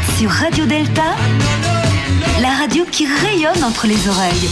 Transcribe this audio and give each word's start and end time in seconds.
sur 0.00 0.30
Radio 0.30 0.64
Delta, 0.64 1.14
la 2.40 2.48
radio 2.54 2.84
qui 2.86 3.06
rayonne 3.06 3.62
entre 3.62 3.86
les 3.86 4.08
oreilles. 4.08 4.48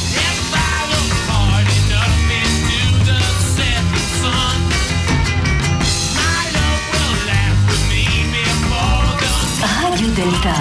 Radio 9.63 10.07
Delta. 10.09 10.55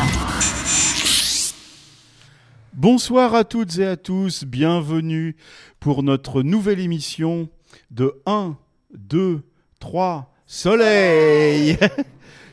Bonsoir 2.73 3.36
à 3.36 3.43
toutes 3.43 3.79
et 3.79 3.86
à 3.86 3.97
tous, 3.97 4.46
bienvenue 4.46 5.36
pour 5.82 6.04
notre 6.04 6.41
nouvelle 6.41 6.79
émission 6.79 7.50
de 7.91 8.21
1, 8.25 8.55
2, 8.93 9.41
3, 9.82 10.33
Soleil 10.46 11.77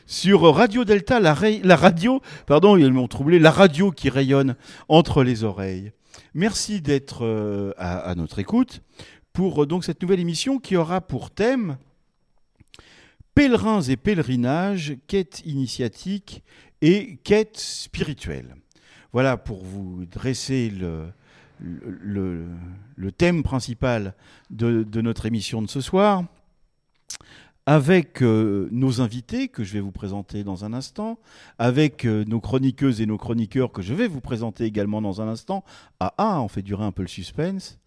Sur 0.09 0.55
Radio 0.55 0.85
Delta, 0.85 1.19
la, 1.19 1.33
radio, 1.33 2.21
pardon, 2.45 2.77
ils 2.77 2.93
m'ont 2.93 3.09
troublé, 3.09 3.39
la 3.39 3.51
radio 3.51 3.91
qui 3.91 4.09
rayonne 4.09 4.55
entre 4.87 5.21
les 5.21 5.43
oreilles. 5.43 5.91
Merci 6.33 6.79
d'être 6.79 7.25
euh, 7.25 7.73
à, 7.77 8.15
notre 8.15 8.39
écoute 8.39 8.81
pour 9.33 9.63
euh, 9.63 9.65
donc 9.65 9.83
cette 9.83 10.01
nouvelle 10.01 10.21
émission 10.21 10.59
qui 10.59 10.77
aura 10.77 11.01
pour 11.01 11.29
thème 11.29 11.77
Pèlerins 13.35 13.81
et 13.81 13.97
pèlerinages, 13.97 14.95
quête 15.07 15.41
initiatique 15.45 16.41
et 16.81 17.17
quête 17.25 17.57
spirituelle. 17.57 18.55
Voilà 19.11 19.35
pour 19.35 19.61
vous 19.65 20.05
dresser 20.05 20.71
le, 20.71 21.11
thème 23.17 23.43
principal 23.43 24.15
de 24.49 25.01
notre 25.01 25.25
émission 25.25 25.61
de 25.61 25.67
ce 25.67 25.81
soir, 25.81 26.23
avec 27.67 28.23
euh, 28.23 28.69
nos 28.71 29.01
invités 29.01 29.49
que 29.49 29.65
je 29.65 29.73
vais 29.73 29.81
vous 29.81 29.91
présenter 29.91 30.45
dans 30.45 30.63
un 30.63 30.71
instant, 30.71 31.19
avec 31.59 32.05
euh, 32.05 32.23
nos 32.23 32.39
chroniqueuses 32.39 33.01
et 33.01 33.05
nos 33.05 33.17
chroniqueurs 33.17 33.73
que 33.73 33.81
je 33.81 33.93
vais 33.93 34.07
vous 34.07 34.21
présenter 34.21 34.63
également 34.63 35.01
dans 35.01 35.21
un 35.21 35.27
instant. 35.27 35.65
Ah 35.99 36.13
ah, 36.17 36.41
on 36.41 36.47
fait 36.47 36.61
durer 36.61 36.85
un 36.85 36.93
peu 36.93 37.01
le 37.01 37.09
suspense. 37.09 37.77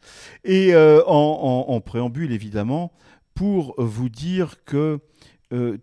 Et 0.45 0.75
euh, 0.75 1.03
en, 1.07 1.81
préambule, 1.81 2.33
évidemment, 2.33 2.93
pour 3.35 3.75
vous 3.79 4.11
dire 4.11 4.63
que 4.65 5.01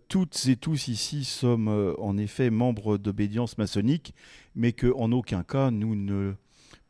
toutes 0.08 0.46
et 0.46 0.56
tous 0.56 0.88
ici 0.88 1.24
sommes 1.24 1.94
en 1.98 2.16
effet 2.16 2.48
membres 2.48 2.96
d'obédience 2.96 3.58
maçonnique, 3.58 4.14
mais 4.54 4.72
qu'en 4.72 5.12
aucun 5.12 5.42
cas 5.42 5.70
nous 5.70 5.94
ne 5.94 6.32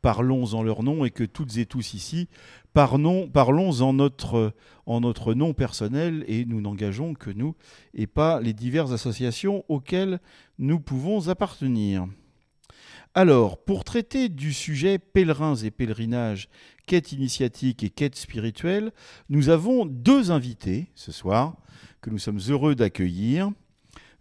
parlons 0.02 0.54
en 0.54 0.62
leur 0.62 0.82
nom 0.82 1.04
et 1.04 1.10
que 1.10 1.24
toutes 1.24 1.56
et 1.56 1.66
tous 1.66 1.94
ici 1.94 2.28
parlons, 2.72 3.28
parlons 3.28 3.80
en, 3.80 3.92
notre, 3.92 4.52
en 4.86 5.00
notre 5.00 5.34
nom 5.34 5.52
personnel 5.54 6.24
et 6.28 6.44
nous 6.44 6.60
n'engageons 6.60 7.14
que 7.14 7.30
nous 7.30 7.54
et 7.94 8.06
pas 8.06 8.40
les 8.40 8.52
diverses 8.52 8.92
associations 8.92 9.64
auxquelles 9.68 10.20
nous 10.58 10.80
pouvons 10.80 11.28
appartenir. 11.28 12.06
Alors, 13.14 13.58
pour 13.64 13.84
traiter 13.84 14.28
du 14.28 14.52
sujet 14.52 14.98
pèlerins 14.98 15.56
et 15.56 15.70
pèlerinages, 15.70 16.48
quête 16.86 17.10
initiatique 17.12 17.82
et 17.82 17.90
quête 17.90 18.14
spirituelle, 18.16 18.92
nous 19.28 19.48
avons 19.48 19.86
deux 19.86 20.30
invités 20.30 20.88
ce 20.94 21.10
soir 21.10 21.56
que 22.00 22.10
nous 22.10 22.18
sommes 22.18 22.38
heureux 22.48 22.74
d'accueillir. 22.74 23.50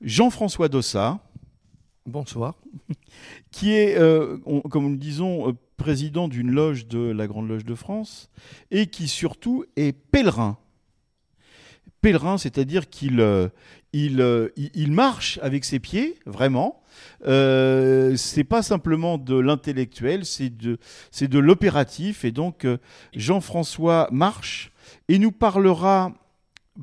Jean-François 0.02 0.70
Dossat, 0.70 1.20
Bonsoir. 2.06 2.56
qui 3.52 3.74
est, 3.74 3.98
euh, 3.98 4.38
on- 4.46 4.62
comme 4.62 4.84
nous 4.86 4.92
le 4.92 4.98
disons, 4.98 5.50
euh, 5.50 5.54
président 5.78 6.28
d'une 6.28 6.52
loge 6.52 6.88
de 6.88 7.00
la 7.12 7.28
Grande 7.28 7.48
Loge 7.48 7.66
de 7.66 7.76
France, 7.76 8.30
et 8.72 8.88
qui 8.88 9.08
surtout 9.08 9.64
est 9.76 9.94
pèlerin. 9.94 10.58
Pèlerin, 12.02 12.38
c'est-à-dire 12.38 12.90
qu'il 12.90 13.20
euh, 13.22 13.48
euh, 13.96 14.50
il- 14.56 14.72
il 14.76 14.92
marche 14.92 15.40
avec 15.42 15.66
ses 15.66 15.80
pieds, 15.80 16.16
vraiment. 16.26 16.82
Euh, 17.26 18.16
c'est 18.16 18.44
pas 18.44 18.62
simplement 18.62 19.18
de 19.18 19.36
l'intellectuel, 19.36 20.26
c'est 20.26 20.50
de, 20.56 20.78
c'est 21.12 21.28
de 21.28 21.40
l'opératif. 21.40 22.24
Et 22.26 22.32
donc, 22.32 22.66
euh, 22.66 22.78
Jean-François 23.16 24.08
marche 24.12 24.72
et 25.08 25.18
nous 25.18 25.32
parlera 25.32 26.14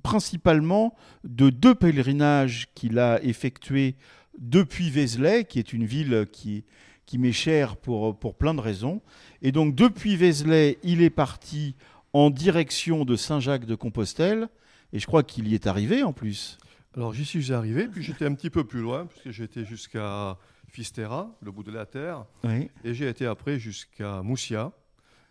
principalement 0.03 0.95
de 1.23 1.51
deux 1.51 1.75
pèlerinages 1.75 2.69
qu'il 2.75 2.99
a 2.99 3.23
effectués 3.23 3.95
depuis 4.39 4.91
Vézelay, 4.91 5.45
qui 5.45 5.61
est 5.61 5.73
une 5.73 5.85
ville 5.85 6.27
qui, 6.33 6.65
qui 7.07 7.19
m'est 7.19 7.33
chère 7.33 7.77
pour, 7.77 8.19
pour 8.19 8.35
plein 8.35 8.55
de 8.55 8.61
raisons. 8.61 9.01
Et 9.43 9.53
donc, 9.53 9.75
depuis 9.75 10.17
Vézelay, 10.17 10.79
il 10.83 11.03
est 11.03 11.11
parti 11.11 11.75
en 12.13 12.31
direction 12.31 13.05
de 13.05 13.17
Saint-Jacques 13.17 13.67
de 13.67 13.75
Compostelle. 13.75 14.49
Et 14.93 14.99
je 14.99 15.07
crois 15.07 15.23
qu'il 15.23 15.49
y 15.49 15.55
est 15.55 15.67
arrivé 15.67 16.03
en 16.03 16.13
plus. 16.13 16.59
Alors 16.97 17.13
j'y 17.13 17.25
suis 17.25 17.53
arrivé, 17.53 17.89
puis 17.89 18.03
j'étais 18.05 18.25
un 18.25 18.35
petit 18.35 18.51
peu 18.51 18.63
plus 18.63 18.81
loin, 18.81 19.07
puisque 19.07 19.31
j'étais 19.33 19.65
jusqu'à 19.65 20.39
Fisterra, 20.69 21.35
le 21.43 21.51
bout 21.51 21.65
de 21.65 21.73
la 21.73 21.87
terre, 21.87 22.25
Oui. 22.45 22.71
et 22.85 22.95
j'ai 22.95 23.09
été 23.09 23.27
après 23.27 23.59
jusqu'à 23.59 24.23
Moussia. 24.23 24.71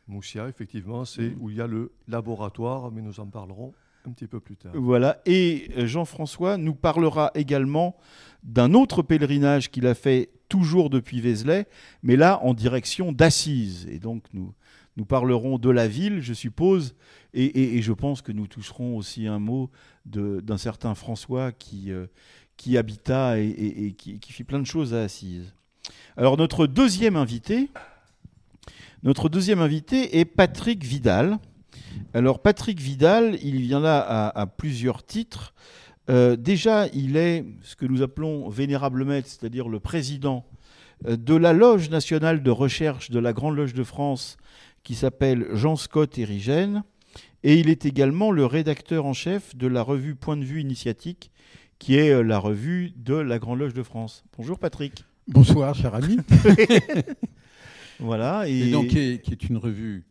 Moussia, 0.09 0.49
effectivement, 0.49 1.05
c'est 1.05 1.33
où 1.39 1.49
il 1.49 1.55
y 1.55 1.61
a 1.61 1.67
le 1.67 1.93
laboratoire, 2.09 2.91
mais 2.91 3.01
nous 3.01 3.21
en 3.21 3.27
parlerons 3.27 3.73
un 4.05 4.11
petit 4.11 4.27
peu 4.27 4.41
plus 4.41 4.57
tard. 4.57 4.73
Voilà. 4.75 5.21
Et 5.25 5.69
euh, 5.77 5.87
Jean-François 5.87 6.57
nous 6.57 6.75
parlera 6.75 7.31
également 7.35 7.95
d'un 8.43 8.73
autre 8.73 9.01
pèlerinage 9.01 9.71
qu'il 9.71 9.87
a 9.87 9.95
fait 9.95 10.29
toujours 10.49 10.89
depuis 10.89 11.21
Vézelay, 11.21 11.65
mais 12.03 12.15
là 12.15 12.39
en 12.43 12.53
direction 12.53 13.11
d'Assise. 13.11 13.87
Et 13.89 13.99
donc 13.99 14.23
nous, 14.33 14.53
nous 14.97 15.05
parlerons 15.05 15.57
de 15.57 15.69
la 15.69 15.87
ville, 15.87 16.21
je 16.21 16.33
suppose, 16.33 16.95
et, 17.33 17.81
je 17.81 17.93
pense 17.93 18.21
que 18.21 18.31
nous 18.31 18.45
toucherons 18.45 18.95
aussi 18.95 19.25
un 19.25 19.39
mot 19.39 19.71
d'un 20.05 20.57
certain 20.57 20.93
François 20.93 21.51
qui, 21.51 21.91
euh, 21.91 22.05
qui 22.57 22.77
habita 22.77 23.39
et, 23.39 23.95
qui, 23.97 24.19
fit 24.31 24.43
plein 24.43 24.59
de 24.59 24.67
choses 24.67 24.93
à 24.93 25.01
Assise. 25.01 25.53
Alors 26.15 26.37
notre 26.37 26.67
deuxième 26.67 27.15
invité, 27.15 27.71
notre 29.01 29.29
deuxième 29.29 29.61
invité 29.61 30.19
est 30.19 30.25
Patrick 30.25 30.83
Vidal. 30.83 31.39
Alors 32.13 32.39
Patrick 32.39 32.79
Vidal, 32.79 33.39
il 33.41 33.59
vient 33.61 33.79
là 33.79 34.29
à 34.29 34.45
plusieurs 34.45 35.03
titres. 35.03 35.53
Euh, 36.09 36.35
déjà, 36.35 36.87
il 36.87 37.15
est 37.17 37.45
ce 37.61 37.75
que 37.75 37.85
nous 37.85 38.01
appelons 38.01 38.49
vénérable 38.49 39.05
maître, 39.05 39.27
c'est-à-dire 39.29 39.69
le 39.69 39.79
président 39.79 40.45
euh, 41.07 41.15
de 41.15 41.35
la 41.35 41.53
loge 41.53 41.89
nationale 41.89 42.43
de 42.43 42.51
recherche 42.51 43.09
de 43.09 43.19
la 43.19 43.33
Grande 43.33 43.55
Loge 43.55 43.73
de 43.73 43.83
France, 43.83 44.37
qui 44.83 44.95
s'appelle 44.95 45.47
Jean 45.53 45.75
Scott 45.75 46.17
Érigène. 46.17 46.83
Et 47.43 47.55
il 47.55 47.69
est 47.69 47.85
également 47.85 48.31
le 48.31 48.45
rédacteur 48.45 49.05
en 49.05 49.13
chef 49.13 49.55
de 49.55 49.67
la 49.67 49.81
revue 49.81 50.15
Point 50.15 50.37
de 50.37 50.45
vue 50.45 50.61
initiatique, 50.61 51.31
qui 51.79 51.95
est 51.95 52.11
euh, 52.11 52.21
la 52.21 52.39
revue 52.39 52.91
de 52.95 53.15
la 53.15 53.39
Grande 53.39 53.59
Loge 53.59 53.73
de 53.73 53.83
France. 53.83 54.23
Bonjour 54.37 54.59
Patrick. 54.59 55.05
Bonsoir, 55.27 55.73
cher 55.75 55.95
ami. 55.95 56.17
Voilà. 57.99 58.47
Et 58.49 58.69
donc, 58.71 58.87
qui 58.87 58.99
est, 58.99 59.21
qui 59.21 59.31
est 59.31 59.43
une 59.43 59.57
revue 59.57 60.03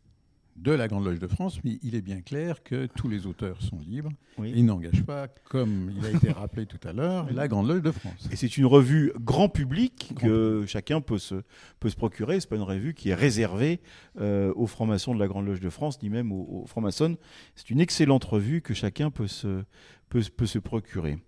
de 0.56 0.72
la 0.72 0.86
Grande 0.86 1.04
Loge 1.04 1.18
de 1.18 1.26
France, 1.26 1.58
mais 1.64 1.78
il 1.82 1.94
est 1.94 2.02
bien 2.02 2.20
clair 2.20 2.62
que 2.62 2.86
tous 2.86 3.08
les 3.08 3.26
auteurs 3.26 3.60
sont 3.62 3.78
libres. 3.78 4.10
Oui. 4.38 4.52
Ils 4.54 4.64
n'engagent 4.64 5.04
pas, 5.04 5.28
comme 5.28 5.92
il 5.96 6.04
a 6.04 6.10
été 6.10 6.30
rappelé 6.30 6.66
tout 6.66 6.80
à 6.86 6.92
l'heure, 6.92 7.26
la 7.32 7.48
Grande 7.48 7.68
Loge 7.68 7.82
de 7.82 7.90
France. 7.90 8.28
Et 8.30 8.36
c'est 8.36 8.56
une 8.56 8.66
revue 8.66 9.12
grand 9.18 9.48
public 9.48 10.12
Grand 10.14 10.26
que 10.26 10.64
chacun 10.66 11.00
peut 11.00 11.18
se, 11.18 11.36
peut 11.80 11.90
se 11.90 11.96
procurer. 11.96 12.38
C'est 12.40 12.48
pas 12.48 12.56
une 12.56 12.62
revue 12.62 12.94
qui 12.94 13.10
est 13.10 13.14
réservée 13.14 13.80
euh, 14.20 14.52
aux 14.54 14.66
francs-maçons 14.66 15.14
de 15.14 15.20
la 15.20 15.26
Grande 15.26 15.46
Loge 15.46 15.60
de 15.60 15.70
France, 15.70 16.02
ni 16.02 16.10
même 16.10 16.32
aux, 16.32 16.62
aux 16.62 16.66
francs-maçons. 16.66 17.16
C'est 17.54 17.70
une 17.70 17.80
excellente 17.80 18.24
revue 18.24 18.60
que 18.60 18.74
chacun 18.74 19.10
peut 19.10 19.28
se, 19.28 19.64
peut, 20.08 20.22
peut 20.36 20.46
se 20.46 20.58
procurer. 20.58 21.18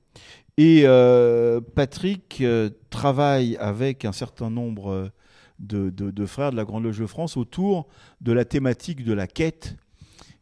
Et 0.56 0.82
euh, 0.84 1.60
Patrick 1.60 2.38
euh, 2.40 2.70
travaille 2.90 3.56
avec 3.56 4.04
un 4.04 4.12
certain 4.12 4.50
nombre 4.50 5.10
de, 5.66 5.90
de- 5.90 6.10
de 6.10 6.26
frères 6.26 6.50
de 6.50 6.56
la 6.56 6.64
Grande 6.64 6.84
Loge 6.84 6.98
de 6.98 7.06
France 7.06 7.36
autour 7.36 7.86
de 8.20 8.32
la 8.32 8.44
thématique 8.44 9.04
de 9.04 9.12
la 9.12 9.26
quête. 9.26 9.76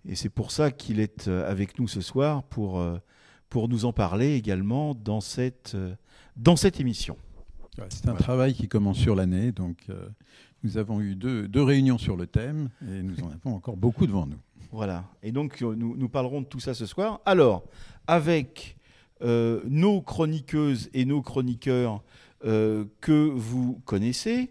Et 0.08 0.14
c'est 0.16 0.28
pour 0.28 0.50
ça 0.50 0.70
qu'il 0.70 0.98
est 1.00 1.28
euh, 1.28 1.50
avec 1.50 1.78
nous 1.78 1.86
ce 1.88 2.00
soir 2.00 2.42
pour, 2.42 2.78
euh, 2.80 2.98
pour 3.48 3.68
nous 3.68 3.84
en 3.84 3.92
parler 3.92 4.34
également 4.34 4.94
dans 4.94 5.20
cette, 5.20 5.72
euh, 5.74 5.94
dans 6.36 6.56
cette 6.56 6.80
émission. 6.80 7.16
C'est 7.88 8.08
un 8.08 8.14
travail 8.14 8.52
qui 8.52 8.68
commence 8.68 8.98
sur 8.98 9.14
l'année, 9.14 9.50
donc 9.50 9.78
euh, 9.88 10.06
nous 10.62 10.76
avons 10.76 11.00
eu 11.00 11.14
deux, 11.14 11.48
deux 11.48 11.62
réunions 11.62 11.96
sur 11.98 12.16
le 12.16 12.26
thème 12.26 12.68
et 12.86 13.02
nous 13.02 13.18
en 13.24 13.30
avons 13.30 13.54
encore 13.56 13.76
beaucoup 13.76 14.06
devant 14.06 14.26
nous. 14.26 14.36
Voilà. 14.72 15.04
Et 15.22 15.32
donc, 15.32 15.60
nous, 15.62 15.96
nous 15.96 16.08
parlerons 16.08 16.40
de 16.42 16.46
tout 16.46 16.60
ça 16.60 16.74
ce 16.74 16.84
soir. 16.86 17.20
Alors, 17.24 17.64
avec 18.06 18.76
euh, 19.22 19.60
nos 19.68 20.00
chroniqueuses 20.02 20.90
et 20.92 21.04
nos 21.04 21.22
chroniqueurs 21.22 22.02
euh, 22.44 22.84
que 23.00 23.28
vous 23.30 23.80
connaissez, 23.84 24.50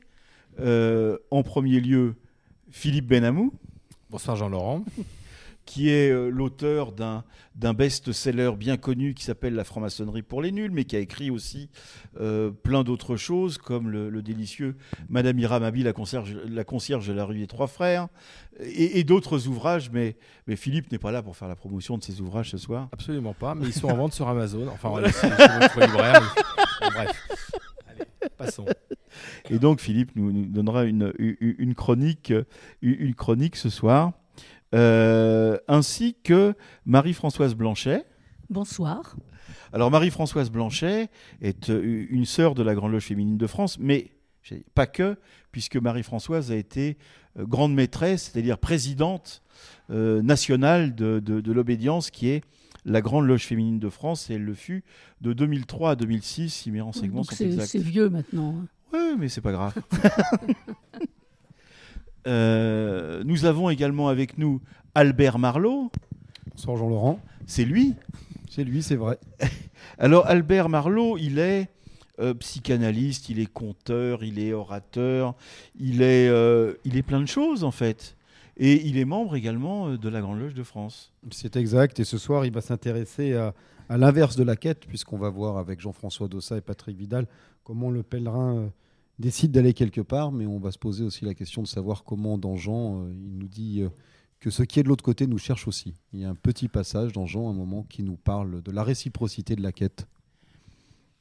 euh, 0.60 1.18
en 1.32 1.44
premier 1.44 1.80
lieu, 1.80 2.16
Philippe 2.70 3.08
Benamou, 3.08 3.54
Bonsoir 4.10 4.36
Jean-Laurent. 4.36 4.84
qui 5.66 5.90
est 5.90 6.10
euh, 6.12 6.28
l'auteur 6.30 6.92
d'un 6.92 7.74
best-seller 7.74 8.52
bien 8.58 8.78
connu 8.78 9.14
qui 9.14 9.24
s'appelle 9.24 9.54
La 9.54 9.64
franc-maçonnerie 9.64 10.24
pour 10.24 10.42
les 10.42 10.52
nuls, 10.52 10.72
mais 10.72 10.84
qui 10.86 10.96
a 10.96 11.00
écrit 11.00 11.30
aussi 11.30 11.70
euh, 12.20 12.50
plein 12.50 12.84
d'autres 12.84 13.16
choses, 13.16 13.58
comme 13.60 13.90
le, 13.90 14.10
le 14.10 14.22
délicieux 14.24 14.76
Madame 15.08 15.38
Iramabi, 15.40 15.84
la 15.84 15.94
concierge, 15.94 16.36
la 16.50 16.64
concierge 16.64 17.08
de 17.08 17.14
la 17.14 17.24
rue 17.26 17.38
des 17.38 17.48
Trois 17.48 17.68
Frères, 17.68 18.08
et, 18.60 19.00
et 19.00 19.04
d'autres 19.04 19.48
ouvrages. 19.48 19.92
Mais, 19.92 20.18
mais 20.48 20.56
Philippe 20.58 20.92
n'est 20.92 20.98
pas 21.00 21.12
là 21.12 21.22
pour 21.22 21.38
faire 21.38 21.48
la 21.48 21.56
promotion 21.56 21.98
de 21.98 22.04
ces 22.04 22.20
ouvrages 22.22 22.50
ce 22.50 22.58
soir. 22.58 22.90
Absolument 22.92 23.36
pas, 23.36 23.54
mais 23.56 23.68
ils 23.68 23.74
sont 23.74 23.88
en 23.88 23.96
vente 23.96 24.14
sur 24.14 24.28
Amazon. 24.28 24.68
Enfin, 24.74 24.90
voilà, 24.90 25.12
c'est 25.12 25.30
chez 25.30 25.60
votre 25.60 25.80
libraire. 25.80 26.36
mais- 26.82 26.88
bref. 26.90 27.52
Passons. 28.38 28.66
Et 29.50 29.60
donc 29.60 29.80
Philippe 29.80 30.12
nous, 30.16 30.32
nous 30.32 30.46
donnera 30.46 30.86
une, 30.86 31.14
une, 31.20 31.36
une 31.40 31.76
chronique, 31.76 32.34
une, 32.82 33.16
chronique 33.16 33.56
ce 33.56 33.70
soir, 33.70 34.14
Euh, 34.74 35.58
ainsi 35.68 36.16
que 36.24 36.54
Marie-Françoise 36.86 37.56
Blanchet. 37.56 38.06
Bonsoir. 38.50 39.18
Alors 39.74 39.92
Marie-Françoise 39.92 40.50
Blanchet 40.50 41.10
est 41.42 41.70
euh, 41.70 42.06
une 42.10 42.24
sœur 42.26 42.56
de 42.56 42.64
la 42.64 42.74
Grande 42.74 42.94
Loge 42.94 43.04
féminine 43.06 43.38
de 43.38 43.48
France, 43.48 43.78
mais 43.80 44.12
pas 44.74 44.88
que, 44.88 45.18
puisque 45.52 45.76
Marie-Françoise 45.76 46.52
a 46.52 46.56
été 46.56 46.98
euh, 47.38 47.46
grande 47.46 47.74
maîtresse, 47.74 48.32
c'est-à-dire 48.32 48.58
présidente 48.58 49.42
euh, 49.90 50.22
nationale 50.22 50.96
de, 50.96 51.20
de- 51.20 51.42
de 51.42 51.52
l'obédience, 51.52 52.10
qui 52.10 52.30
est 52.30 52.42
la 52.86 53.02
Grande 53.02 53.28
Loge 53.28 53.46
féminine 53.46 53.80
de 53.80 53.90
France, 53.90 54.30
et 54.30 54.36
elle 54.36 54.44
le 54.44 54.54
fut 54.54 54.84
de 55.22 55.34
2003 55.34 55.92
à 55.92 55.96
2006, 55.96 56.50
si 56.50 56.72
mes 56.72 56.82
renseignements 56.82 57.22
Donc 57.22 57.30
sont 57.32 57.36
c'est 57.36 57.46
exacts. 57.46 57.68
c'est 57.70 57.80
vieux 57.80 58.10
maintenant. 58.10 58.56
hein. 58.62 58.68
Oui, 58.94 59.16
mais 59.20 59.30
c'est 59.30 59.42
pas 59.42 59.52
grave. 59.52 59.74
Euh, 62.28 63.24
nous 63.26 63.46
avons 63.46 63.70
également 63.72 64.08
avec 64.08 64.38
nous 64.38 64.62
Albert 64.94 65.40
Marlot. 65.40 65.92
Bonsoir 66.52 66.78
Jean-Laurent. 66.78 67.20
C'est 67.48 67.66
lui. 67.66 67.96
C'est 68.50 68.64
lui, 68.64 68.84
c'est 68.84 68.96
vrai. 68.96 69.18
Alors 69.98 70.28
Albert 70.28 70.70
Marlot, 70.70 71.18
il 71.18 71.40
est 71.40 71.70
euh, 72.20 72.34
psychanalyste, 72.36 73.30
il 73.30 73.40
est 73.40 73.52
conteur, 73.52 74.24
il 74.24 74.38
est 74.38 74.54
orateur, 74.54 75.34
il 75.80 76.02
est, 76.04 76.28
euh, 76.30 76.74
il 76.86 76.96
est 76.98 77.02
plein 77.02 77.22
de 77.22 77.26
choses 77.26 77.64
en 77.64 77.72
fait. 77.72 78.16
Et 78.64 78.88
il 78.88 79.00
est 79.00 79.06
membre 79.06 79.36
également 79.36 79.90
euh, 79.90 79.98
de 79.98 80.08
la 80.08 80.22
Grande 80.22 80.40
Loge 80.40 80.54
de 80.54 80.62
France. 80.62 81.12
C'est 81.32 81.56
exact. 81.56 82.00
Et 82.00 82.04
ce 82.04 82.20
soir, 82.20 82.46
il 82.46 82.54
va 82.54 82.62
s'intéresser 82.62 83.34
à, 83.34 83.54
l'inverse 83.90 84.36
de 84.36 84.44
la 84.44 84.56
quête, 84.56 84.86
puisqu'on 84.86 85.18
va 85.18 85.30
voir 85.30 85.58
avec 85.58 85.82
Jean-François 85.82 86.28
Dossa 86.28 86.58
et 86.58 86.62
Patrick 86.62 86.96
Vidal 86.96 87.28
comment 87.64 87.90
le 87.90 88.04
pèlerin 88.04 88.56
euh, 88.56 88.68
décide 89.18 89.52
d'aller 89.52 89.74
quelque 89.74 90.02
part. 90.02 90.32
Mais 90.32 90.46
on 90.46 90.60
va 90.60 90.72
se 90.72 90.78
poser 90.78 91.04
aussi 91.04 91.26
la 91.26 91.34
question 91.34 91.64
de 91.64 91.68
savoir 91.68 92.04
comment, 92.04 92.38
dans 92.38 92.56
Jean, 92.56 93.02
euh, 93.02 93.12
il 93.12 93.40
nous 93.40 93.48
dit 93.48 93.84
que 94.40 94.52
ce 94.52 94.62
qui 94.62 94.80
est 94.80 94.84
de 94.84 94.90
l'autre 94.90 95.04
côté 95.04 95.26
nous 95.26 95.40
cherche 95.40 95.68
aussi. 95.68 95.96
Il 96.14 96.20
y 96.20 96.24
a 96.24 96.30
un 96.30 96.36
petit 96.36 96.68
passage 96.68 97.14
dans 97.14 97.26
Jean, 97.26 97.50
un 97.50 97.54
moment, 97.54 97.84
qui 97.90 98.04
nous 98.04 98.16
parle 98.16 98.62
de 98.62 98.72
la 98.72 98.84
réciprocité 98.84 99.56
de 99.56 99.64
la 99.64 99.72
quête. 99.72 100.06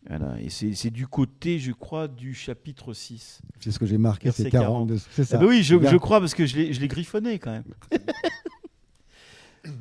Voilà. 0.08 0.40
Et 0.40 0.48
c'est 0.48 0.90
du 0.90 1.06
côté, 1.06 1.58
je 1.58 1.72
crois, 1.72 2.08
du 2.08 2.34
chapitre 2.34 2.94
6. 2.94 3.42
C'est 3.60 3.70
ce 3.70 3.78
que 3.78 3.86
j'ai 3.86 3.98
marqué, 3.98 4.30
c'est 4.32 4.50
40. 4.50 4.88
42. 4.88 4.98
C'est 5.10 5.24
ça. 5.24 5.36
Ah 5.36 5.40
bah 5.40 5.46
oui, 5.48 5.62
je, 5.62 5.96
crois 5.96 6.20
parce 6.20 6.34
que 6.34 6.46
je 6.46 6.56
l'ai 6.56 6.72
je 6.72 6.80
l'ai 6.80 6.88
griffonné 6.88 7.38
quand 7.38 7.52
même. 7.52 7.64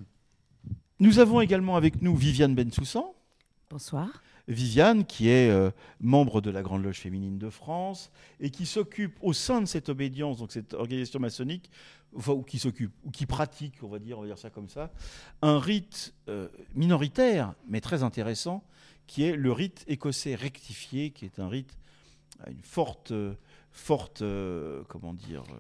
nous 0.99 1.19
avons 1.19 1.39
également 1.41 1.77
avec 1.77 2.01
nous 2.01 2.15
Viviane 2.15 2.53
Bensoussan. 2.53 3.13
Bonsoir. 3.69 4.09
Viviane, 4.49 5.05
qui 5.05 5.29
est 5.29 5.49
euh, 5.51 5.69
membre 6.01 6.41
de 6.41 6.49
la 6.49 6.63
Grande 6.63 6.83
Loge 6.83 6.97
féminine 6.97 7.37
de 7.37 7.51
France 7.51 8.11
et 8.39 8.49
qui 8.49 8.65
s'occupe 8.65 9.15
au 9.21 9.31
sein 9.31 9.61
de 9.61 9.67
cette 9.67 9.89
obédience, 9.89 10.39
donc 10.39 10.51
cette 10.51 10.73
organisation 10.73 11.19
maçonnique, 11.19 11.69
enfin, 12.15 12.33
ou 12.33 12.41
qui 12.41 12.57
s'occupe, 12.57 12.91
ou 13.05 13.11
qui 13.11 13.27
pratique, 13.27 13.75
on 13.83 13.87
va 13.87 13.99
dire, 13.99 14.17
on 14.17 14.21
va 14.21 14.27
dire 14.27 14.39
ça 14.39 14.49
comme 14.49 14.67
ça, 14.67 14.91
un 15.43 15.59
rite 15.59 16.15
euh, 16.27 16.47
minoritaire, 16.73 17.53
mais 17.67 17.79
très 17.79 18.01
intéressant, 18.01 18.63
qui 19.09 19.23
est 19.23 19.35
le 19.35 19.51
rite 19.51 19.83
écossais 19.87 20.35
rectifié, 20.35 21.09
qui 21.09 21.25
est 21.25 21.39
un 21.39 21.49
rite 21.49 21.77
à 22.45 22.51
une 22.51 22.61
forte, 22.61 23.11
forte, 23.71 24.21
euh, 24.21 24.83
comment 24.87 25.13
dire, 25.15 25.41
euh, 25.49 25.55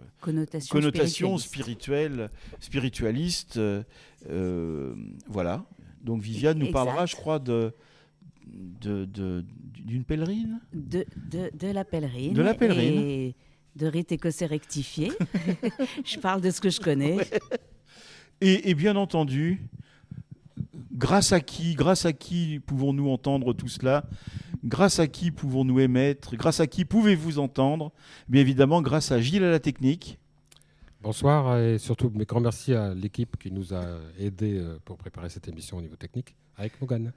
Connotation, 0.69 1.37
spirituelle, 1.39 2.29
spiritualiste. 2.59 3.57
euh, 3.57 4.93
voilà. 5.27 5.65
Donc 6.03 6.21
Viviane 6.21 6.59
nous 6.59 6.71
parlera, 6.71 7.07
je 7.07 7.15
crois, 7.15 7.39
de 7.39 7.73
de- 8.45 9.05
de- 9.05 9.43
d'une 9.79 10.03
pèlerine. 10.03 10.59
De, 10.73 11.05
de, 11.15 11.49
de 11.53 11.67
la 11.67 11.83
pèlerine. 11.85 12.33
De 12.33 12.41
la 12.43 12.53
pèlerine. 12.53 12.99
Et 13.01 13.35
de 13.75 13.87
rite 13.87 14.11
écossais 14.11 14.45
rectifié. 14.45 15.11
je 16.05 16.19
parle 16.19 16.41
de 16.41 16.51
ce 16.51 16.61
que 16.61 16.69
je 16.69 16.79
connais. 16.79 17.17
Et, 18.41 18.69
et 18.69 18.75
bien 18.75 18.95
entendu, 18.95 19.61
grâce 20.99 21.31
à 21.31 21.39
qui, 21.39 21.73
grâce 21.75 22.05
à 22.05 22.13
qui 22.13 22.59
pouvons-nous 22.59 23.09
entendre 23.09 23.53
tout 23.53 23.69
cela? 23.69 24.03
Grâce 24.65 24.99
à 24.99 25.07
qui 25.07 25.31
pouvons-nous 25.31 25.79
émettre? 25.79 26.35
Grâce 26.35 26.59
à 26.59 26.67
qui 26.67 26.83
pouvez-vous 26.83 27.39
entendre? 27.39 27.91
Bien 28.27 28.41
évidemment, 28.41 28.81
grâce 28.81 29.11
à 29.11 29.21
Gilles 29.21 29.45
à 29.45 29.49
la 29.49 29.59
technique. 29.59 30.19
Bonsoir 31.01 31.57
et 31.57 31.77
surtout 31.77 32.11
mes 32.13 32.25
grands 32.25 32.41
merci 32.41 32.73
à 32.73 32.93
l'équipe 32.93 33.37
qui 33.37 33.51
nous 33.51 33.73
a 33.73 33.85
aidés 34.19 34.59
euh, 34.59 34.77
pour 34.83 34.97
préparer 34.97 35.29
cette 35.29 35.47
émission 35.47 35.77
au 35.77 35.81
niveau 35.81 35.95
technique 35.95 36.35
avec 36.57 36.79
Morgane. 36.81 37.13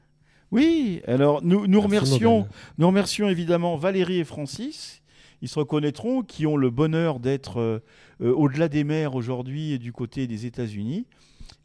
Oui, 0.53 1.03
alors 1.09 1.43
nous, 1.43 1.67
nous 1.67 1.81
Merci, 1.89 2.05
remercions. 2.05 2.47
Nous 2.79 2.87
remercions 2.87 3.29
évidemment 3.29 3.77
Valérie 3.77 4.21
et 4.21 4.25
Francis. 4.25 5.03
Ils 5.41 5.49
se 5.49 5.59
reconnaîtront, 5.59 6.23
qui 6.23 6.47
ont 6.47 6.57
le 6.57 6.71
bonheur 6.71 7.19
d'être 7.19 7.59
euh, 7.59 7.83
euh, 8.21 8.33
au-delà 8.33 8.69
des 8.69 8.85
mers 8.85 9.17
aujourd'hui 9.17 9.73
et 9.73 9.79
du 9.79 9.93
côté 9.93 10.29
des 10.29 10.47
États-Unis. 10.47 11.07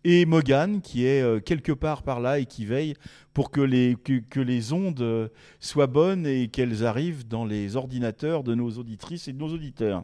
Et 0.03 0.25
Morgane, 0.25 0.81
qui 0.81 1.05
est 1.05 1.21
euh, 1.21 1.39
quelque 1.39 1.71
part 1.71 2.03
par 2.03 2.19
là 2.19 2.39
et 2.39 2.45
qui 2.45 2.65
veille 2.65 2.93
pour 3.33 3.51
que 3.51 3.61
les, 3.61 3.95
que, 3.95 4.39
les 4.39 4.73
ondes 4.73 5.01
euh, 5.01 5.27
soient 5.59 5.87
bonnes 5.87 6.25
et 6.25 6.47
qu'elles 6.47 6.85
arrivent 6.85 7.27
dans 7.27 7.45
les 7.45 7.75
ordinateurs 7.75 8.43
de 8.43 8.55
nos 8.55 8.69
auditrices 8.71 9.27
et 9.27 9.33
de 9.33 9.37
nos 9.37 9.49
auditeurs. 9.49 10.03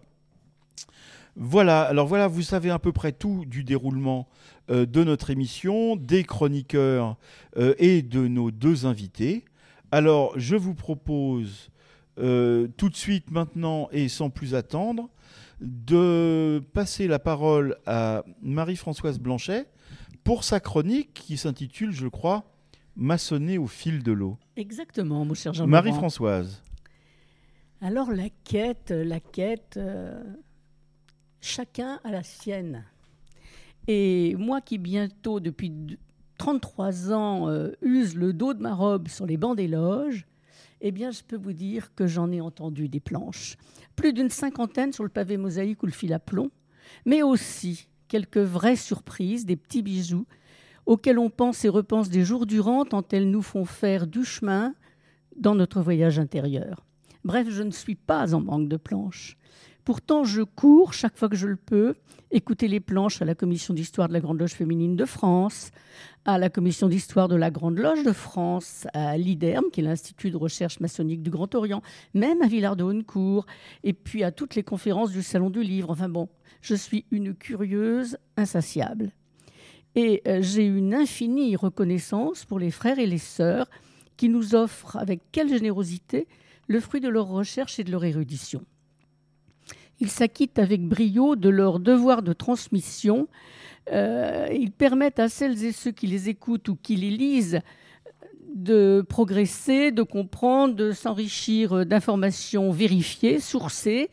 Voilà, 1.35 1.81
alors 1.81 2.05
voilà, 2.05 2.27
vous 2.27 2.41
savez 2.41 2.69
à 2.69 2.79
peu 2.79 2.91
près 2.91 3.11
tout 3.11 3.45
du 3.45 3.63
déroulement 3.63 4.27
euh, 4.69 4.85
de 4.85 5.03
notre 5.03 5.29
émission, 5.29 5.95
des 5.95 6.23
chroniqueurs 6.23 7.17
et 7.77 8.01
de 8.01 8.27
nos 8.27 8.51
deux 8.51 8.85
invités. 8.85 9.45
Alors, 9.91 10.33
je 10.37 10.55
vous 10.55 10.73
propose 10.73 11.69
tout 12.15 12.89
de 12.89 12.95
suite 12.95 13.31
maintenant 13.31 13.89
et 13.91 14.07
sans 14.07 14.29
plus 14.29 14.53
attendre 14.53 15.09
de 15.61 16.61
passer 16.73 17.07
la 17.07 17.19
parole 17.19 17.77
à 17.85 18.23
Marie-Françoise 18.41 19.19
Blanchet 19.19 19.67
pour 20.23 20.43
sa 20.43 20.59
chronique 20.59 21.13
qui 21.13 21.37
s'intitule, 21.37 21.91
je 21.91 22.07
crois, 22.07 22.43
Maçonner 22.95 23.57
au 23.57 23.65
fil 23.65 24.03
de 24.03 24.11
l'eau. 24.11 24.37
Exactement, 24.55 25.25
mon 25.25 25.33
cher 25.33 25.51
Jean-Laurent. 25.53 25.71
Marie-Françoise. 25.71 26.61
Alors 27.81 28.11
la 28.11 28.29
quête, 28.43 28.91
la 28.91 29.19
quête, 29.19 29.77
euh, 29.77 30.23
chacun 31.41 31.99
a 32.03 32.11
la 32.11 32.21
sienne. 32.21 32.85
Et 33.87 34.35
moi 34.37 34.61
qui 34.61 34.77
bientôt, 34.77 35.39
depuis 35.39 35.69
d- 35.71 35.97
33 36.37 37.11
ans, 37.13 37.49
euh, 37.49 37.71
use 37.81 38.15
le 38.15 38.31
dos 38.31 38.53
de 38.53 38.61
ma 38.61 38.73
robe 38.75 39.07
sur 39.07 39.25
les 39.25 39.37
bancs 39.37 39.57
des 39.57 39.67
loges, 39.67 40.25
eh 40.81 40.91
bien 40.91 41.09
je 41.11 41.23
peux 41.23 41.35
vous 41.37 41.53
dire 41.53 41.93
que 41.95 42.05
j'en 42.07 42.31
ai 42.31 42.41
entendu 42.41 42.89
des 42.89 42.99
planches. 42.99 43.57
Plus 43.95 44.13
d'une 44.13 44.29
cinquantaine 44.29 44.93
sur 44.93 45.03
le 45.03 45.09
pavé 45.09 45.37
mosaïque 45.37 45.81
ou 45.83 45.85
le 45.87 45.91
fil 45.91 46.13
à 46.13 46.19
plomb, 46.19 46.51
mais 47.05 47.23
aussi 47.23 47.87
quelques 48.07 48.37
vraies 48.37 48.75
surprises, 48.75 49.45
des 49.45 49.55
petits 49.55 49.81
bijoux 49.81 50.25
auxquels 50.85 51.19
on 51.19 51.29
pense 51.29 51.63
et 51.65 51.69
repense 51.69 52.09
des 52.09 52.23
jours 52.23 52.45
durant 52.45 52.85
tant 52.85 53.03
elles 53.11 53.29
nous 53.29 53.41
font 53.41 53.65
faire 53.65 54.07
du 54.07 54.25
chemin 54.25 54.73
dans 55.37 55.55
notre 55.55 55.81
voyage 55.81 56.19
intérieur. 56.19 56.85
Bref, 57.23 57.47
je 57.49 57.63
ne 57.63 57.71
suis 57.71 57.95
pas 57.95 58.33
en 58.33 58.41
manque 58.41 58.67
de 58.67 58.77
planches. 58.77 59.37
Pourtant, 59.85 60.23
je 60.23 60.41
cours 60.41 60.93
chaque 60.93 61.17
fois 61.17 61.27
que 61.27 61.35
je 61.35 61.47
le 61.47 61.57
peux, 61.57 61.95
écouter 62.31 62.69
les 62.69 62.79
planches 62.79 63.21
à 63.21 63.25
la 63.25 63.35
commission 63.35 63.73
d'histoire 63.73 64.07
de 64.07 64.13
la 64.13 64.21
Grande 64.21 64.39
Loge 64.39 64.53
féminine 64.53 64.95
de 64.95 65.03
France, 65.03 65.71
à 66.23 66.37
la 66.37 66.49
commission 66.49 66.87
d'histoire 66.87 67.27
de 67.27 67.35
la 67.35 67.51
Grande 67.51 67.77
Loge 67.77 68.03
de 68.03 68.13
France, 68.13 68.87
à 68.93 69.17
l'IDERM, 69.17 69.65
qui 69.71 69.81
est 69.81 69.83
l'Institut 69.83 70.31
de 70.31 70.37
recherche 70.37 70.79
maçonnique 70.79 71.21
du 71.21 71.29
Grand 71.29 71.53
Orient, 71.53 71.81
même 72.13 72.41
à 72.41 72.47
Villard 72.47 72.77
de 72.77 72.83
Hautnecourt, 72.83 73.45
et 73.83 73.91
puis 73.91 74.23
à 74.23 74.31
toutes 74.31 74.55
les 74.55 74.63
conférences 74.63 75.11
du 75.11 75.21
Salon 75.21 75.49
du 75.49 75.61
Livre. 75.61 75.89
Enfin 75.89 76.07
bon, 76.07 76.29
je 76.63 76.75
suis 76.75 77.05
une 77.11 77.35
curieuse 77.35 78.17
insatiable. 78.37 79.11
Et 79.95 80.23
euh, 80.27 80.39
j'ai 80.41 80.65
une 80.65 80.95
infinie 80.95 81.55
reconnaissance 81.55 82.45
pour 82.45 82.57
les 82.57 82.71
frères 82.71 82.97
et 82.97 83.05
les 83.05 83.19
sœurs 83.19 83.69
qui 84.17 84.29
nous 84.29 84.55
offrent 84.55 84.95
avec 84.95 85.19
quelle 85.31 85.49
générosité 85.49 86.25
le 86.67 86.79
fruit 86.79 87.01
de 87.01 87.09
leur 87.09 87.27
recherche 87.27 87.77
et 87.79 87.83
de 87.83 87.91
leur 87.91 88.05
érudition. 88.05 88.63
Ils 89.99 90.09
s'acquittent 90.09 90.57
avec 90.57 90.81
brio 90.81 91.35
de 91.35 91.49
leur 91.49 91.79
devoir 91.79 92.23
de 92.23 92.33
transmission. 92.33 93.27
Euh, 93.91 94.47
ils 94.51 94.71
permettent 94.71 95.19
à 95.19 95.29
celles 95.29 95.63
et 95.65 95.73
ceux 95.73 95.91
qui 95.91 96.07
les 96.07 96.29
écoutent 96.29 96.69
ou 96.69 96.77
qui 96.81 96.95
les 96.95 97.11
lisent 97.11 97.59
de 98.53 99.03
progresser, 99.07 99.91
de 99.91 100.03
comprendre, 100.03 100.75
de 100.75 100.91
s'enrichir 100.91 101.85
d'informations 101.85 102.71
vérifiées, 102.71 103.39
sourcées, 103.39 104.09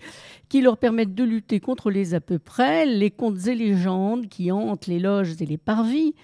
qui 0.48 0.60
leur 0.60 0.78
permettent 0.78 1.14
de 1.14 1.24
lutter 1.24 1.60
contre 1.60 1.90
les 1.90 2.14
à 2.14 2.20
peu 2.20 2.38
près, 2.38 2.86
les 2.86 3.10
contes 3.10 3.46
et 3.46 3.54
légendes 3.54 4.28
qui 4.28 4.50
hantent 4.50 4.86
les 4.86 4.98
loges 4.98 5.40
et 5.40 5.46
les 5.46 5.58
parvis, 5.58 6.14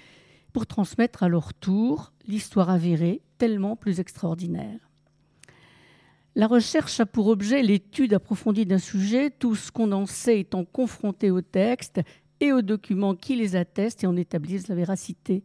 pour 0.52 0.66
transmettre 0.66 1.22
à 1.22 1.28
leur 1.28 1.52
tour 1.54 2.12
l'histoire 2.26 2.70
avérée 2.70 3.20
tellement 3.38 3.76
plus 3.76 4.00
extraordinaire. 4.00 4.80
La 6.34 6.46
recherche 6.46 7.00
a 7.00 7.06
pour 7.06 7.28
objet 7.28 7.62
l'étude 7.62 8.14
approfondie 8.14 8.66
d'un 8.66 8.78
sujet, 8.78 9.30
tout 9.30 9.54
ce 9.54 9.70
qu'on 9.70 9.92
en 9.92 10.06
sait 10.06 10.40
étant 10.40 10.64
confronté 10.64 11.30
aux 11.30 11.40
textes 11.40 12.00
et 12.40 12.52
aux 12.52 12.62
documents 12.62 13.14
qui 13.14 13.36
les 13.36 13.56
attestent 13.56 14.04
et 14.04 14.06
en 14.06 14.16
établissent 14.16 14.68
la 14.68 14.74
véracité. 14.74 15.44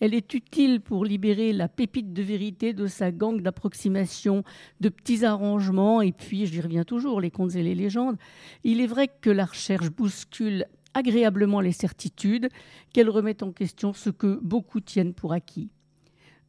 Elle 0.00 0.14
est 0.14 0.34
utile 0.34 0.80
pour 0.80 1.04
libérer 1.04 1.52
la 1.52 1.68
pépite 1.68 2.12
de 2.12 2.22
vérité 2.22 2.72
de 2.72 2.86
sa 2.86 3.10
gangue 3.10 3.42
d'approximation, 3.42 4.44
de 4.80 4.88
petits 4.88 5.24
arrangements, 5.24 6.02
et 6.02 6.12
puis, 6.12 6.46
j'y 6.46 6.60
reviens 6.60 6.84
toujours, 6.84 7.20
les 7.20 7.30
contes 7.30 7.54
et 7.54 7.62
les 7.62 7.74
légendes. 7.74 8.16
Il 8.64 8.80
est 8.80 8.86
vrai 8.86 9.08
que 9.08 9.30
la 9.30 9.46
recherche 9.46 9.90
bouscule 9.90 10.66
agréablement 10.94 11.60
les 11.60 11.72
certitudes, 11.72 12.48
qu'elle 12.92 13.10
remet 13.10 13.42
en 13.42 13.52
question 13.52 13.92
ce 13.92 14.10
que 14.10 14.38
beaucoup 14.42 14.80
tiennent 14.80 15.14
pour 15.14 15.32
acquis. 15.32 15.70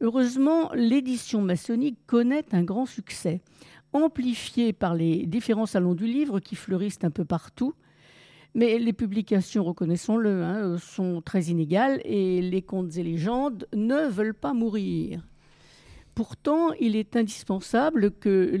Heureusement, 0.00 0.70
l'édition 0.74 1.42
maçonnique 1.42 1.98
connaît 2.06 2.46
un 2.52 2.62
grand 2.62 2.86
succès, 2.86 3.42
amplifié 3.92 4.72
par 4.72 4.94
les 4.94 5.26
différents 5.26 5.66
salons 5.66 5.94
du 5.94 6.06
livre 6.06 6.40
qui 6.40 6.54
fleurissent 6.54 7.00
un 7.02 7.10
peu 7.10 7.24
partout. 7.24 7.74
Mais 8.54 8.78
les 8.78 8.92
publications, 8.92 9.62
reconnaissons-le, 9.64 10.42
hein, 10.42 10.78
sont 10.78 11.22
très 11.22 11.44
inégales 11.44 12.00
et 12.04 12.40
les 12.40 12.62
contes 12.62 12.96
et 12.96 13.02
légendes 13.02 13.68
ne 13.74 14.08
veulent 14.08 14.34
pas 14.34 14.54
mourir. 14.54 15.26
Pourtant, 16.14 16.72
il 16.80 16.96
est 16.96 17.14
indispensable 17.14 18.10
que 18.10 18.56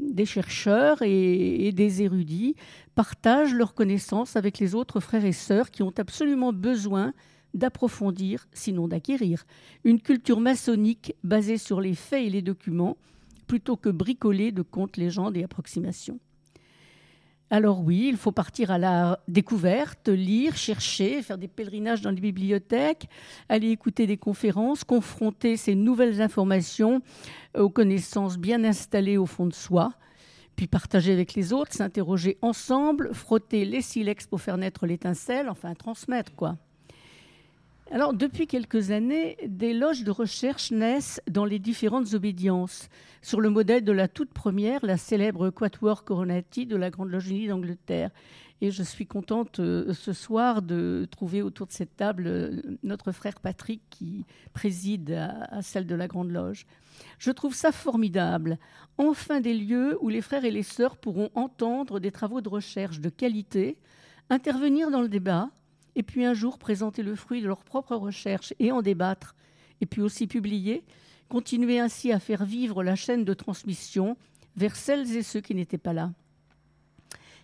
des 0.00 0.24
chercheurs 0.24 1.02
et, 1.02 1.66
et, 1.66 1.72
des 1.72 2.02
érudits 2.02 2.56
partagent 2.94 3.52
leurs 3.52 3.74
connaissances 3.74 4.36
avec 4.36 4.58
les 4.58 4.74
autres 4.74 5.00
frères 5.00 5.26
et 5.26 5.32
sœurs 5.32 5.70
qui 5.70 5.82
ont 5.82 5.92
absolument 5.98 6.54
besoin 6.54 7.12
d'approfondir, 7.52 8.46
sinon 8.52 8.88
d'acquérir, 8.88 9.44
une 9.84 10.00
culture 10.00 10.40
maçonnique 10.40 11.14
basée 11.24 11.58
sur 11.58 11.80
les 11.80 11.94
faits 11.94 12.26
et 12.26 12.30
les 12.30 12.42
documents, 12.42 12.96
plutôt 13.46 13.76
que 13.76 13.88
bricolée 13.88 14.52
de 14.52 14.62
contes, 14.62 14.96
légendes 14.96 15.36
et 15.36 15.44
approximations. 15.44 16.18
Alors 17.48 17.80
oui, 17.80 18.06
il 18.08 18.16
faut 18.16 18.32
partir 18.32 18.72
à 18.72 18.78
la 18.78 19.20
découverte, 19.28 20.08
lire, 20.08 20.56
chercher, 20.56 21.22
faire 21.22 21.38
des 21.38 21.46
pèlerinages 21.46 22.02
dans 22.02 22.10
les 22.10 22.20
bibliothèques, 22.20 23.08
aller 23.48 23.70
écouter 23.70 24.08
des 24.08 24.16
conférences, 24.16 24.82
confronter 24.82 25.56
ces 25.56 25.76
nouvelles 25.76 26.20
informations 26.20 27.02
aux 27.56 27.70
connaissances 27.70 28.36
bien 28.36 28.64
installées 28.64 29.16
au 29.16 29.26
fond 29.26 29.46
de 29.46 29.54
soi, 29.54 29.92
puis 30.56 30.66
partager 30.66 31.12
avec 31.12 31.34
les 31.34 31.52
autres, 31.52 31.72
s'interroger 31.72 32.36
ensemble, 32.42 33.14
frotter 33.14 33.64
les 33.64 33.82
silex 33.82 34.26
pour 34.26 34.40
faire 34.40 34.56
naître 34.56 34.84
l'étincelle, 34.84 35.48
enfin 35.48 35.74
transmettre 35.74 36.34
quoi. 36.34 36.56
Alors, 37.92 38.14
depuis 38.14 38.48
quelques 38.48 38.90
années, 38.90 39.36
des 39.46 39.72
loges 39.72 40.02
de 40.02 40.10
recherche 40.10 40.72
naissent 40.72 41.20
dans 41.30 41.44
les 41.44 41.60
différentes 41.60 42.14
obédiences, 42.14 42.88
sur 43.22 43.40
le 43.40 43.48
modèle 43.48 43.84
de 43.84 43.92
la 43.92 44.08
toute 44.08 44.32
première, 44.32 44.84
la 44.84 44.96
célèbre 44.96 45.50
Quatuor 45.50 46.04
Coronati 46.04 46.66
de 46.66 46.74
la 46.74 46.90
Grande 46.90 47.10
Loge 47.10 47.28
Unie 47.28 47.46
d'Angleterre. 47.46 48.10
Et 48.60 48.72
je 48.72 48.82
suis 48.82 49.06
contente 49.06 49.60
euh, 49.60 49.92
ce 49.92 50.12
soir 50.12 50.62
de 50.62 51.06
trouver 51.12 51.42
autour 51.42 51.68
de 51.68 51.72
cette 51.72 51.96
table 51.96 52.26
euh, 52.26 52.60
notre 52.82 53.12
frère 53.12 53.38
Patrick 53.38 53.82
qui 53.90 54.24
préside 54.52 55.12
à, 55.12 55.44
à, 55.50 55.62
celle 55.62 55.86
de 55.86 55.94
la 55.94 56.08
Grande 56.08 56.32
Loge. 56.32 56.66
Je 57.18 57.30
trouve 57.30 57.54
ça 57.54 57.70
formidable. 57.70 58.58
Enfin 58.98 59.40
des 59.40 59.54
lieux 59.54 59.96
où 60.00 60.08
les 60.08 60.22
frères 60.22 60.44
et 60.44 60.50
les 60.50 60.62
sœurs 60.64 60.96
pourront 60.96 61.30
entendre 61.34 62.00
des 62.00 62.10
travaux 62.10 62.40
de 62.40 62.48
recherche 62.48 62.98
de 62.98 63.10
qualité, 63.10 63.76
intervenir 64.30 64.90
dans 64.90 65.02
le 65.02 65.08
débat, 65.08 65.50
et 65.96 66.02
puis 66.02 66.24
un 66.24 66.34
jour 66.34 66.58
présenter 66.58 67.02
le 67.02 67.16
fruit 67.16 67.40
de 67.40 67.48
leur 67.48 67.64
propre 67.64 67.96
recherche 67.96 68.54
et 68.60 68.70
en 68.70 68.82
débattre, 68.82 69.34
et 69.80 69.86
puis 69.86 70.02
aussi 70.02 70.26
publier, 70.26 70.84
continuer 71.28 71.80
ainsi 71.80 72.12
à 72.12 72.20
faire 72.20 72.44
vivre 72.44 72.84
la 72.84 72.94
chaîne 72.94 73.24
de 73.24 73.34
transmission 73.34 74.16
vers 74.56 74.76
celles 74.76 75.16
et 75.16 75.22
ceux 75.22 75.40
qui 75.40 75.54
n'étaient 75.54 75.78
pas 75.78 75.94
là. 75.94 76.12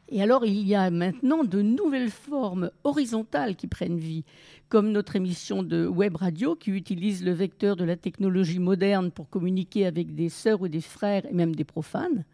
Et 0.08 0.22
alors, 0.22 0.44
il 0.44 0.66
y 0.66 0.74
a 0.74 0.90
maintenant 0.90 1.42
de 1.42 1.62
nouvelles 1.62 2.10
formes 2.10 2.70
horizontales 2.84 3.56
qui 3.56 3.66
prennent 3.66 3.98
vie, 3.98 4.24
comme 4.68 4.92
notre 4.92 5.16
émission 5.16 5.62
de 5.62 5.86
web 5.86 6.16
radio 6.16 6.54
qui 6.54 6.70
utilise 6.70 7.24
le 7.24 7.32
vecteur 7.32 7.76
de 7.76 7.84
la 7.84 7.96
technologie 7.96 8.58
moderne 8.58 9.10
pour 9.10 9.30
communiquer 9.30 9.86
avec 9.86 10.14
des 10.14 10.28
sœurs 10.28 10.60
ou 10.60 10.68
des 10.68 10.82
frères 10.82 11.24
et 11.24 11.32
même 11.32 11.54
des 11.54 11.64
profanes, 11.64 12.24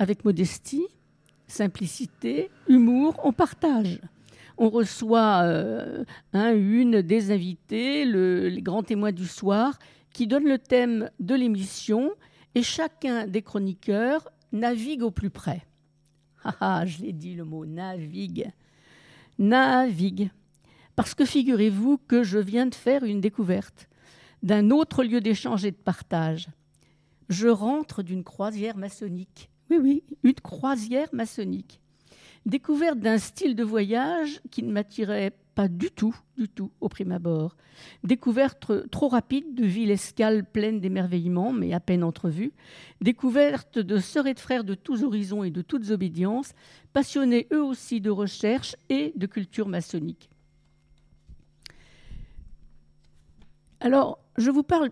avec 0.00 0.24
modestie, 0.24 0.86
simplicité, 1.46 2.50
humour, 2.66 3.20
on 3.22 3.32
partage 3.32 4.00
on 4.58 4.70
reçoit 4.70 5.42
euh, 5.44 6.04
un, 6.32 6.52
une 6.54 7.00
des 7.00 7.30
invités, 7.30 8.04
le, 8.04 8.48
les 8.48 8.62
grands 8.62 8.82
témoins 8.82 9.12
du 9.12 9.26
soir, 9.26 9.78
qui 10.12 10.26
donnent 10.26 10.48
le 10.48 10.58
thème 10.58 11.10
de 11.20 11.34
l'émission 11.34 12.10
et 12.54 12.62
chacun 12.62 13.26
des 13.26 13.42
chroniqueurs 13.42 14.28
navigue 14.52 15.02
au 15.02 15.10
plus 15.10 15.30
près. 15.30 15.64
Ah, 16.44 16.54
ah 16.60 16.86
je 16.86 17.02
l'ai 17.02 17.12
dit 17.12 17.34
le 17.34 17.44
mot 17.44 17.66
navigue. 17.66 18.52
Navigue. 19.40 20.30
Parce 20.94 21.12
que 21.12 21.24
figurez-vous 21.24 21.98
que 21.98 22.22
je 22.22 22.38
viens 22.38 22.66
de 22.66 22.76
faire 22.76 23.02
une 23.02 23.20
découverte 23.20 23.88
d'un 24.44 24.70
autre 24.70 25.02
lieu 25.02 25.20
d'échange 25.20 25.64
et 25.64 25.72
de 25.72 25.76
partage. 25.76 26.48
Je 27.28 27.48
rentre 27.48 28.04
d'une 28.04 28.22
croisière 28.22 28.76
maçonnique. 28.76 29.50
Oui, 29.68 29.78
oui, 29.82 30.04
une 30.22 30.34
croisière 30.34 31.08
maçonnique 31.12 31.80
découverte 32.46 32.98
d'un 32.98 33.18
style 33.18 33.54
de 33.54 33.64
voyage 33.64 34.40
qui 34.50 34.62
ne 34.62 34.72
m'attirait 34.72 35.32
pas 35.54 35.68
du 35.68 35.90
tout, 35.90 36.16
du 36.36 36.48
tout 36.48 36.70
au 36.80 36.88
prime 36.88 37.10
abord. 37.10 37.56
Découverte 38.04 38.88
trop 38.90 39.08
rapide 39.08 39.54
de 39.54 39.64
villes 39.64 39.90
escales 39.90 40.44
pleines 40.44 40.80
d'émerveillements, 40.80 41.52
mais 41.52 41.72
à 41.72 41.80
peine 41.80 42.04
entrevues. 42.04 42.52
Découverte 43.00 43.78
de 43.78 43.98
sœurs 43.98 44.28
et 44.28 44.34
de 44.34 44.40
frères 44.40 44.62
de 44.62 44.74
tous 44.74 45.02
horizons 45.02 45.42
et 45.42 45.50
de 45.50 45.62
toutes 45.62 45.90
obédiences, 45.90 46.52
passionnés 46.92 47.48
eux 47.52 47.62
aussi 47.62 48.00
de 48.00 48.10
recherche 48.10 48.76
et 48.88 49.12
de 49.16 49.26
culture 49.26 49.68
maçonnique. 49.68 50.30
Alors, 53.80 54.18
je 54.36 54.50
vous 54.50 54.62
parle 54.62 54.90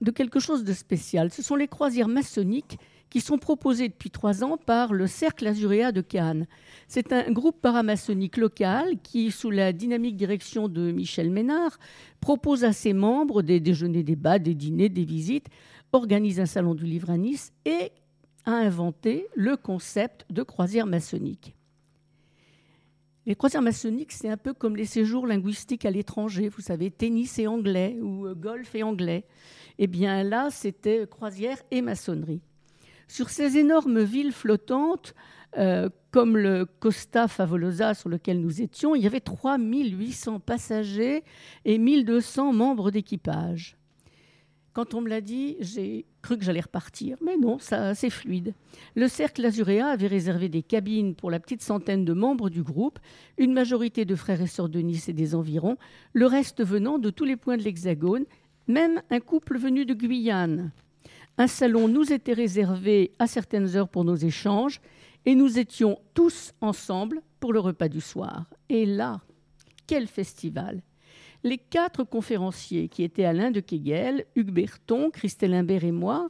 de 0.00 0.10
quelque 0.10 0.40
chose 0.40 0.64
de 0.64 0.72
spécial. 0.72 1.30
Ce 1.32 1.42
sont 1.42 1.56
les 1.56 1.68
croisières 1.68 2.08
maçonniques 2.08 2.78
qui 3.10 3.20
sont 3.20 3.38
proposés 3.38 3.88
depuis 3.88 4.10
trois 4.10 4.44
ans 4.44 4.56
par 4.56 4.92
le 4.92 5.06
Cercle 5.06 5.46
Azuréa 5.46 5.92
de 5.92 6.00
Cannes. 6.00 6.46
C'est 6.86 7.12
un 7.12 7.30
groupe 7.30 7.60
paramaçonnique 7.60 8.36
local 8.36 8.98
qui, 9.02 9.30
sous 9.30 9.50
la 9.50 9.72
dynamique 9.72 10.16
direction 10.16 10.68
de 10.68 10.92
Michel 10.92 11.30
Ménard, 11.30 11.78
propose 12.20 12.64
à 12.64 12.72
ses 12.72 12.92
membres 12.92 13.42
des 13.42 13.60
déjeuners, 13.60 14.02
débats, 14.02 14.38
des 14.38 14.54
dîners, 14.54 14.88
des 14.88 15.04
visites, 15.04 15.48
organise 15.92 16.40
un 16.40 16.46
salon 16.46 16.74
du 16.74 16.84
livre 16.84 17.10
à 17.10 17.16
Nice 17.16 17.52
et 17.64 17.92
a 18.44 18.52
inventé 18.52 19.26
le 19.34 19.56
concept 19.56 20.24
de 20.30 20.42
croisière 20.42 20.86
maçonnique. 20.86 21.54
Les 23.26 23.34
croisières 23.34 23.62
maçonniques, 23.62 24.12
c'est 24.12 24.30
un 24.30 24.38
peu 24.38 24.54
comme 24.54 24.74
les 24.74 24.86
séjours 24.86 25.26
linguistiques 25.26 25.84
à 25.84 25.90
l'étranger, 25.90 26.48
vous 26.48 26.62
savez, 26.62 26.90
tennis 26.90 27.38
et 27.38 27.46
anglais 27.46 27.98
ou 28.00 28.26
euh, 28.26 28.34
golf 28.34 28.74
et 28.74 28.82
anglais. 28.82 29.24
Eh 29.78 29.86
bien 29.86 30.24
là, 30.24 30.48
c'était 30.50 31.06
croisière 31.06 31.58
et 31.70 31.82
maçonnerie. 31.82 32.40
Sur 33.08 33.30
ces 33.30 33.56
énormes 33.56 34.02
villes 34.02 34.32
flottantes, 34.32 35.14
euh, 35.56 35.88
comme 36.10 36.36
le 36.36 36.66
Costa 36.66 37.26
Favolosa 37.26 37.94
sur 37.94 38.08
lequel 38.08 38.40
nous 38.40 38.60
étions, 38.60 38.94
il 38.94 39.02
y 39.02 39.06
avait 39.06 39.20
3800 39.20 40.40
passagers 40.40 41.24
et 41.64 41.78
1200 41.78 42.52
membres 42.52 42.90
d'équipage. 42.90 43.78
Quand 44.74 44.94
on 44.94 45.00
me 45.00 45.08
l'a 45.08 45.20
dit, 45.20 45.56
j'ai 45.58 46.04
cru 46.22 46.38
que 46.38 46.44
j'allais 46.44 46.60
repartir, 46.60 47.16
mais 47.24 47.36
non, 47.36 47.58
c'est 47.58 48.10
fluide. 48.10 48.54
Le 48.94 49.08
cercle 49.08 49.44
Azuréa 49.44 49.88
avait 49.88 50.06
réservé 50.06 50.48
des 50.48 50.62
cabines 50.62 51.16
pour 51.16 51.30
la 51.30 51.40
petite 51.40 51.62
centaine 51.62 52.04
de 52.04 52.12
membres 52.12 52.50
du 52.50 52.62
groupe, 52.62 52.98
une 53.38 53.52
majorité 53.52 54.04
de 54.04 54.14
frères 54.14 54.40
et 54.40 54.46
sœurs 54.46 54.68
de 54.68 54.80
Nice 54.80 55.08
et 55.08 55.14
des 55.14 55.34
environs, 55.34 55.78
le 56.12 56.26
reste 56.26 56.64
venant 56.64 56.98
de 56.98 57.10
tous 57.10 57.24
les 57.24 57.36
points 57.36 57.56
de 57.56 57.62
l'Hexagone, 57.62 58.26
même 58.68 59.02
un 59.10 59.20
couple 59.20 59.58
venu 59.58 59.84
de 59.84 59.94
Guyane. 59.94 60.70
Un 61.40 61.46
salon 61.46 61.86
nous 61.86 62.12
était 62.12 62.32
réservé 62.32 63.12
à 63.20 63.28
certaines 63.28 63.76
heures 63.76 63.88
pour 63.88 64.04
nos 64.04 64.16
échanges 64.16 64.80
et 65.24 65.36
nous 65.36 65.60
étions 65.60 66.00
tous 66.12 66.52
ensemble 66.60 67.22
pour 67.38 67.52
le 67.52 67.60
repas 67.60 67.88
du 67.88 68.00
soir. 68.00 68.46
Et 68.68 68.84
là, 68.84 69.20
quel 69.86 70.08
festival 70.08 70.82
Les 71.44 71.58
quatre 71.58 72.02
conférenciers 72.02 72.88
qui 72.88 73.04
étaient 73.04 73.24
Alain 73.24 73.52
de 73.52 73.60
Kegel, 73.60 74.26
Hugues 74.34 74.50
Berton, 74.50 75.10
Christelle 75.10 75.54
Imbert 75.54 75.84
et 75.84 75.92
moi, 75.92 76.28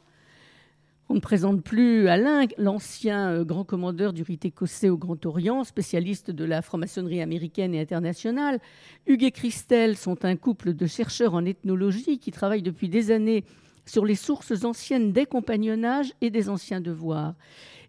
on 1.11 1.15
ne 1.15 1.19
présente 1.21 1.63
plus 1.63 2.07
Alain, 2.07 2.45
l'ancien 2.59 3.31
euh, 3.31 3.43
grand 3.43 3.63
commandeur 3.63 4.13
du 4.13 4.21
rite 4.21 4.45
écossais 4.45 4.89
au 4.89 4.97
Grand 4.97 5.25
Orient, 5.25 5.63
spécialiste 5.63 6.29
de 6.29 6.45
la 6.45 6.61
franc-maçonnerie 6.61 7.23
américaine 7.23 7.73
et 7.73 7.81
internationale. 7.81 8.59
Hugues 9.07 9.23
et 9.23 9.31
Christelle 9.31 9.97
sont 9.97 10.23
un 10.23 10.35
couple 10.35 10.75
de 10.75 10.85
chercheurs 10.85 11.33
en 11.33 11.45
ethnologie 11.45 12.19
qui 12.19 12.29
travaillent 12.29 12.61
depuis 12.61 12.89
des 12.89 13.09
années 13.09 13.43
sur 13.89 14.05
les 14.05 14.15
sources 14.15 14.63
anciennes 14.63 15.11
des 15.11 15.25
compagnonnages 15.25 16.13
et 16.21 16.29
des 16.29 16.49
anciens 16.49 16.81
devoirs. 16.81 17.33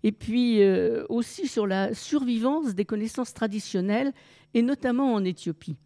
Et 0.03 0.13
puis 0.13 0.63
euh, 0.63 1.05
aussi 1.09 1.47
sur 1.47 1.67
la 1.67 1.95
survivance 1.95 2.75
des 2.75 2.87
connaissances 2.87 3.35
traditionnelles, 3.35 4.13
et 4.55 4.63
notamment 4.63 5.13
en 5.13 5.25
Éthiopie. 5.25 5.77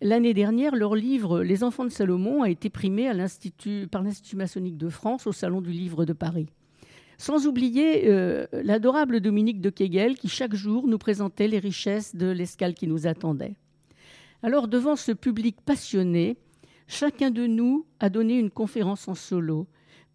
L'année 0.00 0.34
dernière, 0.34 0.76
leur 0.76 0.94
livre 0.94 1.42
Les 1.42 1.64
enfants 1.64 1.84
de 1.84 1.90
Salomon 1.90 2.42
a 2.42 2.50
été 2.50 2.68
primé 2.68 3.06
par 3.90 4.02
l'Institut 4.02 4.36
maçonnique 4.36 4.76
de 4.76 4.88
France 4.88 5.26
au 5.26 5.32
Salon 5.32 5.62
du 5.62 5.70
livre 5.70 6.04
de 6.04 6.12
Paris. 6.12 6.48
Sans 7.16 7.46
oublier 7.46 8.08
euh, 8.08 8.46
l'adorable 8.52 9.20
Dominique 9.20 9.60
de 9.60 9.70
Kegel 9.70 10.16
qui 10.16 10.28
chaque 10.28 10.54
jour 10.54 10.86
nous 10.86 10.98
présentait 10.98 11.48
les 11.48 11.60
richesses 11.60 12.14
de 12.14 12.26
l'escale 12.26 12.74
qui 12.74 12.86
nous 12.86 13.06
attendait. 13.06 13.54
Alors 14.42 14.68
devant 14.68 14.96
ce 14.96 15.12
public 15.12 15.56
passionné, 15.64 16.36
chacun 16.86 17.30
de 17.30 17.46
nous 17.46 17.86
a 18.00 18.08
donné 18.08 18.38
une 18.38 18.50
conférence 18.50 19.08
en 19.08 19.14
solo, 19.14 19.66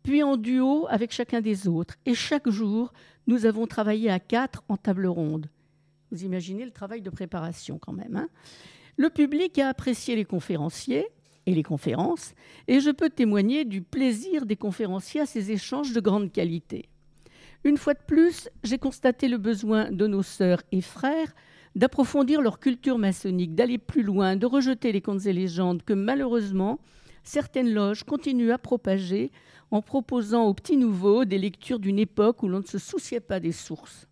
puis 0.04 0.24
en 0.24 0.38
duo 0.38 0.88
avec 0.90 1.12
chacun 1.12 1.42
des 1.42 1.68
autres. 1.68 1.96
Et 2.06 2.14
chaque 2.14 2.50
jour, 2.50 2.94
nous 3.28 3.46
avons 3.46 3.68
travaillé 3.68 4.10
à 4.10 4.20
quatre 4.20 4.64
en 4.70 4.78
table 4.78 5.08
ronde. 5.08 5.50
Vous 6.12 6.24
imaginez 6.24 6.66
le 6.66 6.72
travail 6.72 7.02
de 7.02 7.10
préparation 7.10 7.78
quand 7.80 7.94
même. 7.94 8.16
Hein 8.16 8.30
le 9.00 9.10
public 9.10 9.58
a 9.60 9.70
apprécié 9.70 10.18
les 10.18 10.26
conférenciers 10.26 11.08
et 11.46 11.56
les 11.56 11.64
conférences, 11.64 12.34
et 12.68 12.82
je 12.82 12.92
peux 12.92 13.10
témoigner 13.10 13.64
du 13.64 13.82
plaisir 13.82 14.46
des 14.46 14.58
conférenciers 14.58 15.22
à 15.22 15.26
ces 15.26 15.52
échanges 15.52 15.94
de 15.94 16.02
grande 16.02 16.34
qualité. 16.34 16.90
Une 17.64 17.78
fois 17.78 17.94
de 17.94 18.04
plus, 18.06 18.50
j'ai 18.64 18.78
constaté 18.78 19.30
le 19.30 19.38
besoin 19.38 19.90
de 19.90 20.06
nos 20.06 20.22
sœurs 20.22 20.62
et 20.74 20.82
frères 20.82 21.34
d'approfondir 21.76 22.42
leur 22.42 22.60
culture 22.60 22.98
maçonnique, 22.98 23.56
d'aller 23.56 23.78
plus 23.78 24.04
loin, 24.04 24.36
de 24.36 24.46
rejeter 24.46 24.92
les 24.92 25.02
contes 25.02 25.26
et 25.26 25.34
légendes 25.34 25.84
que 25.84 25.94
malheureusement 25.94 26.80
certaines 27.24 27.74
loges 27.74 28.04
continuent 28.04 28.52
à 28.52 28.58
propager 28.58 29.32
en 29.72 29.82
proposant 29.82 30.46
aux 30.46 30.54
petits 30.54 30.78
nouveaux 30.78 31.26
des 31.26 31.38
lectures 31.38 31.80
d'une 31.80 32.00
époque 32.00 32.42
où 32.44 32.48
l'on 32.48 32.60
ne 32.60 32.66
se 32.66 32.80
souciait 32.80 33.20
pas 33.20 33.40
des 33.40 33.52
sources. 33.52 34.08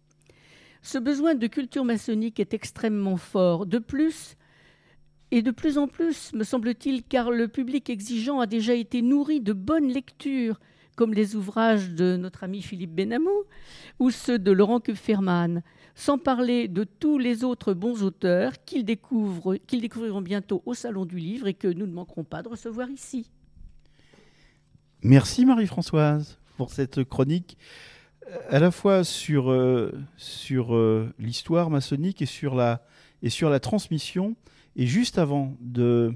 Ce 0.81 0.97
besoin 0.97 1.35
de 1.35 1.47
culture 1.47 1.83
maçonnique 1.83 2.39
est 2.39 2.53
extrêmement 2.53 3.17
fort. 3.17 3.65
De 3.65 3.79
plus, 3.79 4.37
et 5.31 5.41
de 5.41 5.51
plus 5.51 5.77
en 5.77 5.87
plus, 5.87 6.31
me 6.33 6.43
semble-t-il, 6.43 7.03
car 7.03 7.31
le 7.31 7.47
public 7.47 7.89
exigeant 7.89 8.39
a 8.39 8.45
déjà 8.45 8.73
été 8.73 9.01
nourri 9.01 9.41
de 9.41 9.53
bonnes 9.53 9.89
lectures, 9.89 10.59
comme 10.95 11.13
les 11.13 11.35
ouvrages 11.35 11.89
de 11.89 12.15
notre 12.15 12.43
ami 12.43 12.61
Philippe 12.61 12.95
Benamou 12.95 13.43
ou 13.99 14.09
ceux 14.09 14.39
de 14.39 14.51
Laurent 14.51 14.79
Kupferman, 14.79 15.61
sans 15.97 16.19
parler 16.19 16.67
de 16.67 16.83
tous 16.83 17.17
les 17.17 17.43
autres 17.43 17.73
bons 17.73 18.03
auteurs 18.03 18.53
qu'ils 18.65 18.85
découvriront 18.85 20.21
bientôt 20.21 20.61
au 20.67 20.75
Salon 20.75 21.05
du 21.05 21.17
Livre 21.17 21.47
et 21.47 21.55
que 21.55 21.67
nous 21.67 21.87
ne 21.87 21.91
manquerons 21.91 22.23
pas 22.23 22.43
de 22.43 22.49
recevoir 22.49 22.87
ici. 22.91 23.31
Merci 25.01 25.43
Marie-Françoise 25.43 26.37
pour 26.55 26.69
cette 26.69 27.03
chronique 27.03 27.57
euh, 28.27 28.37
à 28.49 28.59
la 28.59 28.69
fois 28.69 29.03
sur, 29.03 29.49
euh, 29.49 29.91
sur 30.17 30.75
euh, 30.75 31.11
l'histoire 31.17 31.71
maçonnique 31.71 32.21
et 32.21 32.27
sur, 32.27 32.53
la, 32.53 32.85
et 33.23 33.31
sur 33.31 33.49
la 33.49 33.59
transmission. 33.59 34.35
Et 34.75 34.85
juste 34.85 35.17
avant 35.17 35.55
de, 35.61 36.13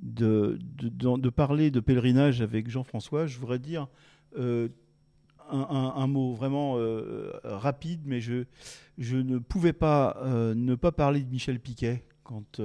de, 0.00 0.60
de, 0.60 1.28
parler 1.28 1.72
de 1.72 1.80
pèlerinage 1.80 2.40
avec 2.40 2.70
Jean-François, 2.70 3.26
je 3.26 3.36
voudrais 3.40 3.58
dire 3.58 3.88
un, 5.52 6.06
mot 6.06 6.32
vraiment 6.34 6.78
rapide, 7.44 8.00
mais 8.04 8.20
je, 8.20 8.44
ne 8.98 9.38
pouvais 9.38 9.72
pas 9.72 10.16
ne 10.24 10.74
pas 10.74 10.92
parler 10.92 11.22
de 11.22 11.30
Michel 11.30 11.60
Piquet 11.60 12.04
quand 12.24 12.60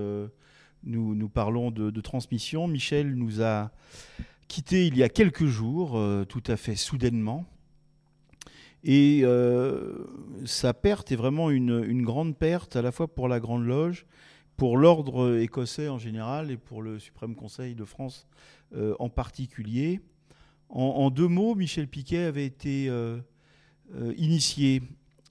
nous, 0.83 1.15
nous 1.15 1.29
parlons 1.29 1.71
de, 1.71 2.01
transmission. 2.01 2.67
Michel 2.67 3.15
nous 3.15 3.41
a 3.41 3.71
quitté 4.47 4.87
il 4.87 4.97
y 4.97 5.03
a 5.03 5.09
quelques 5.09 5.45
jours, 5.45 5.97
euh, 5.97 6.25
tout 6.25 6.43
à 6.47 6.57
fait 6.57 6.75
soudainement. 6.75 7.45
Et 8.83 9.21
euh, 9.23 10.05
sa 10.45 10.73
perte 10.73 11.11
est 11.11 11.15
vraiment 11.15 11.49
une, 11.49 12.03
grande 12.03 12.37
perte, 12.37 12.75
à 12.75 12.81
la 12.81 12.91
fois 12.91 13.13
pour 13.13 13.27
la 13.27 13.39
Grande 13.39 13.65
Loge, 13.65 14.05
pour 14.55 14.77
l'ordre 14.77 15.37
écossais 15.39 15.89
en 15.89 15.97
général 15.97 16.51
et 16.51 16.57
pour 16.57 16.81
le 16.81 16.99
Suprême 16.99 17.35
Conseil 17.35 17.75
de 17.75 17.83
France 17.83 18.27
euh, 18.75 18.95
en 18.99 19.09
particulier. 19.09 19.99
En, 20.69 21.09
deux 21.09 21.27
mots, 21.27 21.55
Michel 21.55 21.87
Piquet 21.87 22.23
avait 22.23 22.45
été 22.45 22.91
initié 24.17 24.81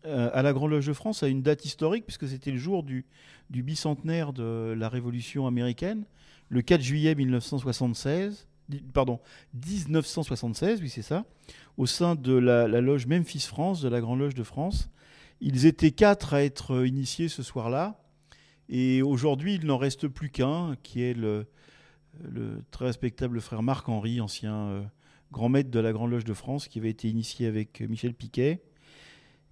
à 0.04 0.42
la 0.42 0.52
Grande 0.52 0.70
Loge 0.70 0.86
de 0.86 0.92
France 0.92 1.22
à 1.22 1.28
une 1.28 1.42
date 1.42 1.64
historique, 1.64 2.06
puisque 2.06 2.26
c'était 2.26 2.50
le 2.50 2.58
jour 2.58 2.82
du, 2.82 3.04
bicentenaire 3.50 4.32
de 4.32 4.74
la 4.76 4.88
Révolution 4.88 5.46
américaine, 5.46 6.04
le 6.48 6.62
4 6.62 6.80
juillet 6.80 7.14
1976 7.14 8.48
pardon, 8.92 9.20
1976, 9.54 10.80
oui 10.80 10.88
c'est 10.88 11.02
ça, 11.02 11.24
au 11.76 11.86
sein 11.86 12.14
de 12.14 12.32
la, 12.32 12.66
loge 12.80 13.06
Memphis 13.06 13.40
France, 13.40 13.80
de 13.80 13.88
la 13.88 14.00
Grande 14.00 14.20
Loge 14.20 14.34
de 14.34 14.42
France. 14.42 14.88
Ils 15.40 15.66
étaient 15.66 15.90
quatre 15.90 16.34
à 16.34 16.42
être 16.42 16.86
initiés 16.86 17.28
ce 17.28 17.42
soir-là, 17.42 18.00
et 18.68 19.02
aujourd'hui 19.02 19.54
il 19.56 19.66
n'en 19.66 19.78
reste 19.78 20.08
plus 20.08 20.30
qu'un, 20.30 20.76
qui 20.82 21.02
est 21.02 21.14
le, 21.14 21.46
très 22.70 22.86
respectable 22.86 23.40
frère 23.40 23.62
Marc-Henri, 23.62 24.20
ancien 24.20 24.54
euh, 24.54 24.82
grand 25.32 25.48
maître 25.48 25.70
de 25.70 25.80
la 25.80 25.92
Grande 25.92 26.10
Loge 26.10 26.24
de 26.24 26.34
France, 26.34 26.68
qui 26.68 26.78
avait 26.78 26.90
été 26.90 27.08
initié 27.08 27.46
avec 27.46 27.80
Michel 27.80 28.14
Piquet. 28.14 28.60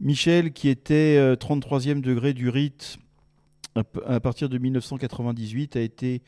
Michel, 0.00 0.52
qui 0.52 0.68
était 0.68 1.34
33e 1.36 1.98
euh, 1.98 2.00
degré 2.00 2.32
du 2.34 2.48
rite 2.48 2.98
à 4.06 4.20
partir 4.20 4.48
de 4.48 4.58
1998, 4.58 5.76
a 5.76 5.80
été 5.80 6.22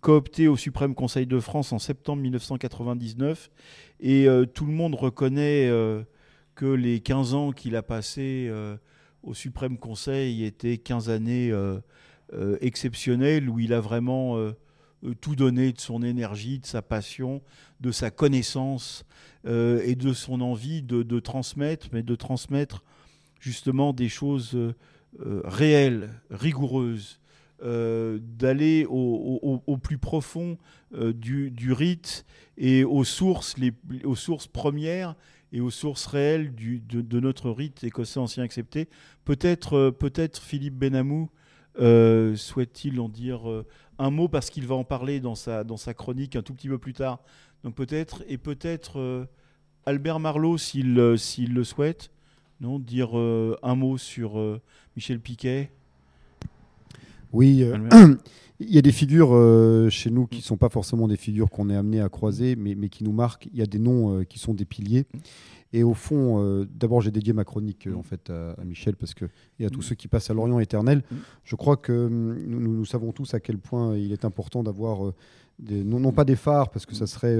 coopté 0.00 0.48
au 0.48 0.56
Suprême 0.56 0.94
Conseil 0.94 1.26
de 1.26 1.40
France 1.40 1.72
en 1.72 1.78
septembre 1.78 2.22
1999. 2.22 3.50
Et 4.00 4.28
euh, 4.28 4.44
tout 4.44 4.66
le 4.66 4.72
monde 4.72 4.94
reconnaît 4.94 5.68
euh, 5.68 6.02
que 6.54 6.66
les 6.66 7.00
15 7.00 7.34
ans 7.34 7.52
qu'il 7.52 7.76
a 7.76 7.82
passés 7.82 8.48
euh, 8.50 8.76
au 9.22 9.34
Suprême 9.34 9.78
Conseil 9.78 10.44
étaient 10.44 10.76
15 10.78 11.08
années 11.08 11.52
exceptionnelles 12.60 13.48
où 13.48 13.60
il 13.60 13.72
a 13.72 13.80
vraiment 13.80 14.36
tout 15.20 15.36
donné 15.36 15.72
de 15.72 15.80
son 15.80 16.02
énergie, 16.02 16.58
de 16.58 16.66
sa 16.66 16.82
passion, 16.82 17.42
de 17.80 17.90
sa 17.90 18.10
connaissance 18.10 19.04
et 19.44 19.96
de 19.96 20.12
son 20.12 20.40
envie 20.40 20.82
de, 20.82 21.02
de, 21.02 21.20
transmettre, 21.20 21.88
mais 21.92 22.02
de 22.02 22.14
transmettre 22.14 22.84
justement 23.40 23.92
des 23.92 24.08
choses 24.08 24.56
réelles, 25.18 26.10
rigoureuses, 26.30 27.18
euh, 27.64 28.18
d'aller 28.20 28.86
au, 28.88 29.78
plus 29.80 29.98
profond 29.98 30.58
euh, 30.94 31.12
du, 31.12 31.72
rite 31.72 32.24
et 32.58 32.82
aux 32.82 33.04
sources, 33.04 33.56
les, 33.56 33.72
aux 34.02 34.16
sources 34.16 34.48
premières 34.48 35.14
et 35.52 35.60
aux 35.60 35.70
sources 35.70 36.06
réelles 36.06 36.52
du, 36.56 36.80
de, 36.80 37.20
notre 37.20 37.50
rite 37.50 37.84
écossais 37.84 38.18
ancien 38.18 38.42
accepté. 38.42 38.88
Peut-être 39.24 39.74
euh, 39.74 39.90
peut-être 39.92 40.42
Philippe 40.42 40.74
Benamou 40.74 41.30
souhaite-t-il 41.76 43.00
en 43.00 43.08
dire 43.08 43.42
un 43.98 44.10
mot 44.10 44.28
parce 44.28 44.50
qu'il 44.50 44.66
va 44.66 44.74
en 44.74 44.84
parler 44.84 45.20
dans 45.20 45.34
sa, 45.34 45.64
dans 45.64 45.76
sa 45.76 45.94
chronique 45.94 46.36
un 46.36 46.42
tout 46.42 46.54
petit 46.54 46.68
peu 46.68 46.78
plus 46.78 46.94
tard? 46.94 47.20
Donc 47.64 47.74
peut-être, 47.74 48.24
et 48.28 48.38
peut-être 48.38 49.28
Albert 49.86 50.20
Marlot 50.20 50.58
s'il 50.58 51.14
s'il 51.16 51.54
le 51.54 51.64
souhaite, 51.64 52.10
non, 52.60 52.78
dire 52.78 53.14
un 53.14 53.74
mot 53.74 53.98
sur 53.98 54.40
Michel 54.96 55.20
Piquet? 55.20 55.70
Oui, 57.32 57.62
euh, 57.62 57.78
il 58.60 58.74
y 58.74 58.78
a 58.78 58.82
des 58.82 58.92
figures 58.92 59.30
euh, 59.32 59.88
chez 59.88 60.10
nous 60.10 60.26
qui 60.26 60.38
ne 60.38 60.42
sont 60.42 60.56
pas 60.56 60.68
forcément 60.68 61.08
des 61.08 61.16
figures 61.16 61.50
qu'on 61.50 61.70
est 61.70 61.76
amené 61.76 62.00
à 62.00 62.08
croiser, 62.08 62.56
mais, 62.56 62.74
mais, 62.74 62.88
qui 62.88 63.04
nous 63.04 63.12
marquent. 63.12 63.48
Il 63.52 63.58
y 63.58 63.62
a 63.62 63.66
des 63.66 63.78
noms 63.78 64.18
euh, 64.18 64.24
qui 64.24 64.38
sont 64.38 64.54
des 64.54 64.64
piliers. 64.64 65.06
Et 65.74 65.82
au 65.84 65.94
fond, 65.94 66.66
d'abord, 66.70 67.00
j'ai 67.00 67.10
dédié 67.10 67.32
ma 67.32 67.44
chronique 67.44 67.88
en 67.96 68.02
fait 68.02 68.28
à, 68.28 68.62
Michel 68.62 68.94
parce 68.94 69.14
que 69.14 69.24
et 69.58 69.64
à 69.64 69.70
tous 69.70 69.80
ceux 69.80 69.94
qui 69.94 70.06
passent 70.06 70.28
à 70.28 70.34
l'Orient 70.34 70.60
éternel. 70.60 71.02
Je 71.44 71.56
crois 71.56 71.78
que 71.78 72.08
hum, 72.08 72.44
nous, 72.46 72.60
nous, 72.60 72.84
savons 72.84 73.10
tous 73.12 73.32
à 73.32 73.40
quel 73.40 73.56
point 73.56 73.96
il 73.96 74.12
est 74.12 74.26
important 74.26 74.62
d'avoir 74.62 75.14
non, 75.66 75.98
non, 75.98 76.12
pas 76.12 76.26
des 76.26 76.36
phares 76.36 76.68
parce 76.68 76.84
que 76.84 76.94
ça 76.94 77.06
serait 77.06 77.38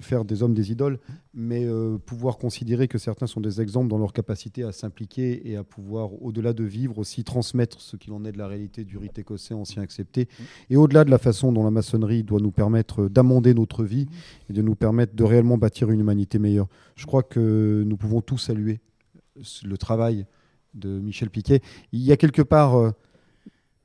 faire 0.00 0.24
des 0.24 0.42
hommes 0.42 0.54
des 0.54 0.72
idoles, 0.72 0.98
mais 1.34 1.64
euh, 1.64 1.98
pouvoir 1.98 2.38
considérer 2.38 2.88
que 2.88 2.98
certains 2.98 3.26
sont 3.26 3.40
des 3.40 3.60
exemples 3.60 3.88
dans 3.88 3.98
leur 3.98 4.12
capacité 4.12 4.62
à 4.64 4.72
s'impliquer 4.72 5.48
et 5.50 5.56
à 5.56 5.64
pouvoir, 5.64 6.22
au-delà 6.22 6.52
de 6.52 6.64
vivre, 6.64 6.98
aussi 6.98 7.24
transmettre 7.24 7.80
ce 7.80 7.96
qu'il 7.96 8.12
en 8.12 8.24
est 8.24 8.32
de 8.32 8.38
la 8.38 8.46
réalité 8.46 8.84
du 8.84 8.98
rite 8.98 9.18
écossais 9.18 9.54
ancien 9.54 9.82
accepté, 9.82 10.28
et 10.68 10.76
au-delà 10.76 11.04
de 11.04 11.10
la 11.10 11.18
façon 11.18 11.52
dont 11.52 11.64
la 11.64 11.70
maçonnerie 11.70 12.22
doit 12.22 12.40
nous 12.40 12.52
permettre 12.52 13.08
d'amender 13.08 13.54
notre 13.54 13.84
vie 13.84 14.06
et 14.48 14.52
de 14.52 14.62
nous 14.62 14.74
permettre 14.74 15.14
de 15.14 15.24
réellement 15.24 15.58
bâtir 15.58 15.90
une 15.90 16.00
humanité 16.00 16.38
meilleure. 16.38 16.68
Je 16.96 17.06
crois 17.06 17.22
que 17.22 17.84
nous 17.86 17.96
pouvons 17.96 18.20
tous 18.20 18.38
saluer 18.38 18.80
le 19.64 19.78
travail 19.78 20.26
de 20.74 21.00
Michel 21.00 21.30
Piquet. 21.30 21.60
Il 21.92 22.00
y 22.00 22.12
a 22.12 22.16
quelque 22.16 22.42
part 22.42 22.76
euh, 22.76 22.90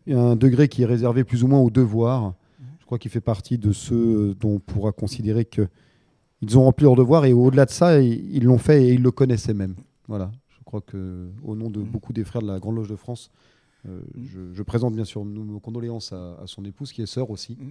un 0.08 0.36
degré 0.36 0.68
qui 0.68 0.84
est 0.84 0.86
réservé 0.86 1.24
plus 1.24 1.44
ou 1.44 1.48
moins 1.48 1.60
au 1.60 1.70
devoir. 1.70 2.34
Je 2.80 2.86
crois 2.86 3.00
qu'il 3.00 3.10
fait 3.10 3.22
partie 3.22 3.58
de 3.58 3.72
ceux 3.72 4.36
dont 4.40 4.56
on 4.56 4.60
pourra 4.60 4.92
considérer 4.92 5.46
que 5.46 5.68
ils 6.42 6.58
ont 6.58 6.64
rempli 6.64 6.84
leur 6.84 6.96
devoir 6.96 7.26
et 7.26 7.34
au-delà 7.34 7.66
de 7.66 7.72
ça, 7.72 8.02
ils 8.02 8.44
l'ont 8.44 8.58
fait 8.58 8.84
et 8.84 8.94
ils 8.94 9.02
le 9.02 9.12
connaissaient 9.12 9.54
même. 9.54 9.76
Voilà. 10.08 10.32
Je 10.50 10.64
crois 10.64 10.82
que 10.82 11.30
au 11.44 11.56
nom 11.56 11.70
de 11.70 11.80
mmh. 11.80 11.86
beaucoup 11.86 12.14
des 12.14 12.24
frères 12.24 12.42
de 12.42 12.48
la 12.48 12.60
Grande 12.60 12.76
Loge 12.76 12.90
de 12.90 12.96
France, 12.96 13.32
euh, 13.88 14.02
mmh. 14.16 14.54
je, 14.54 14.64
présente 14.64 14.96
bien 14.96 15.06
sûr 15.06 15.24
nos, 15.24 15.60
condoléances 15.60 16.12
à, 16.12 16.42
son 16.46 16.66
épouse 16.66 16.92
qui 16.92 17.02
est 17.02 17.06
sœur 17.06 17.30
aussi. 17.30 17.58
Mmh. 17.60 17.70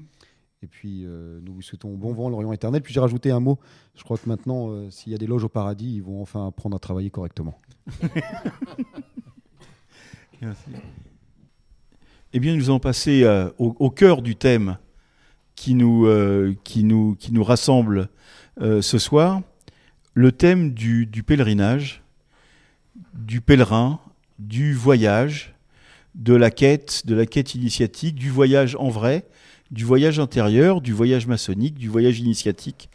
Et 0.62 0.66
puis 0.66 1.02
euh, 1.04 1.40
nous 1.42 1.54
vous 1.54 1.62
souhaitons 1.62 1.92
bon 1.94 2.12
vent 2.12 2.28
l'Orient 2.28 2.52
éternel. 2.52 2.82
Puis 2.82 2.94
j'ai 2.94 3.00
rajouté 3.00 3.30
un 3.30 3.40
mot. 3.40 3.58
Je 3.94 4.04
crois 4.04 4.16
que 4.16 4.28
maintenant, 4.28 4.70
euh, 4.70 4.90
s'il 4.90 5.12
y 5.12 5.14
a 5.14 5.18
des 5.18 5.26
loges 5.26 5.44
au 5.44 5.48
paradis, 5.48 5.96
ils 5.96 6.02
vont 6.02 6.22
enfin 6.22 6.46
apprendre 6.46 6.76
à 6.76 6.78
travailler 6.78 7.10
correctement. 7.10 7.58
Merci. 10.40 10.70
Eh 12.32 12.40
bien, 12.40 12.56
nous 12.56 12.64
allons 12.70 12.80
passer 12.80 13.24
au, 13.58 13.76
au, 13.78 13.90
cœur 13.90 14.20
du 14.20 14.34
thème 14.34 14.78
qui 15.54 15.74
nous, 15.74 16.08
qui 16.64 16.82
nous, 16.82 17.14
qui 17.14 17.32
nous 17.32 17.44
rassemble 17.44 18.08
euh, 18.60 18.82
ce 18.82 18.98
soir 18.98 19.42
le 20.16 20.30
thème 20.30 20.74
du, 20.74 21.08
pèlerinage, 21.26 22.02
du 23.14 23.40
pèlerin, 23.40 23.98
du 24.38 24.72
voyage, 24.72 25.54
de 26.14 26.34
la 26.34 26.52
quête, 26.52 27.04
de 27.04 27.16
la 27.16 27.26
quête 27.26 27.56
initiatique, 27.56 28.14
du 28.14 28.30
voyage 28.30 28.76
en 28.78 28.90
vrai, 28.90 29.26
du 29.72 29.84
voyage 29.84 30.20
intérieur, 30.20 30.80
du 30.80 30.92
voyage 30.92 31.26
maçonnique, 31.26 31.74
du 31.74 31.88
voyage 31.88 32.20
initiatique. 32.20 32.90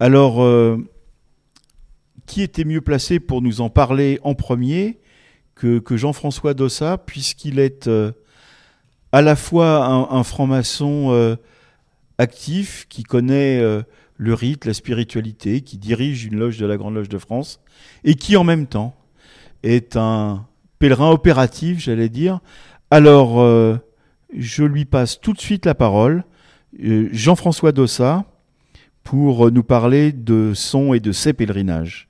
Alors, 0.00 0.42
euh, 0.42 0.78
qui 2.24 2.40
était 2.40 2.64
mieux 2.64 2.80
placé 2.80 3.20
pour 3.20 3.42
nous 3.42 3.60
en 3.60 3.68
parler 3.68 4.18
en 4.22 4.34
premier 4.34 4.98
que, 5.54 5.82
Jean-François 5.90 6.54
Dossa, 6.54 6.96
puisqu'il 6.96 7.58
est 7.58 7.86
euh, 7.86 8.12
à 9.12 9.20
la 9.20 9.36
fois 9.36 9.84
un, 9.84 10.22
franc-maçon 10.22 11.36
actif, 12.16 12.86
qui 12.88 13.02
connaît 13.02 13.62
le 14.16 14.34
rite, 14.34 14.64
la 14.64 14.74
spiritualité, 14.74 15.60
qui 15.60 15.78
dirige 15.78 16.24
une 16.24 16.36
loge 16.36 16.58
de 16.58 16.66
la 16.66 16.76
Grande 16.76 16.94
Loge 16.94 17.08
de 17.08 17.18
France, 17.18 17.60
et 18.04 18.14
qui 18.14 18.36
en 18.36 18.44
même 18.44 18.66
temps 18.66 18.94
est 19.62 19.96
un 19.96 20.46
pèlerin 20.78 21.10
opératif, 21.10 21.78
j'allais 21.78 22.08
dire. 22.08 22.40
Alors, 22.90 23.40
euh, 23.40 23.76
je 24.34 24.64
lui 24.64 24.84
passe 24.84 25.20
tout 25.20 25.32
de 25.32 25.40
suite 25.40 25.66
la 25.66 25.74
parole, 25.74 26.24
euh, 26.82 27.08
Jean-François 27.12 27.72
Dossa, 27.72 28.24
pour 29.02 29.50
nous 29.50 29.62
parler 29.62 30.12
de 30.12 30.52
son 30.54 30.92
et 30.92 31.00
de 31.00 31.12
ses 31.12 31.32
pèlerinages. 31.32 32.08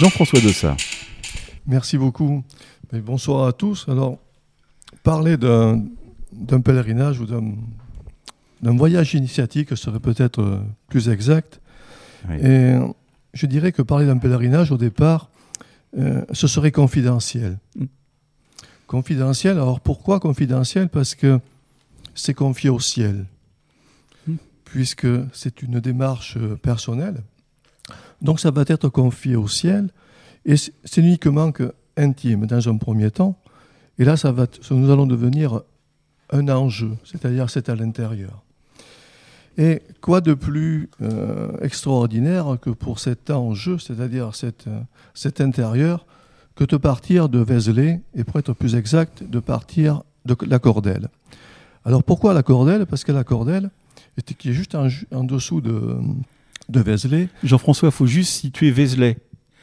Jean-François 0.00 0.40
Dossa. 0.40 0.76
Merci 1.66 1.98
beaucoup. 1.98 2.42
Et 2.94 3.00
bonsoir 3.00 3.46
à 3.46 3.52
tous. 3.52 3.86
Alors, 3.86 4.18
parler 5.02 5.36
d'un 5.36 6.60
pèlerinage 6.64 7.20
ou 7.20 7.26
d'un 7.26 8.76
voyage 8.78 9.12
initiatique 9.12 9.76
serait 9.76 10.00
peut-être 10.00 10.40
euh, 10.40 10.62
plus 10.88 11.10
exact. 11.10 11.60
Oui. 12.30 12.36
Et 12.42 12.78
je 13.34 13.44
dirais 13.44 13.72
que 13.72 13.82
parler 13.82 14.06
d'un 14.06 14.16
pèlerinage, 14.16 14.72
au 14.72 14.78
départ, 14.78 15.28
euh, 15.98 16.24
ce 16.32 16.46
serait 16.46 16.72
confidentiel. 16.72 17.58
Mm. 17.76 17.84
Confidentiel, 18.86 19.58
alors 19.58 19.80
pourquoi 19.80 20.18
confidentiel? 20.18 20.88
Parce 20.88 21.14
que 21.14 21.40
c'est 22.14 22.32
confié 22.32 22.70
au 22.70 22.80
ciel, 22.80 23.26
Mm. 24.26 24.36
puisque 24.64 25.08
c'est 25.34 25.60
une 25.60 25.78
démarche 25.78 26.38
euh, 26.38 26.56
personnelle. 26.56 27.22
Donc 28.22 28.40
ça 28.40 28.50
va 28.50 28.64
être 28.66 28.88
confié 28.88 29.36
au 29.36 29.48
ciel, 29.48 29.90
et 30.44 30.56
c'est 30.56 31.00
uniquement 31.00 31.52
que 31.52 31.72
intime 31.96 32.46
dans 32.46 32.68
un 32.68 32.76
premier 32.76 33.10
temps. 33.10 33.36
Et 33.98 34.04
là, 34.04 34.16
ça 34.16 34.32
va, 34.32 34.46
nous 34.70 34.90
allons 34.90 35.06
devenir 35.06 35.60
un 36.30 36.48
enjeu, 36.48 36.92
c'est-à-dire 37.04 37.50
c'est 37.50 37.68
à 37.68 37.74
l'intérieur. 37.74 38.42
Et 39.58 39.82
quoi 40.00 40.20
de 40.20 40.32
plus 40.32 40.88
euh, 41.02 41.50
extraordinaire 41.60 42.56
que 42.62 42.70
pour 42.70 42.98
cet 42.98 43.30
enjeu, 43.30 43.78
c'est-à-dire 43.78 44.34
cet, 44.34 44.66
euh, 44.68 44.80
cet 45.12 45.40
intérieur, 45.40 46.06
que 46.54 46.64
de 46.64 46.76
partir 46.76 47.28
de 47.28 47.40
Vézelay, 47.40 48.00
et 48.14 48.24
pour 48.24 48.38
être 48.38 48.52
plus 48.52 48.74
exact, 48.74 49.22
de 49.22 49.40
partir 49.40 50.02
de 50.24 50.36
la 50.46 50.58
Cordelle. 50.58 51.08
Alors 51.84 52.04
pourquoi 52.04 52.32
la 52.32 52.42
Cordelle? 52.42 52.86
Parce 52.86 53.04
que 53.04 53.12
la 53.12 53.24
Cordelle, 53.24 53.70
qui 54.38 54.50
est 54.50 54.52
juste 54.52 54.74
en, 54.74 54.88
ju- 54.88 55.06
en 55.12 55.24
dessous 55.24 55.60
de, 55.60 55.96
de 56.70 56.80
Vézelay. 56.80 57.28
Jean-François, 57.42 57.88
il 57.88 57.92
faut 57.92 58.06
juste 58.06 58.32
situer 58.32 58.70
Vézelay 58.70 59.18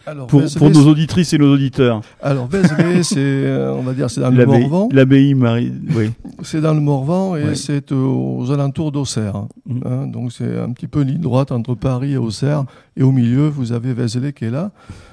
Alors, 0.05 0.27
pour, 0.27 0.41
Vézelay, 0.41 0.59
pour 0.59 0.69
nos 0.69 0.87
auditrices 0.89 1.33
et 1.33 1.37
nos 1.37 1.53
auditeurs. 1.53 2.01
alors 2.21 2.47
Vézelay, 2.47 3.03
c'est, 3.03 3.17
euh, 3.17 3.73
on 3.73 3.81
va 3.81 3.93
dire, 3.93 4.09
c'est 4.09 4.21
dans 4.21 4.29
le 4.29 4.45
Morvan. 4.45 4.89
l'abbaye 4.91 5.33
Marie. 5.33 5.71
Oui. 5.95 6.11
C'est 6.43 6.61
dans 6.61 6.73
le 6.73 6.81
Morvan 6.81 7.35
et 7.35 7.55
c'est 7.55 7.91
aux 7.91 8.51
alentours 8.51 8.91
d'Auxerre. 8.91 9.45
Mm. 9.65 9.79
hein. 9.85 10.07
donc 10.07 10.31
c'est 10.31 10.57
un 10.57 10.71
petit 10.71 10.87
peu 10.87 11.01
ligne 11.01 11.21
droite 11.21 11.51
entre 11.51 11.75
Paris 11.75 12.13
et 12.13 12.17
Auxerre. 12.17 12.65
Et 12.95 13.03
au 13.03 13.11
milieu, 13.11 13.47
vous 13.47 13.71
avez 13.71 13.93
Vézelay 13.93 14.33
qui 14.33 14.45
est 14.45 14.51
là. 14.51 14.71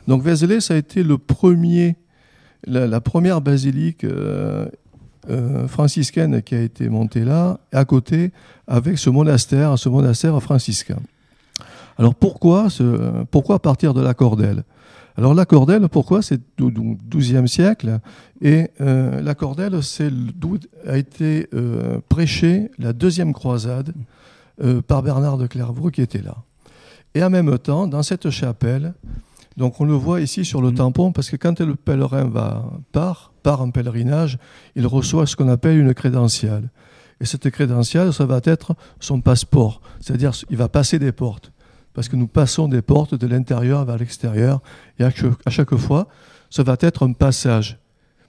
Donc 0.09 0.23
Vézelay, 0.23 0.61
ça 0.61 0.75
a 0.75 0.77
été 0.77 1.03
le 1.03 1.19
premier, 1.19 1.97
la, 2.67 2.87
la 2.87 3.01
première 3.01 3.41
basilique 3.41 4.05
euh, 4.05 4.67
euh, 5.31 5.67
franciscaine 5.69 6.43
qui 6.43 6.55
a 6.55 6.61
été 6.61 6.91
montée 6.91 7.25
là, 7.25 7.59
à 7.73 7.87
côté, 7.87 8.31
avec 8.67 8.99
ce 8.99 9.09
monastère, 9.09 9.79
ce 9.79 9.89
monastère 9.89 10.39
franciscain. 10.43 10.99
Alors 11.99 12.15
pourquoi, 12.15 12.71
ce, 12.71 13.25
pourquoi 13.31 13.59
partir 13.61 13.95
de 13.95 14.01
la 14.01 14.15
Cordelle? 14.15 14.65
Alors 15.17 15.33
la 15.33 15.47
Cordelle, 15.47 15.89
pourquoi? 15.89 16.23
C'est 16.23 16.41
du 16.59 16.99
XIIe 17.09 17.49
siècle 17.49 18.01
et 18.43 18.71
euh, 18.81 19.21
la 19.21 19.35
Cordelle, 19.35 19.81
c'est 19.83 20.11
d'où 20.11 20.59
a 20.87 20.97
été 20.97 21.49
euh, 21.55 22.01
prêchée 22.09 22.71
la 22.79 22.93
deuxième 22.93 23.33
croisade 23.33 23.93
euh, 24.63 24.83
par 24.83 25.03
Bernard 25.03 25.39
de 25.39 25.47
Clairvaux 25.47 25.91
qui 25.91 26.03
était 26.03 26.23
là. 26.23 26.37
Et 27.15 27.23
en 27.23 27.31
même 27.31 27.57
temps, 27.59 27.87
dans 27.87 28.03
cette 28.03 28.29
chapelle, 28.31 28.95
donc 29.57 29.81
on 29.81 29.85
le 29.85 29.93
voit 29.95 30.21
ici 30.21 30.45
sur 30.45 30.61
le 30.61 30.71
Mhm. 30.71 30.75
tampon, 30.75 31.13
parce 31.13 31.31
que 31.31 31.37
quand 31.37 31.61
le 31.61 31.77
pèlerin 31.77 32.25
va, 32.25 32.65
part, 32.91 33.33
part 33.45 33.61
en 33.63 33.71
pèlerinage, 33.71 34.37
il 34.75 34.85
reçoit 34.89 35.27
ce 35.27 35.37
qu'on 35.37 35.49
appelle 35.49 35.79
une 35.79 35.95
crédentiale. 35.95 36.71
Et 37.21 37.25
cette 37.25 37.49
crédentiale, 37.51 38.13
ça 38.13 38.27
va 38.27 38.41
être 38.43 38.75
son 38.99 39.21
passeport, 39.21 39.81
c'est-à-dire 40.01 40.33
il 40.51 40.57
va 40.57 40.69
passer 40.69 40.99
des 40.99 41.13
portes, 41.13 41.53
parce 41.95 42.09
que 42.09 42.17
nous 42.17 42.27
passons 42.27 42.69
des 42.69 42.83
portes 42.83 43.15
de 43.15 43.27
l'intérieur 43.27 43.85
vers 43.85 43.97
l'extérieur, 43.97 44.61
et 44.99 45.05
à 45.05 45.11
chaque, 45.51 45.77
fois, 45.77 46.09
ça 46.51 46.63
va 46.63 46.77
être 46.81 47.07
un 47.07 47.13
passage, 47.13 47.79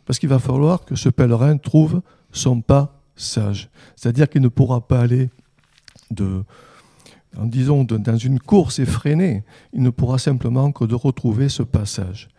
parce 0.06 0.19
qu'il 0.19 0.30
va 0.30 0.39
falloir 0.39 0.86
que 0.86 0.95
ce 0.95 1.10
pèlerin 1.10 1.58
trouve 1.58 2.01
son 2.32 2.62
passage, 2.62 3.69
c'est-à-dire 3.95 4.30
qu'il 4.30 4.41
ne 4.41 4.47
pourra 4.47 4.88
pas 4.88 5.01
aller 5.01 5.30
de, 6.12 6.43
en 7.38 7.47
de- 7.84 7.97
dans 7.97 8.17
une 8.17 8.39
course 8.39 8.80
effrénée, 8.80 9.43
il 9.73 9.82
ne 9.82 9.89
pourra 9.89 10.19
simplement 10.19 10.71
que 10.71 10.86
retrouver 10.95 11.49
ce 11.49 11.63
passage. 11.63 12.30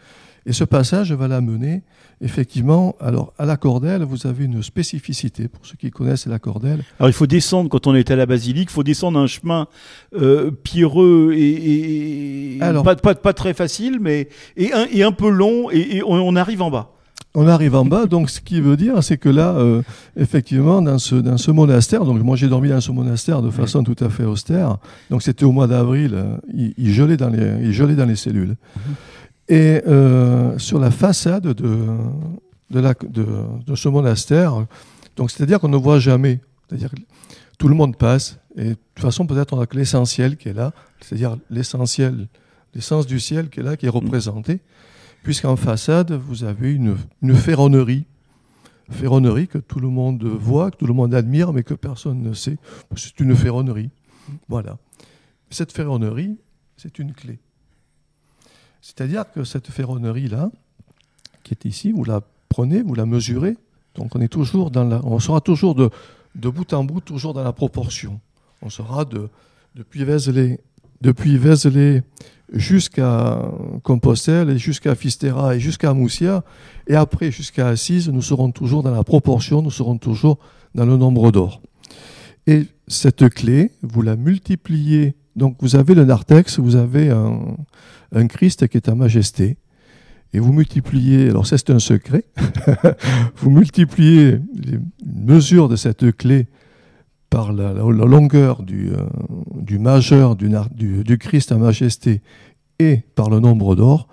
Et 0.49 0.53
ce 0.53 0.63
passage 0.65 1.13
va 1.13 1.27
l'amener, 1.27 1.83
effectivement, 2.21 2.95
alors 3.01 3.33
à 3.37 3.45
la 3.47 3.57
cordelle, 3.57 4.03
vous 4.05 4.27
avez 4.29 4.45
une 4.45 4.63
spécificité, 4.63 5.49
pour 5.49 5.67
ceux 5.67 5.75
qui 5.77 5.91
connaissent 5.91 6.27
la 6.29 6.39
cordelle. 6.39 6.85
Alors 7.01 7.09
il 7.11 7.13
faut 7.13 7.27
descendre 7.27 7.69
quand 7.69 7.87
on 7.89 7.95
est 7.97 8.11
à 8.13 8.17
la 8.17 8.27
basilique, 8.27 8.69
il 8.71 8.73
faut 8.73 8.85
descendre 8.85 9.19
un 9.19 9.27
chemin 9.27 9.67
euh, 10.15 10.51
pierreux 10.53 11.33
et, 11.35 12.57
et- 12.57 12.63
Alors- 12.63 12.85
pas, 12.85 12.95
pas, 12.97 13.15
pas 13.17 13.33
très 13.33 13.55
facile, 13.55 13.99
mais 14.01 14.29
et 14.57 14.73
un, 14.73 14.87
et 14.93 15.03
un 15.03 15.13
peu 15.13 15.29
long, 15.29 15.69
et, 15.73 15.97
et 15.97 16.03
on, 16.05 16.13
on 16.13 16.37
arrive 16.37 16.63
en 16.63 16.71
bas. 16.71 16.91
On 17.39 17.49
arrive 17.49 17.75
en 17.75 17.85
bas, 17.85 18.07
donc 18.07 18.31
ce 18.31 18.41
qui 18.41 18.63
veut 18.63 18.79
dire, 18.79 19.03
c'est 19.03 19.19
que 19.19 19.29
là, 19.29 19.51
euh, 19.59 19.83
effectivement, 20.17 20.81
dans 20.81 20.99
ce, 20.99 21.17
dans 21.17 21.37
ce 21.37 21.51
monastère, 21.51 22.05
donc 22.07 22.23
moi 22.23 22.35
j'ai 22.35 22.49
dormi 22.49 22.71
dans 22.71 22.81
ce 22.81 22.93
monastère 22.93 23.43
de 23.43 23.51
façon 23.51 23.83
tout 23.85 23.97
à 24.03 24.09
fait 24.09 24.25
austère, 24.25 24.79
donc 25.11 25.23
c'était 25.23 25.45
au 25.45 25.53
mois 25.53 25.67
d'avril, 25.67 26.13
euh, 26.15 26.37
il, 26.55 26.73
il 26.79 26.93
gelait 26.95 27.19
dans 27.19 27.29
les, 27.29 27.47
il 27.63 27.73
gelait 27.73 27.95
dans 27.95 28.07
les 28.07 28.17
cellules. 28.17 28.55
Et 29.49 29.83
euh, 29.87 30.59
sur 30.59 30.79
la 30.79 30.91
façade 30.91 31.45
de, 31.45 31.53
de, 32.71 32.81
la, 32.81 32.95
de, 32.95 33.27
de 33.65 33.75
ce 33.75 33.89
monastère, 33.89 34.67
donc 35.17 35.31
c'est-à-dire 35.31 35.61
qu'on 35.61 35.69
ne 35.69 35.77
voit 35.77 35.99
jamais, 36.01 36.41
c'est-à-dire 36.69 36.91
que 36.91 36.97
tout 37.59 37.69
le 37.69 37.75
monde 37.75 37.97
passe, 37.97 38.39
et 38.57 38.71
de 38.71 38.75
toute 38.75 39.03
façon 39.05 39.27
peut-être 39.27 39.53
on 39.55 39.61
a 39.61 39.67
que 39.67 39.77
l'essentiel 39.77 40.37
qui 40.37 40.49
est 40.49 40.53
là, 40.53 40.73
c'est-à-dire 41.01 41.37
l'essentiel, 41.49 42.27
l'essence 42.75 43.07
du 43.07 43.21
ciel 43.21 43.49
qui 43.49 43.61
est 43.61 43.63
là, 43.63 43.77
qui 43.77 43.87
est 43.87 43.91
représenté 43.91 44.61
puisqu'en 45.27 45.57
façade, 45.57 46.13
vous 46.13 46.45
avez 46.45 46.73
une, 46.73 46.97
une 47.21 47.35
ferronnerie. 47.35 48.07
Ferronnerie 48.89 49.49
que 49.49 49.59
tout 49.59 49.81
le 49.81 49.89
monde 49.89 50.23
voit, 50.23 50.71
que 50.71 50.77
tout 50.77 50.87
le 50.87 50.95
monde 50.95 51.13
admire, 51.15 51.53
mais 51.53 51.65
que 51.65 51.75
personne 51.75 52.23
ne 52.23 52.33
sait. 52.33 52.59
C'est 52.95 53.19
une 53.19 53.35
ferronnerie. 53.35 53.91
Voilà. 54.49 54.79
Cette 55.51 55.73
ferronnerie, 55.73 56.39
c'est 56.77 57.01
une 57.01 57.13
clé. 57.13 57.41
C'est-à-dire 58.81 59.25
que 59.33 59.45
cette 59.45 59.69
ferronnerie-là, 59.69 60.51
qui 61.43 61.55
est 61.55 61.65
ici, 61.65 61.93
vous 61.93 62.05
la 62.05 62.21
prenez, 62.49 62.83
vous 62.83 62.95
la 62.95 63.07
mesurez. 63.07 63.57
Donc 63.95 64.15
on 64.15 64.21
est 64.21 64.29
toujours 64.29 64.71
dans 64.71 64.85
la, 64.85 65.01
on 65.05 65.19
sera 65.19 65.41
toujours 65.41 65.75
de, 65.75 65.91
de 66.35 66.49
bout 66.49 66.73
en 66.73 66.85
bout, 66.85 67.01
toujours 67.01 67.35
dans 67.35 67.45
la 67.45 67.53
proportion. 67.53 68.21
On 68.63 68.71
sera 68.71 69.05
de, 69.05 69.29
depuis 69.75 70.05
Vézelay, 70.05 70.61
depuis 71.01 71.37
Vézelay 71.37 72.03
jusqu'à 72.53 73.43
Compostelle 73.83 74.51
et 74.51 74.59
jusqu'à 74.59 74.95
Fistera 74.95 75.57
et 75.57 75.61
jusqu'à 75.61 75.93
Moussia 75.95 76.45
et 76.87 76.95
après 76.95 77.31
jusqu'à 77.31 77.69
Assise, 77.69 78.09
nous 78.09 78.23
serons 78.23 78.53
toujours 78.53 78.83
dans 78.83 78.93
la 78.93 79.05
proportion, 79.05 79.63
nous 79.63 79.71
serons 79.71 79.99
toujours 79.99 80.39
dans 80.75 80.87
le 80.87 80.97
nombre 80.97 81.31
d'or. 81.33 81.61
Et 82.47 82.67
cette 82.87 83.29
clé, 83.31 83.73
vous 83.83 84.03
la 84.03 84.17
multipliez. 84.17 85.17
Donc 85.37 85.57
vous 85.61 85.77
avez 85.77 85.95
le 85.95 86.05
narthex, 86.05 86.59
vous 86.59 86.77
avez 86.77 87.11
un, 87.11 88.27
Christ 88.27 88.67
qui 88.69 88.79
est 88.79 88.89
à 88.89 88.95
majesté. 88.95 89.59
Et 90.33 90.41
vous 90.41 90.53
multipliez, 90.53 91.29
alors 91.29 91.47
c'est 91.47 91.71
un 91.71 91.79
secret, 91.79 92.25
vous 93.37 93.51
multipliez 93.51 94.41
les 94.55 94.79
mesures 95.05 95.69
de 95.69 95.77
cette 95.77 96.17
clé 96.17 96.49
par 97.31 97.53
la, 97.53 97.73
longueur 97.73 98.63
du, 98.63 98.91
euh, 98.91 99.07
du 99.55 99.79
majeur 99.79 100.37
du, 100.37 101.19
Christ 101.19 101.53
à 101.53 101.57
majesté 101.57 102.23
et 102.79 103.03
par 103.15 103.31
le 103.31 103.41
nombre 103.41 103.77
d'or, 103.77 104.09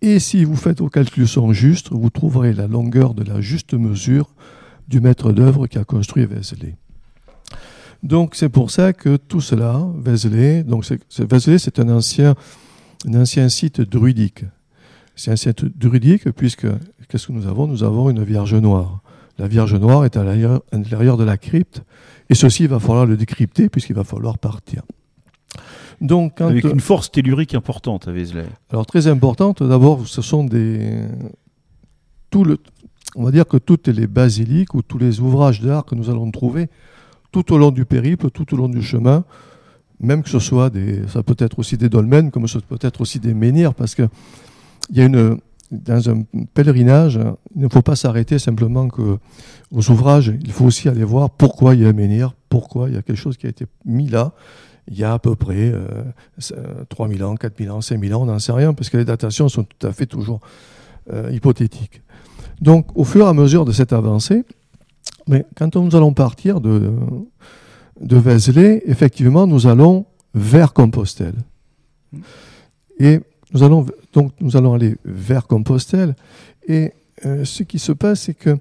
Et 0.00 0.18
si 0.18 0.44
vous 0.44 0.56
faites 0.56 0.80
vos 0.80 0.88
calculs 0.88 1.26
sont 1.26 1.52
justes, 1.52 1.90
vous 1.90 2.10
trouverez 2.10 2.52
la 2.52 2.66
longueur 2.66 3.14
de 3.14 3.24
la 3.24 3.40
juste 3.40 3.74
mesure 3.74 4.34
du 4.86 5.00
maître 5.00 5.32
d'œuvre 5.32 5.66
qui 5.66 5.78
a 5.78 5.84
construit 5.84 6.24
Vézelay. 6.26 6.76
Donc 8.02 8.34
c'est 8.34 8.48
pour 8.48 8.70
ça 8.70 8.92
que 8.92 9.16
tout 9.16 9.40
cela, 9.40 9.84
Vézelay, 9.98 10.62
donc 10.62 10.84
c'est- 10.84 11.78
un 11.80 11.88
ancien, 11.88 12.34
un 13.06 13.20
ancien 13.20 13.48
site 13.48 13.80
druidique. 13.80 14.44
C'est 15.16 15.30
un 15.32 15.36
site 15.36 15.64
druidique 15.76 16.30
puisque 16.32 16.66
qu'est-ce 17.08 17.26
que 17.26 17.32
nous 17.32 17.46
avons? 17.46 17.66
Nous 17.66 17.82
avons 17.82 18.08
une 18.10 18.22
Vierge 18.22 18.54
noire. 18.54 19.00
La 19.38 19.48
Vierge 19.48 19.74
noire 19.74 20.04
est 20.04 20.16
à 20.16 20.22
l'intérieur- 20.24 20.62
à 20.72 20.76
l'intérieur 20.76 21.16
de 21.16 21.24
la 21.24 21.36
crypte 21.36 21.82
et 22.30 22.34
ceci 22.34 22.64
il 22.64 22.68
va 22.68 22.78
falloir 22.78 23.06
le 23.06 23.16
décrypter 23.16 23.68
puisqu'il 23.68 23.94
va 23.96 24.04
falloir 24.04 24.38
partir. 24.38 24.82
Donc 26.00 26.34
quand, 26.38 26.46
Avec 26.48 26.64
une 26.64 26.78
force 26.80 27.10
tellurique 27.10 27.54
importante 27.56 28.06
à 28.06 28.12
Vézelay. 28.12 28.46
alors 28.70 28.86
très 28.86 29.08
importante, 29.08 29.62
d'abord, 29.64 30.06
ce 30.06 30.22
sont 30.22 30.44
des 30.44 31.02
tout 32.30 32.44
le, 32.44 32.58
on 33.16 33.24
va 33.24 33.32
dire 33.32 33.46
que 33.46 33.56
toutes 33.56 33.88
les 33.88 34.06
basiliques 34.06 34.74
ou 34.74 34.82
tous 34.82 34.98
les 34.98 35.18
ouvrages 35.18 35.60
d'art 35.62 35.84
que 35.84 35.94
nous 35.96 36.10
allons 36.10 36.30
trouver 36.30 36.68
tout 37.30 37.52
au 37.52 37.58
long 37.58 37.70
du 37.70 37.84
périple, 37.84 38.30
tout 38.30 38.54
au 38.54 38.56
long 38.56 38.68
du 38.68 38.82
chemin, 38.82 39.24
même 40.00 40.22
que 40.22 40.30
ce 40.30 40.38
soit 40.38 40.70
des, 40.70 41.06
ça 41.08 41.22
peut 41.22 41.36
être 41.38 41.58
aussi 41.58 41.76
des 41.76 41.88
dolmens, 41.88 42.30
comme 42.30 42.46
ça 42.46 42.60
peut 42.66 42.78
être 42.80 43.00
aussi 43.00 43.18
des 43.18 43.34
menhirs, 43.34 43.74
parce 43.74 43.94
que 43.94 44.08
il 44.90 44.98
y 44.98 45.00
a 45.00 45.04
une 45.04 45.38
dans 45.70 46.08
un 46.08 46.22
pèlerinage, 46.54 47.20
il 47.54 47.62
ne 47.62 47.68
faut 47.68 47.82
pas 47.82 47.96
s'arrêter 47.96 48.38
simplement 48.38 48.88
que 48.88 49.18
aux 49.70 49.90
ouvrages, 49.90 50.32
il 50.42 50.50
faut 50.50 50.64
aussi 50.64 50.88
aller 50.88 51.04
voir 51.04 51.30
pourquoi 51.30 51.74
il 51.74 51.82
y 51.82 51.84
a 51.84 51.88
un 51.88 51.92
menhir, 51.92 52.34
pourquoi 52.48 52.88
il 52.88 52.94
y 52.94 52.98
a 52.98 53.02
quelque 53.02 53.18
chose 53.18 53.36
qui 53.36 53.46
a 53.46 53.50
été 53.50 53.66
mis 53.84 54.08
là. 54.08 54.32
Il 54.90 54.98
y 54.98 55.04
a 55.04 55.12
à 55.12 55.18
peu 55.18 55.36
près 55.36 55.70
euh, 55.70 56.04
3000 56.88 57.22
ans, 57.22 57.34
4000 57.34 57.70
ans, 57.70 57.80
5000 57.82 58.14
ans, 58.14 58.22
on 58.22 58.26
n'en 58.26 58.38
sait 58.38 58.52
rien, 58.52 58.72
parce 58.72 58.88
que 58.88 58.96
les 58.96 59.04
datations 59.04 59.50
sont 59.50 59.64
tout 59.64 59.86
à 59.86 59.92
fait 59.92 60.06
toujours 60.06 60.40
euh, 61.12 61.30
hypothétiques. 61.32 62.00
Donc, 62.62 62.86
au 62.96 63.04
fur 63.04 63.26
et 63.26 63.28
à 63.28 63.34
mesure 63.34 63.66
de 63.66 63.72
cette 63.72 63.92
avancée, 63.92 64.44
mais 65.28 65.46
quand 65.56 65.76
nous 65.76 65.94
allons 65.94 66.14
partir 66.14 66.60
de, 66.60 66.90
de 68.00 68.16
Vézelay, 68.16 68.82
effectivement, 68.86 69.46
nous 69.46 69.66
allons 69.66 70.06
vers 70.34 70.72
Compostelle. 70.72 71.36
Et 72.98 73.20
nous 73.52 73.62
allons, 73.62 73.86
donc, 74.12 74.32
nous 74.40 74.56
allons 74.56 74.74
aller 74.74 74.96
vers 75.04 75.46
Compostelle. 75.46 76.16
Et 76.66 76.92
euh, 77.26 77.44
ce 77.44 77.62
qui 77.62 77.78
se 77.78 77.92
passe, 77.92 78.22
c'est 78.22 78.34
que 78.34 78.56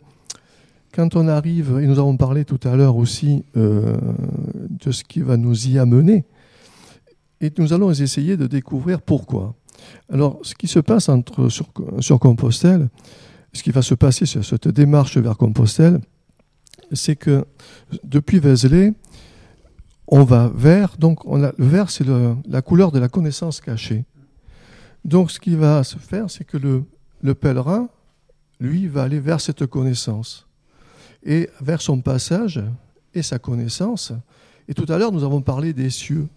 quand 0.94 1.16
on 1.16 1.28
arrive, 1.28 1.80
et 1.82 1.88
nous 1.88 2.00
avons 2.00 2.18
parlé 2.18 2.44
tout 2.44 2.60
à 2.64 2.76
l'heure 2.76 2.98
aussi 2.98 3.44
euh, 3.56 3.96
de 4.70 4.92
ce 4.92 5.04
qui 5.04 5.22
va 5.22 5.38
nous 5.38 5.68
y 5.68 5.80
amener, 5.80 6.26
et 7.40 7.52
nous 7.58 7.72
allons 7.72 7.92
essayer 7.92 8.36
de 8.36 8.48
découvrir 8.48 9.02
pourquoi. 9.02 9.54
Alors, 10.12 10.40
ce 10.42 10.56
qui 10.56 10.68
se 10.68 10.80
passe 10.80 11.08
entre, 11.08 11.50
sur, 11.50 11.68
sur 12.00 12.20
Compostelle, 12.20 12.90
ce 13.54 13.64
qui 13.64 13.72
va 13.72 13.82
se 13.82 13.94
passer 13.94 14.26
sur 14.26 14.44
cette 14.44 14.68
démarche 14.68 15.18
vers 15.18 15.38
Compostelle, 15.38 16.02
c'est 16.92 17.16
que 17.16 17.46
depuis 18.04 18.40
Vézelay, 18.40 18.94
on 20.08 20.24
va 20.24 20.52
vers, 20.54 20.98
donc 20.98 21.26
le 21.26 21.52
vert 21.58 21.90
c'est 21.90 22.06
la 22.48 22.62
couleur 22.62 22.92
de 22.92 23.00
la 23.00 23.10
connaissance 23.10 23.60
cachée. 23.62 24.06
Donc 25.04 25.32
ce 25.32 25.40
qui 25.40 25.56
va 25.56 25.84
se 25.84 25.98
faire, 25.98 26.30
c'est 26.30 26.44
que 26.44 26.58
le, 26.58 26.84
le 27.22 27.34
pèlerin, 27.34 27.90
lui, 28.60 28.88
va 28.88 29.04
aller 29.04 29.20
vers 29.20 29.40
cette 29.42 29.66
connaissance 29.66 30.48
et 31.24 31.50
vers 31.62 31.82
son 31.82 32.02
passage 32.02 32.64
et 33.14 33.22
sa 33.22 33.40
connaissance. 33.40 34.14
Et 34.68 34.74
tout 34.74 34.86
à 34.92 34.98
l'heure, 34.98 35.12
nous 35.12 35.24
avons 35.24 35.42
parlé 35.42 35.74
des 35.74 35.90
cieux. 35.90 36.28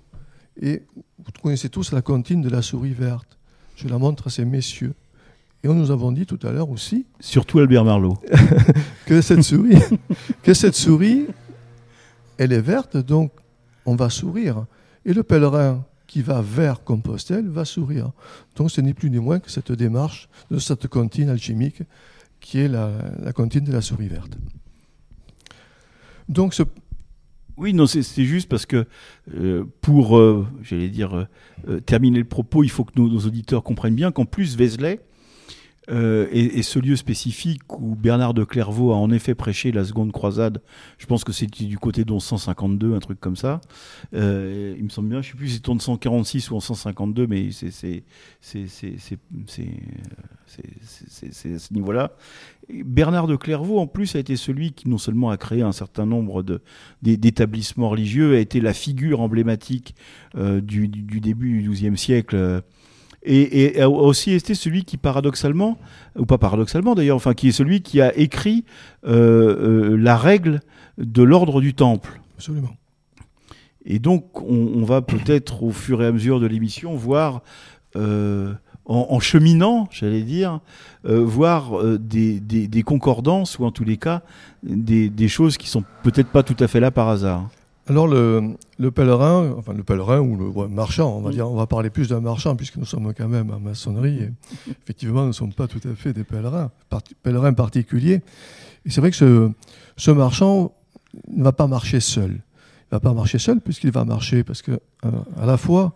Et 0.61 0.83
vous 1.19 1.31
connaissez 1.43 1.69
tous 1.69 1.93
la 1.93 2.03
comptine 2.03 2.43
de 2.43 2.49
la 2.49 2.63
souris 2.63 2.93
verte. 2.93 3.39
Je 3.77 3.89
la 3.89 3.99
montre 3.99 4.27
à 4.27 4.31
ces 4.31 4.45
messieurs. 4.45 4.95
Et 5.62 5.68
nous 5.68 5.90
avons 5.90 6.11
dit 6.11 6.25
tout 6.25 6.38
à 6.42 6.53
l'heure 6.53 6.70
aussi 6.70 7.07
Surtout 7.20 7.59
Albert 7.59 7.85
Marlowe. 7.85 8.18
que 9.07 9.20
cette 9.20 9.42
souris, 9.42 9.79
que 10.42 10.55
cette 10.55 10.75
souris, 10.75 11.27
elle 12.38 12.53
est 12.53 12.61
verte, 12.61 12.96
donc 12.96 13.33
on 13.85 13.94
va 13.94 14.09
sourire. 14.09 14.64
Et 15.05 15.12
le 15.12 15.23
pèlerin 15.23 15.85
qui 16.07 16.23
va 16.23 16.40
vers 16.40 16.83
Compostelle 16.83 17.49
va 17.49 17.64
sourire. 17.64 18.11
Donc 18.57 18.70
ce 18.70 18.81
n'est 18.81 18.94
plus 18.94 19.11
ni 19.11 19.18
moins 19.18 19.38
que 19.38 19.51
cette 19.51 19.73
démarche 19.73 20.29
de 20.51 20.59
cette 20.59 20.88
comptine 20.88 21.29
alchimique 21.29 21.83
qui 22.40 22.59
est 22.59 22.68
la, 22.68 22.90
la 23.23 23.33
comptine 23.33 23.64
de 23.64 23.73
la 23.73 23.83
souris 23.83 24.09
verte. 24.09 24.38
Donc 26.29 26.55
ce, 26.55 26.62
Oui, 27.59 27.75
non, 27.75 27.87
c'est 27.87 28.25
juste 28.25 28.49
parce 28.49 28.64
que 28.64 28.87
euh, 29.35 29.64
pour, 29.83 30.18
euh, 30.18 30.46
j'allais 30.62 30.88
dire, 30.88 31.29
euh, 31.68 31.81
terminer 31.81 32.18
le 32.18 32.25
propos, 32.25 32.64
il 32.64 32.70
faut 32.70 32.85
que 32.85 32.92
nos, 32.96 33.09
nos 33.09 33.20
auditeurs 33.20 33.62
comprennent 33.62 33.94
bien 33.94 34.11
qu'en 34.12 34.25
plus, 34.25 34.57
Vézelay 34.57 35.01
euh, 35.90 36.29
est 36.31 36.62
ce 36.62 36.79
lieu 36.79 36.95
spécifique 36.95 37.62
où 37.81 37.97
Bernard 37.97 38.35
de 38.35 38.45
Clairvaux 38.45 38.93
a 38.93 38.97
en 38.97 39.11
effet 39.11 39.35
prêché 39.35 39.73
la 39.73 39.85
seconde 39.85 40.12
croisade. 40.12 40.61
Je 40.99 41.07
pense 41.07 41.25
que 41.25 41.33
c'était 41.33 41.64
du 41.64 41.79
côté 41.79 42.05
de 42.05 42.12
1152, 42.12 42.95
un 42.95 42.99
truc 43.01 43.19
comme 43.19 43.35
ça. 43.37 43.61
Euh, 44.14 44.75
il 44.77 44.85
me 44.85 44.88
semble 44.90 45.09
bien, 45.09 45.23
je 45.23 45.29
ne 45.29 45.33
sais 45.33 45.37
plus 45.38 45.49
si 45.49 45.55
c'était 45.55 45.71
en 45.71 45.79
146 45.79 46.51
ou 46.51 46.57
en 46.57 46.61
152, 46.61 47.27
mais 47.27 47.51
c'est 47.51 48.05
à 51.55 51.59
ce 51.59 51.75
niveau-là. 51.75 52.12
Et 52.69 52.85
Bernard 52.85 53.27
de 53.27 53.37
Clairvaux, 53.37 53.79
en 53.79 53.87
plus, 53.87 54.14
a 54.14 54.19
été 54.19 54.37
celui 54.37 54.73
qui 54.73 54.88
non 54.88 54.99
seulement 54.99 55.31
a 55.31 55.37
créé 55.37 55.62
un 55.62 55.73
certain 55.73 56.07
nombre 56.07 56.45
d'établissements 57.03 57.88
religieux, 57.88 58.37
a 58.37 58.38
été 58.38 58.61
la 58.61 58.75
figure 58.75 59.21
emblématique 59.21 59.95
euh, 60.37 60.61
du, 60.61 60.88
du- 60.88 61.03
du 61.03 61.21
début 61.21 61.62
du 61.62 61.71
XIIe 61.71 61.97
siècle. 61.99 62.62
Et, 63.23 63.77
et 63.77 63.81
a 63.83 63.89
aussi 63.91 64.33
été 64.33 64.55
celui 64.55 64.85
qui, 64.85 64.97
paradoxalement, 64.97 65.79
ou 66.19 66.25
pas 66.27 66.39
paradoxalement 66.39 66.95
d'ailleurs, 66.95 67.17
enfin, 67.17 67.35
qui 67.35 67.49
est 67.49 67.53
celui 67.53 67.83
qui 67.83 68.01
a 68.01 68.17
écrit 68.17 68.65
euh, 69.07 69.91
euh, 69.93 69.97
la 69.97 70.17
règle 70.17 70.61
de 70.99 71.23
l'ordre 71.23 71.61
du 71.61 71.75
temple. 71.75 72.21
absolument. 72.37 72.75
Et 73.87 73.99
donc, 73.99 74.43
on, 74.43 74.73
on 74.77 74.85
va 74.85 75.01
peut-être, 75.03 75.63
au 75.63 75.71
fur 75.71 76.03
et 76.03 76.07
à 76.07 76.13
mesure 76.13 76.39
de 76.41 76.47
l'émission, 76.47 76.95
voir, 76.97 77.43
euh, 77.97 78.53
en, 78.85 79.07
en 79.11 79.21
cheminant, 79.21 79.89
j'allais 79.91 80.23
dire, 80.23 80.61
euh, 81.07 81.21
voir 81.25 81.79
euh, 81.81 81.99
des, 81.99 82.41
des- 82.41 82.69
des 82.69 82.83
concordances, 82.83 83.59
ou 83.59 83.65
en 83.65 83.71
tous 83.71 83.85
les 83.85 83.97
cas, 83.97 84.23
des, 84.63 85.09
des 85.09 85.29
choses 85.29 85.57
qui 85.57 85.69
sont 85.69 85.85
peut-être 86.03 86.29
pas 86.29 86.43
tout 86.43 86.57
à 86.61 86.69
fait 86.69 86.81
là 86.81 86.91
par 86.91 87.09
hasard. 87.09 87.49
Alors 87.88 88.07
le, 88.07 88.57
le 88.79 88.90
pèlerin, 88.90 89.53
enfin 89.59 89.73
le 89.73 89.83
pèlerin 89.83 90.21
ou 90.21 90.37
le 90.37 90.69
marchand, 90.69 91.16
on 91.16 91.21
va 91.23 91.31
Mm. 91.31 91.33
dire, 91.33 91.51
on 91.51 91.57
va 91.57 91.66
parler 91.66 91.90
plus 91.90 92.09
d'un 92.09 92.21
marchand 92.21 92.55
puisque 92.55 92.77
nous 92.77 92.85
sommes 92.85 93.12
quand 93.14 93.29
même 93.29 93.51
en 93.51 93.59
maçonnerie. 93.59 94.19
Et 94.25 94.31
effectivement, 94.83 95.23
nous 95.23 95.29
ne 95.29 95.33
sommes 95.33 95.53
pas 95.53 95.66
tout 95.66 95.81
à 95.90 95.95
fait 95.95 96.12
des 96.12 96.25
pèlerins, 96.25 96.71
pèlerins 97.23 97.53
particuliers. 97.53 98.23
Et 98.85 98.90
c'est 98.90 99.01
vrai 99.01 99.11
que 99.11 99.16
ce, 99.16 99.51
ce 99.97 100.11
marchand 100.11 100.73
ne 101.29 101.43
va 101.43 101.53
pas 101.53 101.66
marcher 101.66 102.01
seul. 102.01 102.33
Il 102.33 102.93
va 102.93 103.01
pas 103.01 103.12
marcher 103.12 103.38
seul 103.38 103.61
puisqu'il 103.61 103.90
va 103.93 104.05
marcher 104.05 104.45
parce 104.45 104.62
que 104.62 104.73
euh, 104.73 105.11
à 105.40 105.47
la 105.47 105.57
fois, 105.57 105.93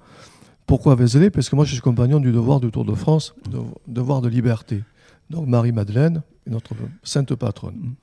pourquoi 0.66 0.94
Vézelay? 0.96 1.30
Parce 1.30 1.48
que 1.48 1.56
moi 1.56 1.64
je 1.64 1.72
suis 1.72 1.80
compagnon 1.82 2.18
du 2.20 2.32
devoir 2.32 2.58
du 2.60 2.70
Tour 2.70 2.84
de 2.84 2.94
France, 2.94 3.34
de, 3.50 3.58
devoir 3.86 4.20
de 4.20 4.28
liberté. 4.28 4.82
Donc 5.30 5.46
Marie-Madeleine 5.46 6.22
est 6.46 6.50
notre 6.50 6.74
sainte 7.02 7.34
patronne. 7.34 7.94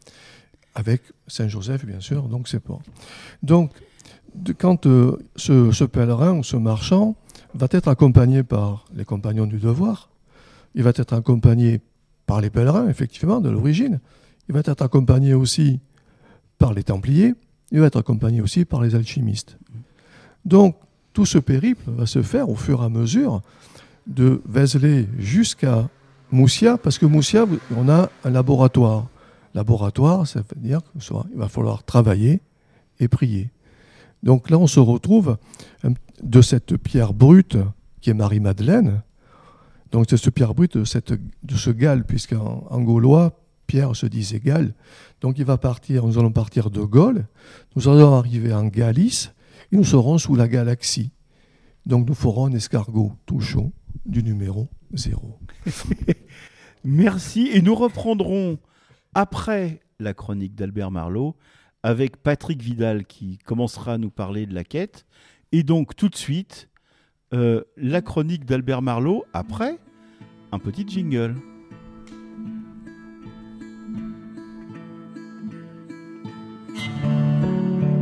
Avec 0.75 1.01
Saint-Joseph, 1.27 1.85
bien 1.85 1.99
sûr, 1.99 2.23
donc 2.23 2.47
c'est 2.47 2.61
pas. 2.61 2.79
Donc, 3.43 3.71
quand 4.57 4.85
euh, 4.85 5.17
ce, 5.35 5.83
pèlerin 5.83 6.33
ou 6.37 6.43
ce 6.43 6.55
marchand 6.55 7.15
va 7.53 7.67
être 7.71 7.89
accompagné 7.89 8.43
par 8.43 8.85
les 8.93 9.03
compagnons 9.03 9.47
du 9.47 9.57
devoir, 9.57 10.09
il 10.73 10.83
va 10.83 10.91
être 10.95 11.13
accompagné 11.13 11.81
par 12.25 12.39
les 12.39 12.49
pèlerins, 12.49 12.87
effectivement, 12.87 13.41
de 13.41 13.49
l'origine, 13.49 13.99
il 14.47 14.53
va 14.53 14.61
être 14.61 14.81
accompagné 14.81 15.33
aussi 15.33 15.79
par 16.57 16.73
les 16.73 16.83
Templiers, 16.83 17.33
il 17.71 17.79
va 17.79 17.87
être 17.87 17.99
accompagné 17.99 18.41
aussi 18.41 18.63
par 18.63 18.81
les 18.81 18.95
alchimistes. 18.95 19.57
Donc, 20.45 20.77
tout 21.13 21.25
ce 21.25 21.37
périple 21.37 21.83
va 21.87 22.05
se 22.05 22.21
faire 22.21 22.49
au 22.49 22.55
fur 22.55 22.81
et 22.81 22.85
à 22.85 22.89
mesure 22.89 23.41
de 24.07 24.41
Vézelay 24.47 25.07
jusqu'à 25.17 25.89
Moussia, 26.31 26.77
parce 26.77 26.97
que 26.97 27.05
Moussia, 27.05 27.45
on 27.75 27.89
a 27.89 28.09
un 28.23 28.29
laboratoire. 28.29 29.07
Laboratoire, 29.53 30.27
ça 30.27 30.39
veut 30.41 30.61
dire 30.61 30.81
qu'il 30.93 31.37
va 31.37 31.47
falloir 31.49 31.83
travailler 31.83 32.41
et 32.99 33.07
prier. 33.07 33.49
Donc 34.23 34.49
là, 34.49 34.57
on 34.57 34.67
se 34.67 34.79
retrouve 34.79 35.37
euh, 35.83 35.89
de 36.21 36.41
cette 36.41 36.77
pierre 36.77 37.13
brute 37.13 37.57
qui 37.99 38.09
est 38.09 38.13
Marie-Madeleine. 38.13 39.01
Donc 39.91 40.05
c'est 40.09 40.17
cette 40.17 40.33
pierre 40.33 40.53
brute 40.53 40.77
de, 40.77 40.83
cette, 40.85 41.13
de 41.13 41.55
ce 41.55 41.69
Galles, 41.69 42.05
puisqu'en 42.05 42.65
en 42.69 42.81
gaulois, 42.81 43.37
Pierre 43.67 43.95
se 43.95 44.05
disait 44.05 44.39
Galles. 44.39 44.73
Donc 45.21 45.37
il 45.37 45.45
va 45.45 45.57
partir, 45.57 46.05
nous 46.05 46.17
allons 46.17 46.31
partir 46.31 46.69
de 46.69 46.81
Gaulle, 46.81 47.25
nous 47.75 47.87
allons 47.87 48.15
arriver 48.15 48.53
en 48.53 48.65
Galice, 48.65 49.33
et 49.71 49.77
nous 49.77 49.83
serons 49.83 50.17
sous 50.17 50.35
la 50.35 50.47
galaxie. 50.47 51.11
Donc 51.85 52.07
nous 52.07 52.13
ferons 52.13 52.47
un 52.47 52.53
escargot 52.53 53.13
tout 53.25 53.39
chaud 53.39 53.71
du 54.05 54.23
numéro 54.23 54.67
0. 54.93 55.39
Merci. 56.83 57.49
Et 57.53 57.61
nous 57.61 57.75
reprendrons 57.75 58.57
après 59.13 59.81
la 59.99 60.13
chronique 60.13 60.55
d'Albert 60.55 60.91
Marlowe 60.91 61.35
avec 61.83 62.17
Patrick 62.17 62.61
Vidal 62.61 63.05
qui 63.05 63.37
commencera 63.39 63.93
à 63.93 63.97
nous 63.97 64.11
parler 64.11 64.45
de 64.45 64.53
la 64.53 64.63
quête. 64.63 65.05
Et 65.51 65.63
donc 65.63 65.95
tout 65.95 66.09
de 66.09 66.15
suite, 66.15 66.69
euh, 67.33 67.63
la 67.77 68.01
chronique 68.01 68.45
d'Albert 68.45 68.81
Marlowe 68.81 69.25
après 69.33 69.77
un 70.51 70.59
petit 70.59 70.85
jingle. 70.87 71.35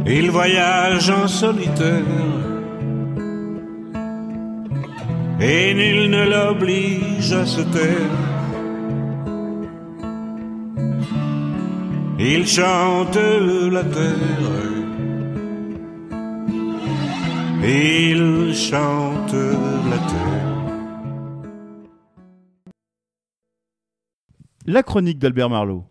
Il 0.05 0.31
voyage 0.31 1.09
en 1.11 1.27
solitaire 1.27 2.03
et 5.39 5.73
nul 5.73 6.09
ne 6.09 6.29
l'oblige 6.29 7.31
à 7.31 7.45
se 7.45 7.61
taire. 7.61 8.38
Il 12.21 12.45
chante 12.45 13.15
la 13.71 13.81
terre. 13.81 14.51
Il 17.63 18.53
chante 18.53 19.31
la 19.89 19.97
terre. 19.97 20.49
La 24.65 24.83
chronique 24.83 25.17
d'Albert 25.17 25.49
Marlowe. 25.49 25.85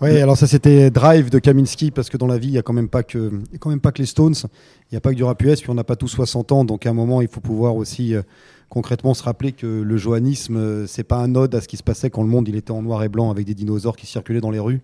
Oui, 0.00 0.16
alors 0.20 0.36
ça 0.36 0.46
c'était 0.46 0.92
Drive 0.92 1.28
de 1.28 1.40
Kaminski 1.40 1.90
parce 1.90 2.08
que 2.08 2.16
dans 2.16 2.28
la 2.28 2.38
vie 2.38 2.46
il 2.46 2.54
y 2.54 2.58
a 2.58 2.62
quand 2.62 2.72
même 2.72 2.88
pas 2.88 3.02
que 3.02 3.32
il 3.32 3.52
y 3.52 3.56
a 3.56 3.58
quand 3.58 3.70
même 3.70 3.80
pas 3.80 3.90
que 3.90 3.98
les 3.98 4.06
Stones, 4.06 4.34
il 4.36 4.94
n'y 4.94 4.96
a 4.96 5.00
pas 5.00 5.10
que 5.10 5.16
du 5.16 5.24
rap 5.24 5.42
US, 5.42 5.60
puis 5.60 5.70
on 5.70 5.74
n'a 5.74 5.82
pas 5.82 5.96
tous 5.96 6.06
60 6.06 6.52
ans, 6.52 6.64
donc 6.64 6.86
à 6.86 6.90
un 6.90 6.92
moment 6.92 7.20
il 7.20 7.26
faut 7.26 7.40
pouvoir 7.40 7.74
aussi 7.74 8.14
euh, 8.14 8.22
concrètement 8.68 9.12
se 9.12 9.24
rappeler 9.24 9.50
que 9.50 9.66
le 9.66 9.96
johannisme 9.96 10.56
euh, 10.56 10.86
c'est 10.86 11.02
pas 11.02 11.16
un 11.16 11.34
ode 11.34 11.52
à 11.56 11.60
ce 11.60 11.66
qui 11.66 11.76
se 11.76 11.82
passait 11.82 12.10
quand 12.10 12.22
le 12.22 12.28
monde 12.28 12.46
il 12.46 12.54
était 12.54 12.70
en 12.70 12.80
noir 12.80 13.02
et 13.02 13.08
blanc 13.08 13.28
avec 13.28 13.44
des 13.44 13.54
dinosaures 13.54 13.96
qui 13.96 14.06
circulaient 14.06 14.40
dans 14.40 14.52
les 14.52 14.60
rues. 14.60 14.82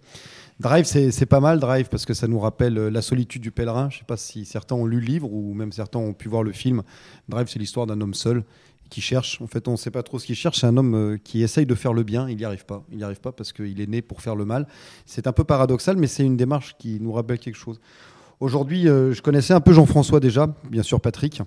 Drive 0.59 0.85
c'est 0.85 1.27
pas 1.27 1.41
mal 1.41 1.61
Drive 1.61 1.89
parce 1.89 2.07
que 2.07 2.15
ça 2.15 2.27
nous 2.27 2.41
rappelle 2.41 2.77
euh, 2.77 2.91
la 2.91 3.01
solitude 3.01 3.43
du 3.43 3.53
pèlerin. 3.53 3.91
Je 3.91 3.99
sais 3.99 4.05
pas 4.05 4.17
si 4.17 4.45
certains 4.45 4.75
ont 4.75 4.87
lu 4.87 4.99
le 4.99 5.07
livre 5.07 5.33
ou 5.33 5.55
même 5.55 5.71
certains 5.71 6.01
ont 6.01 6.13
pu 6.13 6.29
voir 6.29 6.43
le 6.43 6.51
film. 6.51 6.83
Drive 7.29 7.47
c'est 7.49 7.61
l'histoire 7.61 7.87
d'un 7.87 8.01
homme 8.01 8.15
seul 8.15 8.43
qui 8.91 9.01
cherche. 9.01 9.41
En 9.41 9.47
fait, 9.47 9.67
on 9.69 9.73
ne 9.73 9.77
sait 9.77 9.91
pas 9.91 10.03
trop 10.03 10.19
ce 10.19 10.27
qu'il 10.27 10.37
cherche. 10.37 10.61
C'est 10.61 10.67
un 10.67 10.77
homme 10.77 10.95
euh, 10.95 11.19
qui 11.23 11.43
essaye 11.43 11.67
de 11.67 11.75
faire 11.75 11.93
le 11.93 12.03
bien. 12.03 12.29
Il 12.29 12.37
n'y 12.37 12.45
arrive 12.45 12.65
pas. 12.65 12.85
Il 12.91 12.97
n'y 12.97 13.05
arrive 13.05 13.21
pas 13.21 13.33
parce 13.33 13.53
qu'il 13.53 13.81
est 13.81 13.87
né 13.87 14.03
pour 14.03 14.21
faire 14.21 14.37
le 14.37 14.45
mal. 14.45 14.67
C'est 15.07 15.27
un 15.27 15.33
peu 15.33 15.45
paradoxal, 15.45 15.97
mais 15.97 16.07
c'est 16.07 16.25
une 16.25 16.37
démarche 16.37 16.77
qui 16.79 17.01
nous 17.01 17.13
rappelle 17.13 17.39
quelque 17.39 17.57
chose. 17.57 17.81
Aujourd'hui, 18.41 18.89
euh, 18.89 19.13
je 19.13 19.23
connaissais 19.23 19.55
un 19.55 19.61
peu 19.61 19.73
Jean-François 19.73 20.21
déjà, 20.21 20.55
bien 20.71 20.83
sûr 20.83 21.01
Patrick. 21.01 21.43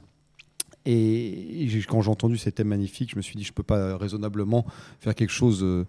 Et 0.85 1.67
quand 1.89 2.01
j'ai 2.01 2.09
entendu 2.09 2.37
ces 2.37 2.51
thèmes 2.53 2.69
magnifiques, 2.69 3.11
je 3.11 3.17
me 3.17 3.21
suis 3.21 3.35
dit, 3.35 3.43
je 3.43 3.51
ne 3.51 3.55
peux 3.55 3.63
pas 3.63 3.97
raisonnablement 3.97 4.65
faire 5.01 5.15
quelque 5.15 5.33
chose 5.33 5.61
euh, 5.61 5.85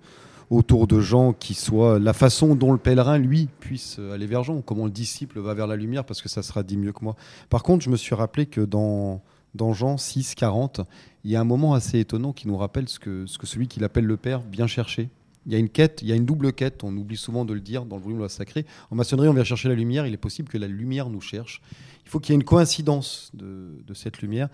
autour 0.50 0.88
de 0.88 0.98
gens 0.98 1.32
qui 1.32 1.54
soient 1.54 2.00
la 2.00 2.12
façon 2.12 2.56
dont 2.56 2.72
le 2.72 2.78
pèlerin, 2.78 3.16
lui, 3.16 3.48
puisse 3.60 4.00
aller 4.12 4.26
vers 4.26 4.42
Jean, 4.42 4.60
comment 4.60 4.86
le 4.86 4.90
disciple 4.90 5.38
va 5.38 5.54
vers 5.54 5.68
la 5.68 5.76
lumière, 5.76 6.04
parce 6.04 6.20
que 6.20 6.28
ça 6.28 6.42
sera 6.42 6.64
dit 6.64 6.76
mieux 6.76 6.92
que 6.92 7.04
moi. 7.04 7.14
Par 7.48 7.62
contre, 7.62 7.84
je 7.84 7.90
me 7.90 7.96
suis 7.96 8.16
rappelé 8.16 8.46
que 8.46 8.60
dans, 8.60 9.22
dans 9.54 9.72
Jean 9.72 9.96
6, 9.96 10.34
40, 10.34 10.80
il 11.24 11.30
y 11.30 11.36
a 11.36 11.40
un 11.40 11.44
moment 11.44 11.74
assez 11.74 11.98
étonnant 11.98 12.32
qui 12.32 12.48
nous 12.48 12.56
rappelle 12.56 12.88
ce 12.88 12.98
que, 12.98 13.26
ce 13.26 13.38
que 13.38 13.46
celui 13.46 13.68
qui 13.68 13.80
l'appelle 13.80 14.04
le 14.04 14.16
Père 14.16 14.40
vient 14.40 14.66
chercher. 14.66 15.10
Il 15.46 15.52
y 15.52 15.56
a 15.56 15.58
une 15.58 15.70
quête, 15.70 16.00
il 16.02 16.08
y 16.08 16.12
a 16.12 16.14
une 16.14 16.26
double 16.26 16.52
quête, 16.52 16.84
on 16.84 16.94
oublie 16.96 17.16
souvent 17.16 17.46
de 17.46 17.54
le 17.54 17.60
dire 17.60 17.86
dans 17.86 17.96
le 17.96 18.02
volume 18.02 18.18
de 18.18 18.24
la 18.24 18.28
sacrée. 18.28 18.66
En 18.90 18.96
maçonnerie, 18.96 19.28
on 19.28 19.32
vient 19.32 19.44
chercher 19.44 19.68
la 19.68 19.74
lumière, 19.74 20.06
il 20.06 20.12
est 20.12 20.18
possible 20.18 20.48
que 20.48 20.58
la 20.58 20.66
lumière 20.66 21.08
nous 21.08 21.22
cherche. 21.22 21.62
Il 22.04 22.10
faut 22.10 22.20
qu'il 22.20 22.32
y 22.32 22.34
ait 22.34 22.40
une 22.40 22.44
coïncidence 22.44 23.30
de, 23.34 23.94
cette 23.94 24.20
lumière. 24.20 24.48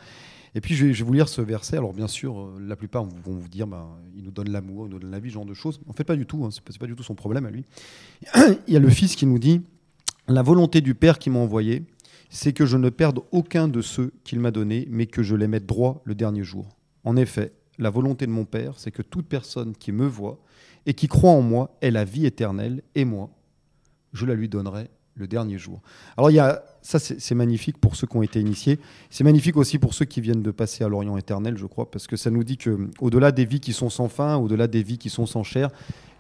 Et 0.55 0.61
puis, 0.61 0.77
je 0.77 0.87
vais, 0.87 0.93
vous 0.93 1.13
lire 1.13 1.29
ce 1.29 1.41
verset. 1.43 1.79
Alors, 1.79 1.93
bien 1.93 2.07
sûr, 2.07 2.39
euh, 2.39 2.59
la 2.61 2.77
plupart 2.77 3.05
vont 3.05 3.35
vous 3.35 3.49
dire, 3.49 3.67
ben, 3.67 3.89
il 4.17 4.23
nous 4.23 4.31
donne 4.31 4.51
l'amour, 4.51 4.87
il 4.87 4.91
nous 4.91 5.01
donne 5.01 5.11
la 5.11 5.19
vie, 5.19 5.31
ce 5.31 5.35
genre 5.35 5.45
de 5.45 5.55
choses. 5.55 5.81
En 5.89 5.93
fait, 5.93 6.05
pas 6.05 6.15
du 6.15 6.27
tout. 6.27 6.45
Hein, 6.45 6.51
pas, 6.65 6.71
c'est 6.71 6.79
pas 6.79 6.87
du 6.87 6.95
tout 6.95 7.03
son 7.03 7.17
problème 7.17 7.45
à 7.45 7.51
lui. 7.51 7.65
il 8.69 8.73
y 8.73 8.77
a 8.77 8.81
le 8.81 8.89
Fils 8.89 9.17
qui 9.17 9.27
nous 9.27 9.41
dit, 9.41 9.63
la 10.29 10.43
volonté 10.43 10.81
du 10.81 10.95
Père 10.95 11.19
qui 11.19 11.29
m'a 11.29 11.41
envoyé, 11.41 11.83
c'est 12.35 12.53
que 12.53 12.67
je 12.67 12.77
ne 12.77 12.91
perde 12.91 13.21
aucun 13.31 13.69
de 13.69 13.81
ceux 13.81 14.13
qu'il 14.25 14.41
m'a 14.41 14.51
donnés, 14.51 14.89
mais 14.91 15.07
que 15.07 15.23
je 15.23 15.37
les 15.37 15.47
mette 15.47 15.67
droit 15.67 16.03
le 16.05 16.17
dernier 16.17 16.43
jour. 16.43 16.77
En 17.05 17.17
effet, 17.17 17.53
la 17.79 17.91
volonté 17.91 18.27
de 18.27 18.33
mon 18.33 18.45
Père, 18.45 18.75
c'est 18.77 18.91
que 18.91 19.03
toute 19.03 19.27
personne 19.27 19.73
qui 19.77 19.93
me 19.93 20.07
voit 20.07 20.41
et 20.85 20.95
qui 20.95 21.07
croit 21.07 21.31
en 21.31 21.43
moi 21.43 21.77
ait 21.81 21.93
la 21.93 22.05
vie 22.05 22.27
éternelle, 22.27 22.83
et 22.97 23.05
moi, 23.05 23.31
je 24.13 24.27
la 24.27 24.35
lui 24.35 24.49
donnerai 24.49 24.91
le 25.15 25.29
dernier 25.29 25.59
jour. 25.59 25.81
Alors 26.17 26.29
il 26.29 26.35
y 26.35 26.41
a, 26.41 26.65
ça 26.83 26.99
c'est 26.99 27.35
magnifique 27.37 27.79
pour 27.79 27.95
ceux 27.95 28.09
qui 28.09 28.17
ont 28.17 28.23
été 28.25 28.41
initiés, 28.41 28.81
c'est 29.11 29.23
magnifique 29.23 29.57
aussi 29.57 29.79
pour 29.79 29.95
ceux 29.95 30.05
qui 30.05 30.21
viennent 30.21 30.43
de 30.43 30.51
passer 30.51 30.83
à 30.83 30.89
l'Orient 30.89 31.17
éternel, 31.17 31.57
je 31.57 31.67
crois, 31.67 31.89
parce 31.89 32.09
que 32.09 32.17
ça 32.17 32.31
nous 32.31 32.43
dit 32.43 32.57
que 32.57 32.91
au-delà 32.99 33.31
des 33.31 33.45
vies 33.45 33.61
qui 33.61 33.73
sont 33.73 33.91
sans 33.91 34.09
fin, 34.09 34.35
au-delà 34.39 34.67
des 34.67 34.83
vies 34.83 34.99
qui 34.99 35.09
sont 35.09 35.27
sans 35.27 35.45
chair, 35.45 35.71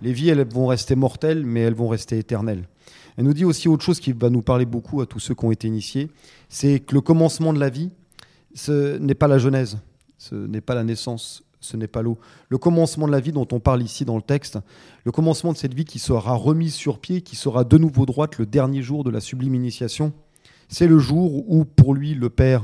les 0.01 0.13
vies 0.13 0.29
elles 0.29 0.47
vont 0.47 0.69
rester 0.69 0.95
mortelles, 0.95 1.45
mais 1.45 1.63
elles 1.63 1.75
vont 1.75 1.89
rester 1.89 2.19
éternelles. 2.19 2.69
Elle 3.17 3.25
nous 3.25 3.35
dit 3.35 3.45
aussi 3.45 3.69
autre 3.69 3.85
chose 3.85 4.01
qui 4.01 4.13
va 4.13 4.31
nous 4.31 4.43
parler 4.43 4.65
beaucoup 4.65 5.01
à 5.01 5.07
tous 5.07 5.21
ceux 5.21 5.35
qui 5.35 5.45
ont 5.45 5.53
été 5.53 5.69
initiés, 5.69 6.11
c'est 6.49 6.81
que 6.81 6.95
le 6.95 7.01
commencement 7.01 7.53
de 7.53 7.61
la 7.61 7.71
vie, 7.71 7.91
ce 8.55 8.99
n'est 8.99 9.15
pas 9.15 9.29
la 9.29 9.39
genèse, 9.39 9.79
ce 10.19 10.35
n'est 10.35 10.61
pas 10.61 10.75
la 10.75 10.85
naissance, 10.85 11.45
ce 11.61 11.77
n'est 11.77 11.89
pas 11.89 12.03
l'eau. 12.03 12.19
Le 12.49 12.59
commencement 12.59 13.07
de 13.07 13.13
la 13.13 13.21
vie 13.21 13.33
dont 13.33 13.49
on 13.53 13.61
parle 13.61 13.83
ici 13.83 14.05
dans 14.05 14.17
le 14.17 14.23
texte, 14.23 14.59
le 15.05 15.13
commencement 15.13 15.53
de 15.53 15.57
cette 15.57 15.75
vie 15.75 15.85
qui 15.85 15.99
sera 15.99 16.35
remise 16.35 16.75
sur 16.75 16.99
pied, 16.99 17.23
qui 17.23 17.37
sera 17.37 17.65
de 17.65 17.79
nouveau 17.79 18.07
droite 18.07 18.39
le 18.39 18.47
dernier 18.47 18.83
jour 18.83 19.05
de 19.05 19.11
la 19.11 19.21
sublime 19.21 19.55
initiation, 19.55 20.13
c'est 20.69 20.87
le 20.87 20.99
jour 20.99 21.49
où 21.51 21.65
pour 21.65 21.95
lui 21.95 22.15
le 22.15 22.31
Père 22.31 22.63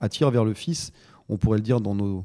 attire 0.00 0.30
vers 0.30 0.44
le 0.44 0.54
Fils, 0.54 0.92
on 1.28 1.36
pourrait 1.36 1.58
le 1.58 1.64
dire 1.64 1.80
dans 1.80 1.94
nos 1.94 2.24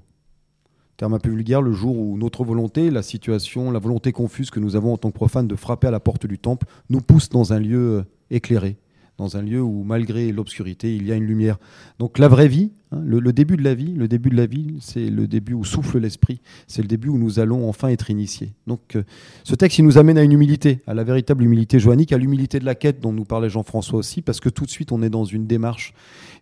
termes 0.97 1.13
un 1.13 1.19
peu 1.19 1.29
vulgaires, 1.29 1.61
le 1.61 1.73
jour 1.73 1.97
où 1.97 2.17
notre 2.17 2.43
volonté, 2.43 2.89
la 2.91 3.01
situation, 3.01 3.71
la 3.71 3.79
volonté 3.79 4.11
confuse 4.11 4.51
que 4.51 4.59
nous 4.59 4.75
avons 4.75 4.93
en 4.93 4.97
tant 4.97 5.09
que 5.09 5.15
profanes 5.15 5.47
de 5.47 5.55
frapper 5.55 5.87
à 5.87 5.91
la 5.91 5.99
porte 5.99 6.27
du 6.27 6.37
temple, 6.37 6.67
nous 6.89 7.01
pousse 7.01 7.29
dans 7.29 7.53
un 7.53 7.59
lieu 7.59 8.05
éclairé, 8.29 8.77
dans 9.17 9.37
un 9.37 9.41
lieu 9.41 9.61
où 9.61 9.83
malgré 9.83 10.31
l'obscurité, 10.31 10.95
il 10.95 11.07
y 11.07 11.11
a 11.11 11.15
une 11.15 11.25
lumière. 11.25 11.57
Donc 11.99 12.19
la 12.19 12.27
vraie 12.27 12.47
vie, 12.47 12.71
le, 13.03 13.19
le 13.19 13.33
début 13.33 13.57
de 13.57 13.63
la 13.63 13.73
vie, 13.73 13.93
le 13.93 14.07
début 14.07 14.29
de 14.29 14.35
la 14.35 14.45
vie, 14.45 14.75
c'est 14.79 15.09
le 15.09 15.27
début 15.27 15.53
où 15.53 15.63
souffle 15.63 15.99
l'esprit, 15.99 16.41
c'est 16.67 16.81
le 16.81 16.87
début 16.87 17.09
où 17.09 17.17
nous 17.17 17.39
allons 17.39 17.69
enfin 17.69 17.87
être 17.89 18.09
initiés. 18.09 18.53
Donc 18.67 18.95
euh, 18.95 19.03
ce 19.43 19.55
texte, 19.55 19.79
il 19.79 19.85
nous 19.85 19.97
amène 19.97 20.17
à 20.17 20.23
une 20.23 20.31
humilité, 20.31 20.81
à 20.87 20.93
la 20.93 21.03
véritable 21.03 21.43
humilité 21.43 21.79
joannique, 21.79 22.13
à 22.13 22.17
l'humilité 22.17 22.59
de 22.59 22.65
la 22.65 22.75
quête 22.75 22.99
dont 22.99 23.13
nous 23.13 23.25
parlait 23.25 23.49
Jean-François 23.49 23.99
aussi, 23.99 24.21
parce 24.21 24.39
que 24.39 24.49
tout 24.49 24.65
de 24.65 24.69
suite, 24.69 24.91
on 24.91 25.01
est 25.01 25.09
dans 25.09 25.25
une 25.25 25.47
démarche. 25.47 25.93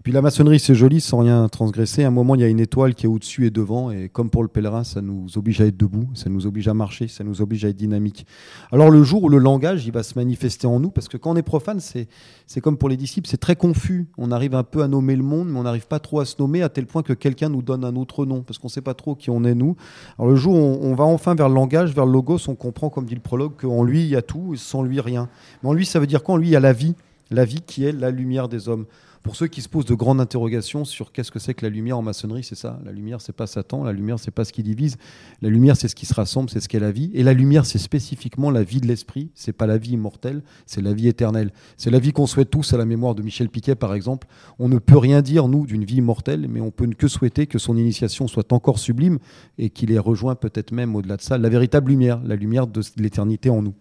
Puis 0.03 0.11
la 0.11 0.21
maçonnerie, 0.21 0.59
c'est 0.59 0.73
joli, 0.73 0.99
sans 0.99 1.19
rien 1.19 1.47
transgresser. 1.47 2.03
À 2.03 2.07
un 2.07 2.11
moment, 2.11 2.33
il 2.33 2.41
y 2.41 2.43
a 2.43 2.47
une 2.47 2.59
étoile 2.59 2.95
qui 2.95 3.05
est 3.05 3.09
au-dessus 3.09 3.45
et 3.45 3.51
devant, 3.51 3.91
et 3.91 4.09
comme 4.09 4.31
pour 4.31 4.41
le 4.41 4.47
pèlerin, 4.47 4.83
ça 4.83 5.01
nous 5.01 5.27
oblige 5.37 5.61
à 5.61 5.65
être 5.65 5.77
debout, 5.77 6.09
ça 6.15 6.29
nous 6.29 6.47
oblige 6.47 6.67
à 6.67 6.73
marcher, 6.73 7.07
ça 7.07 7.23
nous 7.23 7.41
oblige 7.41 7.65
à 7.65 7.69
être 7.69 7.77
dynamique. 7.77 8.25
Alors 8.71 8.89
le 8.89 9.03
jour 9.03 9.23
où 9.23 9.29
le 9.29 9.37
langage, 9.37 9.85
il 9.85 9.91
va 9.91 10.01
se 10.01 10.17
manifester 10.17 10.65
en 10.65 10.79
nous, 10.79 10.89
parce 10.89 11.07
que 11.07 11.17
quand 11.17 11.31
on 11.31 11.35
est 11.35 11.43
profane, 11.43 11.79
c'est 11.79 12.07
c'est 12.47 12.59
comme 12.59 12.77
pour 12.77 12.89
les 12.89 12.97
disciples, 12.97 13.29
c'est 13.29 13.37
très 13.37 13.55
confus. 13.55 14.07
On 14.17 14.31
arrive 14.31 14.55
un 14.55 14.63
peu 14.63 14.81
à 14.81 14.87
nommer 14.87 15.15
le 15.15 15.23
monde, 15.23 15.49
mais 15.49 15.57
on 15.57 15.63
n'arrive 15.63 15.87
pas 15.87 15.99
trop 15.99 16.19
à 16.19 16.25
se 16.25 16.35
à 16.61 16.69
tel 16.69 16.85
point 16.85 17.03
que 17.03 17.13
quelqu'un 17.13 17.49
nous 17.49 17.61
donne 17.61 17.83
un 17.83 17.95
autre 17.95 18.25
nom, 18.25 18.41
parce 18.41 18.57
qu'on 18.57 18.67
ne 18.67 18.71
sait 18.71 18.81
pas 18.81 18.93
trop 18.93 19.15
qui 19.15 19.29
on 19.29 19.43
est 19.43 19.55
nous. 19.55 19.75
Alors 20.17 20.31
le 20.31 20.35
jour 20.35 20.55
où 20.55 20.79
on, 20.81 20.93
va 20.95 21.03
enfin 21.03 21.35
vers 21.35 21.49
le 21.49 21.55
langage, 21.55 21.93
vers 21.93 22.05
le 22.05 22.11
logos, 22.11 22.39
on 22.47 22.55
comprend, 22.55 22.89
comme 22.89 23.05
dit 23.05 23.15
le 23.15 23.21
prologue, 23.21 23.53
qu'en 23.57 23.83
lui, 23.83 24.01
il 24.01 24.09
y 24.09 24.15
a 24.15 24.21
tout, 24.21 24.55
sans 24.55 24.83
lui, 24.83 24.99
rien. 24.99 25.29
Mais 25.63 25.69
en 25.69 25.73
lui, 25.73 25.85
ça 25.85 25.99
veut 25.99 26.07
dire 26.07 26.23
qu'en 26.23 26.37
lui, 26.37 26.49
il 26.49 26.51
y 26.51 26.55
a 26.55 26.59
la 26.59 26.73
vie, 26.73 26.95
la 27.29 27.45
vie 27.45 27.61
qui 27.61 27.85
est 27.85 27.91
la 27.91 28.11
lumière 28.11 28.49
des 28.49 28.69
hommes. 28.69 28.85
Pour 29.23 29.35
ceux 29.35 29.47
qui 29.47 29.61
se 29.61 29.69
posent 29.69 29.85
de 29.85 29.93
grandes 29.93 30.19
interrogations 30.19 30.83
sur 30.83 31.11
qu'est-ce 31.11 31.29
que 31.29 31.37
c'est 31.37 31.53
que 31.53 31.63
la 31.63 31.69
lumière 31.69 31.97
en 31.99 32.01
maçonnerie, 32.01 32.43
c'est 32.43 32.55
ça. 32.55 32.79
La 32.83 32.91
lumière, 32.91 33.21
c'est 33.21 33.35
pas 33.35 33.45
Satan. 33.45 33.83
La 33.83 33.91
lumière, 33.91 34.17
c'est 34.17 34.31
pas 34.31 34.45
ce 34.45 34.51
qui 34.51 34.63
divise. 34.63 34.97
La 35.43 35.49
lumière, 35.49 35.77
c'est 35.77 35.87
ce 35.87 35.93
qui 35.93 36.07
se 36.07 36.13
rassemble, 36.15 36.49
c'est 36.49 36.59
ce 36.59 36.67
qu'est 36.67 36.79
la 36.79 36.91
vie. 36.91 37.11
Et 37.13 37.21
la 37.21 37.33
lumière, 37.33 37.67
c'est 37.67 37.77
spécifiquement 37.77 38.49
la 38.49 38.63
vie 38.63 38.81
de 38.81 38.87
l'esprit. 38.87 39.29
C'est 39.35 39.53
pas 39.53 39.67
la 39.67 39.77
vie 39.77 39.91
immortelle, 39.91 40.41
c'est 40.65 40.81
la 40.81 40.93
vie 40.93 41.07
éternelle. 41.07 41.51
C'est 41.77 41.91
la 41.91 41.99
vie 41.99 42.13
qu'on 42.13 42.25
souhaite 42.25 42.49
tous 42.49 42.73
à 42.73 42.77
la 42.77 42.85
mémoire 42.85 43.13
de 43.13 43.21
Michel 43.21 43.49
Piquet, 43.49 43.75
par 43.75 43.93
exemple. 43.93 44.27
On 44.57 44.69
ne 44.69 44.79
peut 44.79 44.97
rien 44.97 45.21
dire, 45.21 45.47
nous, 45.47 45.67
d'une 45.67 45.85
vie 45.85 45.97
immortelle, 45.97 46.47
mais 46.49 46.61
on 46.61 46.71
peut 46.71 46.87
que 46.87 47.07
souhaiter 47.07 47.45
que 47.45 47.59
son 47.59 47.77
initiation 47.77 48.27
soit 48.27 48.51
encore 48.53 48.79
sublime 48.79 49.19
et 49.59 49.69
qu'il 49.69 49.91
ait 49.91 49.99
rejoint 49.99 50.33
peut-être 50.33 50.71
même 50.71 50.95
au-delà 50.95 51.17
de 51.17 51.21
ça 51.21 51.37
la 51.37 51.49
véritable 51.49 51.91
lumière, 51.91 52.21
la 52.23 52.35
lumière 52.35 52.65
de 52.65 52.81
l'éternité 52.97 53.49
en 53.49 53.61
nous. 53.61 53.75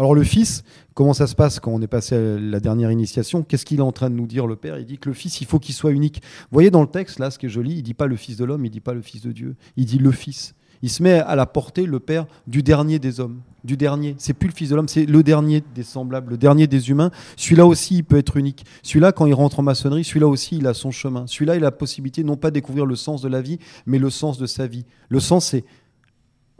Alors 0.00 0.14
le 0.14 0.24
Fils, 0.24 0.64
comment 0.94 1.12
ça 1.12 1.26
se 1.26 1.34
passe 1.34 1.60
quand 1.60 1.72
on 1.72 1.82
est 1.82 1.86
passé 1.86 2.14
à 2.14 2.38
la 2.40 2.58
dernière 2.58 2.90
initiation? 2.90 3.42
Qu'est-ce 3.42 3.66
qu'il 3.66 3.80
est 3.80 3.82
en 3.82 3.92
train 3.92 4.08
de 4.08 4.14
nous 4.14 4.26
dire 4.26 4.46
le 4.46 4.56
Père? 4.56 4.78
Il 4.78 4.86
dit 4.86 4.96
que 4.96 5.10
le 5.10 5.14
Fils, 5.14 5.42
il 5.42 5.46
faut 5.46 5.58
qu'il 5.58 5.74
soit 5.74 5.90
unique. 5.90 6.22
Vous 6.44 6.54
voyez 6.54 6.70
dans 6.70 6.80
le 6.80 6.88
texte, 6.88 7.18
là, 7.18 7.30
ce 7.30 7.38
qui 7.38 7.44
est 7.44 7.50
joli, 7.50 7.74
il 7.74 7.82
dit 7.82 7.92
pas 7.92 8.06
le 8.06 8.16
Fils 8.16 8.38
de 8.38 8.46
l'homme, 8.46 8.64
il 8.64 8.70
dit 8.70 8.80
pas 8.80 8.94
le 8.94 9.02
Fils 9.02 9.20
de 9.20 9.30
Dieu, 9.30 9.56
il 9.76 9.84
dit 9.84 9.98
le 9.98 10.10
Fils. 10.10 10.54
Il 10.80 10.88
se 10.88 11.02
met 11.02 11.20
à 11.20 11.36
la 11.36 11.44
portée, 11.44 11.84
le 11.84 12.00
Père, 12.00 12.24
du 12.46 12.62
dernier 12.62 12.98
des 12.98 13.20
hommes, 13.20 13.42
du 13.62 13.76
dernier. 13.76 14.14
C'est 14.16 14.32
plus 14.32 14.48
le 14.48 14.54
Fils 14.54 14.70
de 14.70 14.76
l'homme, 14.76 14.88
c'est 14.88 15.04
le 15.04 15.22
dernier 15.22 15.62
des 15.74 15.82
semblables, 15.82 16.30
le 16.30 16.38
dernier 16.38 16.66
des 16.66 16.88
humains. 16.88 17.10
Celui-là 17.36 17.66
aussi, 17.66 17.96
il 17.96 18.04
peut 18.04 18.16
être 18.16 18.38
unique. 18.38 18.64
Celui-là, 18.82 19.12
quand 19.12 19.26
il 19.26 19.34
rentre 19.34 19.60
en 19.60 19.62
maçonnerie, 19.62 20.04
celui-là 20.04 20.28
aussi, 20.28 20.56
il 20.56 20.66
a 20.66 20.72
son 20.72 20.90
chemin. 20.90 21.26
Celui-là, 21.26 21.56
il 21.56 21.58
a 21.58 21.66
la 21.66 21.72
possibilité 21.72 22.24
non 22.24 22.38
pas 22.38 22.48
de 22.48 22.54
découvrir 22.54 22.86
le 22.86 22.96
sens 22.96 23.20
de 23.20 23.28
la 23.28 23.42
vie, 23.42 23.58
mais 23.84 23.98
le 23.98 24.08
sens 24.08 24.38
de 24.38 24.46
sa 24.46 24.66
vie. 24.66 24.86
Le 25.10 25.20
sens, 25.20 25.44
c'est 25.44 25.66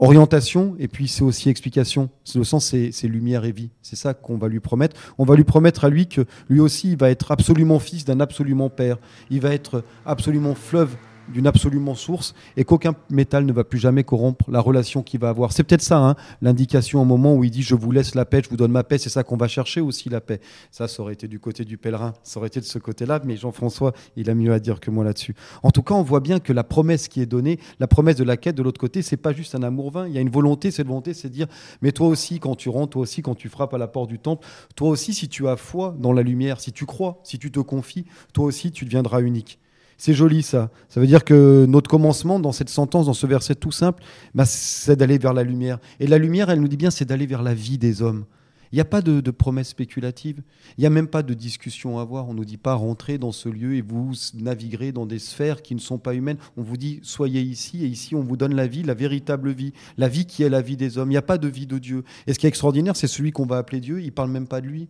orientation 0.01 0.75
et 0.79 0.87
puis 0.87 1.07
c'est 1.07 1.23
aussi 1.23 1.49
explication. 1.49 2.09
Le 2.35 2.43
sens, 2.43 2.65
c'est 2.65 3.07
lumière 3.07 3.45
et 3.45 3.51
vie. 3.51 3.69
C'est 3.81 3.95
ça 3.95 4.13
qu'on 4.13 4.37
va 4.37 4.47
lui 4.49 4.59
promettre. 4.59 4.95
On 5.17 5.23
va 5.23 5.35
lui 5.35 5.43
promettre 5.43 5.85
à 5.85 5.89
lui 5.89 6.07
que 6.07 6.25
lui 6.49 6.59
aussi, 6.59 6.91
il 6.91 6.97
va 6.97 7.09
être 7.09 7.31
absolument 7.31 7.79
fils 7.79 8.03
d'un 8.03 8.19
absolument 8.19 8.69
père. 8.69 8.97
Il 9.29 9.39
va 9.39 9.53
être 9.53 9.83
absolument 10.05 10.55
fleuve 10.55 10.95
d'une 11.31 11.47
absolument 11.47 11.95
source 11.95 12.33
et 12.57 12.63
qu'aucun 12.63 12.93
métal 13.09 13.45
ne 13.45 13.53
va 13.53 13.63
plus 13.63 13.79
jamais 13.79 14.03
corrompre 14.03 14.49
la 14.51 14.59
relation 14.59 15.03
qu'il 15.03 15.19
va 15.19 15.29
avoir. 15.29 15.51
C'est 15.51 15.63
peut-être 15.63 15.81
ça, 15.81 15.97
hein, 15.97 16.15
l'indication 16.41 17.01
au 17.01 17.05
moment 17.05 17.35
où 17.35 17.43
il 17.43 17.51
dit 17.51 17.61
je 17.61 17.75
vous 17.75 17.91
laisse 17.91 18.15
la 18.15 18.25
paix, 18.25 18.41
je 18.43 18.49
vous 18.49 18.57
donne 18.57 18.71
ma 18.71 18.83
paix, 18.83 18.97
c'est 18.97 19.09
ça 19.09 19.23
qu'on 19.23 19.37
va 19.37 19.47
chercher 19.47 19.81
aussi 19.81 20.09
la 20.09 20.21
paix. 20.21 20.39
Ça, 20.71 20.87
ça 20.87 21.01
aurait 21.01 21.13
été 21.13 21.27
du 21.27 21.39
côté 21.39 21.65
du 21.65 21.77
pèlerin, 21.77 22.13
ça 22.23 22.39
aurait 22.39 22.47
été 22.47 22.59
de 22.59 22.65
ce 22.65 22.79
côté-là, 22.79 23.19
mais 23.23 23.37
Jean-François, 23.37 23.93
il 24.15 24.29
a 24.29 24.35
mieux 24.35 24.53
à 24.53 24.59
dire 24.59 24.79
que 24.79 24.91
moi 24.91 25.03
là-dessus. 25.03 25.35
En 25.63 25.71
tout 25.71 25.83
cas, 25.83 25.95
on 25.95 26.03
voit 26.03 26.19
bien 26.19 26.39
que 26.39 26.53
la 26.53 26.63
promesse 26.63 27.07
qui 27.07 27.21
est 27.21 27.25
donnée, 27.25 27.59
la 27.79 27.87
promesse 27.87 28.15
de 28.15 28.23
la 28.23 28.37
quête 28.37 28.55
de 28.55 28.63
l'autre 28.63 28.79
côté, 28.79 29.01
c'est 29.01 29.17
pas 29.17 29.33
juste 29.33 29.55
un 29.55 29.63
amour 29.63 29.91
vain, 29.91 30.07
il 30.07 30.13
y 30.13 30.17
a 30.17 30.21
une 30.21 30.29
volonté, 30.29 30.71
cette 30.71 30.87
volonté, 30.87 31.13
c'est 31.13 31.29
de 31.29 31.33
dire 31.33 31.47
mais 31.81 31.91
toi 31.91 32.07
aussi 32.07 32.39
quand 32.39 32.55
tu 32.55 32.69
rentres, 32.69 32.91
toi 32.91 33.01
aussi 33.03 33.21
quand 33.21 33.35
tu 33.35 33.49
frappes 33.49 33.73
à 33.73 33.77
la 33.77 33.87
porte 33.87 34.09
du 34.09 34.19
temple, 34.19 34.45
toi 34.75 34.89
aussi 34.89 35.13
si 35.13 35.29
tu 35.29 35.47
as 35.47 35.55
foi 35.55 35.95
dans 35.99 36.13
la 36.13 36.21
lumière, 36.21 36.59
si 36.59 36.71
tu 36.71 36.85
crois, 36.85 37.19
si 37.23 37.39
tu 37.39 37.51
te 37.51 37.59
confies, 37.59 38.05
toi 38.33 38.45
aussi 38.45 38.71
tu 38.71 38.85
deviendras 38.85 39.21
unique. 39.21 39.60
C'est 40.01 40.15
joli 40.15 40.41
ça. 40.41 40.71
Ça 40.89 40.99
veut 40.99 41.05
dire 41.05 41.23
que 41.23 41.67
notre 41.69 41.87
commencement 41.87 42.39
dans 42.39 42.51
cette 42.51 42.69
sentence, 42.69 43.05
dans 43.05 43.13
ce 43.13 43.27
verset 43.27 43.53
tout 43.53 43.71
simple, 43.71 44.01
bah, 44.33 44.45
c'est 44.47 44.95
d'aller 44.95 45.19
vers 45.19 45.31
la 45.31 45.43
lumière. 45.43 45.77
Et 45.99 46.07
la 46.07 46.17
lumière, 46.17 46.49
elle 46.49 46.59
nous 46.59 46.67
dit 46.67 46.75
bien, 46.75 46.89
c'est 46.89 47.05
d'aller 47.05 47.27
vers 47.27 47.43
la 47.43 47.53
vie 47.53 47.77
des 47.77 48.01
hommes. 48.01 48.25
Il 48.71 48.77
n'y 48.77 48.81
a 48.81 48.85
pas 48.85 49.03
de, 49.03 49.29
promesses 49.29 49.69
spéculatives. 49.69 50.41
Il 50.75 50.81
n'y 50.81 50.87
a 50.87 50.89
même 50.89 51.07
pas 51.07 51.21
de 51.21 51.35
discussion 51.35 51.99
à 51.99 52.01
avoir. 52.01 52.27
On 52.27 52.33
ne 52.33 52.39
nous 52.39 52.45
dit 52.45 52.57
pas 52.57 52.73
rentrez 52.73 53.19
dans 53.19 53.31
ce 53.31 53.47
lieu 53.47 53.75
et 53.75 53.83
vous 53.83 54.13
naviguerez 54.33 54.91
dans 54.91 55.05
des 55.05 55.19
sphères 55.19 55.61
qui 55.61 55.75
ne 55.75 55.79
sont 55.79 55.99
pas 55.99 56.15
humaines. 56.15 56.37
On 56.57 56.63
vous 56.63 56.77
dit 56.77 56.99
soyez 57.03 57.41
ici 57.41 57.85
et 57.85 57.87
ici 57.87 58.15
on 58.15 58.23
vous 58.23 58.37
donne 58.37 58.55
la 58.55 58.65
vie, 58.65 58.81
la 58.81 58.95
véritable 58.95 59.51
vie, 59.51 59.71
la 59.97 60.07
vie 60.07 60.25
qui 60.25 60.41
est 60.41 60.49
la 60.49 60.61
vie 60.61 60.77
des 60.77 60.97
hommes. 60.97 61.09
Il 61.09 61.13
n'y 61.13 61.17
a 61.17 61.21
pas 61.21 61.37
de 61.37 61.47
vie 61.47 61.67
de 61.67 61.77
Dieu. 61.77 62.05
Et 62.25 62.33
ce 62.33 62.39
qui 62.39 62.47
est 62.47 62.49
extraordinaire, 62.49 62.95
c'est 62.95 63.05
celui 63.05 63.31
qu'on 63.31 63.45
va 63.45 63.59
appeler 63.59 63.81
Dieu. 63.81 63.99
Il 63.99 64.07
ne 64.07 64.09
parle 64.09 64.31
même 64.31 64.47
pas 64.47 64.61
de 64.61 64.67
lui. 64.67 64.87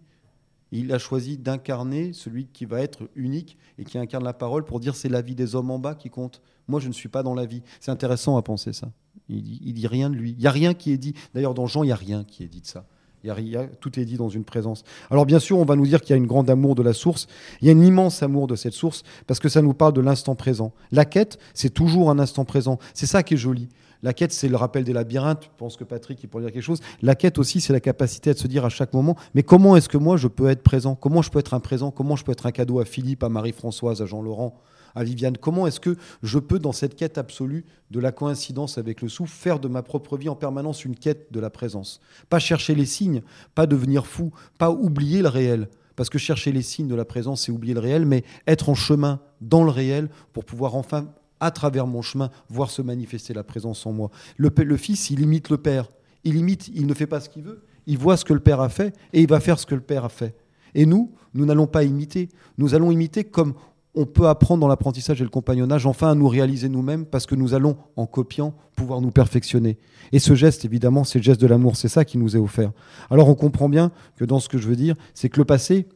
Il 0.71 0.93
a 0.93 0.97
choisi 0.99 1.37
d'incarner 1.37 2.13
celui 2.13 2.47
qui 2.47 2.65
va 2.65 2.79
être 2.81 3.09
unique 3.15 3.57
et 3.77 3.83
qui 3.83 3.97
incarne 3.97 4.23
la 4.23 4.33
parole 4.33 4.63
pour 4.63 4.79
dire 4.79 4.95
c'est 4.95 5.09
la 5.09 5.21
vie 5.21 5.35
des 5.35 5.55
hommes 5.55 5.69
en 5.71 5.79
bas 5.79 5.95
qui 5.95 6.09
compte. 6.09 6.41
Moi, 6.67 6.79
je 6.79 6.87
ne 6.87 6.93
suis 6.93 7.09
pas 7.09 7.23
dans 7.23 7.33
la 7.33 7.45
vie. 7.45 7.61
C'est 7.81 7.91
intéressant 7.91 8.37
à 8.37 8.41
penser 8.41 8.71
ça. 8.71 8.91
Il 9.27 9.43
dit, 9.43 9.59
il 9.63 9.73
dit 9.73 9.87
rien 9.87 10.09
de 10.09 10.15
lui. 10.15 10.31
Il 10.31 10.37
n'y 10.37 10.47
a 10.47 10.51
rien 10.51 10.73
qui 10.73 10.91
est 10.91 10.97
dit. 10.97 11.13
D'ailleurs, 11.33 11.53
dans 11.53 11.67
Jean, 11.67 11.83
il 11.83 11.87
n'y 11.87 11.91
a 11.91 11.95
rien 11.97 12.23
qui 12.23 12.43
est 12.43 12.47
dit 12.47 12.61
de 12.61 12.67
ça. 12.67 12.85
Il 13.23 13.27
y 13.27 13.29
a 13.29 13.33
rien- 13.35 13.69
tout 13.81 13.99
est 13.99 14.05
dit 14.05 14.17
dans 14.17 14.29
une 14.29 14.43
présence. 14.45 14.83
Alors 15.11 15.25
bien 15.27 15.37
sûr, 15.39 15.59
on 15.59 15.65
va 15.65 15.75
nous 15.75 15.85
dire 15.85 16.01
qu'il 16.01 16.09
y 16.11 16.13
a 16.13 16.17
une 16.17 16.25
grande 16.25 16.49
amour 16.49 16.73
de 16.73 16.81
la 16.81 16.93
source. 16.93 17.27
Il 17.61 17.67
y 17.67 17.69
a 17.69 17.73
un 17.73 17.81
immense 17.81 18.23
amour 18.23 18.47
de 18.47 18.55
cette 18.55 18.73
source 18.73 19.03
parce 19.27 19.39
que 19.39 19.47
ça 19.49 19.61
nous 19.61 19.73
parle 19.75 19.93
de 19.93 20.01
l'instant 20.01 20.33
présent. 20.35 20.73
La 20.91 21.05
quête, 21.05 21.37
c'est 21.53 21.69
toujours 21.71 22.09
un 22.09 22.17
instant 22.17 22.45
présent. 22.45 22.79
C'est 22.95 23.05
ça 23.05 23.21
qui 23.21 23.35
est 23.35 23.37
joli. 23.37 23.69
La 24.03 24.13
quête, 24.13 24.31
c'est 24.31 24.47
le 24.47 24.55
rappel 24.55 24.83
des 24.83 24.93
labyrinthes. 24.93 25.43
Je 25.43 25.49
pense 25.57 25.77
que 25.77 25.83
Patrick, 25.83 26.21
il 26.23 26.27
pourrait 26.27 26.43
dire 26.43 26.53
quelque 26.53 26.63
chose. 26.63 26.81
La 27.01 27.15
quête 27.15 27.37
aussi, 27.37 27.61
c'est 27.61 27.73
la 27.73 27.79
capacité 27.79 28.31
à 28.31 28.33
se 28.33 28.47
dire 28.47 28.65
à 28.65 28.69
chaque 28.69 28.93
moment, 28.93 29.15
mais 29.35 29.43
comment 29.43 29.75
est-ce 29.75 29.89
que 29.89 29.97
moi, 29.97 30.17
je 30.17 30.27
peux 30.27 30.49
être 30.49 30.63
présent? 30.63 30.95
Comment 30.95 31.21
je 31.21 31.29
peux 31.29 31.39
être 31.39 31.53
un 31.53 31.59
présent? 31.59 31.91
Comment 31.91 32.15
je 32.15 32.23
peux 32.23 32.31
être 32.31 32.45
un 32.45 32.51
cadeau 32.51 32.79
à 32.79 32.85
Philippe, 32.85 33.23
à 33.23 33.29
Marie-Françoise, 33.29 34.01
à 34.01 34.05
Jean-Laurent, 34.05 34.55
à 34.95 35.03
Viviane? 35.03 35.37
Comment 35.37 35.67
est-ce 35.67 35.79
que 35.79 35.97
je 36.23 36.39
peux, 36.39 36.57
dans 36.57 36.71
cette 36.71 36.95
quête 36.95 37.19
absolue 37.19 37.65
de 37.91 37.99
la 37.99 38.11
coïncidence 38.11 38.79
avec 38.79 39.01
le 39.01 39.09
souffle, 39.09 39.33
faire 39.33 39.59
de 39.59 39.67
ma 39.67 39.83
propre 39.83 40.17
vie 40.17 40.29
en 40.29 40.35
permanence 40.35 40.83
une 40.83 40.95
quête 40.95 41.31
de 41.31 41.39
la 41.39 41.51
présence? 41.51 42.01
Pas 42.29 42.39
chercher 42.39 42.73
les 42.73 42.87
signes, 42.87 43.21
pas 43.53 43.67
devenir 43.67 44.07
fou, 44.07 44.31
pas 44.57 44.71
oublier 44.71 45.21
le 45.21 45.29
réel. 45.29 45.69
Parce 45.95 46.09
que 46.09 46.17
chercher 46.17 46.51
les 46.51 46.63
signes 46.63 46.87
de 46.87 46.95
la 46.95 47.05
présence, 47.05 47.43
c'est 47.43 47.51
oublier 47.51 47.75
le 47.75 47.79
réel, 47.79 48.05
mais 48.05 48.23
être 48.47 48.69
en 48.69 48.75
chemin 48.75 49.19
dans 49.41 49.63
le 49.63 49.69
réel 49.69 50.09
pour 50.33 50.45
pouvoir 50.45 50.75
enfin 50.75 51.07
à 51.41 51.51
travers 51.51 51.87
mon 51.87 52.01
chemin, 52.01 52.29
voir 52.49 52.69
se 52.69 52.81
manifester 52.81 53.33
la 53.33 53.43
présence 53.43 53.85
en 53.85 53.91
moi. 53.91 54.09
Le, 54.37 54.77
fils, 54.77 55.09
il 55.09 55.19
imite 55.19 55.49
le 55.49 55.57
père. 55.57 55.89
Il 56.23 56.37
imite, 56.37 56.69
il 56.73 56.85
ne 56.85 56.93
fait 56.93 57.07
pas 57.07 57.19
ce 57.19 57.27
qu'il 57.27 57.43
veut. 57.43 57.63
Il 57.87 57.97
voit 57.97 58.15
ce 58.15 58.23
que 58.23 58.33
le 58.33 58.39
père 58.39 58.61
a 58.61 58.69
fait 58.69 58.95
et 59.11 59.21
il 59.21 59.27
va 59.27 59.39
faire 59.39 59.59
ce 59.59 59.65
que 59.65 59.75
le 59.75 59.81
père 59.81 60.05
a 60.05 60.09
fait. 60.09 60.35
Et 60.75 60.85
nous, 60.85 61.11
nous 61.33 61.45
n'allons 61.45 61.67
pas 61.67 61.83
imiter. 61.83 62.29
Nous 62.57 62.75
allons 62.75 62.91
imiter 62.91 63.23
comme 63.23 63.55
on 63.95 64.05
peut 64.05 64.27
apprendre 64.27 64.61
dans 64.61 64.67
l'apprentissage 64.67 65.19
et 65.19 65.23
le 65.23 65.29
compagnonnage, 65.29 65.85
enfin 65.85 66.11
à 66.11 66.15
nous 66.15 66.29
réaliser 66.29 66.69
nous-mêmes, 66.69 67.05
parce 67.05 67.25
que 67.25 67.35
nous 67.35 67.53
allons, 67.53 67.75
en 67.97 68.05
copiant, 68.05 68.53
pouvoir 68.75 69.01
nous 69.01 69.11
perfectionner. 69.11 69.77
Et 70.13 70.19
ce 70.19 70.33
geste, 70.33 70.63
évidemment, 70.63 71.03
c'est 71.03 71.19
le 71.19 71.23
geste 71.23 71.41
de 71.41 71.47
l'amour. 71.47 71.75
C'est 71.75 71.89
ça 71.89 72.05
qui 72.05 72.17
nous 72.17 72.37
est 72.37 72.39
offert. 72.39 72.71
Alors 73.09 73.27
on 73.27 73.35
comprend 73.35 73.67
bien 73.67 73.91
que 74.15 74.23
dans 74.23 74.39
ce 74.39 74.47
que 74.47 74.57
je 74.57 74.67
veux 74.67 74.77
dire, 74.77 74.95
c'est 75.13 75.27
que 75.27 75.39
le 75.39 75.45
passé, 75.45 75.87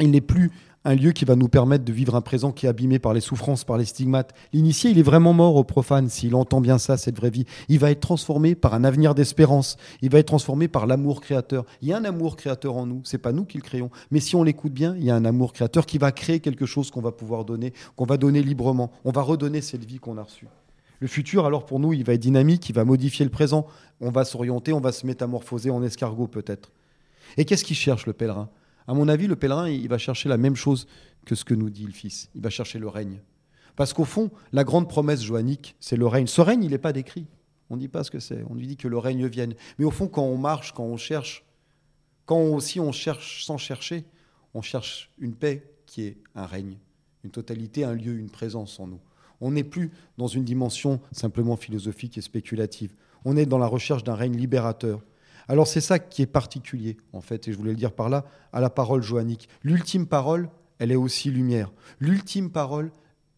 il 0.00 0.10
n'est 0.10 0.20
plus 0.20 0.50
un 0.84 0.94
lieu 0.94 1.12
qui 1.12 1.24
va 1.24 1.36
nous 1.36 1.48
permettre 1.48 1.84
de 1.84 1.92
vivre 1.92 2.14
un 2.14 2.20
présent 2.20 2.52
qui 2.52 2.66
est 2.66 2.68
abîmé 2.68 2.98
par 2.98 3.12
les 3.12 3.20
souffrances, 3.20 3.64
par 3.64 3.78
les 3.78 3.84
stigmates. 3.84 4.32
L'initié, 4.52 4.90
il 4.90 4.98
est 4.98 5.02
vraiment 5.02 5.32
mort 5.32 5.56
au 5.56 5.64
profane 5.64 6.08
s'il 6.08 6.34
entend 6.34 6.60
bien 6.60 6.78
ça, 6.78 6.96
cette 6.96 7.16
vraie 7.16 7.30
vie. 7.30 7.44
Il 7.68 7.78
va 7.78 7.90
être 7.90 8.00
transformé 8.00 8.54
par 8.54 8.74
un 8.74 8.84
avenir 8.84 9.14
d'espérance. 9.14 9.76
Il 10.02 10.10
va 10.10 10.18
être 10.18 10.28
transformé 10.28 10.68
par 10.68 10.86
l'amour 10.86 11.20
créateur. 11.20 11.64
Il 11.82 11.88
y 11.88 11.92
a 11.92 11.98
un 11.98 12.04
amour 12.04 12.36
créateur 12.36 12.76
en 12.76 12.86
nous. 12.86 13.00
C'est 13.04 13.18
pas 13.18 13.32
nous 13.32 13.44
qui 13.44 13.58
le 13.58 13.62
créons, 13.62 13.90
mais 14.10 14.20
si 14.20 14.36
on 14.36 14.42
l'écoute 14.42 14.72
bien, 14.72 14.94
il 14.96 15.04
y 15.04 15.10
a 15.10 15.16
un 15.16 15.24
amour 15.24 15.52
créateur 15.52 15.84
qui 15.84 15.98
va 15.98 16.12
créer 16.12 16.40
quelque 16.40 16.66
chose 16.66 16.90
qu'on 16.90 17.02
va 17.02 17.12
pouvoir 17.12 17.44
donner, 17.44 17.72
qu'on 17.96 18.06
va 18.06 18.16
donner 18.16 18.42
librement. 18.42 18.90
On 19.04 19.10
va 19.10 19.22
redonner 19.22 19.60
cette 19.60 19.84
vie 19.84 19.98
qu'on 19.98 20.16
a 20.16 20.22
reçue. 20.22 20.46
Le 21.00 21.06
futur, 21.06 21.46
alors 21.46 21.66
pour 21.66 21.80
nous, 21.80 21.92
il 21.92 22.04
va 22.04 22.14
être 22.14 22.20
dynamique, 22.20 22.68
il 22.68 22.74
va 22.74 22.84
modifier 22.84 23.24
le 23.24 23.30
présent. 23.30 23.66
On 24.00 24.10
va 24.10 24.24
s'orienter, 24.24 24.72
on 24.72 24.80
va 24.80 24.92
se 24.92 25.06
métamorphoser 25.06 25.70
en 25.70 25.82
escargot 25.82 26.26
peut-être. 26.26 26.70
Et 27.36 27.44
qu'est-ce 27.44 27.64
qu'il 27.64 27.76
cherche 27.76 28.06
le 28.06 28.12
pèlerin? 28.12 28.48
À 28.88 28.94
mon 28.94 29.06
avis, 29.06 29.26
le 29.26 29.36
pèlerin, 29.36 29.68
il 29.68 29.86
va 29.88 29.98
chercher 29.98 30.30
la 30.30 30.38
même 30.38 30.56
chose 30.56 30.88
que 31.26 31.34
ce 31.34 31.44
que 31.44 31.54
nous 31.54 31.68
dit 31.68 31.84
le 31.84 31.92
Fils. 31.92 32.30
Il 32.34 32.40
va 32.40 32.48
chercher 32.48 32.78
le 32.78 32.88
règne. 32.88 33.20
Parce 33.76 33.92
qu'au 33.92 34.06
fond, 34.06 34.30
la 34.52 34.64
grande 34.64 34.88
promesse 34.88 35.22
joannique, 35.22 35.76
c'est 35.78 35.96
le 35.96 36.06
règne. 36.06 36.26
Ce 36.26 36.40
règne, 36.40 36.64
il 36.64 36.70
n'est 36.70 36.78
pas 36.78 36.94
décrit. 36.94 37.26
On 37.68 37.76
ne 37.76 37.80
dit 37.80 37.88
pas 37.88 38.02
ce 38.02 38.10
que 38.10 38.18
c'est. 38.18 38.42
On 38.48 38.54
lui 38.54 38.66
dit 38.66 38.78
que 38.78 38.88
le 38.88 38.96
règne 38.96 39.26
vienne. 39.26 39.54
Mais 39.78 39.84
au 39.84 39.90
fond, 39.90 40.08
quand 40.08 40.24
on 40.24 40.38
marche, 40.38 40.72
quand 40.72 40.84
on 40.84 40.96
cherche, 40.96 41.44
quand 42.24 42.40
aussi 42.40 42.80
on 42.80 42.90
cherche 42.90 43.44
sans 43.44 43.58
chercher, 43.58 44.04
on 44.54 44.62
cherche 44.62 45.10
une 45.18 45.34
paix 45.34 45.70
qui 45.84 46.02
est 46.04 46.16
un 46.34 46.46
règne, 46.46 46.78
une 47.24 47.30
totalité, 47.30 47.84
un 47.84 47.92
lieu, 47.92 48.14
une 48.14 48.30
présence 48.30 48.80
en 48.80 48.86
nous. 48.86 49.00
On 49.42 49.50
n'est 49.50 49.64
plus 49.64 49.92
dans 50.16 50.26
une 50.26 50.44
dimension 50.44 51.00
simplement 51.12 51.56
philosophique 51.56 52.16
et 52.16 52.22
spéculative. 52.22 52.94
On 53.26 53.36
est 53.36 53.46
dans 53.46 53.58
la 53.58 53.66
recherche 53.66 54.02
d'un 54.02 54.14
règne 54.14 54.36
libérateur. 54.36 55.02
Alors 55.48 55.66
c'est 55.66 55.80
ça 55.80 55.98
qui 55.98 56.22
est 56.22 56.26
particulier, 56.26 56.98
en 57.12 57.20
fait, 57.20 57.48
et 57.48 57.52
je 57.52 57.56
voulais 57.56 57.70
le 57.70 57.76
dire 57.76 57.92
par 57.92 58.08
là, 58.08 58.26
à 58.52 58.60
la 58.60 58.70
parole 58.70 59.02
joannique. 59.02 59.48
L'ultime 59.62 60.06
parole, 60.06 60.50
elle 60.78 60.92
est 60.92 60.96
aussi 60.96 61.30
lumière. 61.30 61.72
L'ultime 62.00 62.50
parole, 62.50 62.92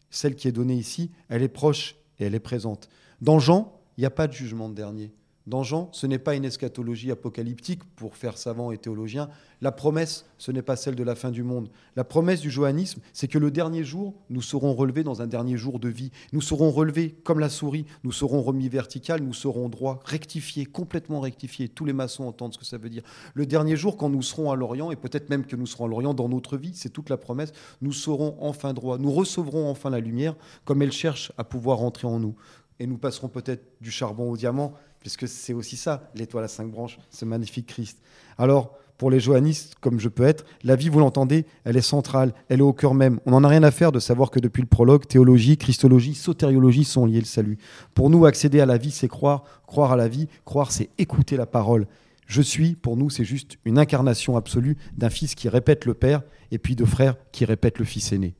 celle 0.09 0.35
qui 0.35 0.47
est 0.47 0.51
donnée 0.51 0.75
ici, 0.75 1.11
elle 1.29 1.41
est 1.41 1.47
proche 1.47 1.95
et 2.19 2.25
elle 2.25 2.35
est 2.35 2.39
présente. 2.39 2.89
Dans 3.21 3.39
Jean, 3.39 3.79
il 3.97 4.01
n'y 4.01 4.05
a 4.05 4.11
pas 4.11 4.27
de 4.27 4.33
jugement 4.33 4.67
de 4.67 4.75
dernier. 4.75 5.13
Dans 5.47 5.63
Jean, 5.63 5.89
ce 5.91 6.05
n'est 6.05 6.19
pas 6.19 6.35
une 6.35 6.45
eschatologie 6.45 7.09
apocalyptique 7.09 7.83
pour 7.95 8.15
faire 8.15 8.37
savant 8.37 8.71
et 8.71 8.77
théologien. 8.77 9.27
La 9.59 9.71
promesse, 9.71 10.25
ce 10.37 10.51
n'est 10.51 10.61
pas 10.61 10.75
celle 10.75 10.95
de 10.95 11.03
la 11.03 11.15
fin 11.15 11.31
du 11.31 11.41
monde. 11.41 11.69
La 11.95 12.03
promesse 12.03 12.41
du 12.41 12.51
johannisme, 12.51 13.01
c'est 13.11 13.27
que 13.27 13.39
le 13.39 13.49
dernier 13.49 13.83
jour, 13.83 14.13
nous 14.29 14.41
serons 14.41 14.73
relevés 14.73 15.03
dans 15.03 15.23
un 15.23 15.27
dernier 15.27 15.57
jour 15.57 15.79
de 15.79 15.89
vie. 15.89 16.11
Nous 16.31 16.41
serons 16.41 16.69
relevés 16.69 17.15
comme 17.23 17.39
la 17.39 17.49
souris, 17.49 17.85
nous 18.03 18.11
serons 18.11 18.41
remis 18.43 18.69
vertical, 18.69 19.21
nous 19.21 19.33
serons 19.33 19.67
droits, 19.67 19.99
rectifiés, 20.05 20.65
complètement 20.65 21.19
rectifiés. 21.19 21.69
Tous 21.69 21.85
les 21.85 21.93
maçons 21.93 22.25
entendent 22.25 22.53
ce 22.53 22.59
que 22.59 22.65
ça 22.65 22.77
veut 22.77 22.89
dire. 22.89 23.03
Le 23.33 23.47
dernier 23.47 23.75
jour, 23.75 23.97
quand 23.97 24.09
nous 24.09 24.21
serons 24.21 24.51
à 24.51 24.55
l'Orient, 24.55 24.91
et 24.91 24.95
peut-être 24.95 25.29
même 25.29 25.45
que 25.45 25.55
nous 25.55 25.65
serons 25.65 25.85
à 25.85 25.87
l'Orient 25.87 26.13
dans 26.13 26.29
notre 26.29 26.57
vie, 26.57 26.73
c'est 26.75 26.89
toute 26.89 27.09
la 27.09 27.17
promesse, 27.17 27.51
nous 27.81 27.93
serons 27.93 28.35
enfin 28.39 28.73
droits. 28.73 28.99
Nous 28.99 29.11
recevrons 29.11 29.69
enfin 29.69 29.89
la 29.89 29.99
lumière 29.99 30.35
comme 30.65 30.83
elle 30.83 30.91
cherche 30.91 31.31
à 31.37 31.43
pouvoir 31.43 31.81
entrer 31.81 32.07
en 32.07 32.19
nous. 32.19 32.35
Et 32.79 32.87
nous 32.87 32.97
passerons 32.97 33.27
peut-être 33.27 33.63
du 33.79 33.91
charbon 33.91 34.31
au 34.31 34.37
diamant, 34.37 34.73
puisque 35.01 35.27
c'est 35.27 35.53
aussi 35.53 35.75
ça, 35.75 36.09
l'étoile 36.15 36.45
à 36.45 36.47
cinq 36.47 36.71
branches, 36.71 36.97
ce 37.09 37.25
magnifique 37.25 37.67
Christ. 37.67 37.99
Alors, 38.37 38.77
pour 39.01 39.09
les 39.09 39.19
johannistes, 39.19 39.73
comme 39.81 39.99
je 39.99 40.09
peux 40.09 40.25
être, 40.25 40.45
la 40.63 40.75
vie, 40.75 40.87
vous 40.87 40.99
l'entendez, 40.99 41.47
elle 41.63 41.75
est 41.75 41.81
centrale, 41.81 42.35
elle 42.49 42.59
est 42.59 42.61
au 42.61 42.71
cœur 42.71 42.93
même. 42.93 43.19
On 43.25 43.31
n'en 43.31 43.43
a 43.43 43.47
rien 43.47 43.63
à 43.63 43.71
faire 43.71 43.91
de 43.91 43.99
savoir 43.99 44.29
que 44.29 44.39
depuis 44.39 44.61
le 44.61 44.67
prologue, 44.67 45.07
théologie, 45.07 45.57
christologie, 45.57 46.13
sotériologie 46.13 46.83
sont 46.83 47.07
liées 47.07 47.19
le 47.19 47.25
salut. 47.25 47.57
Pour 47.95 48.11
nous, 48.11 48.27
accéder 48.27 48.59
à 48.59 48.67
la 48.67 48.77
vie, 48.77 48.91
c'est 48.91 49.07
croire, 49.07 49.43
croire 49.65 49.91
à 49.91 49.95
la 49.95 50.07
vie, 50.07 50.27
croire, 50.45 50.71
c'est 50.71 50.91
écouter 50.99 51.35
la 51.35 51.47
parole. 51.47 51.87
Je 52.27 52.43
suis, 52.43 52.75
pour 52.75 52.95
nous, 52.95 53.09
c'est 53.09 53.25
juste 53.25 53.57
une 53.65 53.79
incarnation 53.79 54.37
absolue 54.37 54.77
d'un 54.95 55.09
fils 55.09 55.33
qui 55.33 55.49
répète 55.49 55.85
le 55.85 55.95
Père, 55.95 56.21
et 56.51 56.59
puis 56.59 56.75
de 56.75 56.85
frères 56.85 57.15
qui 57.31 57.43
répètent 57.43 57.79
le 57.79 57.85
fils 57.85 58.11
aîné. 58.11 58.35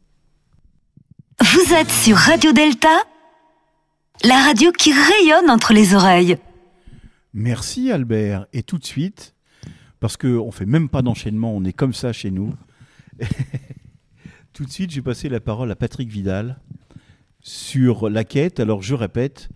Vous 1.41 1.73
êtes 1.73 1.89
sur 1.89 2.17
Radio 2.17 2.51
Delta, 2.51 3.01
la 4.23 4.43
radio 4.43 4.71
qui 4.71 4.93
rayonne 4.93 5.49
entre 5.49 5.73
les 5.73 5.95
oreilles. 5.95 6.37
Merci 7.33 7.91
Albert. 7.91 8.47
Et 8.53 8.63
tout 8.63 8.77
de 8.77 8.85
suite, 8.85 9.35
parce 9.99 10.17
qu'on 10.17 10.47
ne 10.47 10.51
fait 10.51 10.65
même 10.65 10.89
pas 10.89 11.01
d'enchaînement, 11.01 11.55
on 11.55 11.63
est 11.63 11.73
comme 11.73 11.93
ça 11.93 12.13
chez 12.13 12.31
nous. 12.31 12.53
tout 14.53 14.65
de 14.65 14.71
suite, 14.71 14.91
j'ai 14.91 15.01
passé 15.01 15.29
la 15.29 15.39
parole 15.39 15.71
à 15.71 15.75
Patrick 15.75 16.09
Vidal 16.09 16.59
sur 17.41 18.09
la 18.09 18.23
quête. 18.23 18.59
Alors 18.59 18.81
je 18.81 18.95
répète, 18.95 19.49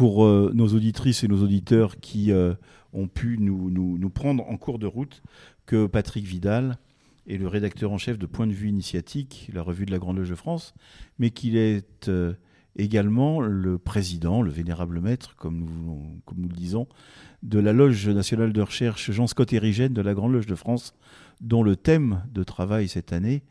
pour 0.00 0.24
euh, 0.24 0.50
nos 0.54 0.68
auditrices 0.68 1.24
et 1.24 1.28
nos 1.28 1.42
auditeurs 1.42 2.00
qui 2.00 2.32
euh, 2.32 2.54
ont 2.94 3.06
pu 3.06 3.36
nous, 3.38 4.10
prendre 4.10 4.48
en 4.48 4.56
cours 4.56 4.78
de 4.78 4.86
route, 4.86 5.22
que 5.66 5.86
Patrick 5.86 6.24
Vidal 6.24 6.78
est 7.26 7.36
le 7.36 7.46
rédacteur 7.46 7.92
en 7.92 7.98
chef 7.98 8.18
de 8.18 8.26
Point 8.26 8.46
de 8.46 8.52
vue 8.52 8.70
initiatique, 8.70 9.50
la 9.52 9.62
revue 9.62 9.84
de 9.84 9.90
la 9.90 9.98
Grande 9.98 10.16
Loge 10.16 10.30
de 10.30 10.34
France, 10.34 10.72
mais 11.18 11.28
qu'il 11.28 11.54
est 11.56 12.08
euh, 12.08 12.32
également 12.76 13.40
le 13.40 13.78
président, 13.78 14.42
le 14.42 14.50
vénérable 14.50 15.00
maître, 15.00 15.34
comme 15.36 15.58
nous, 15.60 16.20
comme 16.24 16.38
nous 16.40 16.48
le 16.48 16.54
disons, 16.54 16.86
de 17.42 17.58
la 17.58 17.72
Loge 17.72 18.08
nationale 18.08 18.52
de 18.52 18.60
recherche 18.62 19.10
Jean-Scott 19.10 19.52
Érigène 19.52 19.92
de 19.92 20.02
la 20.02 20.14
Grande 20.14 20.32
Loge 20.32 20.46
de 20.46 20.54
France, 20.54 20.94
dont 21.40 21.62
le 21.62 21.76
thème 21.76 22.22
de 22.32 22.42
travail 22.42 22.88
cette 22.88 23.12
année 23.12 23.42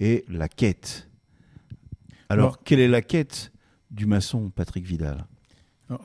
est 0.00 0.24
la 0.30 0.48
quête. 0.48 1.08
Alors, 2.28 2.44
Alors- 2.46 2.62
quelle 2.64 2.80
est 2.80 2.88
la 2.88 3.02
quête 3.02 3.52
du 3.90 4.06
maçon 4.06 4.50
Patrick 4.50 4.84
Vidal? 4.86 5.26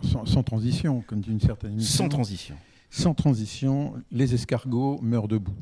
Sans, 0.03 0.25
sans 0.25 0.43
transition, 0.43 1.01
comme 1.07 1.21
dit 1.21 1.31
une 1.31 1.39
certaine 1.39 1.71
émission. 1.73 2.03
Sans 2.03 2.09
transition. 2.09 2.55
Sans 2.91 3.13
transition, 3.13 3.93
les 4.11 4.33
escargots 4.33 4.99
meurent 5.01 5.27
debout. 5.29 5.55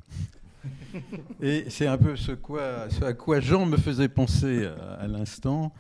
Et 1.42 1.66
c'est 1.70 1.88
un 1.88 1.98
peu 1.98 2.16
ce, 2.16 2.32
quoi- 2.32 2.90
ce 2.90 3.04
à 3.06 3.14
quoi 3.14 3.40
Jean 3.40 3.66
me 3.66 3.78
faisait 3.78 4.10
penser 4.10 4.66
à, 4.66 4.94
à 4.96 5.08
l'instant. 5.08 5.72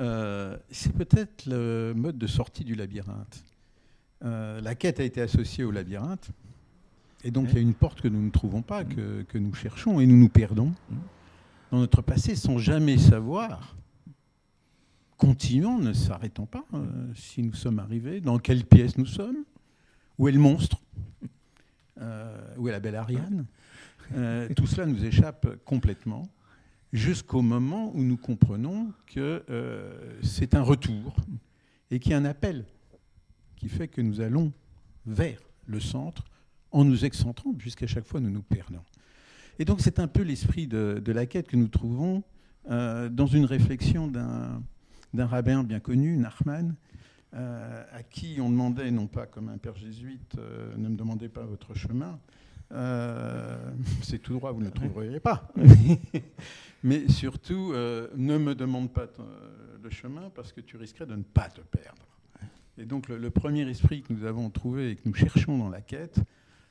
Euh, 0.00 0.56
c'est 0.70 0.92
peut-être 0.92 1.46
le 1.46 1.92
mode 1.94 2.18
de 2.18 2.26
sortie 2.26 2.64
du 2.64 2.74
labyrinthe. 2.74 3.44
Euh, 4.24 4.60
la 4.60 4.74
quête 4.74 5.00
a 5.00 5.04
été 5.04 5.20
associée 5.20 5.64
au 5.64 5.70
labyrinthe. 5.70 6.30
Et 7.22 7.30
donc 7.30 7.48
il 7.50 7.54
y 7.54 7.58
a 7.58 7.60
une 7.60 7.74
porte 7.74 8.00
que 8.00 8.08
nous 8.08 8.22
ne 8.22 8.30
trouvons 8.30 8.62
pas, 8.62 8.84
que, 8.84 9.22
que 9.22 9.36
nous 9.36 9.52
cherchons, 9.52 10.00
et 10.00 10.06
nous 10.06 10.16
nous 10.16 10.30
perdons 10.30 10.72
dans 11.70 11.78
notre 11.78 12.00
passé 12.02 12.34
sans 12.34 12.58
jamais 12.58 12.96
savoir. 12.96 13.76
Continuons, 15.18 15.78
ne 15.78 15.92
s'arrêtons 15.92 16.46
pas, 16.46 16.64
euh, 16.72 17.12
si 17.14 17.42
nous 17.42 17.52
sommes 17.52 17.78
arrivés, 17.78 18.22
dans 18.22 18.38
quelle 18.38 18.64
pièce 18.64 18.96
nous 18.96 19.04
sommes, 19.06 19.44
où 20.18 20.28
est 20.28 20.32
le 20.32 20.38
monstre 20.38 20.80
Euh, 22.00 22.54
Où 22.56 22.68
est 22.68 22.72
la 22.72 22.80
belle 22.80 22.96
Ariane 22.96 23.44
Euh, 24.16 24.48
Tout 24.56 24.66
cela 24.66 24.86
nous 24.86 25.04
échappe 25.04 25.46
complètement, 25.64 26.26
jusqu'au 26.92 27.42
moment 27.42 27.92
où 27.94 28.02
nous 28.02 28.16
comprenons 28.16 28.92
que 29.06 29.44
euh, 29.48 30.18
c'est 30.22 30.54
un 30.54 30.62
retour 30.62 31.14
et 31.90 31.98
qu'il 31.98 32.12
y 32.12 32.14
a 32.14 32.18
un 32.18 32.24
appel 32.24 32.64
qui 33.56 33.68
fait 33.68 33.88
que 33.88 34.00
nous 34.00 34.20
allons 34.20 34.52
vers 35.06 35.40
le 35.66 35.80
centre 35.80 36.24
en 36.72 36.84
nous 36.84 37.04
excentrant, 37.04 37.52
puisqu'à 37.52 37.86
chaque 37.86 38.06
fois 38.06 38.20
nous 38.20 38.30
nous 38.30 38.42
perdons. 38.42 38.82
Et 39.58 39.64
donc 39.64 39.80
c'est 39.80 39.98
un 39.98 40.08
peu 40.08 40.22
l'esprit 40.22 40.66
de, 40.66 41.02
la 41.06 41.26
quête 41.26 41.48
que 41.48 41.56
nous 41.56 41.68
trouvons 41.68 42.22
euh, 42.70 43.08
dans 43.08 43.26
une 43.26 43.44
réflexion 43.44 44.08
d'un 44.08 45.26
rabbin 45.26 45.64
bien 45.64 45.80
connu, 45.80 46.16
Nachman, 46.16 46.74
euh, 47.34 47.84
à 47.92 48.02
qui 48.02 48.38
on 48.40 48.50
demandait, 48.50 48.90
non 48.90 49.06
pas 49.06 49.26
comme 49.26 49.48
un 49.48 49.58
père 49.58 49.76
jésuite, 49.76 50.36
ne 50.76 50.88
me 50.88 50.96
demandez 50.96 51.28
pas 51.28 51.44
votre 51.44 51.74
chemin, 51.74 52.18
euh, 52.72 53.56
c'est 54.02 54.18
tout 54.18 54.34
droit, 54.34 54.52
vous 54.52 54.60
ne 54.60 54.66
le 54.66 54.70
trouverez 54.72 55.20
pas. 55.20 55.48
Mais 56.82 57.08
surtout, 57.08 57.72
euh, 57.74 58.08
ne 58.16 58.38
me 58.38 58.54
demande 58.54 58.92
pas 58.92 59.06
ton- 59.06 59.26
le 59.82 59.90
chemin 59.90 60.30
parce 60.34 60.52
que 60.52 60.60
tu 60.60 60.76
risquerais 60.76 61.06
de 61.06 61.16
ne 61.16 61.22
pas 61.22 61.48
te 61.48 61.60
perdre. 61.62 62.02
Et 62.78 62.84
donc 62.86 63.08
le, 63.08 63.18
le 63.18 63.30
premier 63.30 63.68
esprit 63.68 64.02
que 64.02 64.12
nous 64.12 64.24
avons 64.24 64.48
trouvé 64.50 64.90
et 64.90 64.96
que 64.96 65.02
nous 65.06 65.14
cherchons 65.14 65.58
dans 65.58 65.68
la 65.68 65.80
quête, 65.82 66.20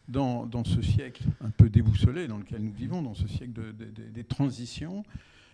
dans, 0.07 0.45
dans 0.47 0.63
ce 0.63 0.81
siècle 0.81 1.23
un 1.41 1.49
peu 1.51 1.69
déboussolé 1.69 2.27
dans 2.27 2.37
lequel 2.37 2.61
nous 2.63 2.71
vivons, 2.73 3.01
dans 3.03 3.13
ce 3.13 3.27
siècle 3.27 3.53
de- 3.53 3.71
de- 3.71 3.91
de- 3.91 4.09
des 4.09 4.23
transitions, 4.23 5.03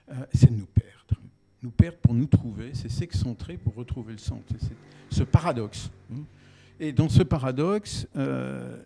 euh, 0.10 0.14
c'est 0.34 0.50
de 0.52 0.56
nous 0.58 0.66
perdre. 0.68 1.22
Nous 1.64 1.72
perdre 1.72 1.98
pour 1.98 2.14
nous 2.14 2.28
trouver, 2.28 2.72
c'est 2.74 2.89
s'excentrer 2.89 3.58
pour 3.58 3.74
retrouver 3.76 4.14
le 4.14 4.20
centre. 4.20 4.43
C'est 4.60 4.68
c'est 5.10 5.20
ce 5.20 5.24
paradoxe. 5.24 5.89
Et 6.80 6.91
dans 6.91 7.10
ce 7.10 7.24
paradoxe, 7.24 8.08
euh, 8.18 8.82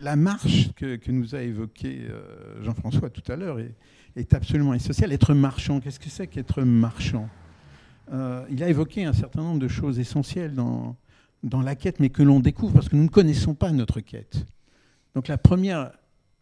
la 0.00 0.16
marche 0.16 0.72
que, 0.74 1.10
nous 1.10 1.34
a 1.34 1.42
évoquée 1.42 2.06
euh, 2.08 2.62
Jean-François 2.62 3.10
tout 3.10 3.30
à 3.30 3.36
l'heure 3.36 3.60
est, 3.60 3.74
est 4.16 4.34
absolument 4.34 4.74
essentielle. 4.74 5.12
Être 5.12 5.34
marchand, 5.34 5.80
qu'est-ce 5.80 6.00
que 6.00 6.08
c'est 6.08 6.26
qu'être 6.26 6.62
marchand? 6.62 7.28
Euh, 8.12 8.44
Il 8.50 8.62
a 8.62 8.68
évoqué 8.68 9.04
un 9.04 9.12
certain 9.12 9.42
nombre 9.42 9.60
de 9.60 9.68
choses 9.68 9.98
essentielles 9.98 10.54
dans, 10.54 10.96
dans 11.42 11.60
la 11.60 11.76
quête, 11.76 12.00
mais 12.00 12.10
que 12.10 12.22
l'on 12.22 12.40
découvre 12.40 12.72
parce 12.72 12.88
que 12.88 12.96
nous 12.96 13.04
ne 13.04 13.08
connaissons 13.08 13.54
pas 13.54 13.70
notre 13.72 14.00
quête. 14.00 14.46
Donc 15.14 15.28
la 15.28 15.38
première, 15.38 15.92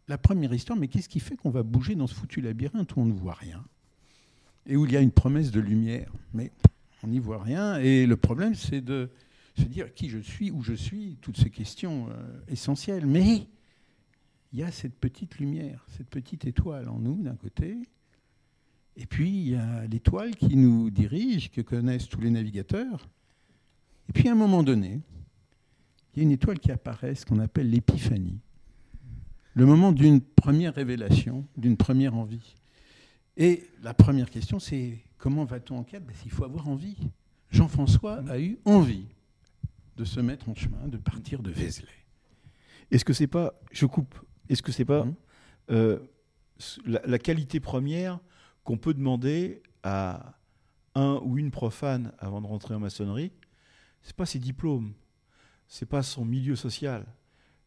la 0.07 0.17
première 0.17 0.53
histoire, 0.53 0.77
mais 0.77 0.87
qu'est-ce 0.87 1.09
qui 1.09 1.19
fait 1.19 1.35
qu'on 1.35 1.51
va 1.51 1.63
bouger 1.63 1.95
dans 1.95 2.07
ce 2.07 2.15
foutu 2.15 2.41
labyrinthe 2.41 2.95
où 2.95 3.01
on 3.01 3.05
ne 3.05 3.13
voit 3.13 3.33
rien? 3.33 3.63
Et 4.65 4.75
où 4.75 4.85
il 4.85 4.91
y 4.91 4.97
a 4.97 5.01
une 5.01 5.11
promesse 5.11 5.51
de 5.51 5.59
lumière, 5.59 6.11
mais 6.33 6.51
on 7.03 7.07
n'y 7.07 7.19
voit 7.19 7.41
rien. 7.41 7.77
Et 7.77 8.05
le 8.05 8.15
problème, 8.15 8.55
c'est 8.55 8.81
de 8.81 9.09
se 9.59 9.67
dire 9.67 9.93
qui 9.93 10.09
je 10.09 10.19
suis, 10.19 10.51
où 10.51 10.61
je 10.63 10.73
suis, 10.73 11.17
toutes 11.21 11.37
ces 11.37 11.49
questions 11.49 12.07
euh, 12.09 12.39
essentielles. 12.47 13.05
Mais 13.05 13.47
il 14.51 14.59
y 14.59 14.63
a 14.63 14.71
cette 14.71 14.95
petite 14.95 15.37
lumière, 15.37 15.85
cette 15.95 16.09
petite 16.09 16.45
étoile 16.45 16.89
en 16.89 16.99
nous 16.99 17.21
d'un 17.21 17.35
côté, 17.35 17.77
et 18.97 19.05
puis 19.05 19.29
il 19.29 19.49
y 19.49 19.55
a 19.55 19.85
l'étoile 19.87 20.35
qui 20.35 20.55
nous 20.55 20.89
dirige, 20.89 21.51
que 21.51 21.61
connaissent 21.61 22.09
tous 22.09 22.19
les 22.19 22.31
navigateurs. 22.31 23.07
Et 24.09 24.13
puis 24.13 24.27
à 24.27 24.33
un 24.33 24.35
moment 24.35 24.63
donné, 24.63 24.99
il 26.13 26.17
y 26.17 26.19
a 26.21 26.23
une 26.23 26.31
étoile 26.31 26.59
qui 26.59 26.71
apparaît, 26.71 27.15
ce 27.15 27.25
qu'on 27.25 27.39
appelle 27.39 27.69
l'épiphanie, 27.69 28.39
le 29.53 29.65
moment 29.65 29.91
d'une 29.91 30.21
première 30.21 30.73
révélation, 30.73 31.45
d'une 31.55 31.77
première 31.77 32.15
envie. 32.15 32.55
Et 33.37 33.67
la 33.83 33.93
première 33.93 34.29
question, 34.29 34.59
c'est 34.59 34.97
comment 35.17 35.45
va-t-on 35.45 35.77
en 35.77 35.83
quête? 35.83 36.05
Ben, 36.05 36.13
Il 36.25 36.31
faut 36.31 36.43
avoir 36.43 36.67
envie. 36.67 36.97
Jean-François 37.51 38.23
a 38.29 38.39
eu 38.39 38.57
envie 38.65 39.05
de 39.99 40.05
se 40.05 40.21
mettre 40.21 40.47
en 40.47 40.55
chemin, 40.55 40.87
de 40.87 40.97
partir 40.97 41.43
de 41.43 41.51
Vézelay. 41.51 41.87
Est-ce 42.89 43.03
que 43.03 43.11
c'est 43.13 43.27
pas, 43.27 43.53
je 43.71 43.85
coupe, 43.85 44.15
est-ce 44.47 44.63
que 44.63 44.71
c'est 44.71 44.85
pas 44.85 45.03
Mhm. 45.03 45.15
euh, 45.71 45.99
la, 46.85 47.01
la 47.05 47.19
qualité 47.19 47.59
première 47.59 48.19
qu'on 48.63 48.77
peut 48.77 48.93
demander 48.93 49.61
à 49.83 50.39
un 50.95 51.19
ou 51.23 51.37
une 51.37 51.51
profane 51.51 52.13
avant 52.17 52.41
de 52.41 52.47
rentrer 52.47 52.73
en 52.75 52.79
maçonnerie 52.79 53.31
C'est 54.01 54.15
pas 54.15 54.25
ses 54.25 54.39
diplômes, 54.39 54.93
c'est 55.67 55.85
pas 55.85 56.01
son 56.01 56.23
milieu 56.25 56.55
social, 56.55 57.05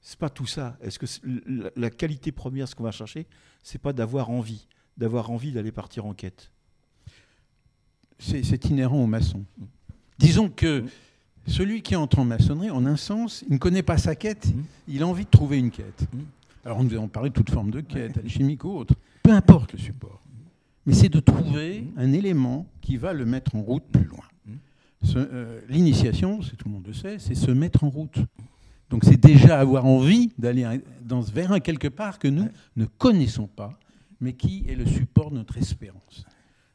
c'est 0.01 0.19
pas 0.19 0.31
tout 0.31 0.47
ça. 0.47 0.79
Est-ce 0.81 0.99
que 0.99 1.07
la, 1.47 1.71
la 1.77 1.91
qualité 1.91 2.33
première, 2.33 2.67
ce 2.67 2.75
qu'on 2.75 2.85
va 2.85 2.93
chercher, 2.93 3.27
c'est 3.63 3.79
pas 3.81 3.93
d'avoir 3.93 4.31
envie, 4.31 4.67
d'avoir 4.97 5.31
envie 5.31 5.53
d'aller 5.53 5.71
partir 5.73 6.07
en 6.07 6.15
quête? 6.15 6.51
C'est 8.19 8.43
c'est 8.43 8.65
inhérent 8.71 9.03
aux 9.03 9.07
maçons. 9.07 9.45
Disons 10.19 10.49
que 10.49 10.85
celui 11.47 11.83
qui 11.83 11.97
entre 11.97 12.19
en 12.19 12.25
maçonnerie, 12.25 12.71
en 12.71 12.85
un 12.87 12.97
sens, 12.97 13.45
il 13.49 13.55
ne 13.55 13.59
connaît 13.59 13.83
pas 13.83 13.99
sa 13.99 14.15
quête, 14.15 14.47
Mhm. 14.55 14.65
il 14.89 15.03
a 15.03 15.07
envie 15.07 15.25
de 15.25 15.31
trouver 15.31 15.59
une 15.59 15.71
quête. 15.71 16.07
Mhm. 16.13 16.25
Alors 16.65 16.83
nous 16.85 16.93
avons 16.95 17.09
parlé 17.09 17.31
de 17.31 17.35
toute 17.35 17.51
forme 17.51 17.71
de 17.71 17.81
quête, 17.81 18.19
alchimique 18.19 18.65
ou 18.65 18.71
autre, 18.71 18.95
peu 19.23 19.31
importe 19.33 19.73
le 19.73 19.79
support. 19.79 20.21
Mais 20.87 20.95
c'est 20.95 21.09
de 21.09 21.21
trouver 21.21 21.85
un 21.97 22.13
élément 22.13 22.67
qui 22.81 22.97
va 22.97 23.13
le 23.13 23.25
mettre 23.25 23.55
en 23.55 23.63
route 23.63 23.85
plus 23.85 24.05
loin. 24.05 24.25
Euh, 25.17 25.61
L'initiation, 25.69 26.43
c'est 26.43 26.57
tout 26.57 26.69
le 26.69 26.75
monde 26.75 26.87
le 26.87 26.93
sait, 26.93 27.19
c'est 27.19 27.35
se 27.35 27.51
mettre 27.51 27.83
en 27.85 27.89
route. 27.91 28.19
Donc 28.91 29.05
c'est 29.05 29.17
déjà 29.21 29.59
avoir 29.59 29.85
envie 29.87 30.31
d'aller 30.39 30.65
dans, 31.05 31.21
vers 31.21 31.51
un 31.53 31.61
quelque 31.61 31.89
part 31.89 32.19
que 32.19 32.29
nous 32.29 32.49
ne 32.77 32.85
connaissons 32.85 33.47
pas, 33.49 33.79
mais 34.21 34.33
qui 34.33 34.65
est 34.69 34.75
le 34.77 34.87
support 34.87 35.31
de 35.31 35.37
notre 35.37 35.57
espérance. 35.59 36.25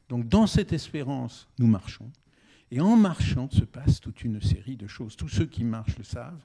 Donc 0.10 0.28
dans 0.28 0.48
cette 0.48 0.74
espérance, 0.74 1.48
nous 1.60 1.68
marchons. 1.68 2.10
Et 2.72 2.82
en 2.82 2.98
marchant 2.98 3.50
se 3.50 3.64
passe 3.64 4.00
toute 4.02 4.24
une 4.24 4.42
série 4.42 4.76
de 4.76 4.88
choses. 4.88 5.16
Tous 5.16 5.30
ceux 5.30 5.46
qui 5.46 5.64
marchent 5.64 5.98
le 5.98 6.04
savent. 6.04 6.42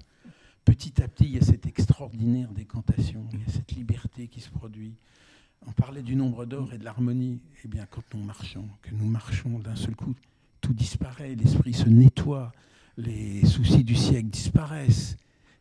Petit 0.64 1.02
à 1.02 1.08
petit, 1.08 1.24
il 1.24 1.32
y 1.32 1.38
a 1.38 1.42
cette 1.42 1.66
extraordinaire 1.66 2.52
décantation, 2.52 3.26
il 3.32 3.40
y 3.40 3.42
a 3.42 3.48
cette 3.48 3.72
liberté 3.72 4.28
qui 4.28 4.40
se 4.40 4.50
produit. 4.50 4.94
On 5.66 5.72
parlait 5.72 6.02
du 6.02 6.14
nombre 6.14 6.46
d'or 6.46 6.72
et 6.72 6.78
de 6.78 6.84
l'harmonie. 6.84 7.40
Eh 7.64 7.68
bien, 7.68 7.84
quand 7.90 8.02
nous 8.14 8.22
marchons, 8.22 8.68
que 8.80 8.94
nous 8.94 9.06
marchons 9.06 9.58
d'un 9.58 9.74
seul 9.74 9.96
coup, 9.96 10.14
tout 10.60 10.72
disparaît, 10.72 11.34
l'esprit 11.34 11.74
se 11.74 11.88
nettoie, 11.88 12.52
les 12.96 13.44
soucis 13.44 13.82
du 13.82 13.96
siècle 13.96 14.28
disparaissent. 14.28 15.16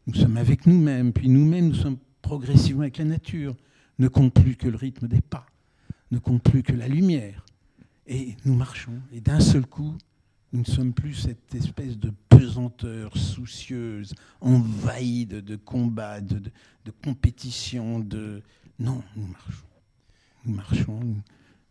Nous 0.06 0.14
sommes 0.14 0.38
avec 0.38 0.68
nous-mêmes, 0.68 1.14
puis 1.14 1.30
nous-mêmes, 1.30 1.70
nous 1.70 1.76
sommes 1.76 1.98
progressivement 2.22 2.82
avec 2.82 2.98
la 2.98 3.06
nature. 3.06 3.56
Ne 3.98 4.08
compte 4.08 4.34
plus 4.34 4.56
que 4.56 4.68
le 4.68 4.78
rythme 4.78 5.08
des 5.08 5.22
pas, 5.22 5.48
ne 6.12 6.20
compte 6.20 6.44
plus 6.44 6.62
que 6.62 6.74
la 6.74 6.88
lumière. 6.88 7.46
Et 8.06 8.36
nous 8.46 8.56
marchons, 8.56 9.00
et 9.12 9.22
d'un 9.22 9.40
seul 9.40 9.66
coup, 9.66 9.96
nous 10.54 10.62
ne 10.62 10.66
sommes 10.66 10.94
plus 10.94 11.14
cette 11.14 11.56
espèce 11.56 11.98
de 11.98 12.12
pesanteur 12.30 13.16
soucieuse, 13.16 14.14
envahie 14.42 15.26
de, 15.26 15.40
de 15.40 15.56
combats, 15.56 16.20
de, 16.20 16.40
de, 16.40 16.92
compétition. 17.04 18.00
Non, 18.80 19.04
nous 19.16 19.28
marchons. 19.28 19.66
Nous 20.46 20.56
marchons, 20.56 21.00
nous, 21.00 21.22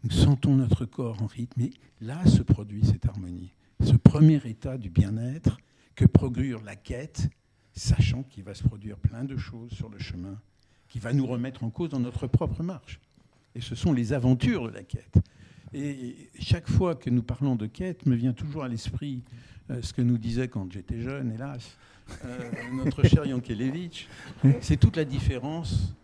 nous 0.04 0.10
sentons 0.10 0.54
notre 0.54 0.86
corps 0.86 1.22
en 1.22 1.26
rythme, 1.26 1.62
et 1.62 1.72
là 2.00 2.24
se 2.26 2.42
produit 2.42 2.84
cette 2.84 3.06
harmonie. 3.06 3.52
Ce 3.84 3.96
premier 3.96 4.40
état 4.44 4.78
du 4.78 4.88
bien-être 4.88 5.58
que 5.94 6.04
procure 6.04 6.62
la 6.62 6.76
quête, 6.76 7.28
sachant 7.74 8.22
qu'il 8.22 8.44
va 8.44 8.54
se 8.54 8.62
produire 8.62 8.96
plein 8.96 9.24
de 9.24 9.36
choses 9.36 9.72
sur 9.72 9.88
le 9.88 9.98
chemin, 9.98 10.40
qui 10.88 10.98
va 10.98 11.12
nous 11.12 11.26
remettre 11.26 11.64
en 11.64 11.70
cause 11.70 11.90
dans 11.90 12.00
notre 12.00 12.26
propre 12.26 12.62
marche. 12.62 13.00
Et 13.54 13.60
ce 13.60 13.74
sont 13.74 13.92
les 13.92 14.12
aventures 14.12 14.68
de 14.68 14.74
la 14.74 14.82
quête. 14.82 15.18
Et 15.72 16.30
chaque 16.38 16.68
fois 16.68 16.94
que 16.94 17.10
nous 17.10 17.22
parlons 17.22 17.56
de 17.56 17.66
quête, 17.66 18.06
me 18.06 18.16
vient 18.16 18.32
toujours 18.32 18.64
à 18.64 18.68
l'esprit 18.68 19.22
euh, 19.70 19.80
ce 19.82 19.92
que 19.92 20.02
nous 20.02 20.18
disait 20.18 20.48
quand 20.48 20.70
j'étais 20.72 21.00
jeune, 21.00 21.32
hélas, 21.32 21.76
euh, 22.24 22.50
notre 22.72 23.04
cher 23.04 23.24
Yankelevitch. 23.24 24.08
C'est 24.60 24.78
toute 24.78 24.96
la 24.96 25.04
différence 25.04 25.94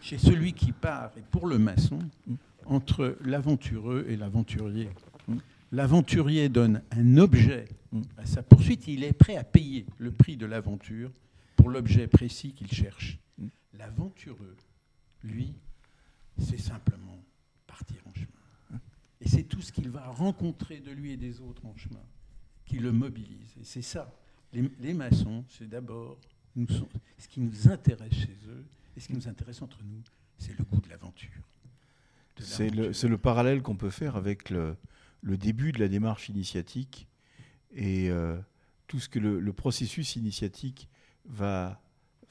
chez 0.00 0.18
celui 0.18 0.52
qui 0.52 0.72
part, 0.72 1.10
et 1.16 1.22
pour 1.30 1.46
le 1.46 1.58
maçon, 1.58 1.98
entre 2.66 3.16
l'aventureux 3.24 4.04
et 4.08 4.16
l'aventurier. 4.16 4.90
l'aventurier 5.72 6.50
donne 6.50 6.82
un 6.90 7.16
objet 7.16 7.66
à 8.18 8.26
sa 8.26 8.42
poursuite, 8.42 8.88
il 8.88 9.04
est 9.04 9.12
prêt 9.12 9.36
à 9.36 9.44
payer 9.44 9.86
le 9.98 10.10
prix 10.10 10.36
de 10.36 10.46
l'aventure 10.46 11.10
pour 11.56 11.70
l'objet 11.70 12.06
précis 12.06 12.52
qu'il 12.52 12.70
cherche. 12.70 13.18
L'aventureux, 13.78 14.56
lui, 15.22 15.54
c'est 16.38 16.60
simplement 16.60 17.22
partir 17.66 17.98
en 18.06 18.14
chemin. 18.14 18.33
Et 19.24 19.28
c'est 19.28 19.44
tout 19.44 19.62
ce 19.62 19.72
qu'il 19.72 19.88
va 19.88 20.06
rencontrer 20.08 20.80
de 20.80 20.90
lui 20.90 21.12
et 21.12 21.16
des 21.16 21.40
autres 21.40 21.64
en 21.64 21.74
chemin 21.76 22.04
qui 22.66 22.78
le 22.78 22.92
mobilise. 22.92 23.54
Et 23.60 23.64
c'est 23.64 23.82
ça. 23.82 24.12
Les, 24.52 24.70
les 24.80 24.94
maçons, 24.94 25.44
c'est 25.48 25.68
d'abord 25.68 26.18
ce 27.18 27.28
qui 27.28 27.40
nous 27.40 27.68
intéresse 27.68 28.12
chez 28.14 28.36
eux 28.48 28.64
et 28.96 29.00
ce 29.00 29.08
qui 29.08 29.14
nous 29.14 29.26
intéresse 29.26 29.60
entre 29.62 29.82
nous, 29.82 30.02
c'est 30.38 30.56
le 30.56 30.64
goût 30.64 30.80
de 30.80 30.88
l'aventure. 30.88 31.30
C'est 32.38 32.70
le, 32.70 33.16
parallèle 33.18 33.62
qu'on 33.62 33.76
peut 33.76 33.90
faire 33.90 34.16
avec 34.16 34.50
le, 34.50 34.76
le 35.22 35.36
début 35.36 35.72
de 35.72 35.80
la 35.80 35.88
démarche 35.88 36.28
initiatique 36.28 37.08
et 37.74 38.10
euh, 38.10 38.38
tout 38.86 39.00
ce 39.00 39.08
que 39.08 39.18
le, 39.18 39.40
le 39.40 39.52
processus 39.52 40.16
initiatique 40.16 40.88
va, 41.26 41.80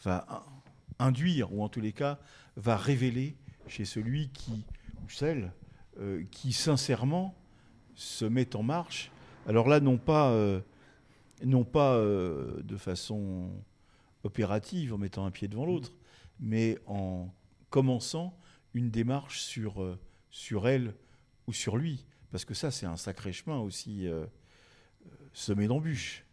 va 0.04 0.26
in- 1.00 1.08
induire, 1.08 1.54
ou 1.54 1.64
en 1.64 1.70
tous 1.70 1.82
les 1.82 1.94
cas, 1.94 2.20
va 2.56 2.78
révéler 2.78 3.36
chez 3.68 3.86
celui 3.86 4.30
qui, 4.30 4.66
ou 5.04 5.10
celle 5.10 5.52
euh, 6.00 6.24
qui 6.32 6.54
sincèrement 6.54 7.36
se 7.96 8.26
met 8.26 8.56
en 8.56 8.64
marche. 8.64 9.12
Alors 9.48 9.68
là, 9.68 9.80
non 9.80 9.98
pas, 9.98 10.32
euh, 10.32 10.62
non 11.44 11.64
pas 11.64 11.96
euh, 11.96 12.62
de 12.64 12.78
façon 12.78 13.50
opérative, 14.24 14.94
en 14.94 14.98
mettant 14.98 15.26
un 15.26 15.32
pied 15.32 15.48
devant 15.48 15.66
l'autre, 15.66 15.92
mais 16.40 16.78
en 16.88 17.30
commençant 17.70 18.38
une 18.74 18.90
démarche 18.90 19.42
sur, 19.42 19.98
sur 20.30 20.68
elle 20.68 20.94
ou 21.48 21.54
sur 21.54 21.78
lui. 21.78 22.06
Parce 22.32 22.46
que 22.46 22.54
ça, 22.54 22.72
c'est 22.72 22.86
un 22.86 22.98
sacré 22.98 23.34
chemin 23.34 23.60
aussi 23.60 24.08
semé 25.34 25.68
d'embûches. 25.68 26.24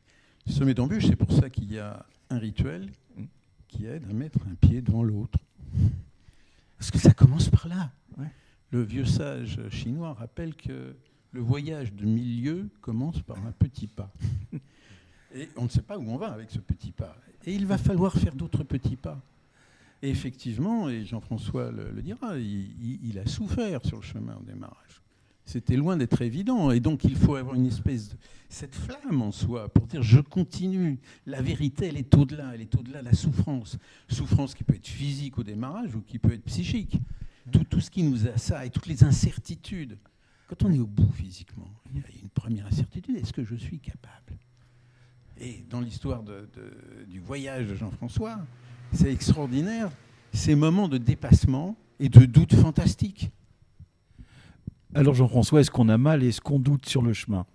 Semer 0.47 0.73
d'embûches, 0.73 1.07
c'est 1.09 1.17
pour 1.17 1.33
ça 1.33 1.51
qu'il 1.51 1.71
y 1.73 1.79
a 1.79 2.07
un 2.31 2.39
rituel 2.39 2.91
Mm. 3.17 3.25
qui 3.69 3.87
aide 3.87 4.05
à 4.09 4.13
mettre 4.13 4.39
un 4.51 4.55
pied 4.55 4.83
devant 4.83 5.03
l'autre. 5.03 5.39
Parce 6.79 6.91
que 6.91 6.99
ça 6.99 7.13
commence 7.13 7.49
par 7.49 7.69
là. 7.69 7.91
Ouais. 8.19 8.27
Le 8.71 8.83
vieux 8.83 9.05
sage 9.05 9.59
chinois 9.71 10.15
rappelle 10.15 10.55
que 10.55 10.95
le 11.33 11.41
voyage 11.41 11.93
de 11.93 12.05
milieu 12.05 12.69
commence 12.81 13.21
par 13.23 13.39
un 13.47 13.53
petit 13.53 13.87
pas. 13.87 14.13
Et 15.35 15.49
on 15.57 15.65
ne 15.65 15.69
sait 15.69 15.83
pas 15.83 15.99
où 15.99 16.09
on 16.09 16.17
va 16.17 16.33
avec 16.33 16.51
ce 16.51 16.59
petit 16.59 16.93
pas. 16.93 17.17
Et 17.47 17.55
il 17.55 17.67
va 17.67 17.79
falloir 17.79 18.13
faire 18.13 18.35
d'autres 18.35 18.65
petits 18.65 18.97
pas. 18.97 19.21
Et 20.03 20.11
effectivement, 20.11 20.89
et 20.89 21.05
Jean-François 21.05 21.71
le, 21.71 22.03
dira, 22.03 22.39
il 22.39 23.19
a 23.19 23.27
souffert 23.27 23.85
sur 23.85 23.99
le 23.99 24.03
chemin 24.03 24.37
au 24.37 24.43
démarrage. 24.43 25.03
C'était 25.51 25.77
loin 25.77 25.97
d'être 25.97 26.23
évident. 26.23 26.71
Et 26.71 26.79
donc, 26.79 27.03
il 27.05 27.17
faut 27.17 27.35
avoir 27.35 27.57
une 27.57 27.67
espèce 27.67 28.11
de. 28.11 28.17
cette 28.49 28.75
flamme 28.75 29.21
en 29.21 29.33
soi 29.33 29.69
pour 29.69 29.87
dire 29.87 30.01
je 30.01 30.21
continue. 30.21 31.01
La 31.27 31.43
vérité, 31.43 31.87
elle 31.87 31.97
est 31.97 32.15
au-delà. 32.17 32.55
Elle 32.55 32.61
est 32.61 32.75
au-delà 32.77 33.01
de 33.01 33.07
la 33.07 33.15
souffrance. 33.15 33.77
Souffrance 34.09 34.55
qui 34.55 34.63
peut 34.63 34.75
être 34.75 34.87
physique 34.87 35.39
au 35.39 35.43
démarrage 35.43 35.95
ou 35.97 36.03
qui 36.03 36.21
peut 36.21 36.33
être 36.33 36.45
psychique. 36.45 36.99
Tout, 37.51 37.65
tout 37.65 37.81
ce 37.81 37.91
qui 37.91 38.03
nous 38.03 38.27
a 38.27 38.37
ça 38.37 38.65
et 38.65 38.71
toutes 38.71 38.87
les 38.87 39.03
incertitudes. 39.05 39.99
Quand 40.49 40.65
on 40.65 40.73
est 40.73 40.79
au 40.79 40.87
bout 40.87 41.11
physiquement, 41.13 41.69
il 41.95 42.01
y 42.01 42.05
a 42.05 42.09
une 42.23 42.29
première 42.29 42.67
incertitude 42.67 43.17
est-ce 43.17 43.33
que 43.33 43.45
je 43.45 43.55
suis 43.55 43.79
capable? 43.79 44.37
Et 45.41 45.65
dans 45.71 45.81
l'histoire 45.81 46.23
de- 46.23 46.49
de- 46.55 47.05
du 47.05 47.19
voyage 47.21 47.69
de 47.69 47.75
Jean-François, 47.75 48.39
c'est 48.93 49.13
extraordinaire 49.13 49.91
ces 50.33 50.55
moments 50.55 50.89
de 50.89 50.99
dépassement 50.99 51.77
et 51.99 52.09
de 52.09 52.25
doute 52.27 52.55
fantastique. 52.55 53.31
Alors 54.95 55.15
Jean-François, 55.15 55.61
est-ce 55.61 55.71
qu'on 55.71 55.89
a 55.89 55.97
mal 55.99 56.23
et 56.23 56.29
est-ce 56.29 56.41
qu'on 56.41 56.59
doute 56.59 56.87
sur 56.87 57.03
le 57.03 57.13
chemin? 57.13 57.47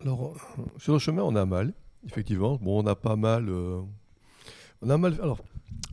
Alors, 0.00 0.34
euh, 0.58 0.62
sur 0.78 0.92
le 0.94 0.98
chemin, 0.98 1.22
on 1.22 1.34
a 1.36 1.44
mal, 1.44 1.74
effectivement. 2.06 2.56
Bon, 2.56 2.82
on 2.82 2.86
a 2.86 2.94
pas 2.94 3.16
mal. 3.16 3.48
euh, 3.48 3.82
on 4.80 4.90
a 4.90 4.96
mal. 4.96 5.14
Alors, 5.20 5.40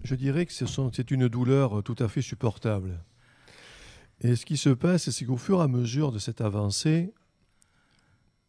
je 0.04 0.16
dirais 0.16 0.46
que 0.46 0.54
c'est 0.54 1.12
une 1.12 1.28
douleur 1.28 1.80
euh, 1.80 1.82
tout 1.82 1.96
à 2.00 2.08
fait 2.08 2.22
supportable. 2.22 3.04
Et 4.22 4.36
ce 4.36 4.46
qui 4.46 4.58
se 4.58 4.70
passe, 4.70 5.10
c'est 5.10 5.26
qu'au 5.26 5.38
fur 5.38 5.60
et 5.60 5.64
à 5.64 5.68
mesure 5.68 6.12
de 6.12 6.20
cette 6.20 6.42
avancée, 6.42 7.14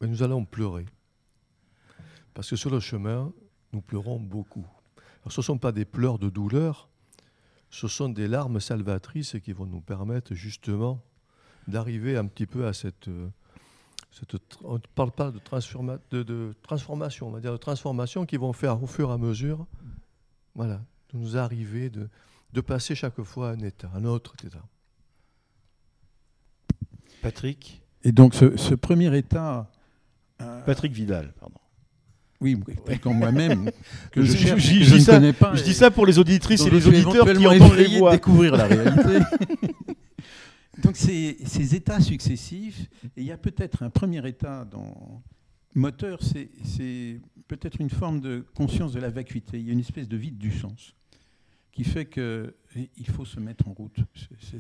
ben, 0.01 0.11
nous 0.11 0.23
allons 0.23 0.45
pleurer. 0.45 0.87
Parce 2.35 2.51
que 2.51 2.57
sur 2.57 2.71
le 2.71 2.81
chemin, 2.81 3.33
nous 3.73 3.81
pleurons 3.81 4.21
beaucoup. 4.21 4.67
Ce 5.29 5.41
ne 5.41 5.45
sont 5.45 5.59
pas 5.59 5.73
des 5.73 5.85
pleurs 5.85 6.19
de 6.19 6.29
douleur, 6.29 6.89
ce 7.71 7.89
sont 7.89 8.09
des 8.09 8.29
larmes 8.29 8.61
salvatrices 8.61 9.37
qui 9.43 9.53
vont 9.53 9.67
nous 9.67 9.81
permettre 9.81 10.35
justement 10.35 11.03
d'arriver 11.67 12.17
un 12.17 12.27
petit 12.27 12.47
peu 12.47 12.67
à 12.67 12.73
cette. 12.73 13.09
euh, 13.09 13.29
on 14.63 14.75
ne 14.75 14.79
parle 14.95 15.11
pas 15.11 15.31
de, 15.31 16.23
de, 16.23 16.55
transformation, 16.63 17.29
on 17.29 17.31
va 17.33 17.41
dire 17.41 17.53
de 17.53 17.57
transformation 17.57 18.25
qui 18.25 18.37
vont 18.37 18.53
faire 18.53 18.83
au 18.83 18.87
fur 18.87 19.11
et 19.11 19.13
à 19.13 19.19
mesure, 19.19 19.67
voilà, 20.55 20.81
nous 21.17 21.37
arriver, 21.37 21.91
de, 21.91 22.09
de 22.53 22.61
passer 22.61 22.95
chaque 22.95 23.21
fois 23.23 23.51
à 23.51 23.53
un 23.55 23.59
état, 23.61 23.91
à 23.95 23.99
un 23.99 24.05
autre 24.05 24.35
état. 24.45 24.63
Patrick 27.23 27.83
Et 28.05 28.13
donc 28.13 28.35
ce, 28.35 28.57
ce 28.57 28.75
premier 28.75 29.17
état, 29.17 29.71
euh, 30.41 30.63
Patrick 30.65 30.93
Vidal, 30.93 31.33
pardon. 31.41 31.59
oui, 32.41 32.57
en 33.05 33.15
moi-même, 33.15 33.71
que 34.13 34.23
Je- 34.23 34.33
je, 34.33 34.37
je- 34.37 34.37
cherche, 34.47 34.63
je- 34.63 34.79
que 34.79 34.85
je 34.85 34.85
je 34.85 34.91
dis 34.95 35.01
ne 35.01 35.05
ça- 35.05 35.13
connais 35.15 35.33
pas. 35.33 35.55
Je 35.55 35.63
dis 35.65 35.75
ça 35.75 35.91
pour 35.91 36.07
les 36.07 36.19
auditrices 36.19 36.61
et 36.67 36.71
les 36.71 36.87
auditeurs 36.87 37.25
qui 37.33 37.47
entendent 37.47 37.75
les 37.75 37.83
essayer 37.83 37.95
de 37.95 37.99
voix. 37.99 38.13
découvrir 38.13 38.57
la 38.57 38.65
réalité. 38.67 39.19
Donc 40.83 40.97
ces, 40.97 41.39
ces 41.47 41.75
états 41.75 42.01
successifs, 42.01 42.83
et 43.17 43.23
il 43.23 43.25
y 43.25 43.33
a 43.33 43.39
peut-être 43.39 43.83
un 43.83 43.89
premier 43.91 44.27
état 44.29 44.67
dans 44.67 45.23
moteur, 45.75 46.23
c'est 46.23 46.51
c'est 46.65 47.19
peut-être 47.49 47.81
une 47.81 47.89
forme 47.91 48.21
de 48.21 48.45
conscience 48.55 48.93
de 48.93 49.01
la 49.01 49.09
vacuité. 49.09 49.59
Il 49.59 49.67
y 49.67 49.71
a 49.71 49.73
une 49.73 49.81
espèce 49.81 50.07
de 50.09 50.17
vide 50.19 50.37
du 50.37 50.51
sens 50.53 50.95
qui 51.77 51.85
fait 51.85 52.07
que 52.07 52.55
et 52.75 52.89
il 52.97 53.07
faut 53.07 53.27
se 53.27 53.39
mettre 53.39 53.69
en 53.69 53.75
route. 53.75 53.99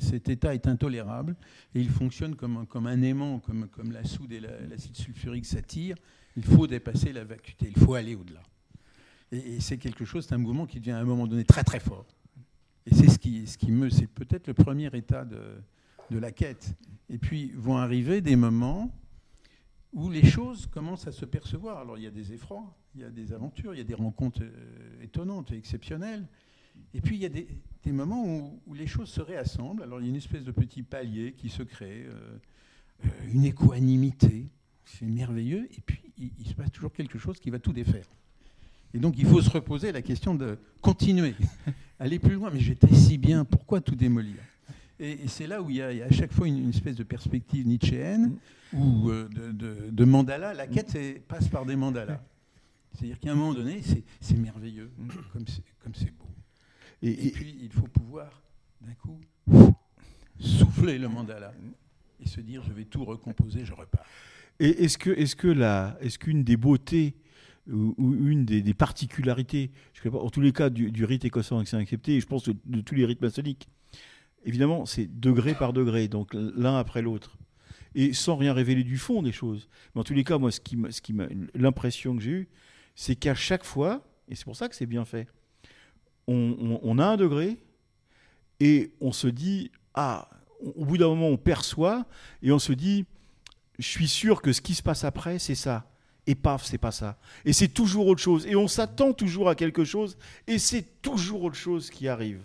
Cet 0.00 0.28
état 0.28 0.54
est 0.54 0.66
intolérable 0.66 1.34
et 1.74 1.80
il 1.80 1.88
fonctionne 1.88 2.36
comme 2.36 2.58
un, 2.58 2.64
comme 2.66 2.86
un 2.86 3.00
aimant, 3.00 3.38
comme, 3.40 3.68
comme 3.68 3.90
la 3.90 4.04
soude 4.04 4.32
et 4.32 4.40
la- 4.40 4.60
l'acide 4.66 4.94
sulfurique 4.96 5.46
s'attirent. 5.46 5.96
Il 6.36 6.44
faut 6.44 6.66
dépasser 6.66 7.14
la 7.14 7.24
vacuité, 7.24 7.72
il 7.74 7.82
faut 7.82 7.94
aller 7.94 8.14
au-delà. 8.14 8.42
Et, 9.32 9.54
et 9.56 9.60
c'est 9.60 9.78
quelque 9.78 10.04
chose, 10.04 10.26
c'est 10.26 10.34
un 10.34 10.38
mouvement 10.38 10.66
qui 10.66 10.78
devient 10.78 10.90
à 10.92 10.98
un 10.98 11.04
moment 11.04 11.26
donné 11.26 11.44
très 11.44 11.64
très 11.64 11.80
fort. 11.80 12.06
Et 12.84 12.94
c'est 12.94 13.08
ce 13.08 13.18
qui, 13.18 13.46
ce 13.46 13.56
qui 13.56 13.72
me, 13.72 13.88
c'est 13.88 14.06
peut-être 14.08 14.46
le 14.46 14.54
premier 14.54 14.90
état 14.92 15.24
de, 15.24 15.40
de 16.10 16.18
la 16.18 16.32
quête. 16.32 16.74
Et 17.08 17.16
puis 17.16 17.50
vont 17.54 17.78
arriver 17.78 18.20
des 18.20 18.36
moments 18.36 18.92
où 19.94 20.10
les 20.10 20.26
choses 20.26 20.66
commencent 20.66 21.06
à 21.06 21.12
se 21.12 21.24
percevoir. 21.24 21.78
Alors 21.78 21.96
il 21.96 22.04
y 22.04 22.06
a 22.06 22.10
des 22.10 22.34
effrois, 22.34 22.76
il 22.94 23.00
y 23.00 23.04
a 23.04 23.10
des 23.10 23.32
aventures, 23.32 23.72
il 23.74 23.78
y 23.78 23.80
a 23.80 23.84
des 23.84 23.94
rencontres 23.94 24.42
euh, 24.42 25.02
étonnantes 25.02 25.50
et 25.52 25.56
exceptionnelles. 25.56 26.26
Et 26.94 27.00
puis 27.00 27.16
il 27.16 27.22
y 27.22 27.26
a 27.26 27.28
des, 27.30 27.46
des 27.84 27.92
moments 27.92 28.24
où, 28.24 28.60
où 28.66 28.74
les 28.74 28.86
choses 28.86 29.08
se 29.08 29.20
réassemblent. 29.20 29.82
Alors 29.82 30.00
il 30.00 30.04
y 30.04 30.06
a 30.06 30.10
une 30.10 30.16
espèce 30.16 30.44
de 30.44 30.52
petit 30.52 30.82
palier 30.82 31.32
qui 31.36 31.48
se 31.48 31.62
crée, 31.62 32.04
euh, 32.06 32.38
euh, 33.04 33.08
une 33.32 33.44
équanimité, 33.44 34.46
c'est 34.84 35.06
merveilleux. 35.06 35.68
Et 35.76 35.80
puis 35.84 36.00
il, 36.18 36.30
il 36.38 36.46
se 36.46 36.54
passe 36.54 36.70
toujours 36.72 36.92
quelque 36.92 37.18
chose 37.18 37.38
qui 37.38 37.50
va 37.50 37.58
tout 37.58 37.72
défaire. 37.72 38.06
Et 38.94 38.98
donc 38.98 39.14
il 39.18 39.26
faut 39.26 39.42
se 39.42 39.50
reposer 39.50 39.92
la 39.92 40.00
question 40.02 40.34
de 40.34 40.58
continuer, 40.80 41.34
aller 41.98 42.18
plus 42.18 42.34
loin. 42.34 42.50
Mais 42.50 42.60
j'étais 42.60 42.94
si 42.94 43.18
bien, 43.18 43.44
pourquoi 43.44 43.80
tout 43.80 43.94
démolir? 43.94 44.36
Et, 44.98 45.24
et 45.24 45.28
c'est 45.28 45.46
là 45.46 45.60
où 45.60 45.68
il 45.68 45.76
y, 45.76 45.82
a, 45.82 45.92
il 45.92 45.98
y 45.98 46.02
a 46.02 46.06
à 46.06 46.10
chaque 46.10 46.32
fois 46.32 46.48
une, 46.48 46.56
une 46.58 46.70
espèce 46.70 46.96
de 46.96 47.02
perspective 47.02 47.66
nietzschéenne 47.66 48.38
ou 48.72 49.10
euh, 49.10 49.28
de, 49.28 49.52
de- 49.52 49.90
de 49.90 50.04
mandala. 50.06 50.54
La 50.54 50.66
quête 50.66 50.96
passe 51.28 51.48
par 51.48 51.66
des 51.66 51.76
mandalas. 51.76 52.22
C'est-à-dire 52.94 53.20
qu'à 53.20 53.32
un 53.32 53.34
moment 53.34 53.52
donné, 53.52 53.82
c'est 54.22 54.38
merveilleux, 54.38 54.90
c'est 55.46 55.62
comme 55.82 55.94
c'est 55.94 56.10
beau. 56.16 56.24
Et, 57.02 57.08
Et 57.10 57.26
et- 57.28 57.30
puis 57.30 57.56
il 57.62 57.72
faut 57.72 57.86
pouvoir, 57.88 58.42
d'un 58.80 58.94
coup, 58.94 59.20
souffler 60.38 60.98
le 60.98 61.08
mandala 61.08 61.52
et 62.20 62.28
se 62.28 62.40
dire 62.40 62.62
je 62.66 62.72
vais 62.72 62.84
tout 62.84 63.04
recomposer, 63.04 63.64
je 63.64 63.72
repars. 63.72 64.04
et 64.60 64.84
est-ce 64.84 64.98
que, 64.98 65.10
est-ce 65.10 65.36
que 65.36 65.48
la, 65.48 65.96
est-ce 66.00 66.18
qu'une 66.18 66.44
des 66.44 66.56
beautés 66.56 67.14
ou, 67.70 67.94
ou 67.98 68.14
une 68.28 68.44
des, 68.44 68.62
des 68.62 68.74
particularités, 68.74 69.70
je 69.92 70.02
sais 70.02 70.10
pas, 70.10 70.18
en 70.18 70.30
tous 70.30 70.40
les 70.40 70.52
cas 70.52 70.70
du, 70.70 70.90
du 70.92 71.04
rite 71.04 71.24
écossais 71.24 71.54
accepté, 71.56 72.16
et 72.16 72.20
je 72.20 72.26
pense 72.26 72.44
de, 72.44 72.54
de 72.64 72.80
tous 72.80 72.94
les 72.94 73.04
rites 73.04 73.20
maçonniques, 73.20 73.68
évidemment, 74.44 74.86
c'est 74.86 75.06
degré 75.20 75.54
par 75.54 75.72
degré, 75.72 76.06
donc 76.08 76.32
l'un 76.34 76.78
après 76.78 77.02
l'autre, 77.02 77.36
et 77.96 78.12
sans 78.12 78.36
rien 78.36 78.52
révéler 78.52 78.84
du 78.84 78.98
fond 78.98 79.20
des 79.22 79.32
choses. 79.32 79.68
Mais 79.94 80.00
en 80.00 80.04
tous 80.04 80.14
les 80.14 80.22
cas, 80.22 80.38
moi, 80.38 80.52
ce 80.52 80.60
qui, 80.60 80.78
ce 80.90 81.00
qui 81.00 81.14
l'impression 81.54 82.14
que 82.14 82.22
j'ai 82.22 82.30
eue, 82.30 82.48
c'est 82.94 83.16
qu'à 83.16 83.34
chaque 83.34 83.64
fois, 83.64 84.06
et 84.28 84.34
c'est 84.36 84.44
pour 84.44 84.56
ça 84.56 84.68
que 84.68 84.76
c'est 84.76 84.86
bien 84.86 85.04
fait, 85.04 85.26
on, 86.26 86.98
a 86.98 87.06
un 87.06 87.16
degré 87.16 87.56
et 88.60 88.92
on 89.00 89.12
se 89.12 89.28
dit 89.28 89.70
ah, 89.94 90.28
au 90.60 90.84
bout 90.84 90.98
d'un 90.98 91.08
moment, 91.08 91.28
on 91.28 91.36
perçoit 91.36 92.06
et 92.42 92.52
on 92.52 92.58
se 92.58 92.72
dit 92.72 93.04
je 93.78 93.86
suis 93.86 94.08
sûr 94.08 94.42
que 94.42 94.52
ce 94.52 94.60
qui 94.60 94.74
se 94.74 94.82
passe 94.82 95.04
après, 95.04 95.38
c'est 95.38 95.54
ça. 95.54 95.86
Et 96.26 96.34
paf, 96.34 96.64
c'est 96.64 96.78
pas 96.78 96.90
ça. 96.90 97.18
Et 97.44 97.52
c'est 97.52 97.68
toujours 97.68 98.06
autre 98.08 98.20
chose. 98.20 98.46
Et 98.46 98.56
on 98.56 98.66
s'attend 98.66 99.12
toujours 99.12 99.48
à 99.48 99.54
quelque 99.54 99.84
chose, 99.84 100.18
et 100.46 100.58
c'est 100.58 101.00
toujours 101.00 101.44
autre 101.44 101.56
chose 101.56 101.90
qui 101.90 102.08
arrive. 102.08 102.42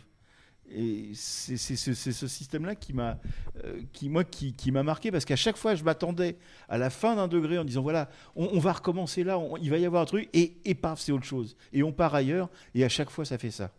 Et 0.74 1.12
c'est 1.14 1.58
ce, 1.58 2.28
système-là 2.28 2.76
qui 2.76 2.94
m'a, 2.94 3.20
euh, 3.66 3.82
qui 3.92 4.72
marqué 4.72 5.12
parce 5.12 5.26
qu'à 5.26 5.36
chaque 5.36 5.58
fois, 5.58 5.76
je 5.76 5.84
m'attendais 5.84 6.38
à 6.70 6.78
la 6.78 6.90
fin 6.90 7.16
d'un 7.16 7.28
degré 7.28 7.58
en 7.58 7.66
disant 7.66 7.82
voilà, 7.82 8.10
on, 8.36 8.60
va 8.60 8.74
recommencer 8.74 9.24
là, 9.24 9.38
il 9.62 9.70
va 9.70 9.78
y 9.78 9.86
avoir 9.86 10.04
un 10.04 10.06
truc, 10.06 10.30
et, 10.34 10.58
et 10.64 10.74
paf, 10.76 11.00
c'est 11.00 11.12
autre 11.12 11.26
chose. 11.26 11.58
Et 11.74 11.84
on 11.84 11.92
part 11.92 12.16
ailleurs, 12.16 12.50
et 12.74 12.84
à 12.86 12.90
chaque 12.90 13.10
fois, 13.10 13.26
ça 13.26 13.38
fait 13.38 13.52
ça. 13.52 13.72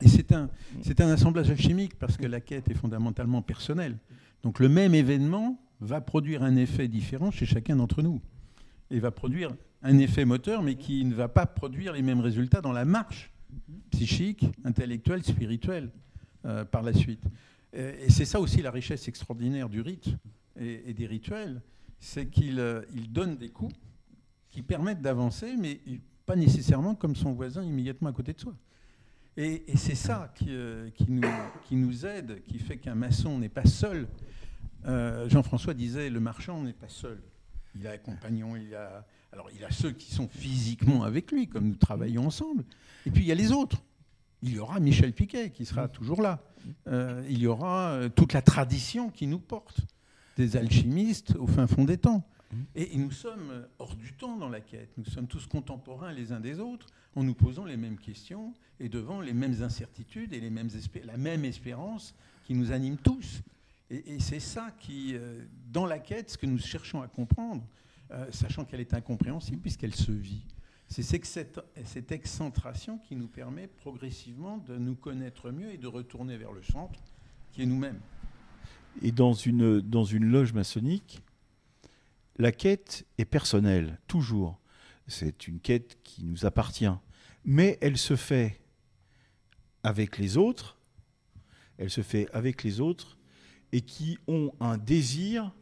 Et 0.00 0.08
c'est 0.08 0.32
un, 0.32 0.48
c'est 0.82 1.00
un 1.00 1.08
assemblage 1.08 1.50
alchimique 1.50 1.98
parce 1.98 2.16
que 2.16 2.26
la 2.26 2.40
quête 2.40 2.68
est 2.68 2.74
fondamentalement 2.74 3.42
personnelle. 3.42 3.98
Donc 4.42 4.58
le 4.58 4.68
même 4.68 4.94
événement 4.94 5.60
va 5.80 6.00
produire 6.00 6.42
un 6.42 6.56
effet 6.56 6.88
différent 6.88 7.30
chez 7.30 7.46
chacun 7.46 7.76
d'entre 7.76 8.02
nous. 8.02 8.20
Et 8.90 8.98
va 9.00 9.10
produire 9.10 9.50
un 9.82 9.98
effet 9.98 10.24
moteur, 10.24 10.62
mais 10.62 10.76
qui 10.76 11.04
ne 11.04 11.14
va 11.14 11.28
pas 11.28 11.46
produire 11.46 11.92
les 11.92 12.02
mêmes 12.02 12.20
résultats 12.20 12.60
dans 12.60 12.72
la 12.72 12.84
marche 12.84 13.32
psychique, 13.90 14.46
intellectuelle, 14.64 15.22
spirituelle 15.22 15.90
euh, 16.44 16.64
par 16.64 16.82
la 16.82 16.92
suite. 16.92 17.22
Et, 17.72 18.10
c'est 18.10 18.24
ça 18.24 18.40
aussi 18.40 18.62
la 18.62 18.70
richesse 18.70 19.08
extraordinaire 19.08 19.68
du 19.68 19.80
rite 19.80 20.08
et, 20.58 20.92
des 20.92 21.06
rituels, 21.06 21.62
c'est 22.00 22.26
qu'ils 22.26 22.58
euh, 22.58 22.82
ils 22.94 23.12
donnent 23.12 23.36
des 23.36 23.48
coups 23.48 23.74
qui 24.50 24.62
permettent 24.62 25.00
d'avancer, 25.00 25.54
mais 25.56 25.80
pas 26.26 26.36
nécessairement 26.36 26.94
comme 26.94 27.16
son 27.16 27.32
voisin 27.32 27.62
immédiatement 27.62 28.10
à 28.10 28.12
côté 28.12 28.32
de 28.32 28.40
soi. 28.40 28.54
Et, 29.36 29.64
c'est 29.76 29.94
ça 29.94 30.32
qui, 30.34 30.46
euh, 30.48 30.90
qui 30.90 31.10
nous, 31.10 31.28
qui 31.64 31.76
nous 31.76 32.04
aide, 32.04 32.42
qui 32.44 32.58
fait 32.58 32.76
qu'un 32.76 32.94
maçon 32.94 33.38
n'est 33.38 33.48
pas 33.48 33.64
seul. 33.64 34.08
Jean-François 34.84 35.74
disait, 35.74 36.10
le 36.10 36.18
marchand 36.18 36.60
n'est 36.60 36.72
pas 36.72 36.88
seul. 36.88 37.22
Il 37.78 37.86
a 37.86 37.92
un 37.92 37.98
compagnon, 37.98 38.56
il 38.56 38.74
a... 38.74 39.06
Alors 39.32 39.48
il 39.54 39.64
a 39.64 39.70
ceux 39.70 39.92
qui 39.92 40.12
sont 40.12 40.28
physiquement 40.28 41.04
avec 41.04 41.32
lui, 41.32 41.48
comme 41.48 41.68
nous 41.68 41.76
travaillons 41.76 42.26
ensemble. 42.26 42.64
Et 43.06 43.10
puis 43.10 43.22
il 43.22 43.26
y 43.26 43.32
a 43.32 43.34
les 43.34 43.50
autres. 43.50 43.82
Il 44.42 44.54
y 44.54 44.58
aura 44.58 44.80
Michel 44.80 45.12
Piquet 45.12 45.50
qui 45.50 45.64
sera 45.64 45.88
toujours 45.88 46.22
là. 46.22 46.42
Euh, 46.88 47.24
il 47.28 47.38
y 47.38 47.46
aura 47.46 47.90
euh, 47.90 48.08
toute 48.08 48.32
la 48.32 48.42
tradition 48.42 49.10
qui 49.10 49.26
nous 49.26 49.38
porte, 49.38 49.80
des 50.36 50.56
alchimistes 50.56 51.34
au 51.36 51.46
fin 51.46 51.66
fond 51.66 51.84
des 51.84 51.98
temps. 51.98 52.24
Et, 52.74 52.94
et 52.94 52.98
nous 52.98 53.10
sommes 53.10 53.50
euh, 53.50 53.66
hors 53.78 53.94
du 53.96 54.12
temps 54.12 54.36
dans 54.36 54.48
la 54.48 54.60
quête. 54.60 54.90
Nous 54.98 55.04
sommes 55.04 55.26
tous 55.26 55.46
contemporains 55.46 56.12
les 56.12 56.32
uns 56.32 56.40
des 56.40 56.60
autres 56.60 56.86
en 57.14 57.22
nous 57.22 57.34
posant 57.34 57.64
les 57.64 57.76
mêmes 57.76 57.98
questions 57.98 58.52
et 58.80 58.88
devant 58.88 59.20
les 59.20 59.32
mêmes 59.32 59.62
incertitudes 59.62 60.32
et 60.32 60.40
les 60.40 60.50
mêmes 60.50 60.68
la 61.04 61.16
même 61.16 61.44
espérance 61.44 62.14
qui 62.44 62.54
nous 62.54 62.72
anime 62.72 62.96
tous. 62.96 63.42
Et, 63.90 64.14
et 64.14 64.20
c'est 64.20 64.40
ça 64.40 64.70
qui, 64.80 65.14
euh, 65.14 65.44
dans 65.70 65.86
la 65.86 65.98
quête, 65.98 66.30
ce 66.30 66.38
que 66.38 66.46
nous 66.46 66.58
cherchons 66.58 67.02
à 67.02 67.08
comprendre, 67.08 67.62
euh, 68.10 68.26
sachant 68.30 68.64
qu'elle 68.64 68.80
est 68.80 68.94
incompréhensible 68.94 69.60
puisqu'elle 69.60 69.94
se 69.94 70.12
vit. 70.12 70.44
C'est 70.92 71.24
cette 71.84 72.12
excentration 72.12 72.98
qui 72.98 73.16
nous 73.16 73.26
permet 73.26 73.66
progressivement 73.66 74.58
de 74.58 74.76
nous 74.76 74.94
connaître 74.94 75.50
mieux 75.50 75.72
et 75.72 75.78
de 75.78 75.86
retourner 75.86 76.36
vers 76.36 76.52
le 76.52 76.62
centre, 76.62 77.00
qui 77.50 77.62
est 77.62 77.66
nous-mêmes. 77.66 77.98
Et 79.00 79.10
dans 79.10 79.32
une, 79.32 79.80
dans 79.80 80.04
une 80.04 80.26
loge 80.26 80.52
maçonnique, 80.52 81.22
la 82.36 82.52
quête 82.52 83.06
est 83.16 83.24
personnelle, 83.24 83.98
toujours. 84.06 84.60
C'est 85.06 85.48
une 85.48 85.60
quête 85.60 85.96
qui 86.02 86.24
nous 86.24 86.44
appartient. 86.44 86.84
Mais 87.46 87.78
elle 87.80 87.96
se 87.96 88.14
fait 88.14 88.60
avec 89.84 90.18
les 90.18 90.36
autres, 90.36 90.76
elle 91.78 91.88
se 91.88 92.02
fait 92.02 92.28
avec 92.34 92.62
les 92.64 92.80
autres, 92.80 93.16
et 93.72 93.80
qui 93.80 94.18
ont 94.28 94.52
un 94.60 94.76
désir 94.76 95.54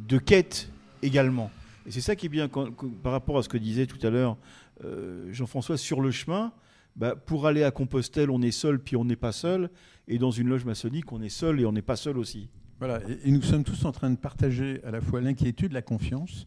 de 0.00 0.18
quête 0.18 0.68
également. 1.00 1.52
Et 1.86 1.90
c'est 1.90 2.00
ça 2.00 2.16
qui 2.16 2.26
est 2.26 2.30
bien 2.30 2.48
par 2.48 3.12
rapport 3.12 3.38
à 3.38 3.42
ce 3.42 3.48
que 3.48 3.58
disait 3.58 3.86
tout 3.86 4.04
à 4.06 4.10
l'heure 4.10 4.36
euh, 4.84 5.30
Jean-François 5.32 5.76
sur 5.76 6.00
le 6.00 6.10
chemin. 6.10 6.52
bah, 6.96 7.14
pour 7.16 7.46
aller 7.46 7.62
à 7.62 7.70
Compostelle, 7.70 8.30
on 8.30 8.40
est 8.42 8.50
seul 8.52 8.78
puis 8.78 8.96
on 8.96 9.04
n'est 9.04 9.16
pas 9.16 9.32
seul. 9.32 9.70
Et 10.08 10.18
dans 10.18 10.30
une 10.30 10.48
loge 10.48 10.64
maçonnique, 10.64 11.12
on 11.12 11.20
est 11.22 11.28
seul 11.28 11.60
et 11.60 11.66
on 11.66 11.72
n'est 11.72 11.82
pas 11.82 11.96
seul 11.96 12.18
aussi. 12.18 12.48
Voilà, 12.78 13.00
et, 13.24 13.30
nous 13.30 13.42
sommes 13.42 13.64
tous 13.64 13.84
en 13.84 13.92
train 13.92 14.10
de 14.10 14.16
partager 14.16 14.82
à 14.84 14.90
la 14.90 15.00
fois 15.00 15.20
l'inquiétude, 15.20 15.72
la 15.72 15.82
confiance. 15.82 16.46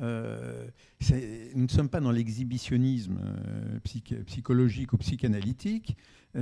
Euh, 0.00 0.66
nous 1.54 1.64
ne 1.64 1.68
sommes 1.68 1.88
pas 1.88 2.00
dans 2.00 2.10
l'exhibitionnisme 2.10 3.18
euh, 3.22 3.78
psych- 3.84 4.24
psychologique 4.26 4.92
ou 4.92 4.96
psychanalytique, 4.98 5.96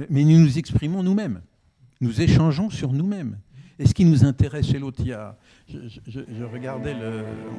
mais 0.08 0.24
nous 0.24 0.38
nous 0.38 0.58
exprimons 0.58 1.02
nous-mêmes. 1.02 1.42
Nous 2.00 2.20
échangeons 2.22 2.70
sur 2.70 2.92
nous-mêmes. 2.92 3.38
Et 3.78 3.86
ce 3.86 3.94
qui 3.94 4.04
nous 4.04 4.24
intéresse 4.24 4.66
chez 4.66 4.78
l'autre, 4.78 5.02
je, 5.68 5.78
je- 6.06 6.20
je 6.28 6.44
regardais, 6.44 6.94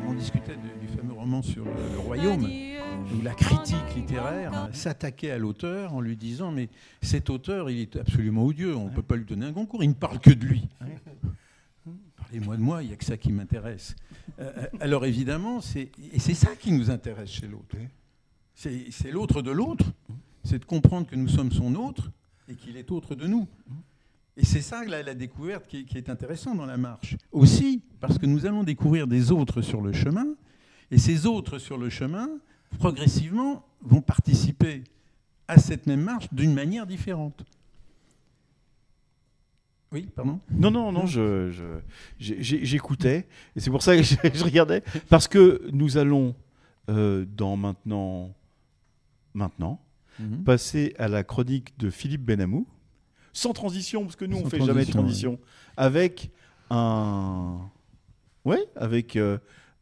on 0.08 0.14
discutait 0.14 0.56
du, 0.82 0.88
fameux 0.88 1.14
roman 1.14 1.42
sur 1.42 1.66
le, 1.66 2.00
royaume, 2.00 2.44
où 2.46 3.22
la 3.22 3.34
critique 3.34 3.96
littéraire 3.96 4.70
s'attaquait 4.74 5.32
à 5.32 5.38
l'auteur 5.38 5.94
en 5.94 6.02
lui 6.02 6.16
disant 6.16 6.52
mais 6.52 6.70
cet 7.02 7.30
auteur, 7.30 7.70
il 7.70 7.80
est 7.82 7.96
absolument 7.96 8.46
odieux, 8.46 8.76
on 8.76 8.86
ne 8.90 8.94
peut 8.96 9.02
pas 9.02 9.16
lui 9.16 9.26
donner 9.26 9.46
un 9.48 9.54
concours, 9.54 9.84
il 9.84 9.90
ne 9.90 9.94
parle 9.94 10.20
que 10.20 10.32
de 10.32 10.46
lui. 10.46 10.68
Parlez-moi 12.18 12.58
de 12.58 12.62
moi, 12.62 12.84
il 12.84 12.88
n'y 12.88 12.94
a 12.94 12.96
que 12.96 13.06
ça 13.06 13.18
qui 13.18 13.32
m'intéresse. 13.32 13.96
Euh, 14.40 14.52
alors 14.80 15.06
évidemment, 15.06 15.62
c'est, 15.62 15.92
ça 16.34 16.56
qui 16.56 16.72
nous 16.72 16.90
intéresse 16.90 17.30
chez 17.30 17.48
l'autre. 17.48 17.76
C'est 18.56 19.12
l'autre 19.12 19.42
de 19.42 19.52
l'autre, 19.52 19.86
c'est 20.44 20.60
de 20.60 20.66
comprendre 20.66 21.08
que 21.08 21.16
nous 21.16 21.28
sommes 21.28 21.52
son 21.52 21.76
autre 21.76 22.12
et 22.48 22.56
qu'il 22.56 22.78
est 22.78 22.92
autre 22.92 23.16
de 23.16 23.28
nous. 23.28 23.48
Et 24.36 24.46
c'est 24.46 24.62
ça 24.62 24.84
la, 24.86 25.04
la 25.04 25.14
découverte 25.14 25.68
qui, 25.68 25.78
est- 25.80 25.84
qui 25.86 25.98
est 25.98 26.10
intéressante 26.10 26.58
dans 26.58 26.66
la 26.66 26.78
marche. 26.78 27.16
Aussi, 27.32 27.82
parce 28.00 28.18
que 28.18 28.26
nous 28.26 28.46
allons 28.46 28.64
découvrir 28.64 29.06
des 29.08 29.32
autres 29.32 29.62
sur 29.62 29.82
le 29.82 29.94
chemin, 29.94 30.26
et 30.90 30.98
ces 30.98 31.26
autres 31.26 31.60
sur 31.60 31.78
le 31.78 31.90
chemin, 31.90 32.30
progressivement, 32.80 33.66
vont 33.82 34.02
participer 34.02 34.84
à 35.48 35.58
cette 35.60 35.86
même 35.88 36.02
marche 36.02 36.28
d'une 36.34 36.54
manière 36.54 36.88
différente. 36.88 37.44
Oui, 39.92 40.08
pardon? 40.16 40.40
Non, 40.50 40.72
non, 40.72 40.92
non, 40.92 41.06
j'écoutais. 42.18 43.28
Et 43.56 43.60
c'est 43.60 43.70
pour 43.70 43.84
ça 43.84 43.96
que 43.96 44.02
je, 44.02 44.16
je 44.34 44.44
regardais. 44.44 44.82
Parce 45.10 45.28
que 45.28 45.70
nous 45.72 45.98
allons, 45.98 46.36
euh, 46.90 47.26
dans 47.26 47.56
maintenant, 47.56 48.34
maintenant, 49.34 49.80
Mhm. 50.20 50.44
passer 50.44 50.94
à 51.00 51.08
la 51.08 51.24
chronique 51.24 51.78
de 51.80 51.90
Philippe 51.90 52.24
Benamou. 52.24 52.68
Sans 53.34 53.54
transition, 53.54 54.04
parce 54.04 54.16
que 54.16 54.26
nous, 54.26 54.38
on 54.38 54.44
Sans 54.44 54.50
fait 54.50 54.60
jamais 54.62 54.86
de 54.86 54.92
transition, 54.92 55.38
transition. 55.38 55.40
Avec 55.76 56.32
un. 56.70 57.60
Ouais, 58.46 58.64
avec 58.76 59.16
euh, 59.16 59.38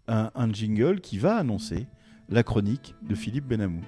un, 0.07 0.31
un 0.35 0.51
jingle 0.51 1.01
qui 1.01 1.17
va 1.17 1.35
annoncer 1.35 1.87
la 2.29 2.43
chronique 2.43 2.95
de 3.01 3.15
Philippe 3.15 3.45
Benamou. 3.45 3.81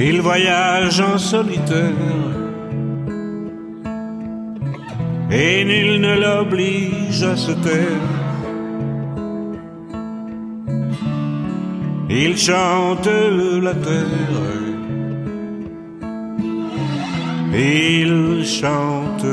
Il 0.00 0.20
voyage 0.20 1.00
en 1.00 1.18
solitaire 1.18 1.92
et 5.30 5.64
nul 5.64 6.00
ne 6.00 6.20
l'oblige 6.20 7.22
à 7.22 7.36
se 7.36 7.50
taire. 7.50 8.27
Il 12.10 12.38
chante 12.38 13.06
la 13.62 13.74
terre. 13.74 14.46
Il 17.52 18.44
chante 18.46 19.24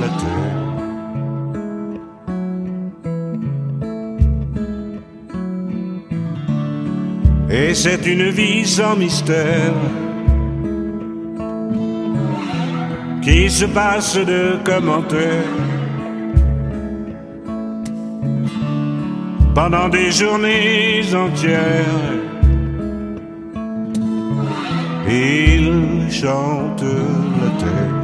la 0.00 0.08
terre. 0.20 0.58
Et 7.50 7.74
c'est 7.74 8.04
une 8.06 8.28
vie 8.28 8.66
sans 8.66 8.94
mystère 8.94 9.72
qui 13.22 13.48
se 13.48 13.64
passe 13.64 14.16
de 14.16 14.58
commentaires 14.64 15.77
pendant 19.58 19.88
des 19.88 20.12
journées 20.12 21.02
entières. 21.24 22.04
Il 25.08 26.06
chante 26.20 26.84
la 27.40 27.50
terre. 27.62 27.98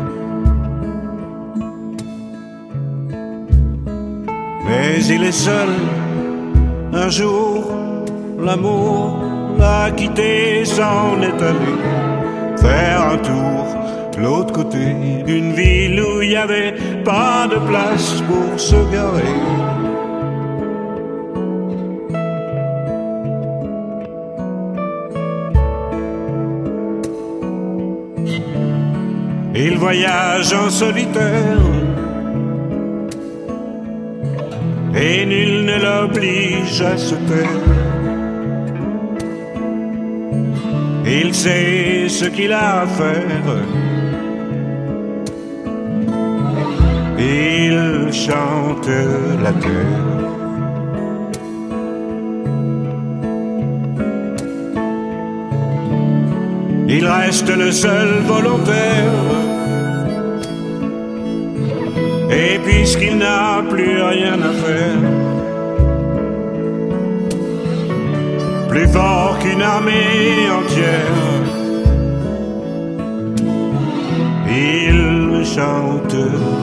Mais 4.67 5.05
il 5.15 5.23
est 5.23 5.39
seul 5.49 5.73
un 6.93 7.09
jour, 7.09 7.73
l'amour 8.47 9.23
l'a 9.57 9.93
quitté, 9.93 10.65
s'en 10.65 11.23
est 11.23 11.41
allé 11.51 11.75
faire 12.65 13.01
un 13.13 13.19
tour 13.29 13.63
de 14.17 14.21
l'autre 14.25 14.53
côté 14.53 14.85
d'une 15.25 15.53
ville 15.53 16.01
où 16.01 16.21
il 16.21 16.31
n'y 16.31 16.37
avait 16.37 16.75
pas 17.05 17.47
de 17.47 17.59
place 17.69 18.23
pour 18.29 18.59
se 18.59 18.81
garer. 18.93 19.84
Il 29.67 29.79
voyage 29.79 30.53
en 30.53 30.69
solitaire 30.69 31.63
et 34.95 35.25
nul 35.25 35.65
ne 35.65 35.77
l'oblige 35.87 36.83
à 36.83 36.99
se 36.99 37.15
taire. 37.15 37.65
Il 41.07 41.35
sait 41.35 42.11
ce 42.11 42.27
qu'il 42.27 42.53
a 42.53 42.83
à 42.83 42.87
faire. 42.87 43.49
Il 47.19 48.13
chante 48.13 48.91
la 49.43 49.53
terre. 49.65 50.15
Il 56.87 57.07
reste 57.07 57.49
le 57.49 57.73
seul 57.73 58.09
volontaire. 58.27 59.54
Et 62.31 62.59
puisqu'il 62.65 63.19
n'a 63.19 63.63
plus 63.69 64.01
rien 64.03 64.41
à 64.41 64.53
faire, 64.53 64.99
plus 68.69 68.89
fort 68.89 69.39
qu'une 69.39 69.63
armée 69.63 70.49
entière, 70.51 71.45
il 74.49 75.45
chante 75.45 76.17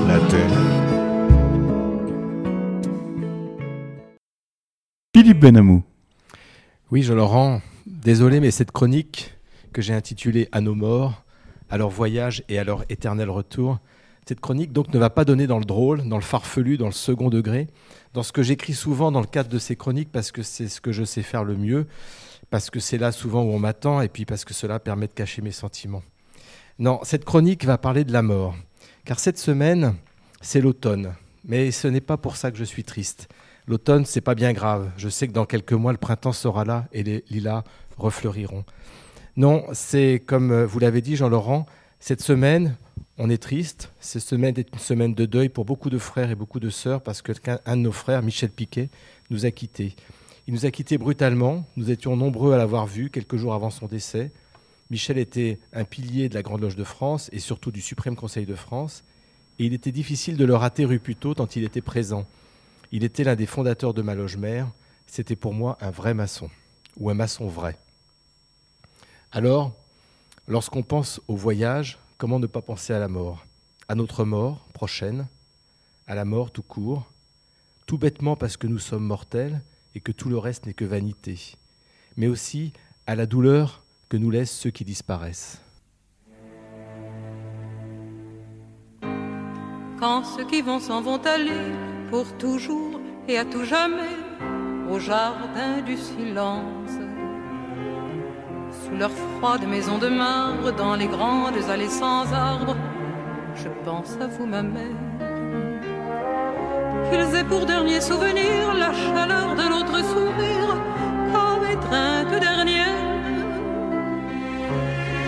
la 0.08 0.20
terre. 0.30 0.72
Philippe 5.16 5.40
Benamou. 5.40 5.84
Oui, 6.90 7.04
je 7.04 7.14
Laurent, 7.14 7.62
désolé, 7.86 8.40
mais 8.40 8.52
cette 8.52 8.72
chronique 8.72 9.36
que 9.72 9.82
j'ai 9.82 9.94
intitulée 9.94 10.50
À 10.52 10.62
nos 10.62 10.76
morts, 10.76 11.24
à 11.70 11.78
leur 11.78 11.90
voyage 11.90 12.44
et 12.50 12.60
à 12.60 12.64
leur 12.64 12.84
éternel 12.90 13.30
retour, 13.30 13.80
cette 14.32 14.40
chronique 14.40 14.72
donc 14.72 14.94
ne 14.94 14.98
va 14.98 15.10
pas 15.10 15.26
donner 15.26 15.46
dans 15.46 15.60
le 15.60 15.66
drôle, 15.66 16.08
dans 16.08 16.16
le 16.16 16.24
farfelu, 16.24 16.78
dans 16.78 16.86
le 16.86 16.94
second 16.94 17.30
degré, 17.30 17.68
dans 18.14 18.24
ce 18.24 18.32
que 18.32 18.44
j'écris 18.44 18.72
souvent 18.72 19.12
dans 19.12 19.20
le 19.20 19.28
cadre 19.28 19.50
de 19.50 19.60
ces 19.60 19.76
chroniques 19.76 20.10
parce 20.10 20.32
que 20.32 20.42
c'est 20.42 20.70
ce 20.70 20.80
que 20.80 20.94
je 20.94 21.04
sais 21.04 21.22
faire 21.22 21.44
le 21.44 21.58
mieux, 21.58 21.86
parce 22.50 22.70
que 22.70 22.80
c'est 22.80 22.98
là 22.98 23.12
souvent 23.12 23.44
où 23.44 23.50
on 23.50 23.60
m'attend 23.60 24.00
et 24.00 24.08
puis 24.08 24.24
parce 24.24 24.46
que 24.46 24.54
cela 24.54 24.80
permet 24.80 25.08
de 25.08 25.12
cacher 25.12 25.42
mes 25.42 25.52
sentiments. 25.52 26.02
Non, 26.80 27.02
cette 27.04 27.26
chronique 27.26 27.66
va 27.66 27.78
parler 27.78 28.06
de 28.06 28.14
la 28.14 28.22
mort, 28.22 28.56
car 29.04 29.20
cette 29.20 29.38
semaine, 29.38 29.96
c'est 30.40 30.62
l'automne. 30.62 31.14
Mais 31.44 31.72
ce 31.72 31.90
n'est 31.90 32.00
pas 32.00 32.16
pour 32.16 32.38
ça 32.38 32.52
que 32.52 32.58
je 32.58 32.64
suis 32.64 32.86
triste. 32.86 33.28
L'automne, 33.68 34.06
c'est 34.06 34.22
pas 34.22 34.34
bien 34.34 34.54
grave. 34.54 34.92
Je 34.96 35.10
sais 35.10 35.28
que 35.28 35.34
dans 35.34 35.46
quelques 35.46 35.74
mois, 35.74 35.92
le 35.92 35.98
printemps 35.98 36.32
sera 36.32 36.64
là 36.64 36.86
et 36.94 37.04
les 37.04 37.26
lilas 37.30 37.66
refleuriront. 37.98 38.64
Non, 39.36 39.66
c'est 39.74 40.24
comme 40.26 40.52
euh, 40.52 40.66
vous 40.66 40.80
l'avez 40.80 41.02
dit, 41.02 41.18
Jean-Laurent, 41.18 41.66
cette 42.00 42.22
semaine, 42.22 42.78
on 43.24 43.30
est 43.30 43.38
triste. 43.38 43.92
Cette 44.00 44.24
semaine 44.24 44.58
est 44.58 44.74
une 44.74 44.80
semaine 44.80 45.14
de 45.14 45.28
deuil 45.28 45.48
pour 45.48 45.64
beaucoup 45.64 45.92
de 45.92 46.00
frères 46.00 46.32
et 46.32 46.36
beaucoup 46.36 46.60
de 46.60 46.72
sœurs 46.72 47.02
parce 47.02 47.22
qu'un 47.22 47.60
de 47.68 47.76
nos 47.76 47.92
frères, 47.92 48.24
Michel 48.24 48.50
Piquet, 48.50 48.90
nous 49.30 49.46
a 49.46 49.52
quittés. 49.52 49.96
Il 50.48 50.56
nous 50.56 50.66
a 50.66 50.72
quittés 50.72 50.98
brutalement. 50.98 51.64
Nous 51.78 51.92
étions 51.92 52.18
nombreux 52.18 52.52
à 52.52 52.58
l'avoir 52.58 52.88
vu 52.88 53.12
quelques 53.12 53.36
jours 53.36 53.54
avant 53.54 53.70
son 53.70 53.86
décès. 53.86 54.32
Michel 54.90 55.20
était 55.20 55.60
un 55.72 55.84
pilier 55.84 56.30
de 56.30 56.34
la 56.34 56.42
Grande 56.42 56.62
Loge 56.62 56.76
de 56.76 56.84
France 56.84 57.30
et 57.32 57.38
surtout 57.38 57.70
du 57.70 57.80
Suprême 57.80 58.16
Conseil 58.16 58.48
de 58.48 58.56
France. 58.56 59.04
Et 59.60 59.66
il 59.66 59.74
était 59.76 59.92
difficile 59.92 60.36
de 60.36 60.44
le 60.44 60.56
rater 60.56 60.86
rue 60.86 60.98
Puteaux 60.98 61.36
tant 61.36 61.46
il 61.46 61.64
était 61.64 61.82
présent. 61.82 62.26
Il 62.92 63.04
était 63.04 63.24
l'un 63.24 63.36
des 63.36 63.46
fondateurs 63.46 63.94
de 63.94 64.02
ma 64.02 64.16
loge 64.16 64.38
mère. 64.38 64.68
C'était 65.06 65.36
pour 65.36 65.54
moi 65.54 65.78
un 65.80 65.92
vrai 65.92 66.16
maçon, 66.16 66.50
ou 66.98 67.12
un 67.12 67.14
maçon 67.14 67.48
vrai. 67.48 67.78
Alors, 69.32 69.74
lorsqu'on 70.48 70.82
pense 70.82 71.22
au 71.28 71.36
voyage, 71.36 72.00
comment 72.22 72.38
ne 72.38 72.46
pas 72.46 72.62
penser 72.62 72.94
à 72.94 73.00
la 73.00 73.08
mort 73.08 73.48
À 73.88 73.96
notre 73.96 74.26
mort 74.26 74.68
prochaine, 74.76 75.28
à 76.06 76.14
la 76.14 76.24
mort 76.24 76.52
tout 76.52 76.62
court, 76.62 77.12
tout 77.88 77.98
bêtement 77.98 78.36
parce 78.36 78.58
que 78.58 78.68
nous 78.68 78.78
sommes 78.78 79.04
mortels 79.04 79.60
et 79.96 80.02
que 80.02 80.12
tout 80.12 80.30
le 80.30 80.38
reste 80.38 80.68
n'est 80.68 80.76
que 80.76 80.86
vanité, 80.86 81.56
mais 82.18 82.28
aussi 82.28 82.74
à 83.08 83.16
la 83.16 83.26
douleur 83.26 83.84
que 84.08 84.18
nous 84.18 84.30
laissent 84.30 84.56
ceux 84.56 84.70
qui 84.70 84.86
disparaissent. 84.86 85.64
Quand 90.00 90.24
ceux 90.24 90.46
qui 90.46 90.62
vont 90.62 90.80
s'en 90.80 91.02
vont 91.02 91.24
aller 91.26 91.72
pour 92.12 92.38
toujours 92.38 93.02
et 93.28 93.40
à 93.40 93.46
tout 93.46 93.64
jamais 93.64 94.16
au 94.92 95.00
jardin 95.00 95.82
du 95.82 95.98
silence 95.98 97.01
leurs 98.98 99.12
froides 99.12 99.68
maisons 99.68 99.98
de 99.98 100.08
marbre, 100.08 100.72
dans 100.72 100.96
les 100.96 101.08
grandes 101.08 101.70
allées 101.70 101.90
sans 101.90 102.32
arbres, 102.34 102.76
je 103.56 103.70
pense 103.86 104.18
à 104.22 104.28
vous, 104.28 104.46
ma 104.46 104.62
mère. 104.62 105.00
Qu'ils 107.10 107.36
aient 107.38 107.44
pour 107.44 107.66
dernier 107.66 108.02
souvenir 108.02 108.74
la 108.78 108.94
chaleur 108.94 109.56
de 109.56 109.64
notre 109.76 109.98
sourire 110.12 110.76
comme 111.34 111.66
étreinte 111.70 112.40
dernière. 112.40 113.02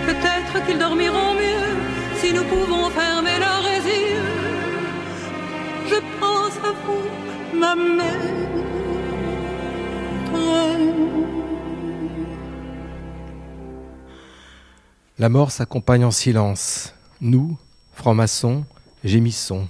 Peut-être 0.06 0.66
qu'ils 0.66 0.78
dormiront 0.78 1.34
mieux 1.34 1.70
si 2.16 2.32
nous 2.32 2.44
pouvons 2.44 2.88
fermer 2.90 3.38
leurs 3.38 3.70
yeux. 3.86 4.24
Je 5.86 5.98
pense 6.20 6.56
à 6.68 6.72
vous, 6.84 7.58
ma 7.58 7.74
mère. 7.74 8.44
La 15.16 15.28
mort 15.28 15.52
s'accompagne 15.52 16.04
en 16.04 16.10
silence. 16.10 16.92
Nous, 17.20 17.56
francs-maçons, 17.92 18.64
gémissons. 19.04 19.68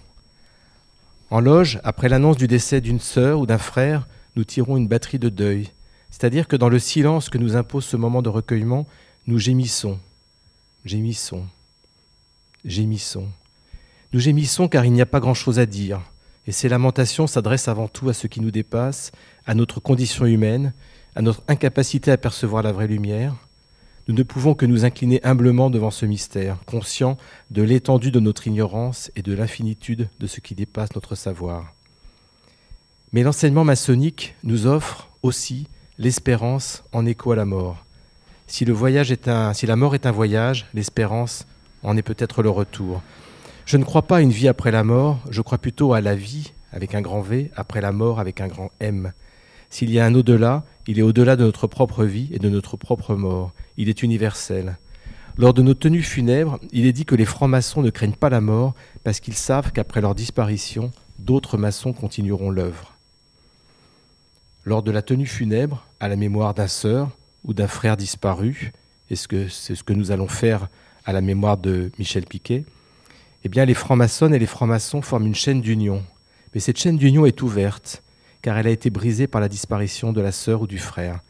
En 1.28 1.40
loge, 1.40 1.80
après 1.84 2.08
l'annonce 2.08 2.38
du 2.38 2.46
décès 2.46 2.80
d'une 2.80 2.98
sœur 2.98 3.40
ou 3.40 3.44
d'un 3.44 3.58
frère, 3.58 4.08
nous 4.36 4.44
tirons 4.44 4.78
une 4.78 4.88
batterie 4.88 5.18
de 5.18 5.28
deuil. 5.28 5.70
C'est-à-dire 6.08 6.48
que 6.48 6.56
dans 6.56 6.70
le 6.70 6.78
silence 6.78 7.28
que 7.28 7.36
nous 7.36 7.56
impose 7.56 7.84
ce 7.84 7.98
moment 7.98 8.22
de 8.22 8.30
recueillement, 8.30 8.86
nous 9.26 9.38
gémissons, 9.38 9.98
gémissons, 10.86 11.44
gémissons. 12.64 13.28
Nous 14.14 14.20
gémissons 14.20 14.66
car 14.66 14.86
il 14.86 14.92
n'y 14.92 15.02
a 15.02 15.06
pas 15.06 15.20
grand-chose 15.20 15.58
à 15.58 15.66
dire. 15.66 16.00
Et 16.46 16.52
ces 16.52 16.70
lamentations 16.70 17.26
s'adressent 17.26 17.68
avant 17.68 17.88
tout 17.88 18.08
à 18.08 18.14
ce 18.14 18.28
qui 18.28 18.40
nous 18.40 18.50
dépasse, 18.50 19.12
à 19.44 19.54
notre 19.54 19.78
condition 19.78 20.24
humaine, 20.24 20.72
à 21.14 21.20
notre 21.20 21.42
incapacité 21.48 22.10
à 22.10 22.16
percevoir 22.16 22.62
la 22.62 22.72
vraie 22.72 22.86
lumière, 22.86 23.34
nous 24.06 24.14
ne 24.14 24.22
pouvons 24.22 24.54
que 24.54 24.66
nous 24.66 24.84
incliner 24.84 25.24
humblement 25.24 25.70
devant 25.70 25.90
ce 25.90 26.06
mystère, 26.06 26.58
conscients 26.66 27.16
de 27.50 27.62
l'étendue 27.62 28.10
de 28.10 28.20
notre 28.20 28.46
ignorance 28.46 29.10
et 29.16 29.22
de 29.22 29.32
l'infinitude 29.32 30.08
de 30.20 30.26
ce 30.26 30.40
qui 30.40 30.54
dépasse 30.54 30.94
notre 30.94 31.14
savoir. 31.14 31.72
Mais 33.12 33.22
l'enseignement 33.22 33.64
maçonnique 33.64 34.34
nous 34.42 34.66
offre 34.66 35.08
aussi 35.22 35.68
l'espérance 35.98 36.84
en 36.92 37.06
écho 37.06 37.32
à 37.32 37.36
la 37.36 37.44
mort. 37.44 37.84
Si, 38.46 38.64
le 38.64 38.72
voyage 38.72 39.10
est 39.10 39.28
un, 39.28 39.54
si 39.54 39.66
la 39.66 39.76
mort 39.76 39.94
est 39.94 40.06
un 40.06 40.10
voyage, 40.10 40.66
l'espérance 40.74 41.46
en 41.82 41.96
est 41.96 42.02
peut-être 42.02 42.42
le 42.42 42.50
retour. 42.50 43.02
Je 43.64 43.78
ne 43.78 43.84
crois 43.84 44.02
pas 44.02 44.18
à 44.18 44.20
une 44.20 44.32
vie 44.32 44.48
après 44.48 44.70
la 44.70 44.84
mort, 44.84 45.20
je 45.30 45.40
crois 45.40 45.58
plutôt 45.58 45.94
à 45.94 46.02
la 46.02 46.14
vie 46.14 46.52
avec 46.72 46.94
un 46.94 47.00
grand 47.00 47.22
V, 47.22 47.50
après 47.56 47.80
la 47.80 47.92
mort 47.92 48.20
avec 48.20 48.40
un 48.40 48.48
grand 48.48 48.70
M. 48.80 49.12
S'il 49.74 49.90
y 49.90 49.98
a 49.98 50.06
un 50.06 50.14
au-delà, 50.14 50.62
il 50.86 51.00
est 51.00 51.02
au-delà 51.02 51.34
de 51.34 51.42
notre 51.42 51.66
propre 51.66 52.04
vie 52.04 52.28
et 52.30 52.38
de 52.38 52.48
notre 52.48 52.76
propre 52.76 53.16
mort. 53.16 53.52
Il 53.76 53.88
est 53.88 54.04
universel. 54.04 54.78
Lors 55.36 55.52
de 55.52 55.62
nos 55.62 55.74
tenues 55.74 56.04
funèbres, 56.04 56.60
il 56.70 56.86
est 56.86 56.92
dit 56.92 57.04
que 57.04 57.16
les 57.16 57.24
francs-maçons 57.24 57.82
ne 57.82 57.90
craignent 57.90 58.12
pas 58.12 58.30
la 58.30 58.40
mort 58.40 58.76
parce 59.02 59.18
qu'ils 59.18 59.34
savent 59.34 59.72
qu'après 59.72 60.00
leur 60.00 60.14
disparition, 60.14 60.92
d'autres 61.18 61.58
maçons 61.58 61.92
continueront 61.92 62.50
l'œuvre. 62.50 62.94
Lors 64.64 64.84
de 64.84 64.92
la 64.92 65.02
tenue 65.02 65.26
funèbre, 65.26 65.84
à 65.98 66.06
la 66.06 66.14
mémoire 66.14 66.54
d'un 66.54 66.68
sœur 66.68 67.10
ou 67.42 67.52
d'un 67.52 67.66
frère 67.66 67.96
disparu, 67.96 68.70
et 69.10 69.16
c'est 69.16 69.48
ce 69.74 69.82
que 69.82 69.92
nous 69.92 70.12
allons 70.12 70.28
faire 70.28 70.68
à 71.04 71.12
la 71.12 71.20
mémoire 71.20 71.56
de 71.56 71.90
Michel 71.98 72.26
Piquet, 72.26 72.64
eh 73.42 73.48
bien 73.48 73.64
les 73.64 73.74
francs-maçons 73.74 74.32
et 74.32 74.38
les 74.38 74.46
francs-maçons 74.46 75.02
forment 75.02 75.26
une 75.26 75.34
chaîne 75.34 75.62
d'union. 75.62 76.04
Mais 76.54 76.60
cette 76.60 76.78
chaîne 76.78 76.96
d'union 76.96 77.26
est 77.26 77.42
ouverte 77.42 78.03
car 78.44 78.58
elle 78.58 78.66
a 78.66 78.70
été 78.70 78.90
brisée 78.90 79.26
par 79.26 79.40
la 79.40 79.48
disparition 79.48 80.12
de 80.12 80.20
la 80.20 80.30
sœur 80.30 80.60
ou 80.60 80.66
du 80.66 80.76
frère. 80.76 81.20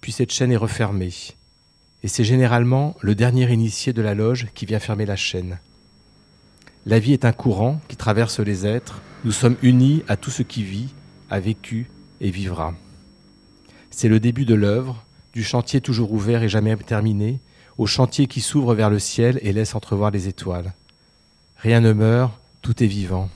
Puis 0.00 0.10
cette 0.10 0.32
chaîne 0.32 0.50
est 0.50 0.56
refermée, 0.56 1.14
et 2.02 2.08
c'est 2.08 2.24
généralement 2.24 2.96
le 3.02 3.14
dernier 3.14 3.48
initié 3.52 3.92
de 3.92 4.02
la 4.02 4.16
loge 4.16 4.48
qui 4.52 4.66
vient 4.66 4.80
fermer 4.80 5.06
la 5.06 5.14
chaîne. 5.14 5.60
La 6.86 6.98
vie 6.98 7.12
est 7.12 7.24
un 7.24 7.30
courant 7.30 7.80
qui 7.86 7.94
traverse 7.94 8.40
les 8.40 8.66
êtres, 8.66 9.00
nous 9.24 9.30
sommes 9.30 9.54
unis 9.62 10.02
à 10.08 10.16
tout 10.16 10.32
ce 10.32 10.42
qui 10.42 10.64
vit, 10.64 10.92
a 11.30 11.38
vécu 11.38 11.88
et 12.20 12.32
vivra. 12.32 12.74
C'est 13.92 14.08
le 14.08 14.18
début 14.18 14.44
de 14.44 14.54
l'œuvre, 14.54 15.04
du 15.32 15.44
chantier 15.44 15.80
toujours 15.80 16.10
ouvert 16.10 16.42
et 16.42 16.48
jamais 16.48 16.74
terminé, 16.78 17.38
au 17.78 17.86
chantier 17.86 18.26
qui 18.26 18.40
s'ouvre 18.40 18.74
vers 18.74 18.90
le 18.90 18.98
ciel 18.98 19.38
et 19.40 19.52
laisse 19.52 19.76
entrevoir 19.76 20.10
les 20.10 20.26
étoiles. 20.26 20.74
Rien 21.58 21.78
ne 21.78 21.92
meurt, 21.92 22.32
tout 22.60 22.82
est 22.82 22.88
vivant. 22.88 23.30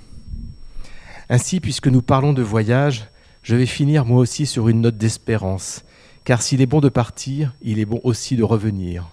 Ainsi, 1.28 1.60
puisque 1.60 1.88
nous 1.88 2.02
parlons 2.02 2.32
de 2.32 2.42
voyage, 2.42 3.08
je 3.42 3.56
vais 3.56 3.66
finir 3.66 4.04
moi 4.04 4.20
aussi 4.20 4.46
sur 4.46 4.68
une 4.68 4.80
note 4.80 4.96
d'espérance, 4.96 5.84
car 6.24 6.40
s'il 6.40 6.60
est 6.60 6.66
bon 6.66 6.80
de 6.80 6.88
partir, 6.88 7.54
il 7.62 7.78
est 7.78 7.84
bon 7.84 8.00
aussi 8.04 8.36
de 8.36 8.44
revenir. 8.44 9.08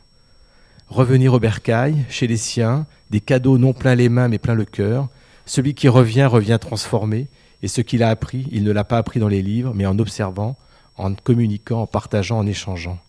Revenir 0.89 1.33
au 1.33 1.39
bercail, 1.39 2.05
chez 2.09 2.27
les 2.27 2.37
siens, 2.37 2.85
des 3.09 3.19
cadeaux 3.19 3.57
non 3.57 3.73
plein 3.73 3.95
les 3.95 4.09
mains 4.09 4.27
mais 4.27 4.37
plein 4.37 4.53
le 4.53 4.65
cœur. 4.65 5.09
Celui 5.45 5.73
qui 5.73 5.87
revient 5.87 6.25
revient 6.25 6.59
transformé, 6.61 7.27
et 7.63 7.67
ce 7.67 7.81
qu'il 7.81 8.03
a 8.03 8.09
appris, 8.09 8.47
il 8.51 8.63
ne 8.63 8.71
l'a 8.71 8.83
pas 8.83 8.97
appris 8.97 9.19
dans 9.19 9.27
les 9.27 9.41
livres, 9.41 9.73
mais 9.73 9.85
en 9.85 9.97
observant, 9.97 10.55
en 10.97 11.15
communiquant, 11.15 11.81
en 11.81 11.87
partageant, 11.87 12.37
en 12.37 12.45
échangeant. 12.45 12.99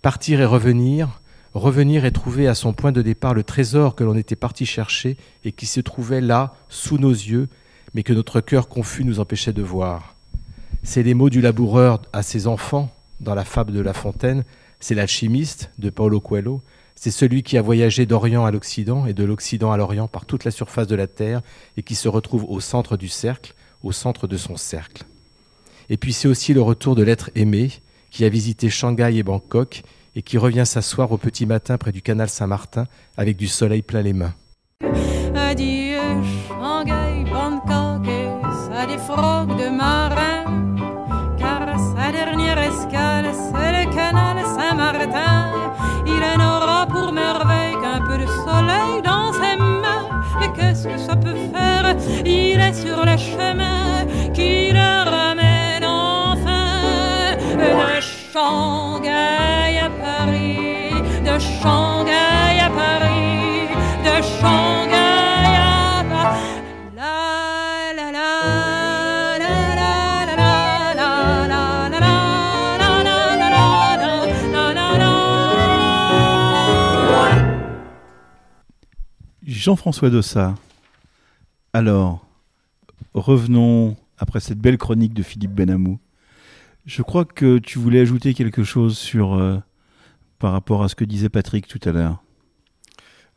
Partir 0.00 0.40
et 0.40 0.46
revenir, 0.46 1.20
revenir 1.52 2.04
et 2.04 2.12
trouver 2.12 2.48
à 2.48 2.54
son 2.54 2.72
point 2.72 2.92
de 2.92 3.02
départ 3.02 3.34
le 3.34 3.42
trésor 3.42 3.94
que 3.94 4.04
l'on 4.04 4.16
était 4.16 4.36
parti 4.36 4.64
chercher 4.64 5.16
et 5.44 5.52
qui 5.52 5.66
se 5.66 5.80
trouvait 5.80 6.20
là, 6.20 6.54
sous 6.68 6.98
nos 6.98 7.10
yeux, 7.10 7.48
mais 7.94 8.02
que 8.02 8.12
notre 8.12 8.40
cœur 8.40 8.68
confus 8.68 9.04
nous 9.04 9.20
empêchait 9.20 9.52
de 9.52 9.62
voir. 9.62 10.14
C'est 10.82 11.02
les 11.02 11.14
mots 11.14 11.30
du 11.30 11.40
laboureur 11.40 12.02
à 12.12 12.22
ses 12.22 12.46
enfants 12.46 12.90
dans 13.20 13.34
la 13.34 13.44
fable 13.44 13.72
de 13.72 13.80
La 13.80 13.94
Fontaine, 13.94 14.44
c'est 14.80 14.94
l'alchimiste 14.94 15.70
de 15.78 15.88
Paulo 15.88 16.20
Coelho, 16.20 16.60
c'est 16.94 17.10
celui 17.10 17.42
qui 17.42 17.56
a 17.58 17.62
voyagé 17.62 18.06
d'Orient 18.06 18.44
à 18.44 18.50
l'Occident 18.50 19.06
et 19.06 19.14
de 19.14 19.24
l'Occident 19.24 19.72
à 19.72 19.76
l'Orient 19.76 20.08
par 20.08 20.26
toute 20.26 20.44
la 20.44 20.50
surface 20.50 20.86
de 20.86 20.94
la 20.94 21.06
Terre 21.06 21.42
et 21.76 21.82
qui 21.82 21.94
se 21.94 22.08
retrouve 22.08 22.44
au 22.48 22.60
centre 22.60 22.96
du 22.96 23.08
cercle, 23.08 23.54
au 23.82 23.92
centre 23.92 24.26
de 24.26 24.36
son 24.36 24.56
cercle. 24.56 25.04
Et 25.88 25.96
puis 25.96 26.12
c'est 26.12 26.28
aussi 26.28 26.54
le 26.54 26.62
retour 26.62 26.94
de 26.94 27.02
l'être 27.02 27.30
aimé 27.34 27.70
qui 28.10 28.24
a 28.24 28.28
visité 28.28 28.70
Shanghai 28.70 29.16
et 29.16 29.22
Bangkok 29.22 29.82
et 30.16 30.22
qui 30.22 30.38
revient 30.38 30.64
s'asseoir 30.64 31.10
au 31.12 31.18
petit 31.18 31.46
matin 31.46 31.78
près 31.78 31.92
du 31.92 32.00
canal 32.00 32.28
Saint-Martin 32.28 32.86
avec 33.16 33.36
du 33.36 33.48
soleil 33.48 33.82
plein 33.82 34.02
les 34.02 34.12
mains. 34.12 34.34
Adieu, 35.34 35.98
sa 38.84 38.90
défroque 38.90 39.56
de 39.56 39.68
marin. 39.70 40.44
Car 41.38 41.66
sa 41.94 42.12
dernière 42.12 42.58
escale, 42.58 43.26
c'est 43.32 43.72
le 43.78 43.84
canal 43.94 44.36
Saint-Martin. 44.56 45.50
Il 46.06 46.22
n'aura 46.38 46.86
pour 46.86 47.12
merveille 47.12 47.76
qu'un 47.82 48.00
peu 48.06 48.18
de 48.18 48.26
soleil 48.26 49.00
dans 49.02 49.32
ses 49.32 49.56
mains. 49.56 50.06
Mais 50.38 50.50
qu'est-ce 50.56 50.88
que 50.88 50.98
ça 50.98 51.16
peut 51.16 51.38
faire? 51.52 51.96
Il 52.24 52.60
est 52.60 52.74
sur 52.74 53.04
le 53.04 53.16
chemin 53.16 54.04
qui 54.34 54.72
le 54.72 54.92
ramène 55.16 55.84
enfin 55.84 57.36
de 57.60 58.00
Shanghai 58.00 59.78
à 59.86 59.90
Paris, 60.04 60.90
de 61.24 61.38
Shanghai 61.38 61.93
Jean-François 79.64 80.10
Dossat. 80.10 80.54
Alors, 81.72 82.26
revenons 83.14 83.96
après 84.18 84.40
cette 84.40 84.58
belle 84.58 84.76
chronique 84.76 85.14
de 85.14 85.22
Philippe 85.22 85.54
Benamou. 85.54 85.98
Je 86.84 87.00
crois 87.00 87.24
que 87.24 87.56
tu 87.56 87.78
voulais 87.78 88.00
ajouter 88.00 88.34
quelque 88.34 88.62
chose 88.62 88.98
sur 88.98 89.32
euh, 89.32 89.56
par 90.38 90.52
rapport 90.52 90.82
à 90.82 90.90
ce 90.90 90.94
que 90.94 91.06
disait 91.06 91.30
Patrick 91.30 91.66
tout 91.66 91.80
à 91.88 91.92
l'heure. 91.92 92.22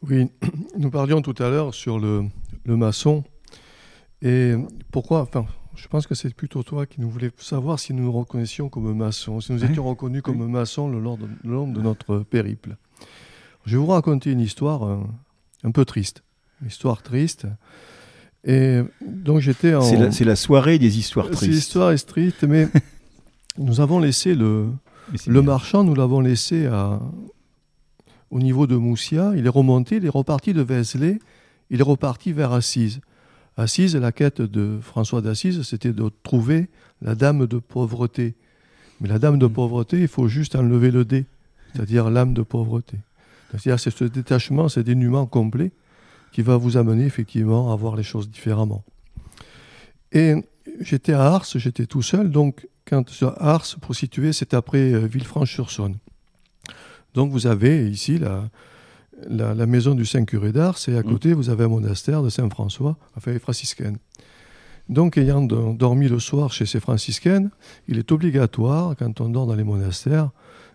Oui, 0.02 0.30
nous 0.78 0.90
parlions 0.90 1.22
tout 1.22 1.36
à 1.42 1.50
l'heure 1.50 1.74
sur 1.74 1.98
le, 1.98 2.26
le 2.66 2.76
maçon. 2.76 3.24
Et 4.22 4.56
pourquoi 4.92 5.22
Enfin, 5.22 5.46
je 5.76 5.88
pense 5.88 6.08
que 6.08 6.14
c'est 6.14 6.34
plutôt 6.34 6.62
toi 6.62 6.86
qui 6.86 7.00
nous 7.00 7.10
voulais 7.10 7.32
savoir 7.38 7.80
si 7.80 7.94
nous 7.94 8.04
nous 8.04 8.12
reconnaissions 8.12 8.68
comme 8.68 8.94
maçons, 8.94 9.40
si 9.40 9.54
nous 9.54 9.64
Oui, 9.64 9.70
étions 9.72 9.88
reconnus 9.88 10.24
comme 10.24 10.46
maçons 10.46 10.90
le 10.90 11.00
long 11.00 11.16
de, 11.16 11.26
le 11.46 11.54
long 11.54 11.72
de 11.72 11.80
notre 11.82 12.18
périple. 12.20 12.76
Je 13.66 13.78
vais 13.78 13.82
vous 13.82 13.88
raconter 13.88 14.34
une 14.34 14.42
histoire 14.42 14.84
euh, 14.84 14.98
un 15.64 15.72
peu 15.72 15.86
triste. 15.86 16.24
Une 16.62 16.68
histoire 16.68 17.02
triste. 17.02 17.48
Et 18.44 18.82
donc 19.06 19.40
j'étais 19.40 19.76
en. 19.76 19.82
C'est 19.82 20.26
la, 20.26 20.36
soirée 20.36 20.80
des 20.80 20.98
histoires 20.98 21.30
tristes. 21.30 21.54
histoire 21.54 21.92
est 21.92 22.08
triste, 22.08 22.44
mais 22.44 22.68
nous 23.58 23.82
avons 23.82 24.00
laissé 24.00 24.36
le, 24.36 24.70
bien. 25.28 25.42
marchand, 25.42 25.84
nous 25.84 25.96
l'avons 25.96 26.22
laissé 26.22 26.68
à, 26.68 27.00
au 28.32 28.40
niveau 28.40 28.68
de 28.68 28.76
Moussia. 28.76 29.34
Il 29.36 29.46
est 29.46 29.50
remonté, 29.50 29.98
il 29.98 30.06
est 30.06 30.10
reparti 30.10 30.54
de 30.54 30.62
Vézelay, 30.62 31.20
il 31.70 31.80
est 31.80 31.84
reparti 31.84 32.32
vers 32.32 32.54
Assise. 32.54 33.02
Assise, 33.58 33.96
la 33.96 34.12
quête 34.12 34.42
de 34.42 34.78
François 34.82 35.22
d'Assise, 35.22 35.64
c'était 35.64 35.92
de 35.92 36.12
trouver 36.22 36.70
la 37.02 37.16
dame 37.16 37.48
de 37.48 37.58
pauvreté. 37.58 38.36
Mais 39.02 39.10
la 39.10 39.20
dame 39.20 39.40
de 39.40 39.48
pauvreté, 39.48 40.00
il 40.00 40.08
faut 40.08 40.28
juste 40.28 40.56
enlever 40.56 40.92
le 40.92 41.06
dé, 41.06 41.26
c'est-à-dire 41.74 42.10
l'âme 42.10 42.34
de 42.34 42.44
pauvreté. 42.44 42.98
C'est-à-dire 43.52 43.80
c'est 43.80 43.92
ce 43.92 44.04
détachement, 44.04 44.70
ce 44.70 44.80
dénuement 44.80 45.26
complet 45.26 45.72
qui 46.32 46.42
va 46.42 46.58
vous 46.58 46.78
amener 46.78 47.06
effectivement 47.06 47.72
à 47.72 47.76
voir 47.76 47.96
les 47.96 48.04
choses 48.04 48.30
différemment. 48.30 48.84
Et 50.12 50.36
j'étais 50.82 51.14
à 51.14 51.24
Ars, 51.34 51.46
j'étais 51.56 51.86
tout 51.86 52.02
seul, 52.02 52.30
donc 52.30 52.68
quand 52.86 53.04
Ars, 53.38 53.66
pour 53.82 53.96
situer, 53.96 54.34
c'est 54.34 54.54
après 54.54 54.94
euh, 54.94 55.08
Villefranche-sur-Saône. 55.08 55.98
Donc 57.14 57.32
vous 57.32 57.48
avez 57.48 57.90
ici 57.90 58.18
la, 58.18 58.50
la, 59.28 59.54
la 59.54 59.66
maison 59.66 59.96
du 59.96 60.06
Saint-Curé 60.06 60.52
d'Ars, 60.52 60.78
et 60.88 60.98
à 60.98 61.04
côté 61.04 61.34
vous 61.34 61.50
avez 61.50 61.64
un 61.64 61.70
monastère 61.70 62.22
de 62.22 62.30
Saint-François, 62.30 62.98
enfin 63.16 63.32
les 63.32 63.40
franciscaines. 63.40 63.98
Donc 64.88 65.18
ayant 65.18 65.42
do- 65.42 65.74
dormi 65.74 66.08
le 66.08 66.20
soir 66.20 66.54
chez 66.54 66.66
ces 66.66 66.80
franciscaines, 66.80 67.50
il 67.88 67.98
est 67.98 68.12
obligatoire, 68.12 68.96
quand 68.98 69.20
on 69.20 69.30
dort 69.30 69.48
dans 69.48 69.56
les 69.56 69.66
monastères, 69.66 70.30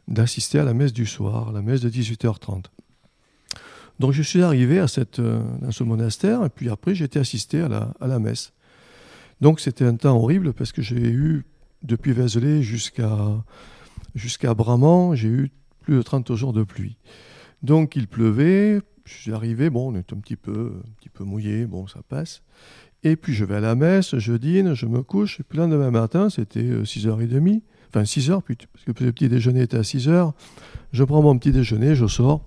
d'assister 0.09 0.59
à 0.59 0.64
la 0.64 0.74
messe 0.74 0.92
du 0.92 1.07
soir, 1.07 1.53
la 1.53 1.62
messe 1.62 1.80
de 1.80 1.90
18h30. 1.90 2.64
Donc 4.00 4.12
je 4.12 4.22
suis 4.22 4.42
arrivé 4.42 4.80
à 4.80 4.86
euh, 5.18 5.42
dans 5.61 5.70
ce 5.70 5.84
monastère, 5.84 6.44
et 6.44 6.48
puis 6.48 6.68
après 6.68 6.94
j'ai 6.94 7.05
été 7.05 7.18
assisté 7.18 7.61
à 7.61 7.68
la, 7.68 7.94
à 8.00 8.07
la 8.07 8.18
messe. 8.18 8.53
Donc 9.40 9.61
c'était 9.61 9.84
un 9.84 9.96
temps 9.96 10.16
horrible 10.16 10.53
parce 10.53 10.72
que 10.72 10.82
j'ai 10.82 10.96
eu, 10.96 11.44
depuis 11.82 12.12
Vézelay 12.12 12.62
jusqu'à 12.62 13.44
jusqu'à 14.14 14.55
Bramant, 14.55 15.14
j'ai 15.14 15.28
eu 15.28 15.50
plus 15.80 15.96
de 15.96 16.03
30 16.03 16.34
jours 16.34 16.53
de 16.53 16.62
pluie. 16.62 16.96
Donc 17.62 17.96
il 17.96 18.09
pleuvait, 18.09 18.80
je 19.05 19.14
suis 19.14 19.32
arrivé, 19.32 19.70
bon, 19.70 19.92
on 19.92 19.96
est 19.96 20.12
un 20.12 20.16
petit 20.16 20.36
peu, 20.36 20.72
un 20.84 20.92
petit 20.98 21.09
peu 21.09 21.24
mouillé, 21.24 21.66
bon, 21.66 21.86
ça 21.86 22.00
passe. 22.09 22.42
Et 23.05 23.16
puis 23.16 23.34
je 23.34 23.44
vais 23.44 23.57
à 23.57 23.61
la 23.61 23.74
messe, 23.74 24.16
je 24.16 24.32
dîne, 24.32 24.74
je 24.74 24.86
me 24.86 25.03
couche, 25.03 25.40
et 25.40 25.42
puis 25.42 25.59
le 25.59 25.64
lendemain 25.64 25.90
matin, 25.90 26.30
c'était 26.30 26.61
euh, 26.61 26.84
6h30, 26.84 27.62
enfin 27.95 28.05
6h, 28.05 28.43
puis- 28.43 28.57
parce 28.57 28.84
que 28.84 29.05
le 29.05 29.12
petit 29.12 29.28
déjeuner 29.28 29.62
était 29.62 29.76
à 29.76 29.82
6h. 29.82 30.32
Je 30.93 31.05
prends 31.05 31.22
mon 31.22 31.38
petit 31.38 31.53
déjeuner, 31.53 31.95
je 31.95 32.07
sors, 32.07 32.43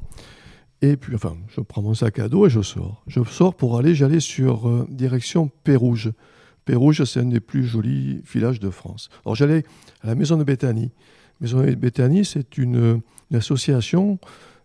et 0.82 0.98
puis, 0.98 1.16
enfin, 1.16 1.36
je 1.48 1.62
prends 1.62 1.82
mon 1.82 1.94
sac 1.94 2.20
à 2.20 2.28
dos 2.30 2.46
et 2.46 2.50
je 2.50 2.62
sors. 2.62 3.04
Je 3.08 3.24
sors 3.24 3.56
pour 3.56 3.78
aller, 3.78 3.96
j'allais 3.96 4.20
sur 4.20 4.68
euh, 4.68 4.86
direction 4.90 5.50
Pérouge. 5.64 6.12
Pérouge, 6.66 7.04
c'est 7.06 7.22
un 7.22 7.26
des 7.26 7.40
plus 7.40 7.64
jolis 7.66 8.22
villages 8.32 8.60
de 8.60 8.70
France. 8.70 9.10
Alors 9.26 9.36
j'allais 9.36 9.64
à 10.02 10.08
la 10.08 10.16
maison 10.16 10.38
de 10.38 10.44
Béthanie. 10.44 10.92
Maison 11.42 11.62
de 11.64 11.74
Béthanie, 11.76 12.26
c'est 12.26 12.58
une, 12.58 13.02
association, 13.34 14.20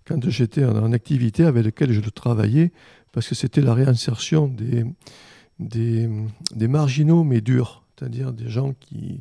quand 0.07 0.29
j'étais 0.29 0.65
en, 0.65 0.77
en 0.77 0.93
activité, 0.93 1.45
avec 1.45 1.65
laquelle 1.65 1.93
je 1.93 2.01
travaillais, 2.11 2.73
parce 3.13 3.27
que 3.29 3.35
c'était 3.35 3.63
la 3.63 3.75
réinsertion 3.75 4.47
des, 4.47 4.85
des, 5.59 6.09
des 6.55 6.69
marginaux 6.69 7.25
mais 7.25 7.41
durs, 7.41 7.83
c'est-à-dire 8.01 8.33
des 8.33 8.49
gens 8.49 8.73
qui, 8.81 9.21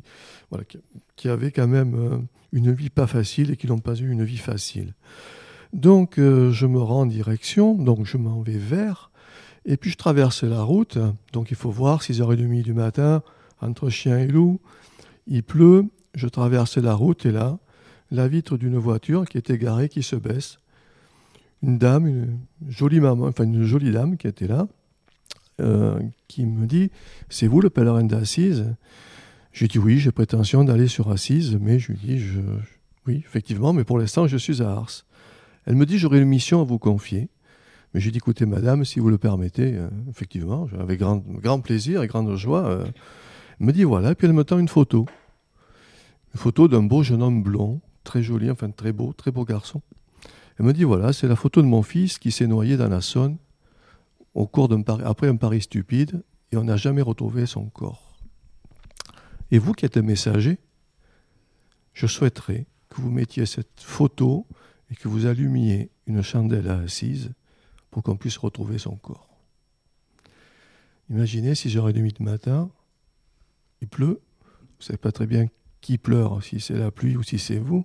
voilà, 0.50 0.64
qui, 1.16 1.28
avaient 1.28 1.52
quand 1.52 1.68
même 1.68 1.94
euh, 1.94 2.18
une 2.52 2.72
vie 2.72 2.88
pas 2.88 3.06
facile 3.06 3.50
et 3.50 3.56
qui 3.56 3.66
n'ont 3.66 3.78
pas 3.78 3.94
eu 3.94 4.10
une 4.10 4.24
vie 4.24 4.38
facile. 4.38 4.94
Donc 5.74 6.18
euh, 6.18 6.50
je 6.50 6.66
me 6.66 6.80
rends 6.80 7.02
en 7.02 7.06
direction, 7.06 7.74
donc 7.74 8.06
je 8.06 8.16
m'en 8.16 8.40
vais 8.40 8.56
vers, 8.56 9.10
et 9.66 9.76
puis 9.76 9.90
je 9.90 9.96
traverse 9.96 10.44
la 10.44 10.62
route, 10.62 10.96
donc 11.32 11.50
il 11.50 11.56
faut 11.56 11.70
voir, 11.70 12.00
6h30 12.00 12.62
du 12.62 12.72
matin, 12.72 13.22
entre 13.60 13.90
chien 13.90 14.18
et 14.18 14.26
loup, 14.26 14.60
il 15.26 15.42
pleut, 15.42 15.84
je 16.14 16.26
traverse 16.26 16.78
la 16.78 16.94
route 16.94 17.26
et 17.26 17.32
là, 17.32 17.58
la 18.10 18.28
vitre 18.28 18.56
d'une 18.56 18.78
voiture 18.78 19.26
qui 19.26 19.36
était 19.36 19.58
garée, 19.58 19.88
qui 19.88 20.02
se 20.02 20.16
baisse. 20.16 20.58
Une 21.62 21.76
dame, 21.76 22.06
une 22.06 22.38
jolie 22.68 23.00
maman, 23.00 23.26
enfin 23.26 23.44
une 23.44 23.62
jolie 23.62 23.92
dame 23.92 24.16
qui 24.16 24.26
était 24.26 24.48
là, 24.48 24.66
euh, 25.60 26.00
qui 26.28 26.46
me 26.46 26.66
dit 26.66 26.90
C'est 27.28 27.46
vous 27.46 27.60
le 27.60 27.70
pèlerin 27.70 28.04
d'Assise? 28.04 28.74
J'ai 29.52 29.68
dit 29.68 29.78
Oui, 29.78 29.98
j'ai 29.98 30.12
prétention 30.12 30.64
d'aller 30.64 30.88
sur 30.88 31.10
Assise, 31.10 31.58
mais 31.60 31.78
je 31.78 31.92
lui 31.92 31.98
dis 31.98 32.18
je, 32.18 32.40
Oui, 33.06 33.22
effectivement, 33.26 33.72
mais 33.72 33.84
pour 33.84 33.98
l'instant, 33.98 34.26
je 34.26 34.36
suis 34.36 34.62
à 34.62 34.70
Ars. 34.70 35.04
Elle 35.66 35.76
me 35.76 35.86
dit 35.86 35.98
J'aurai 35.98 36.18
une 36.20 36.28
mission 36.28 36.60
à 36.60 36.64
vous 36.64 36.78
confier. 36.78 37.28
Mais 37.92 38.00
j'ai 38.00 38.10
dit 38.10 38.18
Écoutez, 38.18 38.46
madame, 38.46 38.84
si 38.84 39.00
vous 39.00 39.10
le 39.10 39.18
permettez, 39.18 39.74
euh, 39.76 39.88
effectivement, 40.08 40.68
avec 40.78 41.00
grand, 41.00 41.16
grand 41.18 41.60
plaisir 41.60 42.02
et 42.02 42.06
grande 42.06 42.34
joie. 42.36 42.66
euh, 42.66 42.84
elle 43.60 43.66
me 43.66 43.72
dit 43.72 43.84
Voilà, 43.84 44.14
puis 44.14 44.26
elle 44.26 44.32
me 44.32 44.44
tend 44.44 44.58
une 44.58 44.68
photo. 44.68 45.06
Une 46.34 46.40
photo 46.40 46.68
d'un 46.68 46.82
beau 46.82 47.02
jeune 47.02 47.22
homme 47.22 47.42
blond, 47.42 47.80
très 48.04 48.22
joli, 48.22 48.50
enfin 48.50 48.70
très 48.70 48.92
beau, 48.92 49.12
très 49.12 49.32
beau 49.32 49.44
garçon. 49.44 49.82
Elle 50.58 50.66
me 50.66 50.72
dit 50.72 50.84
Voilà, 50.84 51.12
c'est 51.12 51.26
la 51.26 51.36
photo 51.36 51.60
de 51.60 51.66
mon 51.66 51.82
fils 51.82 52.18
qui 52.18 52.30
s'est 52.30 52.46
noyé 52.46 52.76
dans 52.76 52.88
la 52.88 53.00
Saône 53.00 53.36
au 54.34 54.46
cours 54.46 54.68
d'un 54.68 54.82
après 55.04 55.28
un 55.28 55.36
pari 55.36 55.60
stupide 55.62 56.22
et 56.52 56.56
on 56.56 56.64
n'a 56.64 56.76
jamais 56.76 57.02
retrouvé 57.02 57.46
son 57.46 57.66
corps. 57.66 58.18
Et 59.50 59.58
vous 59.58 59.72
qui 59.72 59.84
êtes 59.84 59.96
un 59.96 60.02
messager, 60.02 60.58
je 61.92 62.06
souhaiterais 62.06 62.66
que 62.88 63.00
vous 63.00 63.10
mettiez 63.10 63.46
cette 63.46 63.80
photo 63.80 64.46
et 64.90 64.94
que 64.94 65.08
vous 65.08 65.26
allumiez 65.26 65.90
une 66.06 66.22
chandelle 66.22 66.68
à 66.68 66.78
assise 66.78 67.32
pour 67.90 68.02
qu'on 68.02 68.16
puisse 68.16 68.36
retrouver 68.36 68.78
son 68.78 68.96
corps. 68.96 69.28
Imaginez 71.08 71.54
6h30 71.54 72.12
du 72.12 72.22
matin, 72.22 72.70
il 73.80 73.88
pleut, 73.88 74.20
vous 74.50 74.66
ne 74.80 74.84
savez 74.84 74.98
pas 74.98 75.12
très 75.12 75.26
bien 75.26 75.46
qui 75.80 75.98
pleure, 75.98 76.42
si 76.42 76.60
c'est 76.60 76.78
la 76.78 76.90
pluie 76.90 77.16
ou 77.16 77.22
si 77.22 77.38
c'est 77.38 77.58
vous. 77.58 77.84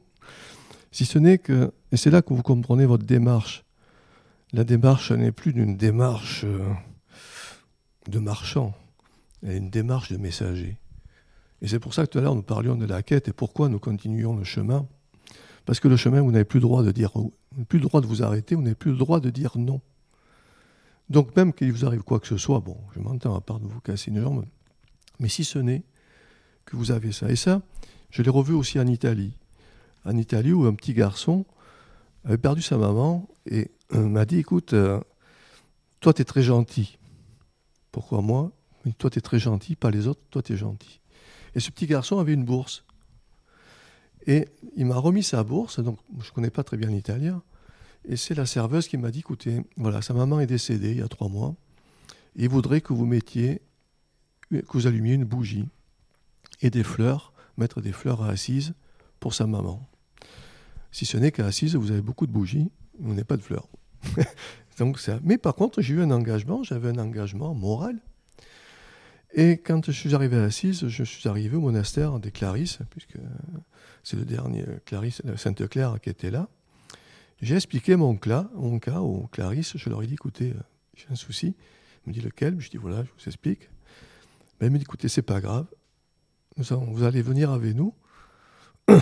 Si 0.91 1.06
ce 1.06 1.20
n'est 1.20 1.38
que, 1.38 1.74
et 1.91 1.98
c'est 1.98 2.10
là 2.10 2.22
que 2.22 2.34
vous 2.34 2.41
comprenez 2.41 2.86
votre 2.86 3.06
démarche. 3.06 3.64
La 4.56 4.64
démarche 4.64 5.12
n'est 5.12 5.34
plus 5.34 5.51
d'une 5.51 5.76
démarche 5.76 6.45
euh, 6.45 6.74
de 8.08 8.20
marchand, 8.20 8.74
elle 9.43 9.51
est 9.51 9.58
une 9.58 9.70
démarche 9.70 10.14
de 10.14 10.16
messager. 10.16 10.78
Et 11.62 11.68
c'est 11.68 11.78
pour 11.78 11.93
ça 11.93 12.06
que 12.06 12.12
tout 12.12 12.20
à 12.20 12.22
l'heure 12.22 12.36
nous 12.36 12.41
parlions 12.41 12.78
de 12.78 12.86
la 12.86 13.03
quête 13.03 13.28
et 13.28 13.34
pourquoi 13.34 13.68
nous 13.68 13.80
continuons 13.80 14.38
le 14.38 14.45
chemin. 14.45 14.88
Parce 15.66 15.82
que 15.82 15.89
le 15.89 15.97
chemin, 15.97 16.22
vous 16.22 16.32
n'avez 16.32 16.45
plus 16.45 16.60
le 16.60 16.68
droit 16.68 16.84
de 16.84 16.93
dire, 16.93 17.12
plus 17.68 17.80
le 17.80 17.84
droit 17.84 17.99
de 17.99 18.06
vous 18.06 18.24
arrêter, 18.24 18.56
vous 18.56 18.62
n'avez 18.62 18.76
plus 18.76 18.91
le 18.91 18.97
droit 18.97 19.20
de 19.20 19.30
dire 19.30 19.58
non. 19.58 19.82
Donc 21.10 21.36
même 21.36 21.51
qu'il 21.51 21.74
vous 21.74 21.86
arrive 21.86 22.03
quoi 22.03 22.22
que 22.22 22.28
ce 22.28 22.38
soit, 22.38 22.62
bon, 22.62 22.78
je 22.95 23.01
m'entends 23.01 23.36
à 23.36 23.41
part 23.41 23.60
de 23.60 23.68
vous 23.68 23.82
casser 23.82 24.10
une 24.10 24.22
jambe, 24.22 24.45
mais 25.20 25.28
si 25.28 25.43
ce 25.43 25.60
n'est 25.60 25.84
que 26.64 26.78
vous 26.78 26.91
avez 26.91 27.12
ça. 27.12 27.30
Et 27.30 27.36
ça, 27.36 27.62
je 28.10 28.22
l'ai 28.22 28.30
revu 28.30 28.53
aussi 28.53 28.80
en 28.80 28.88
Italie. 28.88 29.34
En 30.06 30.16
Italie 30.16 30.53
où 30.53 30.64
un 30.64 30.76
petit 30.76 30.93
garçon 30.93 31.45
avait 32.24 32.38
perdu 32.38 32.62
sa 32.62 32.78
maman 32.78 33.28
et 33.47 33.70
m'a 33.92 34.26
dit, 34.26 34.38
écoute, 34.38 34.74
euh, 34.74 35.00
toi 36.00 36.14
tu 36.14 36.22
es 36.22 36.26
très 36.26 36.44
gentil. 36.44 36.98
Pourquoi 37.92 38.22
moi? 38.22 38.52
Toi 38.98 39.10
tu 39.10 39.20
es 39.20 39.22
très 39.22 39.40
gentil, 39.40 39.76
pas 39.76 39.92
les 39.92 40.08
autres, 40.08 40.22
toi 40.30 40.42
tu 40.42 40.54
es 40.54 40.58
gentil. 40.58 41.00
Et 41.56 41.60
ce 41.60 41.72
petit 41.72 41.88
garçon 41.88 42.20
avait 42.20 42.34
une 42.34 42.46
bourse. 42.46 42.84
Et 44.28 44.48
il 44.76 44.86
m'a 44.86 44.98
remis 44.98 45.24
sa 45.24 45.44
bourse, 45.44 45.80
donc 45.80 46.00
je 46.20 46.30
ne 46.30 46.34
connais 46.34 46.50
pas 46.50 46.64
très 46.64 46.78
bien 46.78 46.90
l'italien. 46.90 47.44
Et 48.08 48.18
c'est 48.18 48.36
la 48.36 48.46
serveuse 48.46 48.88
qui 48.88 48.98
m'a 48.98 49.12
dit, 49.12 49.20
écoutez, 49.20 49.64
voilà, 49.78 50.02
sa 50.02 50.14
maman 50.14 50.40
est 50.40 50.48
décédée 50.48 50.92
il 50.92 50.98
y 50.98 51.02
a 51.02 51.08
trois 51.08 51.30
mois. 51.30 51.56
Il 52.36 52.50
voudrait 52.50 52.82
que 52.82 52.94
vous 52.94 53.06
mettiez, 53.06 53.62
que 54.52 54.74
vous 54.74 54.88
allumiez 54.88 55.14
une 55.14 55.24
bougie 55.24 55.68
et 56.62 56.70
des 56.70 56.84
fleurs, 56.84 57.34
mettre 57.58 57.82
des 57.82 57.92
fleurs 57.92 58.22
à 58.22 58.30
Assise 58.30 58.74
pour 59.20 59.34
sa 59.34 59.48
maman. 59.48 59.88
Si 60.92 61.06
ce 61.06 61.18
n'est 61.18 61.32
qu'à 61.32 61.46
Assise, 61.46 61.76
vous 61.76 61.92
avez 61.92 62.02
beaucoup 62.02 62.28
de 62.28 62.32
bougies, 62.32 62.70
vous 63.00 63.10
n'avez 63.10 63.24
pas 63.24 63.38
de 63.38 63.41
fleurs. 63.41 63.68
Donc 64.78 65.00
ça. 65.00 65.20
Mais 65.24 65.38
par 65.38 65.56
contre, 65.56 65.82
j'ai 65.82 65.93
eu 65.93 66.02
un 66.02 66.12
engagement, 66.12 66.64
j'avais 66.64 66.89
un 66.89 66.98
engagement 66.98 67.54
moral. 67.54 68.00
Et 69.34 69.58
quand 69.58 69.86
je 69.86 69.91
suis 69.91 70.16
arrivé 70.16 70.38
à 70.38 70.43
Assise, 70.43 70.88
je 70.88 71.04
suis 71.04 71.28
arrivé 71.28 71.58
au 71.58 71.62
monastère 71.62 72.20
des 72.20 72.32
Clarisses, 72.32 72.80
puisque 72.89 73.18
c'est 74.04 74.16
le 74.16 74.24
dernier 74.24 74.66
Clarisse, 74.86 75.22
Sainte-Claire 75.36 76.00
qui 76.02 76.10
était 76.10 76.32
là. 76.32 76.48
J'ai 77.41 77.56
expliqué 77.56 77.96
mon 77.96 78.16
cas, 78.16 78.50
mon 78.54 78.80
cas 78.80 79.00
aux 79.00 79.28
Clarisses. 79.28 79.76
Je 79.76 79.89
leur 79.89 80.02
ai 80.04 80.08
dit, 80.08 80.14
écoutez, 80.14 80.52
euh, 80.52 80.62
j'ai 80.96 81.08
un 81.10 81.16
souci. 81.16 81.56
Il 82.06 82.10
me 82.10 82.14
dit 82.14 82.22
lequel? 82.22 82.60
Je 82.60 82.70
dis, 82.70 82.78
voilà, 82.78 83.04
je 83.04 83.10
vous 83.10 83.28
explique. 83.28 83.70
Ben, 84.60 84.72
me 84.72 84.78
dit, 84.78 84.84
écoutez, 84.84 85.10
c'est 85.10 85.22
pas 85.22 85.41
grave. 85.41 85.66
Vous 86.56 87.04
allez 87.04 87.22
venir 87.22 87.52
avec 87.52 87.76
nous. 87.76 87.93
Et 88.89 88.93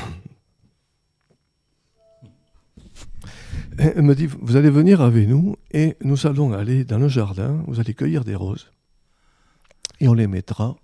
Elle 3.78 4.02
me 4.04 4.16
dit, 4.16 4.28
vous 4.28 4.56
allez 4.56 4.70
venir 4.70 5.02
avec 5.02 5.28
nous 5.28 5.56
et 5.72 5.96
nous 6.04 6.28
allons 6.28 6.54
aller 6.54 6.84
dans 6.86 7.00
le 7.00 7.08
jardin, 7.08 7.64
vous 7.68 7.80
allez 7.80 7.94
cueillir 7.94 8.24
des 8.24 8.36
roses 8.36 8.70
et 10.00 10.08
on 10.08 10.14
les 10.14 10.28
mettra 10.28 10.76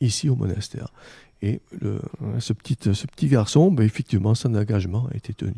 ici 0.00 0.28
au 0.28 0.36
monastère. 0.36 0.92
Et 1.42 1.60
le- 1.80 2.00
ce, 2.38 2.52
petit, 2.52 2.76
ce 2.92 3.06
petit 3.06 3.28
garçon, 3.28 3.70
ben, 3.72 3.84
effectivement, 3.84 4.34
son 4.34 4.54
engagement 4.54 5.08
a 5.12 5.16
été 5.16 5.32
tenu. 5.34 5.54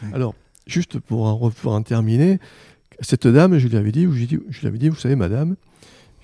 Voilà. 0.00 0.14
Alors, 0.16 0.34
juste 0.66 0.98
pour 0.98 1.26
en, 1.26 1.50
pour 1.50 1.72
en 1.72 1.82
terminer, 1.82 2.38
cette 3.00 3.26
dame, 3.26 3.58
je 3.58 3.68
lui 3.68 3.76
avais 3.76 3.92
dit, 3.92 4.02
je 4.02 4.08
lui 4.08 4.22
ai 4.24 4.26
dit, 4.26 4.38
je 4.50 4.60
lui 4.60 4.66
avais 4.68 4.78
dit, 4.78 4.88
vous 4.88 4.96
savez, 4.96 5.16
madame, 5.16 5.56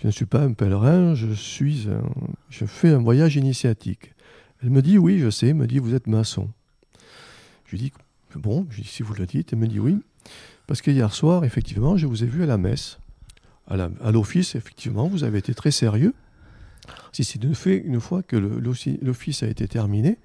je 0.03 0.07
ne 0.07 0.13
suis 0.13 0.27
pas 0.27 0.41
un 0.43 0.53
pèlerin, 0.53 1.15
je, 1.15 1.33
suis 1.33 1.89
un- 1.89 2.09
je 2.51 2.65
fais 2.65 2.91
un 2.91 2.99
voyage 2.99 3.37
initiatique. 3.37 4.13
Elle 4.63 4.71
me 4.71 4.83
dit, 4.83 4.99
oui, 4.99 5.19
je 5.19 5.31
sais, 5.31 5.49
elle 5.49 5.55
me 5.55 5.67
dit, 5.67 5.79
vous 5.79 5.95
êtes 5.95 6.07
maçon. 6.07 6.49
Je 7.67 7.73
lui 7.73 7.79
dis, 7.79 7.93
bon, 8.39 8.67
je 8.71 8.83
dis, 8.83 8.89
si 8.89 9.03
vous 9.03 9.15
le 9.15 9.27
dites, 9.27 9.53
elle 9.53 9.59
me 9.59 9.67
dit 9.67 9.81
oui, 9.81 9.99
parce 10.67 10.83
que 10.83 10.91
hier 10.91 11.13
soir, 11.13 11.45
effectivement, 11.45 11.97
je 11.97 12.07
vous 12.07 12.23
ai 12.23 12.27
vu 12.27 12.43
à 12.43 12.47
la 12.47 12.59
messe, 12.59 12.99
à 13.69 14.11
l'office, 14.11 14.55
effectivement, 14.57 15.07
vous 15.07 15.25
avez 15.25 15.39
été 15.39 15.55
très 15.55 15.71
sérieux. 15.71 16.15
Si 17.13 17.25
c'est 17.25 17.43
une, 17.43 17.55
fait, 17.55 17.77
une 17.77 18.01
fois 18.01 18.23
que 18.23 18.37
l'office 18.37 19.43
a 19.43 19.47
été 19.47 19.69
terminé, 19.69 20.19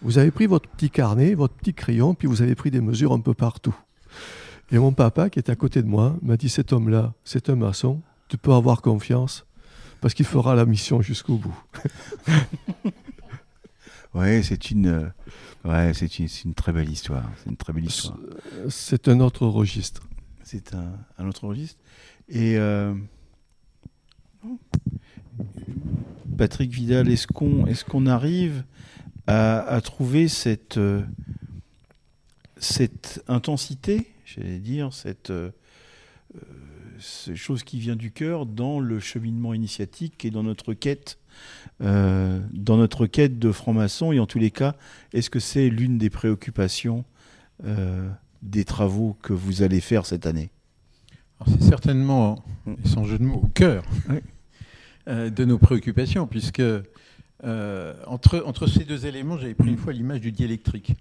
vous 0.00 0.18
avez 0.18 0.30
pris 0.30 0.46
votre 0.46 0.68
petit 0.68 0.90
carnet, 0.90 1.34
votre 1.34 1.54
petit 1.54 1.74
crayon, 1.74 2.14
puis 2.14 2.28
vous 2.28 2.40
avez 2.40 2.54
pris 2.54 2.70
des 2.70 2.80
mesures 2.80 3.12
un 3.12 3.20
peu 3.20 3.34
partout. 3.34 3.76
Et 4.70 4.78
mon 4.78 4.92
papa, 4.92 5.28
qui 5.30 5.38
est 5.38 5.50
à 5.50 5.56
côté 5.56 5.82
de 5.82 5.88
moi, 5.88 6.16
m'a 6.22 6.36
dit 6.36 6.48
cet 6.48 6.72
homme-là, 6.72 7.14
c'est 7.24 7.50
un 7.50 7.56
maçon, 7.56 8.00
tu 8.28 8.38
peux 8.38 8.52
avoir 8.52 8.80
confiance, 8.82 9.46
parce 10.00 10.14
qu'il 10.14 10.26
fera 10.26 10.54
la 10.54 10.66
mission 10.66 11.02
jusqu'au 11.02 11.36
bout. 11.36 11.56
Ouais, 14.14 14.42
c'est 14.42 14.70
une, 14.70 14.86
euh, 14.86 15.08
ouais, 15.64 15.92
c'est 15.94 16.18
une, 16.18 16.28
une 16.44 16.54
très 16.54 16.72
belle 16.72 16.88
histoire. 16.88 17.30
C'est 17.42 17.50
une 17.50 17.56
très 17.56 17.72
belle 17.72 17.84
histoire. 17.84 18.18
C'est 18.68 19.08
un 19.08 19.20
autre 19.20 19.46
registre. 19.46 20.08
C'est 20.42 20.74
un, 20.74 20.92
un 21.18 21.28
autre 21.28 21.46
registre. 21.46 21.78
Et 22.28 22.56
euh, 22.56 22.94
Patrick 26.36 26.70
Vidal, 26.70 27.08
est-ce 27.10 27.26
qu'on 27.26 27.66
est 27.66 27.84
qu'on 27.84 28.06
arrive 28.06 28.64
à, 29.26 29.60
à 29.60 29.80
trouver 29.80 30.28
cette, 30.28 30.78
euh, 30.78 31.02
cette 32.56 33.22
intensité, 33.28 34.06
j'allais 34.24 34.58
dire, 34.58 34.92
cette, 34.92 35.30
euh, 35.30 35.50
cette 36.98 37.36
chose 37.36 37.62
qui 37.62 37.78
vient 37.78 37.96
du 37.96 38.10
cœur 38.10 38.46
dans 38.46 38.80
le 38.80 39.00
cheminement 39.00 39.52
initiatique 39.52 40.24
et 40.24 40.30
dans 40.30 40.42
notre 40.42 40.74
quête 40.74 41.18
euh, 41.82 42.40
dans 42.52 42.76
notre 42.76 43.06
quête 43.06 43.38
de 43.38 43.52
franc-maçon 43.52 44.12
et 44.12 44.18
en 44.20 44.26
tous 44.26 44.38
les 44.38 44.50
cas, 44.50 44.74
est-ce 45.12 45.30
que 45.30 45.40
c'est 45.40 45.68
l'une 45.68 45.98
des 45.98 46.10
préoccupations 46.10 47.04
euh, 47.64 48.08
des 48.42 48.64
travaux 48.64 49.16
que 49.22 49.32
vous 49.32 49.62
allez 49.62 49.80
faire 49.80 50.06
cette 50.06 50.26
année? 50.26 50.50
C'est 51.46 51.62
certainement, 51.62 52.44
et 52.66 52.88
sans 52.88 53.04
jeu 53.04 53.18
de 53.18 53.24
mots, 53.24 53.42
au 53.44 53.48
cœur 53.48 53.84
Oui. 54.08 54.16
euh, 55.08 55.30
de 55.30 55.44
nos 55.44 55.58
préoccupations, 55.58 56.26
puisque 56.26 56.60
euh, 56.60 57.94
entre, 58.06 58.42
entre 58.44 58.66
ces 58.66 58.84
deux 58.84 59.06
éléments, 59.06 59.38
j'avais 59.38 59.54
pris 59.54 59.68
une 59.68 59.76
fois 59.76 59.92
l'image 59.92 60.20
du 60.20 60.32
diélectrique. 60.32 60.94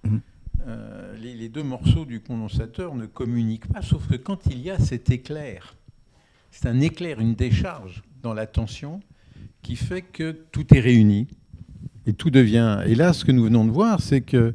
Euh, 0.68 1.16
les, 1.18 1.34
les 1.34 1.50
deux 1.50 1.64
morceaux 1.64 2.06
du 2.06 2.20
condensateur 2.20 2.94
ne 2.94 3.08
communiquent 3.08 3.68
pas, 3.72 3.82
sauf 3.82 4.08
que 4.08 4.16
quand 4.16 4.46
il 4.46 4.60
y 4.60 4.70
a 4.70 4.78
cet 4.78 5.10
éclair, 5.10 5.76
c'est 6.52 6.68
un 6.68 6.80
éclair, 6.82 7.20
une 7.20 7.34
décharge 7.34 8.04
dans 8.22 8.34
la 8.36 8.46
tension 8.46 9.00
qui 9.68 9.76
fait 9.76 10.02
que 10.02 10.32
tout 10.54 10.74
est 10.74 10.80
réuni 10.80 11.28
et 12.06 12.14
tout 12.14 12.30
devient. 12.30 12.80
Et 12.86 12.96
là, 12.96 13.12
ce 13.12 13.26
que 13.26 13.34
nous 13.34 13.44
venons 13.44 13.66
de 13.66 13.72
voir, 13.72 14.00
c'est 14.00 14.22
que 14.22 14.54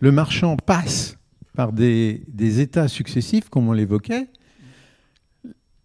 le 0.00 0.12
marchand 0.12 0.58
passe 0.58 1.16
par 1.54 1.72
des, 1.72 2.20
états 2.60 2.86
successifs, 2.86 3.48
comme 3.48 3.68
on 3.68 3.72
l'évoquait. 3.72 4.28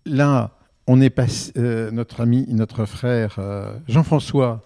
Là, 0.06 0.58
on 0.88 1.00
est 1.00 1.10
passé, 1.10 1.54
euh, 1.56 1.90
notre 1.90 2.20
ami, 2.20 2.48
notre 2.50 2.84
frère 2.84 3.38
euh, 3.40 3.78
Jean-François, 3.88 4.66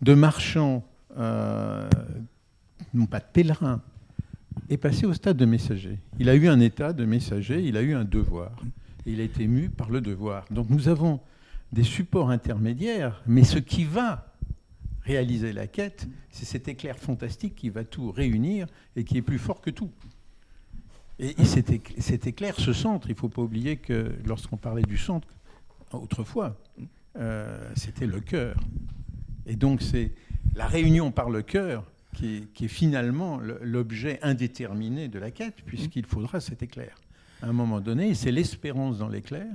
de 0.00 0.14
marchand, 0.14 0.84
euh, 1.16 1.88
non 2.92 3.06
pas 3.06 3.20
de 3.20 3.26
pèlerin, 3.32 3.82
est 4.68 4.78
passé 4.78 5.06
au 5.06 5.12
stade 5.12 5.36
de 5.36 5.44
messager. 5.44 5.96
Il 6.18 6.28
a 6.28 6.34
eu 6.34 6.48
un 6.48 6.58
état 6.58 6.92
de 6.92 7.04
messager, 7.04 7.62
il 7.62 7.76
a 7.76 7.82
eu 7.82 7.94
un 7.94 8.04
devoir. 8.04 8.50
Et 9.06 9.12
il 9.12 9.20
a 9.20 9.24
été 9.24 9.46
mu 9.46 9.68
par 9.68 9.90
le 9.90 10.00
devoir. 10.00 10.44
Donc 10.50 10.70
nous 10.70 10.88
avons 10.88 11.20
des 11.72 11.84
supports 11.84 12.30
intermédiaires, 12.30 13.22
mais 13.26 13.44
ce 13.44 13.58
qui 13.58 13.84
va 13.84 14.34
réaliser 15.02 15.52
la 15.52 15.66
quête, 15.66 16.06
c'est 16.30 16.44
cet 16.44 16.68
éclair 16.68 16.98
fantastique 16.98 17.54
qui 17.56 17.70
va 17.70 17.82
tout 17.84 18.12
réunir 18.12 18.66
et 18.94 19.04
qui 19.04 19.16
est 19.16 19.22
plus 19.22 19.38
fort 19.38 19.60
que 19.60 19.70
tout. 19.70 19.90
Et, 21.18 21.40
et 21.40 21.44
cet, 21.44 21.70
éc- 21.70 21.94
cet 22.00 22.26
éclair, 22.26 22.54
ce 22.58 22.72
centre, 22.72 23.08
il 23.08 23.12
ne 23.14 23.18
faut 23.18 23.28
pas 23.28 23.42
oublier 23.42 23.76
que 23.76 24.14
lorsqu'on 24.26 24.56
parlait 24.56 24.82
du 24.82 24.98
centre, 24.98 25.28
autrefois, 25.92 26.56
euh, 27.18 27.70
c'était 27.74 28.06
le 28.06 28.20
cœur. 28.20 28.56
Et 29.46 29.56
donc 29.56 29.82
c'est 29.82 30.12
la 30.54 30.66
réunion 30.66 31.10
par 31.10 31.30
le 31.30 31.42
cœur 31.42 31.84
qui 32.14 32.36
est, 32.36 32.52
qui 32.52 32.66
est 32.66 32.68
finalement 32.68 33.38
le- 33.38 33.58
l'objet 33.62 34.18
indéterminé 34.22 35.08
de 35.08 35.18
la 35.18 35.30
quête, 35.30 35.56
puisqu'il 35.66 36.06
faudra 36.06 36.40
cet 36.40 36.62
éclair. 36.62 36.94
À 37.42 37.46
un 37.48 37.52
moment 37.52 37.80
donné, 37.80 38.14
c'est 38.14 38.30
l'espérance 38.30 38.98
dans 38.98 39.08
l'éclair 39.08 39.48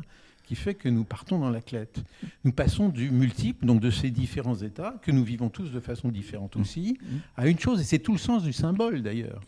qui 0.47 0.55
fait 0.55 0.75
que 0.75 0.87
nous 0.87 1.03
partons 1.03 1.39
dans 1.39 1.49
la 1.49 1.59
quête. 1.59 2.01
Nous 2.45 2.53
passons 2.53 2.87
du 2.87 3.11
multiple, 3.11 3.65
donc 3.65 3.81
de 3.81 3.91
ces 3.91 4.09
différents 4.11 4.55
états, 4.55 4.95
que 5.01 5.11
nous 5.11 5.25
vivons 5.25 5.49
tous 5.49 5.71
de 5.71 5.79
façon 5.81 6.07
différente 6.07 6.55
aussi, 6.55 6.97
à 7.35 7.47
une 7.47 7.59
chose, 7.59 7.81
et 7.81 7.83
c'est 7.83 7.99
tout 7.99 8.13
le 8.13 8.17
sens 8.17 8.43
du 8.43 8.53
symbole 8.53 9.03
d'ailleurs. 9.03 9.41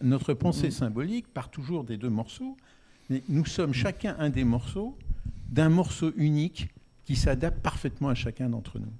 Notre 0.00 0.34
pensée 0.34 0.70
symbolique 0.70 1.26
part 1.26 1.50
toujours 1.50 1.82
des 1.82 1.96
deux 1.96 2.08
morceaux, 2.08 2.56
mais 3.10 3.22
nous 3.28 3.46
sommes 3.46 3.74
chacun 3.74 4.14
un 4.20 4.30
des 4.30 4.44
morceaux 4.44 4.96
d'un 5.48 5.70
morceau 5.70 6.12
unique 6.16 6.68
qui 7.04 7.16
s'adapte 7.16 7.60
parfaitement 7.60 8.08
à 8.08 8.14
chacun 8.14 8.48
d'entre 8.48 8.78
nous. 8.78 8.92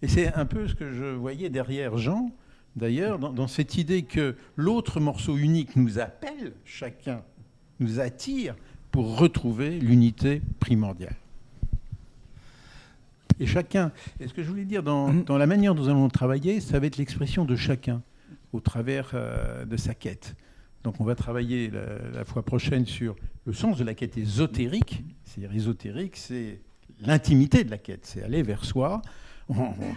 Et 0.00 0.08
c'est 0.08 0.32
un 0.32 0.46
peu 0.46 0.66
ce 0.66 0.74
que 0.74 0.92
je 0.92 1.04
voyais 1.04 1.50
derrière 1.50 1.98
Jean, 1.98 2.30
d'ailleurs, 2.74 3.18
dans, 3.18 3.34
dans 3.34 3.48
cette 3.48 3.76
idée 3.76 4.04
que 4.04 4.34
l'autre 4.56 4.98
morceau 4.98 5.36
unique 5.36 5.76
nous 5.76 5.98
appelle 5.98 6.54
chacun, 6.64 7.22
nous 7.80 8.00
attire 8.00 8.54
pour 8.90 9.18
retrouver 9.18 9.78
l'unité 9.78 10.42
primordiale. 10.58 11.16
Et 13.38 13.46
chacun, 13.46 13.92
et 14.18 14.28
ce 14.28 14.34
que 14.34 14.42
je 14.42 14.48
voulais 14.48 14.64
dire 14.66 14.82
dans, 14.82 15.14
dans 15.14 15.38
la 15.38 15.46
manière 15.46 15.74
dont 15.74 15.82
nous 15.82 15.88
allons 15.88 16.08
travailler, 16.08 16.60
ça 16.60 16.78
va 16.78 16.86
être 16.86 16.98
l'expression 16.98 17.44
de 17.44 17.56
chacun. 17.56 18.02
au 18.52 18.60
travers 18.60 19.12
euh, 19.14 19.64
de 19.64 19.76
sa 19.76 19.94
quête. 19.94 20.34
Donc 20.84 21.00
on 21.00 21.04
va 21.04 21.14
travailler 21.14 21.70
la, 21.70 22.10
la 22.12 22.24
fois 22.24 22.42
prochaine 22.44 22.86
sur 22.86 23.14
le 23.44 23.52
sens 23.52 23.78
de 23.78 23.84
la 23.84 23.94
quête 23.94 24.16
ésotérique. 24.16 25.04
C'est-à-dire 25.24 25.54
ésotérique, 25.54 26.16
c'est 26.16 26.60
l'intimité 27.00 27.64
de 27.64 27.70
la 27.70 27.78
quête, 27.78 28.06
c'est 28.06 28.22
aller 28.22 28.42
vers 28.42 28.64
soi. 28.64 29.02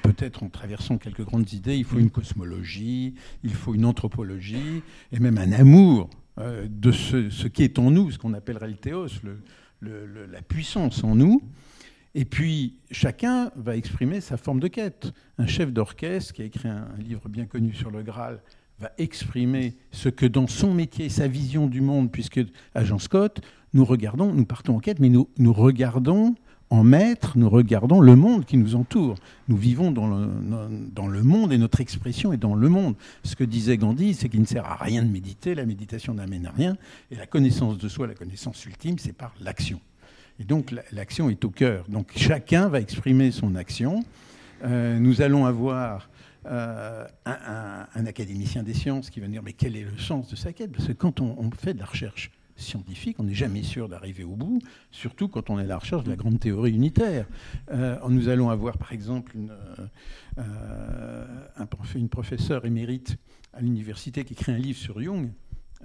Peut-être 0.02 0.42
en 0.42 0.50
traversant 0.50 0.98
quelques 0.98 1.24
grandes 1.24 1.54
idées, 1.54 1.78
il 1.78 1.84
faut 1.84 2.00
une 2.00 2.10
cosmologie, 2.10 3.14
il 3.44 3.54
faut 3.54 3.76
une 3.76 3.86
anthropologie, 3.86 4.82
et 5.12 5.20
même 5.20 5.38
un 5.38 5.52
amour 5.52 6.10
euh, 6.40 6.68
de 6.70 6.92
ce, 6.92 7.48
qui 7.48 7.64
est 7.64 7.80
en 7.80 7.92
nous, 7.92 8.12
ce 8.12 8.18
qu'on 8.18 8.34
appellerait 8.34 8.68
le 8.68 8.76
théos, 8.76 9.08
la 9.82 10.42
puissance 10.42 11.04
en 11.04 11.16
nous. 11.16 11.42
Et 12.16 12.26
puis, 12.26 12.78
chacun 12.92 13.52
va 13.56 13.76
exprimer 13.76 14.22
sa 14.22 14.38
forme 14.38 14.60
de 14.60 14.68
quête. 14.68 15.12
Un 15.38 15.48
chef 15.48 15.74
d'orchestre 15.74 16.34
qui 16.34 16.42
a 16.44 16.46
écrit 16.46 16.70
un, 16.70 16.88
un 16.98 17.02
livre 17.02 17.28
bien 17.28 17.46
connu 17.46 17.74
sur 17.74 17.92
le 17.92 18.04
Graal 18.04 18.42
va 18.80 18.92
exprimer 18.98 19.76
ce 19.92 20.10
que 20.10 20.26
dans 20.26 20.48
son 20.48 20.74
métier, 20.74 21.10
sa 21.10 21.28
vision 21.28 21.68
du 21.68 21.82
monde, 21.82 22.12
puisque 22.12 22.42
à 22.74 22.84
Jean 22.84 23.00
Scott, 23.00 23.42
nous 23.74 23.86
regardons, 23.86 24.34
nous 24.34 24.46
partons 24.46 24.76
en 24.76 24.80
quête, 24.80 25.00
mais 25.00 25.10
nous, 25.10 25.30
nous 25.38 25.54
regardons 25.54 26.36
en 26.74 26.84
maître, 26.84 27.38
nous 27.38 27.52
regardons 27.52 28.02
le 28.02 28.16
monde 28.16 28.46
qui 28.46 28.58
nous 28.58 28.74
entoure. 28.74 29.14
Nous 29.48 29.56
vivons 29.56 29.92
dans 29.92 30.08
le, 30.08 31.22
monde 31.22 31.54
et 31.54 31.60
notre 31.60 31.82
expression 31.82 32.34
est 32.34 32.38
dans 32.38 32.56
le 32.56 32.68
monde. 32.68 32.96
Ce 33.24 33.36
que 33.36 33.44
disait 33.44 33.78
Gandhi, 33.78 34.16
c'est 34.16 34.28
qu'il 34.28 34.42
ne 34.42 34.48
sert 34.48 34.66
à 34.66 34.78
rien 34.78 35.04
de 35.04 35.08
méditer, 35.08 35.54
la 35.54 35.68
méditation 35.68 36.16
n'amène 36.16 36.48
à 36.48 36.52
rien, 36.52 36.76
et 37.12 37.16
la 37.16 37.28
connaissance 37.28 37.78
de 37.78 37.88
soi, 37.88 38.08
la 38.08 38.16
connaissance 38.16 38.66
ultime, 38.66 38.98
c'est 38.98 39.14
par 39.14 39.36
l'action. 39.40 39.80
Et 40.40 40.46
donc 40.46 40.72
la- 40.72 40.82
l'action 40.92 41.30
est 41.30 41.46
au 41.46 41.52
cœur. 41.52 41.86
Donc 41.90 42.12
chacun 42.16 42.70
va 42.70 42.80
exprimer 42.80 43.30
son 43.30 43.54
action. 43.54 44.04
Euh, 44.64 44.98
nous 44.98 45.22
allons 45.22 45.46
avoir 45.46 46.10
euh, 46.48 47.06
un, 47.28 48.06
académicien 48.08 48.64
des 48.64 48.74
sciences 48.74 49.12
qui 49.12 49.20
va 49.20 49.28
dire 49.28 49.44
mais 49.44 49.54
quel 49.54 49.76
est 49.76 49.84
le 49.84 50.00
sens 50.00 50.28
de 50.28 50.36
sa 50.36 50.54
quête? 50.54 50.72
Parce 50.72 50.88
que 50.88 50.94
quand 50.94 51.22
on 51.22 51.52
fait 51.52 51.76
de 51.76 51.80
la 51.80 51.86
recherche 51.86 52.32
scientifique, 52.56 53.20
on 53.20 53.24
n'est 53.24 53.34
jamais 53.34 53.64
sûr 53.64 53.90
d'arriver 53.90 54.24
au 54.24 54.36
bout, 54.36 54.60
surtout 54.92 55.28
quand 55.28 55.50
on 55.50 55.60
est 55.60 55.64
à 55.64 55.68
la 55.68 55.78
recherche 55.78 56.04
de 56.04 56.10
la 56.10 56.16
grande 56.16 56.40
théorie 56.40 56.72
unitaire. 56.72 57.26
Euh, 57.72 57.98
nous 58.10 58.30
allons 58.30 58.50
avoir 58.50 58.78
par 58.78 58.92
exemple 58.92 59.36
une, 59.36 59.54
euh, 60.38 61.26
une 61.96 62.10
professeure 62.10 62.66
émérite 62.66 63.18
à 63.54 63.62
l'université 63.62 64.24
qui 64.24 64.34
écrit 64.34 64.52
un 64.52 64.58
livre 64.58 64.78
sur 64.78 65.02
Jung, 65.02 65.32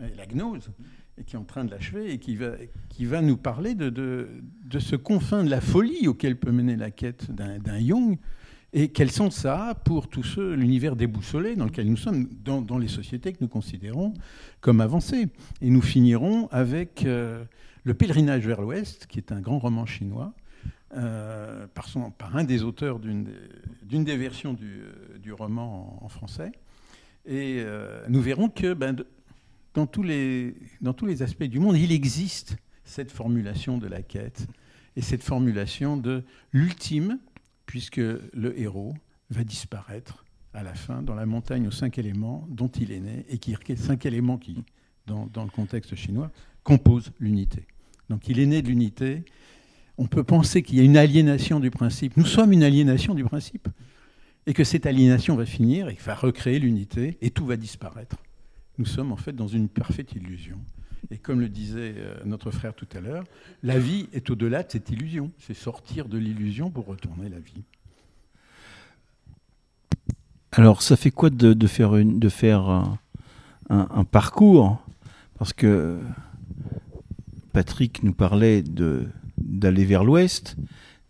euh, 0.01 0.09
la 0.16 0.27
gnose, 0.27 0.70
et 1.19 1.24
qui 1.24 1.36
est 1.36 1.39
en 1.39 1.45
train 1.45 1.65
de 1.65 1.70
l'achever 1.70 2.12
et 2.12 2.19
qui 2.19 2.36
va, 2.36 3.23
nous 3.23 3.36
parler 3.36 3.74
de, 3.74 4.28
ce 4.78 4.97
confin 4.97 5.45
de 5.45 5.51
la 5.51 5.61
folie 5.61 6.07
auquel 6.07 6.36
peut 6.36 6.53
mener 6.53 6.77
la 6.77 6.90
quête 6.90 7.31
d'un 7.31 7.81
Jung 7.81 8.19
et 8.73 8.89
quel 8.89 9.11
sens 9.11 9.36
ça 9.36 9.74
pour 9.85 10.09
tous 10.09 10.24
ceux, 10.24 10.55
l'univers 10.55 10.95
déboussolé 10.95 11.57
dans 11.57 11.65
lequel 11.65 11.89
nous 11.89 11.97
sommes, 11.97 12.28
dans, 12.45 12.78
les 12.78 12.89
sociétés 12.89 13.32
que 13.32 13.39
nous 13.40 13.49
considérons 13.49 14.12
comme 14.61 14.81
avancées. 14.81 15.28
Et 15.62 15.70
nous 15.70 15.81
finirons 15.81 16.49
avec 16.51 17.05
euh, 17.05 17.45
Le 17.85 17.95
pèlerinage 17.95 18.47
vers 18.47 18.61
l'Ouest, 18.61 19.07
qui 19.07 19.19
est 19.19 19.32
un 19.32 19.40
grand 19.40 19.59
roman 19.59 19.86
chinois, 19.86 20.35
euh, 20.97 21.66
par, 21.69 22.36
un 22.36 22.45
des 22.45 22.62
auteurs 22.62 22.99
d'une 22.99 23.24
des, 23.82 24.16
versions 24.16 24.53
du, 24.53 24.82
du 25.23 25.32
roman 25.32 25.99
en, 26.03 26.09
français. 26.09 26.53
Et 27.24 27.61
euh, 27.61 28.05
nous 28.09 28.20
verrons 28.20 28.51
que 28.51 28.74
ben, 28.74 28.97
dans 29.73 29.86
tous 29.86 30.03
les 30.03 31.23
aspects 31.23 31.45
du 31.45 31.59
monde, 31.59 31.78
il 31.78 31.93
existe 31.93 32.57
cette 32.85 33.12
formulation 33.12 33.78
de 33.78 33.86
la 33.86 34.03
quête 34.03 34.47
et 34.99 35.01
cette 35.01 35.23
formulation 35.23 35.97
de 35.97 36.24
l'ultime, 36.53 37.20
puisque 37.69 37.99
le 37.99 38.59
héros 38.59 38.95
va 39.28 39.45
disparaître 39.45 40.24
à 40.55 40.62
la 40.62 40.74
fin 40.74 41.03
dans 41.03 41.15
la 41.15 41.27
montagne 41.27 41.69
aux 41.69 41.70
cinq 41.70 41.99
éléments 41.99 42.49
dont 42.51 42.69
il 42.69 42.90
est 42.90 42.99
né 42.99 43.27
et 43.28 43.36
qui 43.36 43.55
cinq 43.77 44.07
éléments 44.07 44.39
qui, 44.39 44.65
dans, 45.07 45.27
dans 45.27 45.45
le 45.45 45.51
contexte 45.51 45.95
chinois, 45.95 46.32
composent 46.65 47.12
l'unité. 47.20 47.66
Donc 48.09 48.27
il 48.27 48.40
est 48.40 48.47
né 48.47 48.62
de 48.62 48.69
l'unité. 48.69 49.23
On 49.99 50.07
peut 50.07 50.24
penser 50.24 50.62
qu'il 50.62 50.78
y 50.78 50.81
a 50.81 50.82
une 50.82 50.97
aliénation 50.97 51.61
du 51.61 51.70
principe. 51.70 52.16
Nous 52.16 52.24
sommes 52.24 52.55
une 52.55 52.62
aliénation 52.62 53.15
du 53.15 53.23
principe. 53.23 53.69
Et 54.47 54.55
que 54.55 54.65
cette 54.65 54.86
aliénation 54.86 55.36
va 55.36 55.45
finir 55.45 55.90
et 55.90 55.99
va 56.03 56.15
recréer 56.15 56.59
l'unité 56.59 57.19
et 57.20 57.28
tout 57.28 57.45
va 57.45 57.59
disparaître. 57.59 58.16
Nous 58.78 58.86
sommes 58.86 59.12
en 59.12 59.16
fait 59.16 59.35
dans 59.35 59.47
une 59.47 59.69
parfaite 59.69 60.12
illusion. 60.12 60.59
Et 61.10 61.18
comme 61.18 61.40
le 61.40 61.48
disait 61.48 61.94
euh, 61.96 62.14
notre 62.24 62.50
frère 62.50 62.74
tout 62.74 62.88
à 62.94 63.00
l'heure, 63.00 63.24
la 63.62 63.78
vie 63.78 64.08
est 64.12 64.30
au-delà 64.30 64.62
de 64.62 64.70
cette 64.70 64.90
illusion. 64.90 65.30
C'est 65.38 65.54
sortir 65.54 66.08
de 66.08 66.18
l'illusion 66.18 66.70
pour 66.70 66.86
retourner 66.86 67.28
la 67.28 67.38
vie. 67.38 67.64
Alors, 70.52 70.82
ça 70.82 70.96
fait 70.96 71.10
quoi 71.10 71.30
de, 71.30 71.52
de 71.52 71.66
faire, 71.66 71.96
une, 71.96 72.18
de 72.18 72.28
faire 72.28 72.84
un, 73.70 74.04
parcours? 74.04 74.82
Parce 75.38 75.52
que 75.52 75.98
Patrick 77.52 78.02
nous 78.02 78.14
parlait 78.14 78.64
d'aller 79.36 79.84
vers 79.84 80.04
l'ouest, 80.04 80.56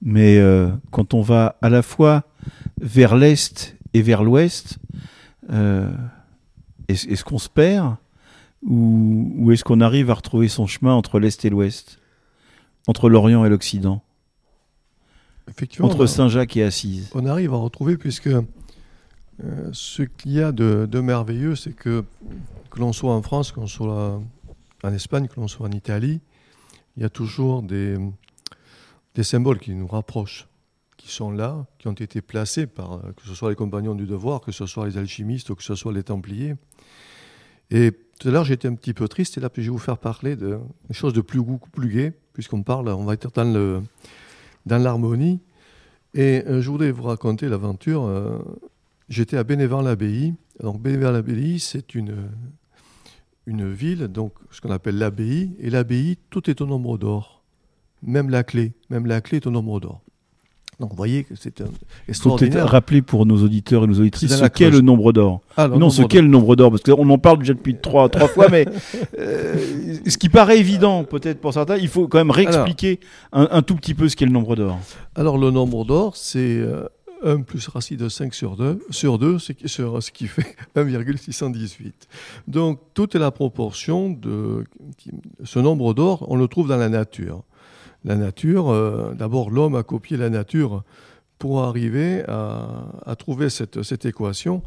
mais 0.02 0.39
euh, 0.39 0.70
quand 0.90 1.15
on 1.15 1.23
va 1.23 1.56
à 1.62 1.70
la 1.70 1.82
fois 1.82 2.24
vers 2.81 3.16
l'est 3.16 3.77
et 3.94 4.02
vers 4.02 4.23
l'ouest, 4.23 4.78
euh, 5.51 5.90
est-ce 6.89 7.24
qu'on 7.24 7.39
se 7.39 7.48
perd? 7.48 7.97
Ou, 8.67 9.33
ou 9.37 9.53
est-ce 9.53 9.65
qu'on 9.65 9.81
arrive 9.81 10.11
à 10.11 10.15
retrouver 10.15 10.49
son 10.49 10.67
chemin 10.67 10.95
entre 10.95 11.19
l'est 11.19 11.45
et 11.45 11.51
l'ouest, 11.51 12.01
entre 12.87 13.09
l'Orient 13.09 13.45
et 13.45 13.49
l'Occident, 13.49 14.03
Effectivement, 15.49 15.89
entre 15.89 16.07
Saint-Jacques 16.07 16.57
et 16.57 16.63
Assise. 16.63 17.11
on 17.15 17.25
arrive 17.25 17.55
à 17.55 17.57
retrouver, 17.57 17.97
puisque 17.97 18.29
euh, 18.29 18.43
ce 19.73 20.03
qu'il 20.03 20.33
y 20.33 20.43
a 20.43 20.53
de, 20.53 20.87
de 20.91 21.01
merveilleux, 21.01 21.57
c'est 21.57 21.73
que, 21.73 22.05
que 22.71 22.81
l'on 22.81 22.93
soit 22.93 23.15
en 23.15 23.23
France, 23.23 23.53
que 23.53 23.61
l'on 23.61 23.67
soit 23.67 24.21
en 24.83 24.93
Espagne, 24.93 25.29
que 25.29 25.41
l'on 25.41 25.49
soit 25.49 25.67
en 25.67 25.73
Italie, 25.73 26.21
il 26.97 27.03
y 27.03 27.07
a 27.07 27.09
toujours 27.09 27.63
des, 27.63 27.97
des 29.15 29.23
symboles 29.23 29.59
qui 29.59 29.73
nous 29.73 29.87
rapprochent, 29.87 30.49
qui 30.97 31.11
sont 31.11 31.31
là, 31.31 31.67
qui 31.79 31.89
ont 31.89 31.93
été 31.93 32.21
placés 32.21 32.67
par, 32.67 33.01
que 33.17 33.27
ce 33.27 33.35
soit 33.35 33.51
les 33.51 33.57
compagnons 33.57 33.95
du 33.95 34.07
devoir, 34.07 34.41
que 34.41 34.53
ce 34.53 34.67
soit 34.67 34.87
les 34.87 34.99
alchimistes 34.99 35.51
ou 35.51 35.55
que 35.55 35.63
ce 35.63 35.75
soit 35.75 35.93
les 35.93 36.03
templiers. 36.03 36.57
Et 37.71 37.93
tout 38.19 38.28
à 38.28 38.31
l'heure, 38.31 38.45
j'étais 38.45 38.69
un 38.69 38.74
petit 38.74 38.95
peu 38.95 39.09
triste, 39.09 39.39
et 39.39 39.40
là, 39.40 39.49
je 39.55 39.61
vais 39.62 39.69
vous 39.69 39.78
faire 39.78 39.99
parler 39.99 40.36
de 40.36 40.59
choses 40.90 41.12
de 41.12 41.20
plus, 41.20 41.40
goût- 41.40 41.61
plus 41.73 41.89
gai, 41.89 42.12
puisqu'on 42.32 42.62
parle, 42.62 42.89
on 42.89 43.05
va 43.05 43.15
être 43.15 43.31
dans 43.35 43.45
le 43.53 43.82
dans 44.66 44.78
l'harmonie. 44.78 45.40
Et 46.15 46.43
euh, 46.47 46.61
je 46.61 46.70
voudrais 46.70 46.90
vous 46.90 47.05
raconter 47.05 47.49
l'aventure. 47.49 48.05
euh, 48.05 48.39
J'étais 49.09 49.36
à 49.36 49.45
Bénévent-l'Abbaye. 49.45 50.35
Donc 50.62 50.81
Bénévent-l'Abbaye, 50.82 51.59
c'est 51.61 51.95
une, 51.95 52.28
une 53.47 53.70
ville, 53.73 54.09
donc 54.09 54.32
ce 54.51 54.61
qu'on 54.61 54.70
appelle 54.70 54.99
l'abbaye. 54.99 55.55
Et 55.61 55.70
l'abbaye, 55.70 56.19
tout 56.31 56.51
est 56.51 56.61
au 56.61 56.66
nombre 56.66 56.99
d'or. 56.99 57.43
Même 58.03 58.28
la 58.31 58.43
clé. 58.45 58.73
Même 58.90 59.07
la 59.07 59.20
clé 59.20 59.36
est 59.39 59.47
au 59.47 59.51
nombre 59.51 59.81
d'or. 59.81 60.03
Donc 60.81 60.91
vous 60.91 60.97
voyez 60.97 61.25
que 61.25 61.35
c'est 61.35 61.51
peut-être 61.51 61.73
extraordinaire. 62.09 62.69
rappeler 62.69 63.03
pour 63.03 63.27
nos 63.27 63.43
auditeurs 63.43 63.83
et 63.83 63.87
nos 63.89 63.99
auditrices 63.99 64.37
ce 64.37 64.45
qu'est 64.47 64.71
le 64.71 64.81
nombre 64.81 65.13
d'or. 65.13 65.41
Ah, 65.57 65.67
non, 65.67 65.91
ce 65.91 66.03
qu'est 66.03 66.23
le 66.23 66.29
nombre 66.29 66.55
d'or, 66.55 66.71
parce 66.71 66.83
qu'on 66.83 67.11
en 67.11 67.19
parle 67.19 67.39
déjà 67.41 67.53
depuis 67.55 67.75
trois, 67.77 68.09
trois 68.09 68.29
fois, 68.35 68.49
mais 68.49 68.65
euh, 69.19 69.97
ce 70.07 70.17
qui 70.19 70.29
paraît 70.29 70.59
évident 70.61 71.03
peut-être 71.05 71.41
pour 71.41 71.53
certains, 71.53 71.77
il 71.79 71.89
faut 71.89 72.07
quand 72.07 72.19
même 72.19 72.31
réexpliquer 72.31 73.01
un, 73.33 73.49
un 73.51 73.63
tout 73.63 73.75
petit 73.75 73.95
peu 73.95 74.09
ce 74.09 74.15
qu'est 74.15 74.27
le 74.27 74.31
nombre 74.33 74.55
d'or. 74.55 74.79
Alors 75.17 75.37
le 75.37 75.51
nombre 75.51 75.85
d'or, 75.85 76.17
c'est 76.17 76.39
euh, 76.39 76.85
1 77.25 77.41
plus 77.41 77.67
racine 77.67 77.97
de 77.97 78.09
5 78.09 78.33
sur 78.33 78.57
2, 78.57 78.79
sur 78.91 79.19
2 79.19 79.41
ce, 79.41 79.51
qui, 79.51 79.69
sur- 79.69 80.01
ce 80.01 80.13
qui 80.13 80.29
fait 80.29 80.55
1,618. 80.77 82.07
Donc 82.47 82.81
toute 82.95 83.17
la 83.17 83.33
proportion 83.33 84.11
de 84.11 84.63
ce 85.43 85.59
nombre 85.59 85.95
d'or, 85.95 86.25
on 86.29 86.37
le 86.37 86.47
trouve 86.47 86.69
dans 86.69 86.77
la 86.77 86.89
nature. 86.89 87.43
La 88.05 88.16
nature, 88.16 88.70
euh, 88.70 89.15
d'abord 89.15 89.51
l'homme 89.51 89.75
a 89.75 89.83
copié 89.83 90.16
la 90.16 90.31
nature 90.31 90.85
pour 91.39 91.62
arriver 91.62 92.25
à, 92.27 93.15
trouver 93.16 93.49
cette, 93.49 94.05
équation. 94.05 94.62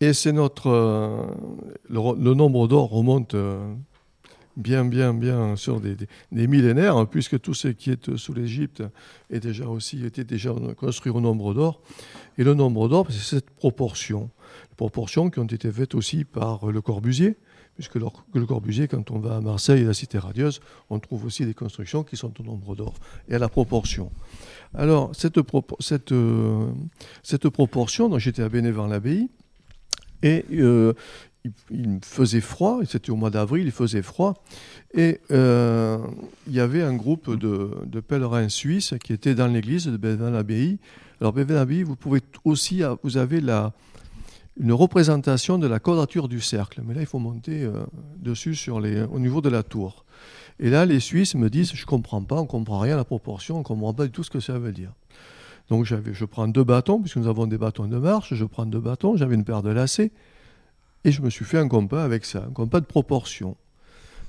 Et 0.00 0.12
c'est 0.12 0.32
notre... 0.32 0.68
euh, 0.68 1.26
le, 1.88 1.98
re- 1.98 2.22
le 2.22 2.34
nombre 2.34 2.68
d'or 2.68 2.88
remonte 2.88 3.34
euh, 3.34 3.74
bien, 4.56 4.84
bien, 4.84 5.12
bien 5.12 5.56
sur 5.56 5.80
des, 5.80 5.96
millénaires, 6.32 6.96
hein, 6.96 7.06
puisque 7.06 7.38
tout 7.40 7.54
ce 7.54 7.68
qui 7.68 7.90
est 7.90 8.16
sous 8.16 8.32
l'Égypte 8.32 8.82
déjà 9.30 9.66
aussi, 9.66 10.04
était 10.04 10.24
déjà 10.24 10.54
construit 10.76 11.12
au 11.12 11.20
nombre 11.20 11.52
d'or. 11.52 11.80
Et 12.38 12.44
le 12.44 12.54
nombre 12.54 12.88
d'or, 12.88 13.06
c'est 13.10 13.36
cette 13.36 13.50
proportion. 13.50 14.30
Proportions 14.76 15.28
qui 15.28 15.38
ont 15.38 15.44
été 15.44 15.70
faites 15.70 15.94
aussi 15.94 16.24
par 16.24 16.66
Le 16.66 16.80
Corbusier, 16.80 17.36
puisque 17.80 17.94
le, 17.94 18.44
Corbusier, 18.46 18.88
quand 18.88 19.10
on 19.10 19.18
va 19.20 19.36
à 19.36 19.40
Marseille, 19.40 19.84
la 19.84 19.94
cité 19.94 20.18
radieuse, 20.18 20.60
on 20.90 20.98
trouve 20.98 21.24
aussi 21.24 21.46
des 21.46 21.54
constructions 21.54 22.04
qui 22.04 22.14
sont 22.14 22.38
au 22.38 22.44
nombre 22.44 22.76
d'or 22.76 22.92
et 23.26 23.34
à 23.34 23.38
la 23.38 23.48
proportion. 23.48 24.12
Alors, 24.74 25.12
cette, 25.14 25.38
euh, 26.12 26.70
proportion, 27.50 28.18
j'étais 28.18 28.42
à 28.42 28.50
Bénévent-l'Abbaye, 28.50 29.30
et 30.22 30.44
euh, 30.52 30.92
il, 31.70 32.00
faisait 32.02 32.42
froid, 32.42 32.80
et 32.82 32.84
c'était 32.84 33.10
au 33.10 33.16
mois 33.16 33.30
d'avril, 33.30 33.64
il 33.64 33.72
faisait 33.72 34.02
froid, 34.02 34.34
et 34.92 35.20
euh, 35.30 35.96
il 36.48 36.52
y 36.52 36.60
avait 36.60 36.82
un 36.82 36.94
groupe 36.94 37.34
de, 37.34 37.70
de 37.86 38.00
pèlerins 38.00 38.50
suisses 38.50 38.92
qui 39.02 39.14
étaient 39.14 39.34
dans 39.34 39.46
l'église 39.46 39.86
de 39.86 39.96
Bénévent-l'Abbaye. 39.96 40.78
Alors, 41.22 41.32
Bénévent-l'Abbaye, 41.32 41.82
vous 41.82 41.96
pouvez 41.96 42.20
aussi, 42.44 42.82
vous 43.02 43.16
avez 43.16 43.40
la, 43.40 43.72
une 44.58 44.72
représentation 44.72 45.58
de 45.58 45.66
la 45.66 45.78
quadrature 45.78 46.28
du 46.28 46.40
cercle. 46.40 46.82
Mais 46.84 46.94
là, 46.94 47.00
il 47.00 47.06
faut 47.06 47.18
monter 47.18 47.62
euh, 47.62 47.84
dessus 48.16 48.54
sur 48.54 48.80
les, 48.80 49.02
au 49.02 49.18
niveau 49.18 49.40
de 49.40 49.48
la 49.48 49.62
tour. 49.62 50.04
Et 50.58 50.70
là, 50.70 50.84
les 50.84 51.00
Suisses 51.00 51.34
me 51.34 51.48
disent, 51.48 51.72
je 51.74 51.86
comprends 51.86 52.22
pas, 52.22 52.36
on 52.36 52.46
comprend 52.46 52.78
rien 52.78 52.94
à 52.94 52.98
la 52.98 53.04
proportion, 53.04 53.58
on 53.58 53.62
comprend 53.62 53.94
pas 53.94 54.04
du 54.04 54.10
tout 54.10 54.22
ce 54.22 54.30
que 54.30 54.40
ça 54.40 54.58
veut 54.58 54.72
dire. 54.72 54.92
Donc 55.70 55.84
je 55.84 56.24
prends 56.24 56.48
deux 56.48 56.64
bâtons, 56.64 57.00
puisque 57.00 57.16
nous 57.16 57.28
avons 57.28 57.46
des 57.46 57.56
bâtons 57.56 57.86
de 57.86 57.96
marche, 57.96 58.34
je 58.34 58.44
prends 58.44 58.66
deux 58.66 58.80
bâtons, 58.80 59.16
j'avais 59.16 59.36
une 59.36 59.44
paire 59.44 59.62
de 59.62 59.70
lacets, 59.70 60.10
et 61.04 61.12
je 61.12 61.22
me 61.22 61.30
suis 61.30 61.44
fait 61.44 61.58
un 61.58 61.68
compas 61.68 62.02
avec 62.02 62.24
ça, 62.24 62.44
un 62.48 62.52
compas 62.52 62.80
de 62.80 62.86
proportion. 62.86 63.56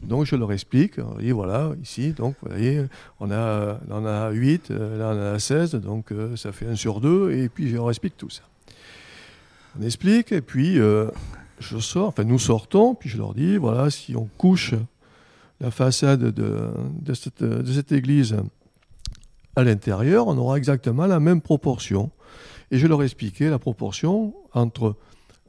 Donc 0.03 0.25
je 0.25 0.35
leur 0.35 0.51
explique, 0.51 0.99
et 1.19 1.31
voilà, 1.31 1.71
ici, 1.81 2.13
donc 2.13 2.35
vous 2.41 2.49
voyez, 2.49 2.85
on 3.19 3.31
a, 3.31 3.79
on 3.89 4.05
a 4.05 4.29
8, 4.29 4.71
euh, 4.71 4.97
là 4.97 5.13
on 5.15 5.35
a 5.35 5.39
16, 5.39 5.75
donc 5.75 6.11
euh, 6.11 6.35
ça 6.35 6.51
fait 6.51 6.67
1 6.67 6.75
sur 6.75 7.01
2, 7.01 7.31
et 7.31 7.49
puis 7.49 7.69
je 7.69 7.75
leur 7.75 7.89
explique 7.89 8.17
tout 8.17 8.29
ça. 8.29 8.43
On 9.79 9.83
explique, 9.83 10.31
et 10.31 10.41
puis 10.41 10.79
euh, 10.79 11.09
je 11.59 11.77
sors, 11.79 12.09
enfin 12.09 12.23
nous 12.23 12.39
sortons, 12.39 12.93
puis 12.95 13.09
je 13.09 13.17
leur 13.17 13.33
dis, 13.33 13.57
voilà, 13.57 13.89
si 13.89 14.15
on 14.15 14.29
couche 14.37 14.73
la 15.61 15.71
façade 15.71 16.23
de, 16.23 17.13
cette, 17.13 17.43
de 17.43 17.71
cette 17.71 17.91
église 17.91 18.35
à 19.55 19.63
l'intérieur, 19.63 20.27
on 20.27 20.37
aura 20.37 20.57
exactement 20.57 21.05
la 21.05 21.19
même 21.19 21.41
proportion. 21.41 22.11
Et 22.71 22.77
je 22.77 22.87
leur 22.87 23.03
expliquais 23.03 23.49
la 23.49 23.59
proportion 23.59 24.33
entre 24.53 24.95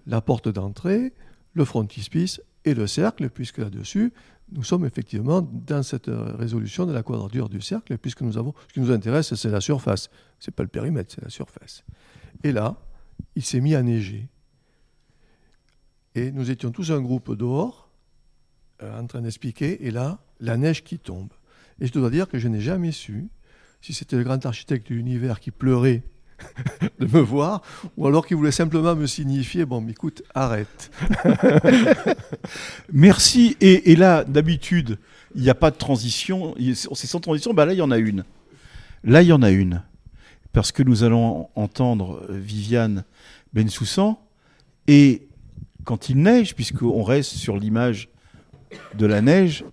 la 0.06 0.20
porte 0.20 0.48
d'entrée, 0.48 1.12
le 1.54 1.64
frontispice 1.64 2.40
et 2.64 2.74
le 2.74 2.86
cercle, 2.86 3.28
puisque 3.30 3.58
là-dessus, 3.58 4.12
nous 4.52 4.62
sommes 4.62 4.84
effectivement 4.84 5.40
dans 5.40 5.82
cette 5.82 6.10
résolution 6.10 6.84
de 6.84 6.92
la 6.92 7.02
quadrature 7.02 7.48
du 7.48 7.60
cercle, 7.60 7.96
puisque 7.96 8.20
nous 8.20 8.36
avons, 8.36 8.54
ce 8.68 8.74
qui 8.74 8.80
nous 8.80 8.90
intéresse, 8.90 9.34
c'est 9.34 9.50
la 9.50 9.60
surface. 9.60 10.10
Ce 10.38 10.50
n'est 10.50 10.54
pas 10.54 10.62
le 10.62 10.68
périmètre, 10.68 11.14
c'est 11.14 11.22
la 11.24 11.30
surface. 11.30 11.84
Et 12.44 12.52
là, 12.52 12.76
il 13.36 13.44
s'est 13.44 13.60
mis 13.60 13.74
à 13.74 13.82
neiger. 13.82 14.28
Et 16.14 16.30
nous 16.30 16.50
étions 16.50 16.70
tous 16.70 16.92
un 16.92 17.00
groupe 17.00 17.34
dehors, 17.36 17.90
euh, 18.82 19.00
en 19.00 19.06
train 19.06 19.22
d'expliquer, 19.22 19.86
et 19.86 19.90
là, 19.90 20.18
la 20.40 20.56
neige 20.56 20.84
qui 20.84 20.98
tombe. 20.98 21.32
Et 21.80 21.86
je 21.86 21.92
dois 21.92 22.10
dire 22.10 22.28
que 22.28 22.38
je 22.38 22.48
n'ai 22.48 22.60
jamais 22.60 22.92
su 22.92 23.28
si 23.80 23.92
c'était 23.92 24.16
le 24.16 24.22
grand 24.22 24.44
architecte 24.46 24.88
de 24.90 24.94
l'univers 24.94 25.40
qui 25.40 25.50
pleurait 25.50 26.02
de 27.00 27.06
me 27.06 27.20
voir, 27.20 27.62
ou 27.96 28.06
alors 28.06 28.26
qui 28.26 28.34
voulait 28.34 28.52
simplement 28.52 28.94
me 28.94 29.06
signifier, 29.06 29.64
bon, 29.64 29.86
écoute, 29.88 30.22
arrête. 30.34 30.90
Merci. 32.92 33.56
Et, 33.60 33.96
là, 33.96 34.24
d'habitude, 34.24 34.98
il 35.34 35.42
n'y 35.42 35.50
a 35.50 35.54
pas 35.54 35.70
de 35.70 35.76
transition. 35.76 36.54
C'est 36.94 37.06
sans 37.06 37.20
transition. 37.20 37.54
Bah 37.54 37.64
là, 37.64 37.72
il 37.72 37.78
y 37.78 37.82
en 37.82 37.90
a 37.90 37.98
une. 37.98 38.24
Là, 39.04 39.22
il 39.22 39.28
y 39.28 39.32
en 39.32 39.42
a 39.42 39.50
une. 39.50 39.82
Parce 40.52 40.72
que 40.72 40.82
nous 40.82 41.04
allons 41.04 41.48
entendre 41.54 42.24
euh, 42.28 42.38
Viviane 42.38 43.04
Bensoussan. 43.52 44.18
Et 44.86 45.28
quand 45.84 46.08
il 46.08 46.18
neige, 46.22 46.54
puisqu'on 46.54 47.02
reste 47.02 47.32
sur 47.32 47.56
l'image 47.56 48.08
de 48.94 49.06
la 49.06 49.20
neige, 49.20 49.64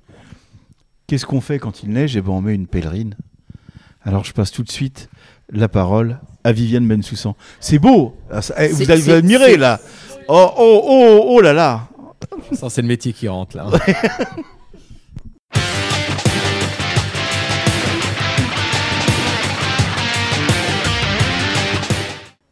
qu'est-ce 1.07 1.25
qu'on 1.25 1.41
fait 1.41 1.59
quand 1.59 1.83
il 1.83 1.89
neige? 1.89 2.15
Eh 2.15 2.21
ben, 2.21 2.31
on 2.31 2.41
met 2.41 2.55
une 2.55 2.67
pèlerine. 2.67 3.15
Alors, 4.03 4.23
je 4.23 4.33
passe 4.33 4.51
tout 4.51 4.63
de 4.63 4.71
suite 4.71 5.09
la 5.51 5.67
parole 5.67 6.19
à 6.43 6.51
Viviane 6.51 6.87
Bensoussan. 6.87 7.35
C'est 7.59 7.79
beau. 7.79 8.15
Ah, 8.31 8.39
eh, 8.57 8.69
Vous 8.69 8.89
allez 8.89 9.09
admirer, 9.09 9.57
là. 9.57 9.79
Oh, 10.27 10.51
oh, 10.57 10.81
oh, 10.85 11.25
oh 11.27 11.41
là 11.41 11.53
là. 11.53 11.87
Ça, 12.53 12.69
c'est 12.69 12.81
le 12.81 12.87
métier 12.87 13.13
qui 13.13 13.27
rentre 13.27 13.57
là. 13.57 13.67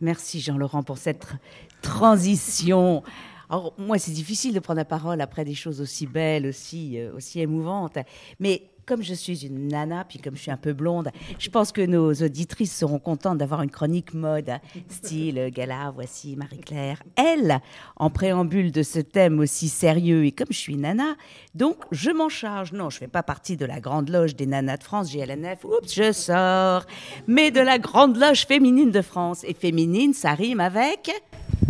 Merci 0.07 0.39
Jean-Laurent 0.39 0.83
pour 0.83 0.97
cette 0.97 1.25
tr- 1.25 1.35
transition. 1.81 3.03
Alors, 3.49 3.73
moi, 3.77 3.99
c'est 3.99 4.11
difficile 4.13 4.53
de 4.53 4.61
prendre 4.61 4.77
la 4.77 4.85
parole 4.85 5.19
après 5.19 5.43
des 5.43 5.53
choses 5.53 5.81
aussi 5.81 6.07
belles, 6.07 6.47
aussi, 6.47 6.97
euh, 6.97 7.13
aussi 7.13 7.41
émouvantes. 7.41 7.97
Mais 8.39 8.69
comme 8.87 9.03
je 9.03 9.13
suis 9.13 9.45
une 9.45 9.67
nana, 9.67 10.05
puis 10.07 10.17
comme 10.17 10.35
je 10.35 10.41
suis 10.41 10.51
un 10.51 10.57
peu 10.57 10.71
blonde, 10.71 11.09
je 11.37 11.49
pense 11.49 11.73
que 11.73 11.85
nos 11.85 12.13
auditrices 12.13 12.75
seront 12.75 12.99
contentes 12.99 13.37
d'avoir 13.37 13.61
une 13.61 13.69
chronique 13.69 14.13
mode, 14.13 14.49
style 14.87 15.37
euh, 15.37 15.49
gala, 15.49 15.91
voici 15.93 16.37
Marie-Claire. 16.37 17.03
Elle, 17.17 17.59
en 17.97 18.09
préambule 18.09 18.71
de 18.71 18.83
ce 18.83 18.99
thème 18.99 19.39
aussi 19.39 19.67
sérieux, 19.67 20.25
et 20.25 20.31
comme 20.31 20.47
je 20.51 20.57
suis 20.57 20.77
nana, 20.77 21.15
donc 21.53 21.75
je 21.91 22.11
m'en 22.11 22.29
charge. 22.29 22.71
Non, 22.71 22.89
je 22.89 22.97
fais 22.97 23.07
pas 23.07 23.23
partie 23.23 23.57
de 23.57 23.65
la 23.65 23.81
grande 23.81 24.09
loge 24.09 24.35
des 24.35 24.45
nanas 24.45 24.77
de 24.77 24.83
France, 24.83 25.11
GLNF, 25.11 25.65
oups, 25.65 25.93
je 25.93 26.13
sors, 26.13 26.85
mais 27.27 27.51
de 27.51 27.59
la 27.59 27.79
grande 27.79 28.15
loge 28.15 28.47
féminine 28.47 28.91
de 28.91 29.01
France. 29.01 29.43
Et 29.43 29.53
féminine, 29.53 30.13
ça 30.13 30.33
rime 30.33 30.61
avec 30.61 31.11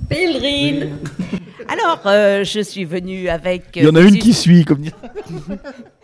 pèlerine. 0.07 0.98
Alors, 1.68 2.02
euh, 2.06 2.44
je 2.44 2.61
suis 2.61 2.85
venue 2.85 3.27
avec. 3.27 3.64
Il 3.76 3.84
y 3.84 3.88
en 3.88 3.95
a 3.95 4.02
une 4.02 4.19
qui 4.19 4.34
suit, 4.34 4.64
comme 4.64 4.81
dit. 4.81 4.94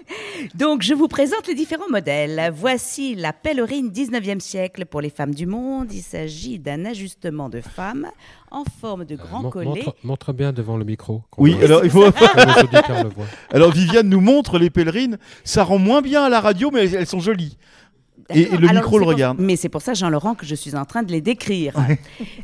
Donc, 0.55 0.81
je 0.81 0.93
vous 0.93 1.07
présente 1.07 1.47
les 1.47 1.55
différents 1.55 1.89
modèles. 1.89 2.51
Voici 2.55 3.15
la 3.15 3.33
pèlerine 3.33 3.89
19e 3.89 4.39
siècle 4.39 4.85
pour 4.85 5.01
les 5.01 5.09
femmes 5.09 5.33
du 5.33 5.45
monde. 5.45 5.91
Il 5.91 6.01
s'agit 6.01 6.59
d'un 6.59 6.85
ajustement 6.85 7.49
de 7.49 7.61
femme 7.61 8.07
en 8.51 8.63
forme 8.81 9.05
de 9.05 9.15
grand 9.15 9.43
Mon- 9.43 9.49
collet. 9.49 9.65
montre, 9.85 9.95
montre 10.03 10.33
bien 10.33 10.51
devant 10.53 10.77
le 10.77 10.85
micro. 10.85 11.23
Oui, 11.37 11.55
alors 11.63 11.83
il 11.83 11.89
faut. 11.91 12.05
alors 13.51 13.71
Viviane 13.71 14.09
nous 14.09 14.21
montre 14.21 14.59
les 14.59 14.69
pèlerines. 14.69 15.17
Ça 15.43 15.63
rend 15.63 15.77
moins 15.79 16.01
bien 16.01 16.23
à 16.23 16.29
la 16.29 16.39
radio, 16.41 16.69
mais 16.71 16.89
elles 16.91 17.07
sont 17.07 17.19
jolies. 17.19 17.57
Et, 18.29 18.45
le 18.45 18.69
Alors, 18.69 18.83
micro 18.83 18.99
le 18.99 19.03
pour- 19.03 19.13
regarde. 19.13 19.37
Mais 19.39 19.55
c'est 19.57 19.69
pour 19.69 19.81
ça, 19.81 19.93
Jean-Laurent, 19.93 20.33
que 20.33 20.45
je 20.45 20.55
suis 20.55 20.75
en 20.75 20.85
train 20.85 21.03
de 21.03 21.11
les 21.11 21.19
décrire. 21.21 21.73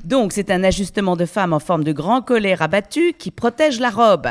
Donc, 0.04 0.34
c'est 0.34 0.52
un 0.52 0.64
ajustement 0.64 1.16
de 1.16 1.26
femme 1.26 1.54
en 1.54 1.60
forme 1.60 1.84
de 1.86 1.94
grand 1.94 2.22
collet 2.22 2.54
rabattu 2.54 3.14
qui 3.18 3.32
protège 3.32 3.80
la 3.80 3.90
robe. 3.90 4.28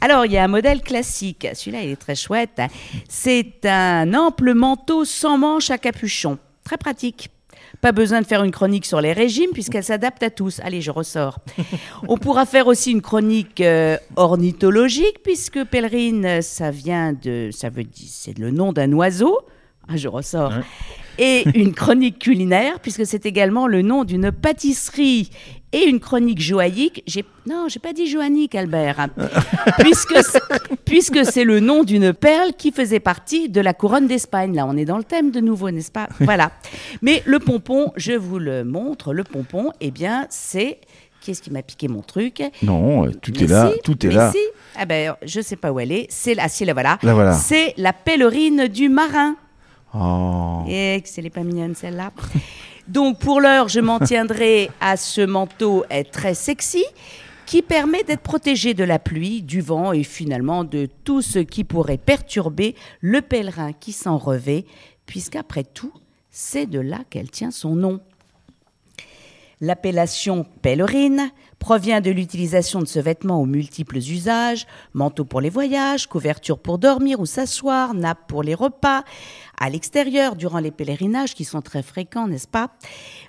Alors, 0.00 0.26
il 0.26 0.32
y 0.32 0.38
a 0.38 0.44
un 0.44 0.48
modèle 0.48 0.82
classique. 0.82 1.46
Celui-là, 1.54 1.82
il 1.82 1.90
est 1.90 1.96
très 1.96 2.14
chouette. 2.14 2.60
C'est 3.08 3.64
un 3.64 4.12
ample 4.14 4.54
manteau 4.54 5.04
sans 5.04 5.38
manches 5.38 5.70
à 5.70 5.78
capuchon. 5.78 6.38
Très 6.64 6.76
pratique. 6.76 7.30
Pas 7.80 7.92
besoin 7.92 8.20
de 8.20 8.26
faire 8.26 8.42
une 8.42 8.50
chronique 8.50 8.86
sur 8.86 9.00
les 9.00 9.12
régimes 9.12 9.50
puisqu'elle 9.52 9.84
s'adapte 9.84 10.22
à 10.22 10.30
tous. 10.30 10.60
Allez, 10.60 10.80
je 10.80 10.90
ressors. 10.90 11.38
On 12.08 12.16
pourra 12.16 12.46
faire 12.46 12.66
aussi 12.66 12.92
une 12.92 13.02
chronique 13.02 13.60
euh, 13.60 13.96
ornithologique 14.16 15.22
puisque 15.22 15.62
pèlerine, 15.64 16.42
ça 16.42 16.70
vient 16.70 17.12
de, 17.12 17.50
ça 17.52 17.68
veut 17.68 17.84
dire, 17.84 18.08
c'est 18.10 18.38
le 18.38 18.50
nom 18.50 18.72
d'un 18.72 18.92
oiseau. 18.92 19.40
Ah, 19.88 19.96
je 19.96 20.08
ressors. 20.08 20.52
Et 21.18 21.44
une 21.54 21.72
chronique 21.74 22.18
culinaire 22.18 22.80
puisque 22.80 23.06
c'est 23.06 23.24
également 23.24 23.66
le 23.66 23.82
nom 23.82 24.04
d'une 24.04 24.32
pâtisserie 24.32 25.30
et 25.72 25.84
une 25.84 26.00
chronique 26.00 26.40
joaillique. 26.40 27.02
J'ai 27.06 27.24
non, 27.48 27.66
j'ai 27.68 27.78
pas 27.80 27.92
dit 27.92 28.06
joannique, 28.08 28.54
Albert, 28.54 28.98
hein. 29.00 29.08
puisque 29.78 30.16
c'est- 30.24 30.42
puisque 30.84 31.24
c'est 31.24 31.44
le 31.44 31.60
nom 31.60 31.84
d'une 31.84 32.12
perle 32.12 32.52
qui 32.54 32.72
faisait 32.72 33.00
partie 33.00 33.48
de 33.48 33.60
la 33.60 33.74
couronne 33.74 34.06
d'Espagne. 34.06 34.54
Là, 34.54 34.66
on 34.66 34.76
est 34.76 34.84
dans 34.84 34.98
le 34.98 35.04
thème 35.04 35.30
de 35.30 35.40
nouveau, 35.40 35.70
n'est-ce 35.70 35.92
pas? 35.92 36.08
Voilà. 36.20 36.50
Mais 37.02 37.22
le 37.26 37.38
pompon, 37.38 37.92
je 37.96 38.12
vous 38.12 38.38
le 38.38 38.64
montre. 38.64 39.12
Le 39.12 39.22
pompon, 39.24 39.70
eh 39.80 39.90
bien, 39.90 40.26
c'est 40.30 40.78
qui 41.20 41.32
est-ce 41.32 41.42
qui 41.42 41.50
m'a 41.50 41.62
piqué 41.62 41.88
mon 41.88 42.02
truc? 42.02 42.42
Non, 42.62 43.06
euh, 43.06 43.10
tout 43.20 43.32
est 43.42 43.46
là, 43.48 43.70
tout 43.82 44.06
est 44.06 44.10
là. 44.12 44.30
si. 44.32 44.38
Ah 44.76 44.84
ben, 44.86 45.14
je 45.24 45.40
sais 45.40 45.56
pas 45.56 45.72
où 45.72 45.80
elle 45.80 45.90
est. 45.92 46.06
C'est 46.10 46.34
la, 46.34 46.48
si, 46.48 46.64
la 46.64 46.72
voilà. 46.72 46.98
La 47.02 47.14
voilà. 47.14 47.32
C'est 47.32 47.74
la 47.76 47.92
pèlerine 47.92 48.68
du 48.68 48.88
marin. 48.88 49.34
Oh. 49.94 50.62
Et 50.68 51.00
que 51.02 51.08
c'est 51.08 51.22
les 51.22 51.30
pas 51.30 51.42
mignonne 51.42 51.74
celle-là. 51.74 52.12
Donc 52.88 53.18
pour 53.18 53.40
l'heure, 53.40 53.68
je 53.68 53.80
m'en 53.80 53.98
tiendrai 53.98 54.70
à 54.80 54.96
ce 54.96 55.20
manteau 55.20 55.84
est 55.90 56.04
très 56.04 56.34
sexy 56.34 56.84
qui 57.44 57.62
permet 57.62 58.04
d'être 58.04 58.22
protégé 58.22 58.74
de 58.74 58.84
la 58.84 58.98
pluie, 58.98 59.42
du 59.42 59.60
vent 59.60 59.92
et 59.92 60.04
finalement 60.04 60.62
de 60.62 60.88
tout 61.04 61.22
ce 61.22 61.40
qui 61.40 61.64
pourrait 61.64 61.98
perturber 61.98 62.76
le 63.00 63.22
pèlerin 63.22 63.72
qui 63.72 63.92
s'en 63.92 64.18
revêt, 64.18 64.66
puisqu'après 65.04 65.64
tout, 65.64 65.92
c'est 66.30 66.66
de 66.66 66.80
là 66.80 67.00
qu'elle 67.10 67.30
tient 67.30 67.50
son 67.50 67.74
nom. 67.74 68.00
L'appellation 69.60 70.44
pèlerine 70.60 71.30
provient 71.58 72.02
de 72.02 72.10
l'utilisation 72.10 72.80
de 72.80 72.86
ce 72.86 72.98
vêtement 72.98 73.40
aux 73.40 73.46
multiples 73.46 73.96
usages, 73.96 74.66
manteau 74.92 75.24
pour 75.24 75.40
les 75.40 75.48
voyages, 75.48 76.06
couverture 76.06 76.58
pour 76.58 76.78
dormir 76.78 77.20
ou 77.20 77.26
s'asseoir, 77.26 77.94
nappe 77.94 78.26
pour 78.28 78.42
les 78.42 78.54
repas, 78.54 79.02
à 79.58 79.70
l'extérieur 79.70 80.36
durant 80.36 80.58
les 80.58 80.70
pèlerinages 80.70 81.34
qui 81.34 81.44
sont 81.44 81.62
très 81.62 81.82
fréquents, 81.82 82.28
n'est-ce 82.28 82.48
pas? 82.48 82.70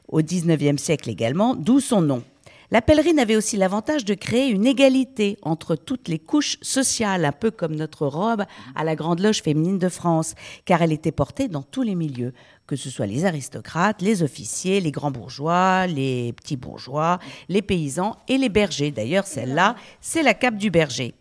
Au 0.08 0.22
XIXe 0.22 0.82
siècle 0.82 1.10
également, 1.10 1.56
d'où 1.56 1.80
son 1.80 2.02
nom. 2.02 2.24
La 2.70 2.82
pèlerine 2.82 3.20
avait 3.20 3.38
aussi 3.38 3.56
l'avantage 3.56 4.04
de 4.04 4.14
créer 4.14 4.50
une 4.50 4.66
égalité 4.66 5.38
entre 5.42 5.78
toutes 5.78 6.10
les 6.10 6.20
couches 6.20 6.58
sociales, 6.62 7.24
un 7.24 7.32
peu 7.32 7.50
comme 7.50 7.76
notre 7.76 8.06
robe 8.06 8.44
à 8.76 8.84
la 8.84 8.98
Grande 8.98 9.22
Loge 9.22 9.42
féminine 9.42 9.80
de 9.80 9.88
France, 9.88 10.36
car 10.66 10.82
elle 10.82 10.92
était 10.92 11.14
portée 11.14 11.48
dans 11.48 11.62
tous 11.62 11.84
les 11.84 11.96
milieux, 11.96 12.34
que 12.66 12.76
ce 12.76 12.90
soit 12.90 13.06
les 13.06 13.24
aristocrates, 13.24 14.02
les 14.02 14.22
officiers, 14.22 14.82
les 14.82 14.92
grands 14.92 15.12
bourgeois, 15.12 15.88
les 15.88 16.34
petits 16.34 16.58
bourgeois, 16.58 17.20
les 17.48 17.62
paysans 17.62 18.18
et 18.28 18.38
les 18.38 18.50
bergers. 18.50 18.92
D'ailleurs, 18.92 19.28
celle-là, 19.28 19.78
c'est 20.02 20.24
la 20.24 20.34
cape 20.34 20.58
du 20.58 20.70
berger, 20.70 21.14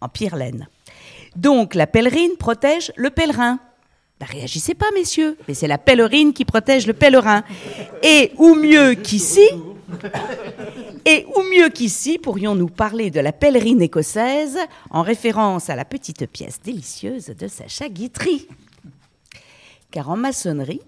en 0.00 0.08
pire 0.08 0.34
laine. 0.34 0.66
Donc, 1.36 1.76
la 1.76 1.86
pèlerine 1.86 2.36
protège 2.36 2.90
le 2.96 3.10
pèlerin. 3.10 3.60
Bah, 4.20 4.26
réagissez 4.28 4.74
pas, 4.74 4.90
messieurs, 4.94 5.38
mais 5.46 5.54
c'est 5.54 5.68
la 5.68 5.78
pèlerine 5.78 6.32
qui 6.32 6.44
protège 6.44 6.88
le 6.88 6.92
pèlerin. 6.92 7.44
Et, 8.02 8.32
ou 8.36 8.54
mieux 8.54 8.94
qu'ici, 8.94 9.48
pourrions-nous 12.18 12.68
parler 12.68 13.10
de 13.10 13.20
la 13.20 13.32
pèlerine 13.32 13.80
écossaise 13.80 14.58
en 14.90 15.02
référence 15.02 15.70
à 15.70 15.76
la 15.76 15.84
petite 15.84 16.26
pièce 16.26 16.60
délicieuse 16.60 17.26
de 17.26 17.46
Sacha 17.46 17.88
Guitry. 17.88 18.48
Car 19.92 20.10
en 20.10 20.16
maçonnerie, 20.16 20.82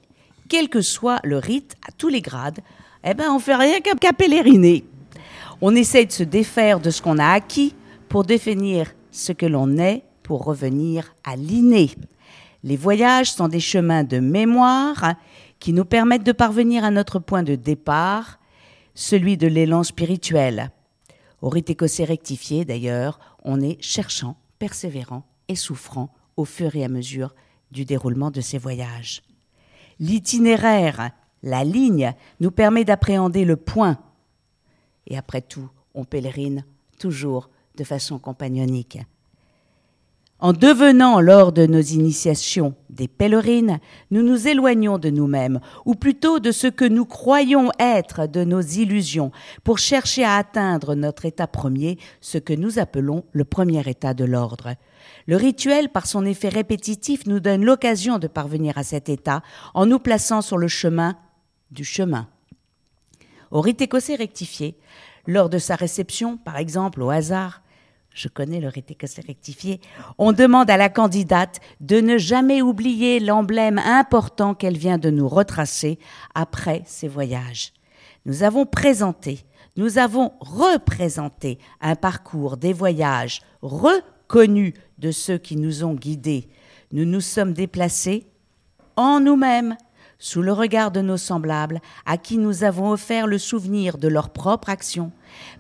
quel 0.48 0.68
que 0.68 0.80
soit 0.80 1.20
le 1.22 1.38
rite, 1.38 1.76
à 1.86 1.92
tous 1.92 2.08
les 2.08 2.20
grades, 2.20 2.58
eh 3.04 3.14
ben 3.14 3.32
on 3.32 3.38
fait 3.38 3.54
rien 3.54 3.80
qu'à 3.80 4.12
pèleriner. 4.12 4.84
On 5.60 5.74
essaye 5.76 6.06
de 6.06 6.12
se 6.12 6.24
défaire 6.24 6.80
de 6.80 6.90
ce 6.90 7.00
qu'on 7.00 7.18
a 7.18 7.28
acquis 7.28 7.74
pour 8.08 8.24
définir 8.24 8.92
ce 9.12 9.32
que 9.32 9.46
l'on 9.46 9.78
est 9.78 10.02
pour 10.24 10.44
revenir 10.44 11.14
à 11.24 11.36
l'inné. 11.36 11.90
Les 12.62 12.76
voyages 12.76 13.32
sont 13.32 13.48
des 13.48 13.60
chemins 13.60 14.04
de 14.04 14.18
mémoire 14.18 15.14
qui 15.58 15.72
nous 15.72 15.84
permettent 15.84 16.24
de 16.24 16.32
parvenir 16.32 16.84
à 16.84 16.90
notre 16.90 17.18
point 17.18 17.42
de 17.42 17.54
départ, 17.54 18.38
celui 18.94 19.36
de 19.36 19.46
l'élan 19.46 19.82
spirituel. 19.82 20.70
Au 21.42 21.48
rite 21.48 21.70
écossais 21.70 22.04
rectifié, 22.04 22.64
d'ailleurs, 22.64 23.18
on 23.44 23.60
est 23.60 23.82
cherchant, 23.82 24.36
persévérant 24.58 25.24
et 25.48 25.56
souffrant 25.56 26.12
au 26.36 26.44
fur 26.44 26.76
et 26.76 26.84
à 26.84 26.88
mesure 26.88 27.34
du 27.70 27.84
déroulement 27.84 28.30
de 28.30 28.40
ces 28.40 28.58
voyages. 28.58 29.22
L'itinéraire, 29.98 31.10
la 31.42 31.64
ligne, 31.64 32.14
nous 32.40 32.50
permet 32.50 32.84
d'appréhender 32.84 33.44
le 33.44 33.56
point. 33.56 33.98
Et 35.06 35.16
après 35.16 35.40
tout, 35.40 35.68
on 35.94 36.04
pèlerine 36.04 36.64
toujours 36.98 37.48
de 37.76 37.84
façon 37.84 38.18
compagnonique. 38.18 38.98
En 40.42 40.54
devenant 40.54 41.20
lors 41.20 41.52
de 41.52 41.66
nos 41.66 41.82
initiations 41.82 42.74
des 42.88 43.08
pèlerines, 43.08 43.78
nous 44.10 44.22
nous 44.22 44.48
éloignons 44.48 44.96
de 44.96 45.10
nous-mêmes, 45.10 45.60
ou 45.84 45.94
plutôt 45.94 46.38
de 46.38 46.50
ce 46.50 46.66
que 46.66 46.86
nous 46.86 47.04
croyons 47.04 47.70
être 47.78 48.26
de 48.26 48.42
nos 48.44 48.62
illusions, 48.62 49.32
pour 49.64 49.78
chercher 49.78 50.24
à 50.24 50.36
atteindre 50.36 50.94
notre 50.94 51.26
état 51.26 51.46
premier, 51.46 51.98
ce 52.22 52.38
que 52.38 52.54
nous 52.54 52.78
appelons 52.78 53.24
le 53.32 53.44
premier 53.44 53.86
état 53.86 54.14
de 54.14 54.24
l'ordre. 54.24 54.76
Le 55.26 55.36
rituel, 55.36 55.90
par 55.90 56.06
son 56.06 56.24
effet 56.24 56.48
répétitif, 56.48 57.26
nous 57.26 57.40
donne 57.40 57.62
l'occasion 57.62 58.18
de 58.18 58.26
parvenir 58.26 58.78
à 58.78 58.82
cet 58.82 59.10
état 59.10 59.42
en 59.74 59.84
nous 59.84 59.98
plaçant 59.98 60.40
sur 60.40 60.56
le 60.56 60.68
chemin 60.68 61.16
du 61.70 61.84
chemin. 61.84 62.28
Au 63.50 63.60
rite 63.60 63.82
écossais 63.82 64.14
rectifié, 64.14 64.78
lors 65.26 65.50
de 65.50 65.58
sa 65.58 65.76
réception, 65.76 66.38
par 66.38 66.56
exemple 66.56 67.02
au 67.02 67.10
hasard, 67.10 67.59
je 68.12 68.28
connais 68.28 68.60
le 68.60 68.70
écossais 68.76 69.22
rectifié, 69.26 69.80
on 70.18 70.32
demande 70.32 70.70
à 70.70 70.76
la 70.76 70.88
candidate 70.88 71.60
de 71.80 72.00
ne 72.00 72.18
jamais 72.18 72.62
oublier 72.62 73.20
l'emblème 73.20 73.78
important 73.78 74.54
qu'elle 74.54 74.76
vient 74.76 74.98
de 74.98 75.10
nous 75.10 75.28
retracer 75.28 75.98
après 76.34 76.82
ses 76.86 77.08
voyages. 77.08 77.72
Nous 78.26 78.42
avons 78.42 78.66
présenté, 78.66 79.40
nous 79.76 79.98
avons 79.98 80.32
représenté 80.40 81.58
un 81.80 81.94
parcours 81.94 82.56
des 82.56 82.72
voyages 82.72 83.40
reconnus 83.62 84.74
de 84.98 85.10
ceux 85.10 85.38
qui 85.38 85.56
nous 85.56 85.84
ont 85.84 85.94
guidés. 85.94 86.48
Nous 86.92 87.04
nous 87.04 87.20
sommes 87.20 87.54
déplacés 87.54 88.26
en 88.96 89.20
nous-mêmes, 89.20 89.76
sous 90.20 90.42
le 90.42 90.52
regard 90.52 90.92
de 90.92 91.00
nos 91.00 91.16
semblables, 91.16 91.80
à 92.06 92.16
qui 92.18 92.38
nous 92.38 92.62
avons 92.62 92.90
offert 92.90 93.26
le 93.26 93.38
souvenir 93.38 93.98
de 93.98 94.06
leur 94.06 94.30
propre 94.30 94.68
action, 94.68 95.10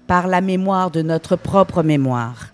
par 0.06 0.28
la 0.28 0.40
mémoire 0.40 0.90
de 0.92 1.02
notre 1.02 1.34
propre 1.34 1.82
mémoire. 1.82 2.52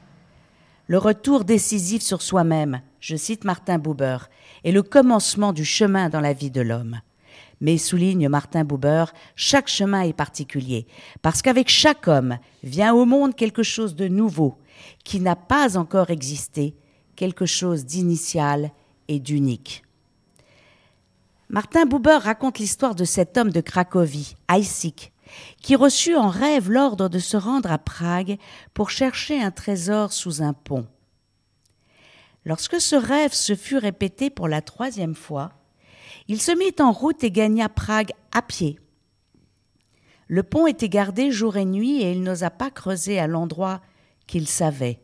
Le 0.87 0.99
retour 0.99 1.45
décisif 1.45 2.01
sur 2.01 2.23
soi-même, 2.23 2.81
je 3.01 3.17
cite 3.17 3.45
Martin 3.45 3.79
Buber, 3.79 4.19
est 4.65 4.71
le 4.71 4.85
commencement 4.85 5.53
du 5.53 5.65
chemin 5.65 6.09
dans 6.09 6.21
la 6.21 6.33
vie 6.33 6.51
de 6.51 6.61
l'homme. 6.61 7.01
Mais 7.61 7.77
souligne 7.77 8.29
Martin 8.29 8.65
Buber, 8.65 9.07
chaque 9.35 9.69
chemin 9.69 10.03
est 10.03 10.13
particulier, 10.13 10.87
parce 11.23 11.43
qu'avec 11.43 11.69
chaque 11.69 12.07
homme 12.07 12.39
vient 12.63 12.95
au 12.95 13.05
monde 13.05 13.35
quelque 13.35 13.65
chose 13.65 13.97
de 13.97 14.07
nouveau, 14.07 14.59
qui 15.03 15.19
n'a 15.19 15.35
pas 15.35 15.77
encore 15.77 16.11
existé, 16.11 16.77
quelque 17.17 17.47
chose 17.47 17.85
d'initial 17.85 18.71
et 19.09 19.19
d'unique. 19.19 19.86
Martin 21.49 21.87
Buber 21.87 22.19
raconte 22.23 22.59
l'histoire 22.59 22.97
de 22.97 23.05
cet 23.05 23.39
homme 23.39 23.53
de 23.53 23.61
Cracovie, 23.61 24.35
Isaac, 24.51 25.13
qui 25.63 25.77
reçut 25.77 26.17
en 26.17 26.29
rêve 26.29 26.71
l'ordre 26.71 27.09
de 27.09 27.21
se 27.21 27.37
rendre 27.37 27.71
à 27.71 27.79
Prague 27.79 28.39
pour 28.75 28.91
chercher 28.91 29.41
un 29.41 29.53
trésor 29.53 30.13
sous 30.13 30.43
un 30.43 30.53
pont. 30.53 30.89
Lorsque 32.45 32.81
ce 32.81 32.97
rêve 32.97 33.33
se 33.33 33.55
fut 33.55 33.79
répété 33.79 34.29
pour 34.29 34.49
la 34.49 34.61
troisième 34.61 35.15
fois, 35.15 35.53
il 36.27 36.43
se 36.43 36.51
mit 36.51 36.75
en 36.81 36.91
route 36.91 37.23
et 37.23 37.31
gagna 37.31 37.69
Prague 37.69 38.11
à 38.33 38.43
pied. 38.43 38.81
Le 40.27 40.43
pont 40.43 40.67
était 40.67 40.89
gardé 40.89 41.31
jour 41.31 41.57
et 41.57 41.65
nuit 41.65 42.03
et 42.03 42.11
il 42.11 42.25
n'osa 42.25 42.51
pas 42.51 42.73
creuser 42.73 43.21
à 43.21 43.29
l'endroit 43.29 43.81
qu'il 44.27 44.49
savait. 44.49 44.99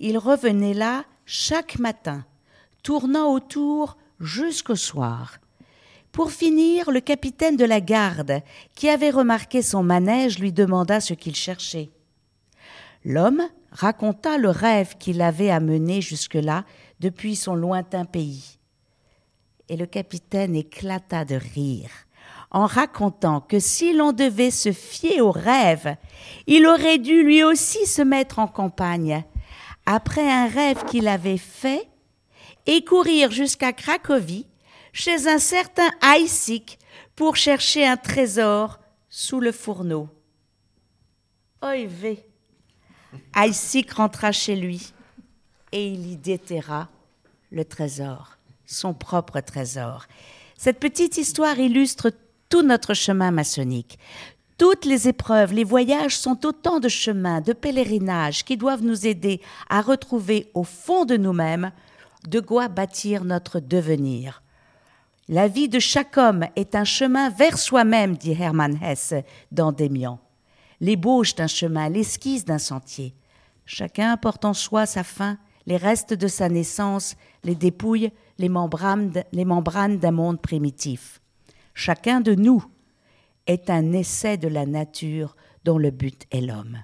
Il 0.00 0.18
revenait 0.18 0.74
là 0.74 1.04
chaque 1.24 1.78
matin, 1.78 2.26
tournant 2.82 3.32
autour 3.32 3.96
jusqu'au 4.20 4.76
soir. 4.76 5.38
Pour 6.12 6.32
finir, 6.32 6.90
le 6.90 7.00
capitaine 7.00 7.56
de 7.56 7.64
la 7.64 7.80
garde, 7.80 8.42
qui 8.74 8.88
avait 8.88 9.10
remarqué 9.10 9.62
son 9.62 9.82
manège, 9.82 10.38
lui 10.38 10.52
demanda 10.52 11.00
ce 11.00 11.14
qu'il 11.14 11.36
cherchait. 11.36 11.90
L'homme 13.04 13.42
raconta 13.70 14.36
le 14.36 14.50
rêve 14.50 14.96
qu'il 14.98 15.22
avait 15.22 15.50
amené 15.50 16.00
jusque-là 16.00 16.64
depuis 16.98 17.36
son 17.36 17.54
lointain 17.54 18.04
pays. 18.04 18.58
Et 19.68 19.76
le 19.76 19.86
capitaine 19.86 20.56
éclata 20.56 21.24
de 21.24 21.36
rire 21.36 21.90
en 22.50 22.66
racontant 22.66 23.40
que 23.40 23.60
si 23.60 23.92
l'on 23.92 24.12
devait 24.12 24.50
se 24.50 24.72
fier 24.72 25.20
au 25.20 25.30
rêve, 25.30 25.96
il 26.46 26.66
aurait 26.66 26.98
dû 26.98 27.22
lui 27.22 27.44
aussi 27.44 27.86
se 27.86 28.02
mettre 28.02 28.38
en 28.38 28.48
campagne, 28.48 29.24
après 29.86 30.28
un 30.28 30.48
rêve 30.48 30.84
qu'il 30.84 31.08
avait 31.08 31.38
fait, 31.38 31.88
et 32.66 32.84
courir 32.84 33.30
jusqu'à 33.30 33.72
Cracovie, 33.72 34.46
chez 34.92 35.28
un 35.28 35.38
certain 35.38 35.90
Isaac, 36.02 36.78
pour 37.16 37.36
chercher 37.36 37.86
un 37.86 37.96
trésor 37.96 38.78
sous 39.08 39.40
le 39.40 39.52
fourneau. 39.52 40.08
Vey. 41.62 42.24
Isaac 43.36 43.90
rentra 43.92 44.32
chez 44.32 44.56
lui 44.56 44.92
et 45.72 45.88
il 45.88 46.10
y 46.10 46.16
déterra 46.16 46.88
le 47.50 47.64
trésor, 47.64 48.38
son 48.66 48.94
propre 48.94 49.40
trésor. 49.40 50.06
Cette 50.56 50.80
petite 50.80 51.16
histoire 51.16 51.58
illustre 51.58 52.12
tout 52.48 52.62
notre 52.62 52.94
chemin 52.94 53.30
maçonnique. 53.30 53.98
Toutes 54.58 54.84
les 54.84 55.08
épreuves, 55.08 55.54
les 55.54 55.64
voyages 55.64 56.18
sont 56.18 56.44
autant 56.44 56.80
de 56.80 56.88
chemins, 56.88 57.40
de 57.40 57.54
pèlerinages 57.54 58.44
qui 58.44 58.56
doivent 58.56 58.82
nous 58.82 59.06
aider 59.06 59.40
à 59.70 59.80
retrouver 59.80 60.50
au 60.52 60.64
fond 60.64 61.06
de 61.06 61.16
nous-mêmes 61.16 61.72
de 62.28 62.40
quoi 62.40 62.68
bâtir 62.68 63.24
notre 63.24 63.60
devenir. 63.60 64.42
La 65.28 65.48
vie 65.48 65.68
de 65.68 65.78
chaque 65.78 66.16
homme 66.16 66.46
est 66.56 66.74
un 66.74 66.84
chemin 66.84 67.30
vers 67.30 67.56
soi-même, 67.56 68.16
dit 68.16 68.32
Hermann 68.32 68.78
Hesse 68.82 69.14
dans 69.52 69.70
Démian. 69.70 70.18
L'ébauche 70.80 71.34
d'un 71.34 71.46
chemin, 71.46 71.88
l'esquisse 71.88 72.44
d'un 72.44 72.58
sentier. 72.58 73.14
Chacun 73.64 74.16
porte 74.16 74.44
en 74.44 74.54
soi 74.54 74.86
sa 74.86 75.04
fin, 75.04 75.38
les 75.66 75.76
restes 75.76 76.14
de 76.14 76.26
sa 76.26 76.48
naissance, 76.48 77.16
les 77.44 77.54
dépouilles, 77.54 78.10
les 78.38 78.48
membranes, 78.48 79.12
d'un 79.12 80.10
monde 80.10 80.40
primitif. 80.40 81.20
Chacun 81.74 82.20
de 82.20 82.34
nous 82.34 82.64
est 83.46 83.70
un 83.70 83.92
essai 83.92 84.36
de 84.36 84.48
la 84.48 84.66
nature 84.66 85.36
dont 85.64 85.78
le 85.78 85.90
but 85.90 86.26
est 86.32 86.40
l'homme. 86.40 86.82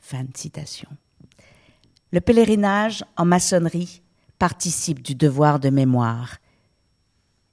Fin 0.00 0.24
de 0.24 0.36
citation. 0.36 0.88
Le 2.12 2.20
pèlerinage 2.20 3.04
en 3.16 3.24
maçonnerie 3.24 4.02
participe 4.38 5.02
du 5.02 5.14
devoir 5.14 5.58
de 5.58 5.70
mémoire 5.70 6.36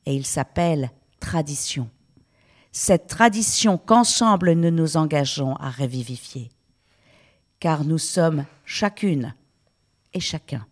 et 0.05 0.15
il 0.15 0.25
s'appelle 0.25 0.91
tradition. 1.19 1.89
Cette 2.71 3.07
tradition 3.07 3.77
qu'ensemble 3.77 4.53
nous 4.53 4.71
nous 4.71 4.97
engageons 4.97 5.55
à 5.55 5.69
revivifier, 5.69 6.49
car 7.59 7.83
nous 7.83 7.99
sommes 7.99 8.45
chacune 8.65 9.33
et 10.13 10.19
chacun 10.19 10.65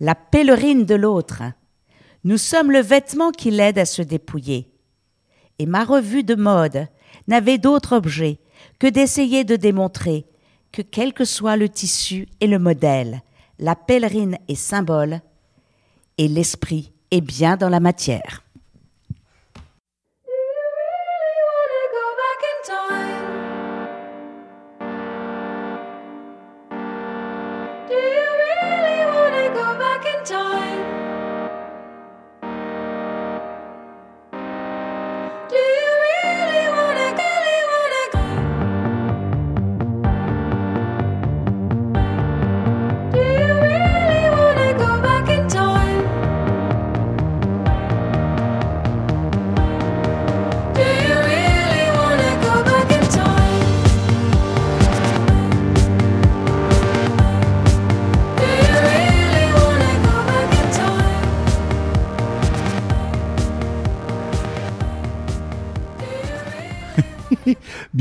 la 0.00 0.14
pèlerine 0.14 0.84
de 0.84 0.94
l'autre. 0.94 1.42
Nous 2.24 2.38
sommes 2.38 2.70
le 2.70 2.80
vêtement 2.80 3.30
qui 3.30 3.50
l'aide 3.50 3.78
à 3.78 3.84
se 3.84 4.02
dépouiller. 4.02 4.70
Et 5.58 5.66
ma 5.66 5.84
revue 5.84 6.24
de 6.24 6.34
mode 6.34 6.88
n'avait 7.28 7.58
d'autre 7.58 7.96
objet 7.96 8.38
que 8.78 8.86
d'essayer 8.86 9.44
de 9.44 9.56
démontrer 9.56 10.26
que 10.74 10.82
quel 10.82 11.12
que 11.12 11.24
soit 11.24 11.56
le 11.56 11.68
tissu 11.68 12.26
et 12.40 12.48
le 12.48 12.58
modèle, 12.58 13.22
la 13.60 13.76
pèlerine 13.76 14.38
est 14.48 14.56
symbole 14.56 15.20
et 16.18 16.26
l'esprit 16.26 16.92
est 17.12 17.20
bien 17.20 17.56
dans 17.56 17.68
la 17.68 17.78
matière. 17.78 18.43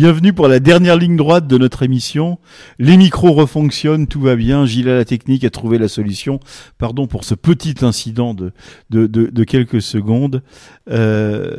Bienvenue 0.04 0.34
pour 0.34 0.50
la 0.50 0.60
dernière 0.60 0.98
ligne 0.98 1.16
droite 1.16 1.48
de 1.48 1.58
notre 1.58 1.82
émission. 1.82 2.38
Les 2.78 2.98
micros 2.98 3.32
refonctionnent, 3.32 4.06
tout 4.06 4.20
va 4.20 4.36
bien. 4.36 4.66
Gilles 4.66 4.90
à 4.90 4.96
la 4.96 5.06
technique 5.06 5.46
a 5.46 5.50
trouvé 5.50 5.78
la 5.78 5.88
solution. 5.88 6.42
Pardon 6.78 7.08
pour 7.08 7.24
ce 7.24 7.36
petit 7.36 7.86
incident 7.86 8.34
de, 8.34 9.44
quelques 9.46 9.82
secondes. 9.82 10.44
Euh, 10.90 11.56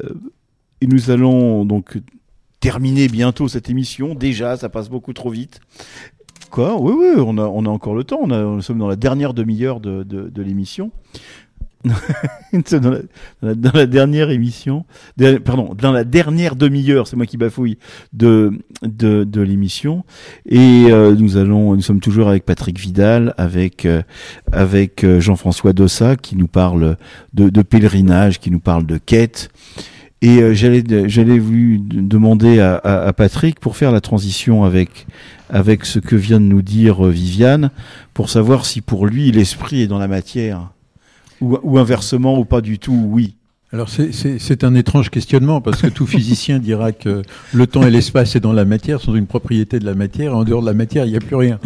et 0.83 0.87
nous 0.87 1.09
allons 1.09 1.65
donc 1.65 1.97
terminer 2.61 3.09
bientôt 3.09 3.49
cette 3.49 3.71
émission. 3.71 4.15
Déjà, 4.15 4.59
ça 4.59 4.69
passe 4.69 4.91
beaucoup 4.91 5.15
trop 5.15 5.31
vite. 5.31 5.61
Quoi? 6.51 6.79
Oui, 6.79 6.93
oui, 6.95 7.23
on 7.27 7.39
a, 7.39 7.47
on 7.47 7.65
encore 7.65 7.95
le 7.95 8.05
temps. 8.05 8.21
On 8.21 8.31
a, 8.31 8.43
nous 8.43 8.61
sommes 8.61 8.79
dans 8.79 8.89
la 8.89 8.97
dernière 8.97 9.33
demi-heure 9.33 9.81
de, 9.81 10.03
de, 10.03 10.29
de 10.29 10.43
l'émission. 10.43 10.93
Dans, 12.71 13.73
la, 13.75 13.87
dernière 13.87 14.31
émission, 14.31 14.85
pardon, 15.45 15.75
dans 15.75 15.91
la 15.91 16.05
dernière 16.05 16.55
demi-heure, 16.55 17.09
c'est 17.09 17.17
moi 17.17 17.27
qui 17.27 17.37
bafouille, 17.37 17.79
de, 18.13 18.53
de, 18.83 19.25
de 19.25 19.41
l'émission. 19.41 20.05
Et 20.47 20.87
euh, 20.89 21.15
nous 21.15 21.37
allons, 21.37 21.75
nous 21.75 21.83
sommes 21.83 22.01
toujours 22.01 22.29
avec 22.29 22.45
Patrick 22.45 22.79
Vidal, 22.79 23.35
avec, 23.39 23.87
euh, 23.87 24.03
avec 24.53 25.05
euh, 25.05 25.21
Jean-François 25.21 25.73
Dossa, 25.73 26.17
qui 26.17 26.37
nous 26.37 26.47
parle 26.47 26.97
de, 27.33 27.49
de 27.49 27.63
pèlerinage, 27.63 28.39
qui 28.39 28.51
nous 28.51 28.61
parle 28.61 28.87
de 28.87 28.99
quête. 28.99 29.51
Et 30.25 30.41
euh, 30.41 30.55
j'allais, 30.55 30.83
j'allais 31.07 31.39
vous 31.39 31.77
demander 31.79 32.59
à, 32.59 32.77
à, 32.77 33.07
à 33.09 33.13
Patrick 33.13 33.61
pour 33.61 33.77
faire 33.77 33.93
la 33.93 34.01
transition 34.01 34.65
avec, 34.65 35.07
avec 35.51 35.85
ce 35.85 35.99
que 35.99 36.17
vient 36.17 36.41
de 36.41 36.47
nous 36.47 36.63
dire 36.63 37.05
euh, 37.05 37.11
Viviane, 37.11 37.71
pour 38.15 38.31
savoir 38.31 38.65
si 38.65 38.81
pour 38.81 39.07
lui 39.07 39.31
l'esprit 39.33 39.83
est 39.83 39.87
dans 39.87 39.99
la 39.99 40.09
matière, 40.09 40.71
ou, 41.45 41.59
ou 41.63 41.79
inversement, 41.79 42.39
ou 42.39 42.45
pas 42.45 42.61
du 42.61 42.79
tout, 42.79 42.99
oui. 43.11 43.37
Alors 43.73 43.89
c'est- 43.89 44.65
un 44.65 44.75
étrange 44.77 45.11
questionnement 45.11 45.61
parce 45.61 45.83
que 45.83 45.89
tout 45.89 46.07
physicien 46.07 46.61
dira 46.61 46.93
que 46.93 47.23
le 47.53 47.67
temps 47.67 47.83
et 47.85 47.91
l'espace 47.91 48.37
est 48.37 48.41
dans 48.41 48.53
la 48.53 48.65
matière, 48.65 49.01
sont 49.01 49.17
une 49.17 49.27
propriété 49.27 49.81
de 49.81 49.85
la 49.85 49.95
matière. 49.95 50.31
et 50.33 50.35
En 50.35 50.45
dehors 50.45 50.61
de 50.63 50.67
la 50.67 50.75
matière, 50.75 51.05
il 51.07 51.11
n'y 51.11 51.17
a 51.17 51.21
plus 51.21 51.35
rien. 51.37 51.59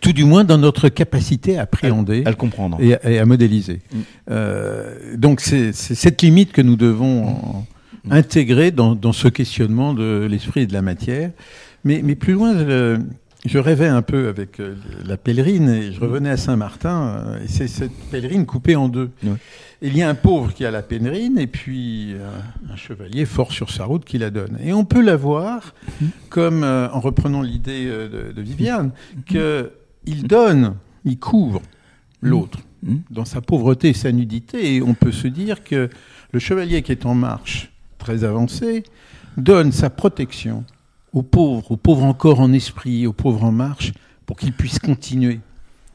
Tout 0.00 0.12
du 0.12 0.24
moins 0.24 0.42
dans 0.42 0.58
notre 0.58 0.88
capacité 0.88 1.58
à 1.58 1.62
appréhender 1.62 2.22
À 2.26 2.30
le 2.30 2.36
comprendre. 2.36 2.78
et 2.80 2.94
à, 2.94 3.10
et 3.10 3.18
à 3.20 3.24
modéliser. 3.26 3.80
Mm. 3.92 3.98
Euh, 4.30 5.16
donc 5.16 5.40
c'est 5.40 5.72
c'est 5.72 5.94
cette 5.94 6.22
limite 6.22 6.50
que 6.52 6.62
nous 6.62 6.76
devons 6.76 7.24
en- 7.28 7.66
Mm. 8.04 8.12
intégrer 8.12 8.70
dans, 8.72 8.96
dans 8.96 9.12
ce 9.12 9.28
questionnement 9.28 9.94
de 9.94 10.26
l'esprit 10.28 10.62
et 10.62 10.66
de 10.66 10.72
la 10.72 10.82
matière. 10.82 11.30
Mais, 11.84 12.00
mais 12.02 12.16
plus 12.16 12.32
loin, 12.32 12.52
le- 12.52 12.98
je 13.44 13.58
rêvais 13.58 13.88
un 13.88 14.02
peu 14.02 14.28
avec 14.28 14.60
euh, 14.60 14.76
la 15.04 15.16
pèlerine 15.16 15.68
et 15.68 15.92
je 15.92 16.00
revenais 16.00 16.30
à 16.30 16.36
Saint-Martin. 16.36 17.24
euh, 17.26 17.44
et 17.44 17.48
c'est 17.48 17.66
cette 17.66 17.94
pèlerine 18.10 18.46
coupée 18.46 18.76
en 18.76 18.88
deux. 18.88 19.10
Il 19.84 19.96
y 19.96 20.02
a 20.02 20.08
un 20.08 20.14
pauvre 20.14 20.54
qui 20.54 20.64
a 20.64 20.70
la 20.70 20.82
pèlerine 20.82 21.38
et 21.38 21.48
puis 21.48 22.14
euh, 22.14 22.28
un 22.70 22.76
chevalier 22.76 23.26
fort 23.26 23.50
sur 23.50 23.70
sa 23.70 23.84
route 23.84 24.04
qui 24.04 24.18
la 24.18 24.30
donne. 24.30 24.58
Et 24.62 24.72
on 24.72 24.84
peut 24.84 25.02
la 25.02 25.16
voir 25.16 25.74
comme, 26.28 26.62
en 26.62 27.00
reprenant 27.00 27.42
l'idée 27.42 27.86
de, 27.86 28.32
de 28.32 28.42
Viviane, 28.42 28.92
que 29.26 29.72
il 30.06 30.24
donne, 30.24 30.76
il 31.04 31.18
couvre 31.18 31.62
l'autre 32.20 32.60
dans 33.10 33.24
sa 33.24 33.40
pauvreté 33.40 33.88
et 33.88 33.92
sa 33.92 34.12
nudité. 34.12 34.76
Et 34.76 34.82
on 34.82 34.94
peut 34.94 35.12
se 35.12 35.26
dire 35.26 35.64
que 35.64 35.90
le 36.30 36.38
chevalier 36.38 36.82
qui 36.82 36.92
est 36.92 37.06
en 37.06 37.14
marche, 37.14 37.72
très 37.98 38.22
avancé, 38.22 38.84
donne 39.36 39.72
sa 39.72 39.90
protection 39.90 40.64
aux 41.12 41.22
pauvres, 41.22 41.70
aux 41.72 41.76
pauvres 41.76 42.04
encore 42.04 42.40
en 42.40 42.52
esprit, 42.52 43.06
aux 43.06 43.12
pauvres 43.12 43.44
en 43.44 43.52
marche, 43.52 43.92
pour 44.26 44.36
qu'ils 44.36 44.52
puissent 44.52 44.78
continuer. 44.78 45.40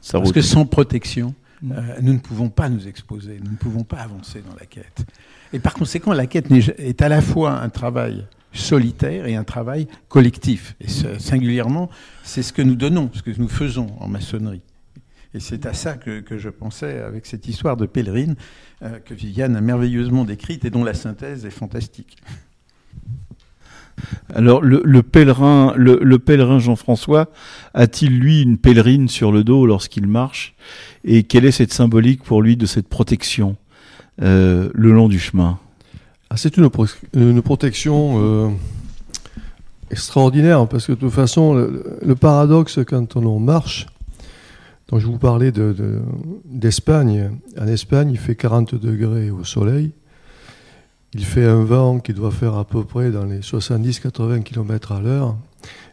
Ça 0.00 0.18
Parce 0.18 0.32
que 0.32 0.42
sans 0.42 0.64
protection, 0.66 1.34
Mm. 1.60 1.72
euh, 1.72 1.96
nous 2.02 2.12
ne 2.12 2.18
pouvons 2.20 2.50
pas 2.50 2.68
nous 2.68 2.86
exposer, 2.86 3.40
nous 3.44 3.50
ne 3.50 3.56
pouvons 3.56 3.82
pas 3.82 3.96
avancer 3.96 4.44
dans 4.48 4.54
la 4.60 4.64
quête. 4.64 5.04
Et 5.52 5.58
par 5.58 5.74
conséquent, 5.74 6.12
la 6.12 6.28
quête 6.28 6.46
est 6.52 7.02
à 7.02 7.08
la 7.08 7.20
fois 7.20 7.60
un 7.60 7.68
travail 7.68 8.26
solitaire 8.52 9.26
et 9.26 9.34
un 9.34 9.42
travail 9.42 9.88
collectif. 10.08 10.76
Et 10.80 10.86
ce- 10.86 11.18
singulièrement, 11.18 11.90
c'est 12.22 12.44
ce 12.44 12.52
que 12.52 12.62
nous 12.62 12.76
donnons, 12.76 13.10
ce 13.12 13.22
que 13.22 13.32
nous 13.36 13.48
faisons 13.48 13.88
en 13.98 14.06
maçonnerie. 14.06 14.62
Et 15.34 15.40
c'est 15.40 15.66
à 15.66 15.74
ça 15.74 15.94
que, 15.96 16.20
que 16.20 16.38
je 16.38 16.48
pensais 16.48 17.00
avec 17.00 17.26
cette 17.26 17.48
histoire 17.48 17.76
de 17.76 17.86
pèlerine 17.86 18.36
euh, 18.82 19.00
que 19.00 19.12
Viviane 19.12 19.56
a 19.56 19.60
merveilleusement 19.60 20.24
décrite 20.24 20.64
et 20.64 20.70
dont 20.70 20.84
la 20.84 20.94
synthèse 20.94 21.44
est 21.44 21.50
fantastique. 21.50 22.18
Alors, 24.34 24.62
le, 24.62 24.80
le 24.84 25.02
pèlerin, 25.02 25.72
le, 25.76 25.98
le 26.02 26.18
pèlerin 26.18 26.58
Jean-François 26.58 27.28
a-t-il 27.74 28.18
lui 28.18 28.42
une 28.42 28.58
pèlerine 28.58 29.08
sur 29.08 29.32
le 29.32 29.44
dos 29.44 29.66
lorsqu'il 29.66 30.06
marche 30.06 30.54
Et 31.04 31.22
quelle 31.24 31.44
est 31.44 31.50
cette 31.52 31.72
symbolique 31.72 32.22
pour 32.22 32.42
lui 32.42 32.56
de 32.56 32.66
cette 32.66 32.88
protection 32.88 33.56
euh, 34.22 34.68
le 34.74 34.92
long 34.92 35.08
du 35.08 35.18
chemin? 35.18 35.58
Ah, 36.30 36.36
c'est 36.36 36.56
une, 36.56 36.68
pro- 36.68 36.86
une 37.14 37.40
protection 37.42 38.14
euh, 38.22 38.48
extraordinaire 39.90 40.66
parce 40.68 40.86
que 40.86 40.92
de 40.92 40.98
toute 40.98 41.12
façon, 41.12 41.54
le, 41.54 42.14
paradoxe 42.14 42.78
quand 42.86 43.16
on 43.16 43.38
marche, 43.40 43.86
donc 44.90 45.00
je 45.00 45.06
vous 45.06 45.18
parlais 45.18 45.52
de- 45.52 45.72
de- 45.72 46.00
d'Espagne. 46.44 47.30
en 47.60 47.66
Espagne, 47.66 48.10
il 48.10 48.18
fait 48.18 48.34
40 48.34 48.74
degrés 48.74 49.30
au 49.30 49.44
soleil. 49.44 49.92
Il 51.18 51.24
fait 51.24 51.44
un 51.44 51.64
vent 51.64 51.98
qui 51.98 52.14
doit 52.14 52.30
faire 52.30 52.54
à 52.54 52.64
peu 52.64 52.84
près 52.84 53.10
dans 53.10 53.24
les 53.24 53.40
70-80 53.40 54.44
km 54.44 54.92
à 54.92 55.00
l'heure. 55.00 55.34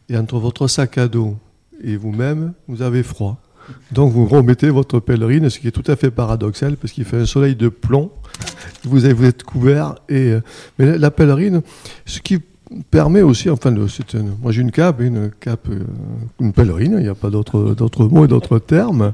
Et 0.08 0.16
entre 0.16 0.38
votre 0.38 0.68
sac 0.68 1.00
à 1.00 1.08
dos 1.08 1.36
et 1.84 1.98
vous-même, 1.98 2.54
vous 2.68 2.84
avez 2.84 3.02
froid. 3.02 3.42
Donc 3.92 4.12
vous 4.12 4.28
remettez 4.28 4.70
votre 4.70 5.00
pèlerine, 5.00 5.50
ce 5.50 5.58
qui 5.58 5.68
est 5.68 5.72
tout 5.72 5.92
à 5.92 5.96
fait 5.96 6.12
paradoxal 6.12 6.78
parce 6.78 6.94
qu'il 6.94 7.06
fait 7.06 7.18
un 7.18 7.26
soleil 7.26 7.56
de 7.56 7.70
plomb. 7.70 8.12
Vous, 8.84 9.08
êtes 9.08 9.42
couvert. 9.42 9.96
Et, 10.10 10.30
euh, 10.30 10.42
mais 10.78 10.96
la, 11.00 11.10
pèlerine, 11.10 11.64
ce 12.06 12.20
qui 12.20 12.40
permet 12.92 13.24
aussi, 13.24 13.50
enfin, 13.50 13.74
c'est 13.90 14.14
moi 14.44 14.52
j'ai 14.52 14.62
une 14.62 14.72
cape, 14.72 15.02
une 15.02 15.32
cape, 15.40 15.70
euh, 15.72 15.80
une 16.40 16.54
pèlerine, 16.54 16.98
il 17.00 17.04
n'y 17.04 17.10
a 17.10 17.16
pas 17.16 17.32
d'autres 17.32 17.74
d'autres 17.74 18.06
mots 18.06 18.26
et 18.26 18.28
d'autres 18.28 18.60
termes. 18.60 19.14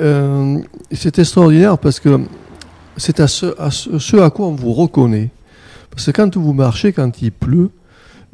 Euh, 0.00 0.58
c'est 0.90 1.16
extraordinaire 1.20 1.78
parce 1.78 2.00
que 2.00 2.18
c'est 2.98 3.20
à 3.20 3.28
ce, 3.28 3.58
à 3.58 3.70
ce, 3.70 4.16
à 4.16 4.30
quoi 4.30 4.48
on 4.48 4.54
vous 4.54 4.72
reconnaît. 4.72 5.30
Parce 5.90 6.06
que 6.06 6.10
quand 6.10 6.36
vous 6.36 6.52
marchez, 6.52 6.92
quand 6.92 7.22
il 7.22 7.32
pleut, 7.32 7.70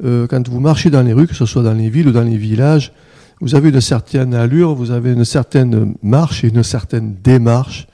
euh, 0.03 0.27
quand 0.27 0.47
vous 0.49 0.59
marchez 0.59 0.89
dans 0.89 1.01
les 1.03 1.13
rues, 1.13 1.27
que 1.27 1.35
ce 1.35 1.45
soit 1.45 1.63
dans 1.63 1.73
les 1.73 1.89
villes 1.89 2.09
ou 2.09 2.11
dans 2.11 2.23
les 2.23 2.37
villages, 2.37 2.91
vous 3.41 3.55
avez 3.55 3.69
une 3.69 3.81
certaine 3.81 4.33
allure, 4.33 4.75
vous 4.75 4.91
avez 4.91 5.13
une 5.13 5.25
certaine 5.25 5.95
marche 6.01 6.43
et 6.43 6.49
une 6.49 6.63
certaine 6.63 7.15
démarche. 7.23 7.87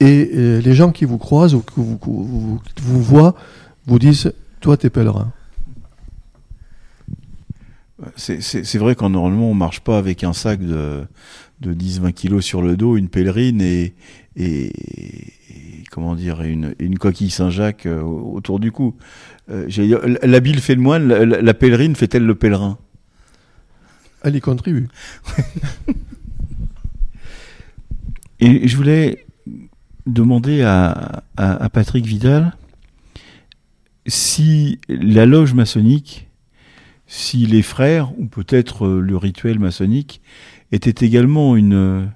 Et 0.00 0.30
euh, 0.34 0.60
les 0.60 0.74
gens 0.74 0.92
qui 0.92 1.04
vous 1.04 1.18
croisent 1.18 1.54
ou 1.54 1.60
qui 1.62 1.74
vous, 1.76 3.02
voient 3.02 3.34
vous 3.86 3.98
disent 3.98 4.32
Toi, 4.60 4.76
t'es 4.76 4.90
pèlerin. 4.90 5.32
C'est- 8.16 8.78
vrai 8.78 8.94
qu'en 8.94 9.10
normalement, 9.10 9.50
on 9.50 9.54
marche 9.54 9.80
pas 9.80 9.98
avec 9.98 10.22
un 10.22 10.32
sac 10.32 10.60
de, 10.60 11.04
de 11.60 11.74
10-20 11.74 12.12
kilos 12.12 12.44
sur 12.44 12.62
le 12.62 12.76
dos, 12.76 12.96
une 12.96 13.08
pèlerine 13.08 13.60
et 13.60 13.92
comment 15.90 16.14
dire, 16.14 16.42
une, 16.42 16.74
coquille 16.98 17.30
Saint-Jacques 17.30 17.86
euh, 17.86 18.00
autour 18.02 18.60
du 18.60 18.72
cou. 18.72 18.94
Euh, 19.50 19.68
dire, 19.86 20.00
L'habile 20.22 20.60
fait 20.60 20.74
le 20.74 20.80
moine, 20.82 21.08
la, 21.08 21.24
la- 21.24 21.40
la 21.42 21.54
pèlerine 21.54 21.96
fait-elle 21.96 22.24
le 22.26 22.34
pèlerin? 22.34 22.78
Elle 24.22 24.36
y 24.36 24.40
contribue. 24.40 24.88
Et 28.40 28.68
je 28.68 28.76
voulais 28.76 29.26
demander 30.06 30.62
à, 30.62 31.22
à- 31.36 31.64
à 31.64 31.68
Patrick 31.68 32.04
Vidal 32.06 32.56
si 34.06 34.80
la 34.88 35.26
loge 35.26 35.54
maçonnique, 35.54 36.28
si 37.06 37.46
les 37.46 37.62
frères, 37.62 38.12
ou 38.18 38.26
peut-être 38.26 38.86
euh, 38.86 39.00
le 39.00 39.16
rituel 39.16 39.58
maçonnique, 39.58 40.20
était 40.72 41.04
également 41.04 41.56
une, 41.56 42.08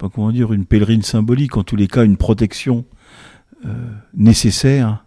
pas 0.00 0.08
comment 0.08 0.32
dire, 0.32 0.52
une 0.54 0.64
pèlerine 0.64 1.02
symbolique, 1.02 1.56
en 1.58 1.62
tous 1.62 1.76
les 1.76 1.86
cas 1.86 2.04
une 2.04 2.16
protection 2.16 2.86
euh, 3.66 3.68
nécessaire 4.14 5.04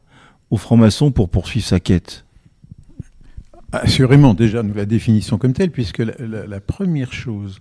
aux 0.51 0.57
francs-maçons 0.57 1.11
pour 1.11 1.29
poursuivre 1.29 1.65
sa 1.65 1.79
quête. 1.79 2.25
Assurément, 3.71 4.35
déjà, 4.35 4.61
nous 4.61 4.75
la 4.75 4.85
définissons 4.85 5.39
comme 5.39 5.53
telle, 5.53 5.71
puisque 5.71 5.97
la, 5.97 6.13
la- 6.19 6.45
la 6.45 6.59
première 6.59 7.11
chose 7.11 7.59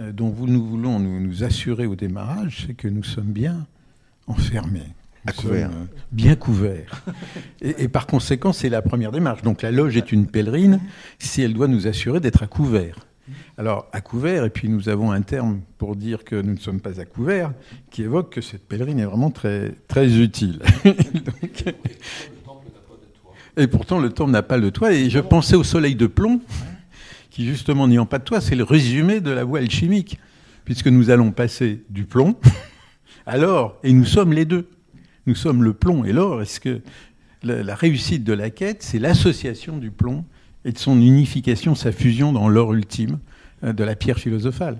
euh, 0.00 0.10
dont 0.10 0.30
vous- 0.30 0.48
nous 0.48 0.66
voulons 0.66 0.98
nous, 0.98 1.20
nous 1.20 1.44
assurer 1.44 1.86
au 1.86 1.94
démarrage, 1.94 2.64
c'est 2.66 2.74
que 2.74 2.88
nous 2.88 3.04
sommes 3.04 3.30
bien 3.32 3.66
enfermés. 4.26 4.80
Nous 5.26 5.30
À 5.30 5.32
couvert. 5.32 5.70
sommes, 5.70 5.82
euh, 5.82 6.00
bien 6.10 6.34
couverts. 6.34 7.02
et, 7.62 7.84
et 7.84 7.88
par 7.88 8.08
conséquent, 8.08 8.52
c'est 8.52 8.68
la 8.68 8.82
première 8.82 9.12
démarche. 9.12 9.42
Donc 9.42 9.62
la 9.62 9.70
loge 9.70 9.96
est 9.96 10.10
une 10.10 10.26
pèlerine 10.26 10.80
si 11.20 11.40
elle 11.42 11.54
doit 11.54 11.68
nous 11.68 11.86
assurer 11.86 12.18
d'être 12.18 12.42
à 12.42 12.48
couvert. 12.48 12.96
Alors, 13.56 13.88
à 13.92 14.00
couvert, 14.00 14.44
et 14.44 14.50
puis 14.50 14.68
nous 14.68 14.88
avons 14.88 15.10
un 15.10 15.22
terme 15.22 15.60
pour 15.78 15.96
dire 15.96 16.24
que 16.24 16.36
nous 16.36 16.54
ne 16.54 16.58
sommes 16.58 16.80
pas 16.80 17.00
à 17.00 17.04
couvert, 17.04 17.52
qui 17.90 18.02
évoque 18.02 18.32
que 18.32 18.40
cette 18.40 18.66
pèlerine 18.66 18.98
est 18.98 19.04
vraiment 19.04 19.30
très, 19.30 19.72
très 19.88 20.18
utile. 20.18 20.60
Et 23.56 23.68
pourtant, 23.68 24.00
le 24.00 24.10
temple 24.10 24.32
n'a 24.32 24.42
pas 24.42 24.56
le 24.56 24.72
toit. 24.72 24.92
Et 24.92 25.08
je 25.10 25.20
pensais 25.20 25.54
au 25.54 25.62
soleil 25.62 25.94
de 25.94 26.08
plomb, 26.08 26.40
qui 27.30 27.46
justement 27.46 27.86
n'ayant 27.86 28.06
pas 28.06 28.18
de 28.18 28.24
toit, 28.24 28.40
c'est 28.40 28.56
le 28.56 28.64
résumé 28.64 29.20
de 29.20 29.30
la 29.30 29.44
voie 29.44 29.60
alchimique, 29.60 30.18
puisque 30.64 30.88
nous 30.88 31.10
allons 31.10 31.30
passer 31.30 31.84
du 31.88 32.04
plomb 32.04 32.36
à 33.26 33.36
et 33.84 33.92
nous 33.92 34.04
sommes 34.04 34.32
les 34.32 34.44
deux. 34.44 34.68
Nous 35.26 35.34
sommes 35.34 35.62
le 35.62 35.72
plomb 35.72 36.04
et 36.04 36.12
l'or. 36.12 36.42
Est-ce 36.42 36.60
que 36.60 36.80
la 37.42 37.74
réussite 37.74 38.24
de 38.24 38.32
la 38.32 38.50
quête, 38.50 38.82
c'est 38.82 38.98
l'association 38.98 39.78
du 39.78 39.90
plomb 39.90 40.24
et 40.64 40.72
de 40.72 40.78
son 40.78 41.00
unification, 41.00 41.74
sa 41.74 41.92
fusion 41.92 42.32
dans 42.32 42.48
l'or 42.48 42.72
ultime 42.74 43.18
euh, 43.62 43.72
de 43.72 43.84
la 43.84 43.94
pierre 43.96 44.18
philosophale. 44.18 44.78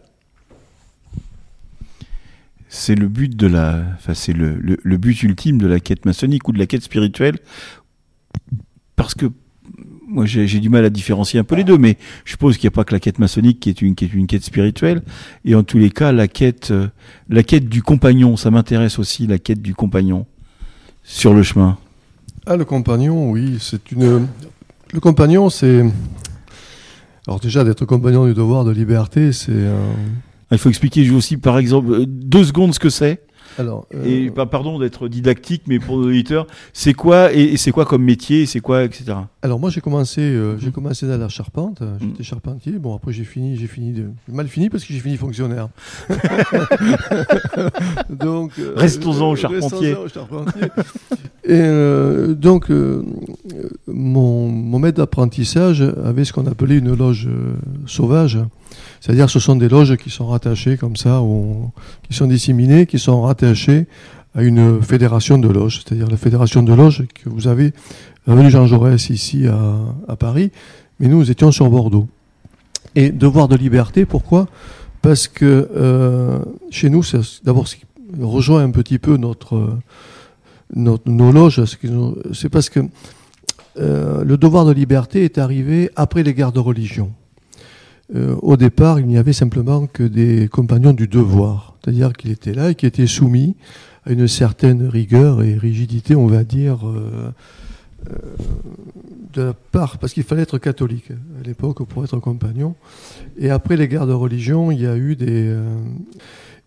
C'est 2.68 2.94
le 2.96 3.06
but 3.08 3.36
de 3.36 3.46
la, 3.46 3.84
enfin 3.94 4.14
c'est 4.14 4.32
le, 4.32 4.54
le- 4.56 4.78
le 4.82 4.96
but 4.96 5.22
ultime 5.22 5.58
de 5.58 5.66
la 5.66 5.78
quête 5.78 6.04
maçonnique 6.06 6.48
ou 6.48 6.52
de 6.52 6.58
la 6.58 6.66
quête 6.66 6.82
spirituelle, 6.82 7.38
parce 8.96 9.14
que 9.14 9.26
moi 10.08 10.26
j'ai 10.26 10.48
j'ai 10.48 10.58
du 10.58 10.68
mal 10.68 10.84
à 10.84 10.90
différencier 10.90 11.38
un 11.38 11.44
peu 11.44 11.54
les 11.54 11.62
deux, 11.64 11.78
mais 11.78 11.98
je 12.24 12.32
suppose 12.32 12.56
qu'il 12.56 12.66
n'y 12.66 12.74
a 12.74 12.76
pas 12.76 12.84
que 12.84 12.92
la 12.92 12.98
quête 13.00 13.20
maçonnique 13.20 13.60
qui 13.60 13.68
est 13.68 13.80
une 13.80 13.94
qui 13.94 14.06
est 14.06 14.12
une 14.12 14.26
quête 14.26 14.42
spirituelle, 14.42 15.02
et 15.44 15.54
en 15.54 15.62
tous 15.62 15.78
les 15.78 15.90
cas 15.90 16.10
la 16.10 16.26
quête 16.26 16.72
euh, 16.72 16.88
la 17.28 17.44
quête 17.44 17.68
du 17.68 17.82
compagnon, 17.82 18.36
ça 18.36 18.50
m'intéresse 18.50 18.98
aussi 18.98 19.28
la 19.28 19.38
quête 19.38 19.62
du 19.62 19.74
compagnon 19.74 20.26
sur 21.04 21.32
le 21.32 21.44
chemin. 21.44 21.78
Ah, 22.46 22.56
le 22.56 22.64
compagnon, 22.64 23.30
oui, 23.30 23.58
c'est 23.60 23.92
une. 23.92 24.26
Le 24.94 25.00
compagnon, 25.00 25.50
c'est. 25.50 25.84
Alors, 27.26 27.40
déjà, 27.40 27.64
d'être 27.64 27.84
compagnon 27.84 28.26
du 28.26 28.32
devoir 28.32 28.64
de 28.64 28.70
liberté, 28.70 29.32
c'est. 29.32 29.52
Il 30.52 30.58
faut 30.58 30.68
expliquer 30.68 31.10
aussi 31.10 31.36
par 31.36 31.58
exemple 31.58 31.90
euh, 31.92 32.04
deux 32.06 32.44
secondes 32.44 32.72
ce 32.72 32.78
que 32.78 32.90
c'est. 32.90 33.26
Alors, 33.58 33.86
euh, 33.94 34.04
Et 34.04 34.30
bah, 34.30 34.46
pardon 34.46 34.78
d'être 34.78 35.08
didactique, 35.08 35.62
mais 35.66 35.78
pour 35.78 35.96
nos 35.98 36.06
auditeurs, 36.08 36.46
c'est 36.72 36.92
quoi 36.94 37.32
et, 37.32 37.42
et 37.42 37.56
c'est 37.56 37.70
quoi 37.72 37.84
comme 37.84 38.02
métier, 38.02 38.46
c'est 38.46 38.60
quoi, 38.60 38.82
etc. 38.84 39.04
Alors 39.42 39.60
moi 39.60 39.70
j'ai 39.70 39.80
commencé, 39.80 40.20
euh, 40.22 40.58
j'ai 40.58 40.70
commencé 40.70 41.06
dans 41.06 41.18
la 41.18 41.28
charpente. 41.28 41.82
J'étais 42.00 42.22
charpentier. 42.22 42.72
Bon 42.72 42.94
après 42.96 43.12
j'ai 43.12 43.24
fini, 43.24 43.56
j'ai 43.56 43.66
fini 43.66 43.92
de 43.92 44.06
mal 44.28 44.48
fini 44.48 44.70
parce 44.70 44.84
que 44.84 44.92
j'ai 44.92 45.00
fini 45.00 45.16
fonctionnaire. 45.16 45.68
donc 48.10 48.52
euh, 48.58 48.72
Restons-en 48.76 49.30
au 49.30 49.32
euh, 49.32 49.36
charpentier. 49.36 49.94
restons-en 49.94 50.04
au 50.04 50.08
charpentier. 50.08 50.62
Et 51.44 51.52
euh, 51.52 52.34
donc 52.34 52.70
euh, 52.70 53.02
mon, 53.86 54.48
mon 54.48 54.78
maître 54.78 54.96
d'apprentissage 54.98 55.82
avait 55.82 56.24
ce 56.24 56.32
qu'on 56.32 56.46
appelait 56.46 56.78
une 56.78 56.94
loge 56.94 57.26
euh, 57.28 57.54
sauvage. 57.86 58.38
C'est-à-dire 59.00 59.28
ce 59.28 59.38
sont 59.38 59.54
des 59.56 59.68
loges 59.68 59.96
qui 59.96 60.08
sont 60.10 60.26
rattachées 60.26 60.76
comme 60.78 60.96
ça, 60.96 61.20
au- 61.20 61.70
qui 62.08 62.14
sont 62.14 62.26
disséminées, 62.26 62.86
qui 62.86 62.98
sont 62.98 63.20
rattachées 63.22 63.43
à 63.44 64.42
une 64.42 64.82
fédération 64.82 65.38
de 65.38 65.48
loges. 65.48 65.82
C'est-à-dire 65.82 66.08
la 66.08 66.16
fédération 66.16 66.62
de 66.62 66.72
loges 66.72 67.04
que 67.14 67.28
vous 67.28 67.46
avez 67.48 67.72
Avenue 68.26 68.50
Jean 68.50 68.66
Jaurès 68.66 69.10
ici 69.10 69.46
à, 69.46 70.16
Paris, 70.16 70.50
mais 70.98 71.08
nous, 71.08 71.30
étions 71.30 71.52
sur 71.52 71.68
Bordeaux. 71.68 72.08
Et 72.94 73.10
devoir 73.10 73.48
de 73.48 73.56
liberté, 73.56 74.06
pourquoi? 74.06 74.46
Parce 75.02 75.28
que 75.28 75.68
euh, 75.76 76.38
chez 76.70 76.88
nous, 76.88 77.02
d'abord, 77.44 77.68
ce 77.68 77.76
qui 77.76 77.84
rejoint 78.18 78.62
un 78.62 78.70
petit 78.70 78.98
peu 78.98 79.16
notre, 79.16 79.76
nos 80.74 81.32
loges, 81.32 81.62
c'est 82.32 82.48
parce 82.48 82.70
que 82.70 82.80
euh, 83.78 84.24
le 84.24 84.36
devoir 84.36 84.64
de 84.64 84.72
liberté 84.72 85.24
est 85.24 85.38
arrivé 85.38 85.90
après 85.96 86.22
les 86.22 86.32
guerres 86.32 86.52
de 86.52 86.60
religion. 86.60 87.10
Euh, 88.14 88.36
au 88.42 88.56
départ, 88.56 89.00
il 89.00 89.06
n'y 89.06 89.18
avait 89.18 89.32
simplement 89.32 89.86
que 89.86 90.02
des 90.02 90.48
compagnons 90.48 90.92
du 90.92 91.08
devoir, 91.08 91.73
c'est-à-dire 91.84 92.14
qu'il 92.14 92.30
était 92.30 92.54
là 92.54 92.70
et 92.70 92.74
qui 92.74 92.86
étaient 92.86 93.06
soumis 93.06 93.56
à 94.06 94.12
une 94.12 94.26
certaine 94.26 94.86
rigueur 94.86 95.42
et 95.42 95.54
rigidité, 95.54 96.14
on 96.14 96.26
va 96.26 96.42
dire, 96.42 96.88
euh, 96.88 97.30
euh, 98.08 98.14
de 99.34 99.42
la 99.42 99.52
part, 99.52 99.98
parce 99.98 100.14
qu'il 100.14 100.22
fallait 100.22 100.42
être 100.42 100.58
catholique 100.58 101.10
à 101.10 101.46
l'époque 101.46 101.84
pour 101.86 102.04
être 102.04 102.18
compagnon. 102.20 102.74
Et 103.36 103.50
après 103.50 103.76
les 103.76 103.86
guerres 103.86 104.06
de 104.06 104.14
religion, 104.14 104.70
il 104.70 104.80
y 104.80 104.86
a 104.86 104.96
eu 104.96 105.14
des. 105.14 105.48
euh, 105.48 105.62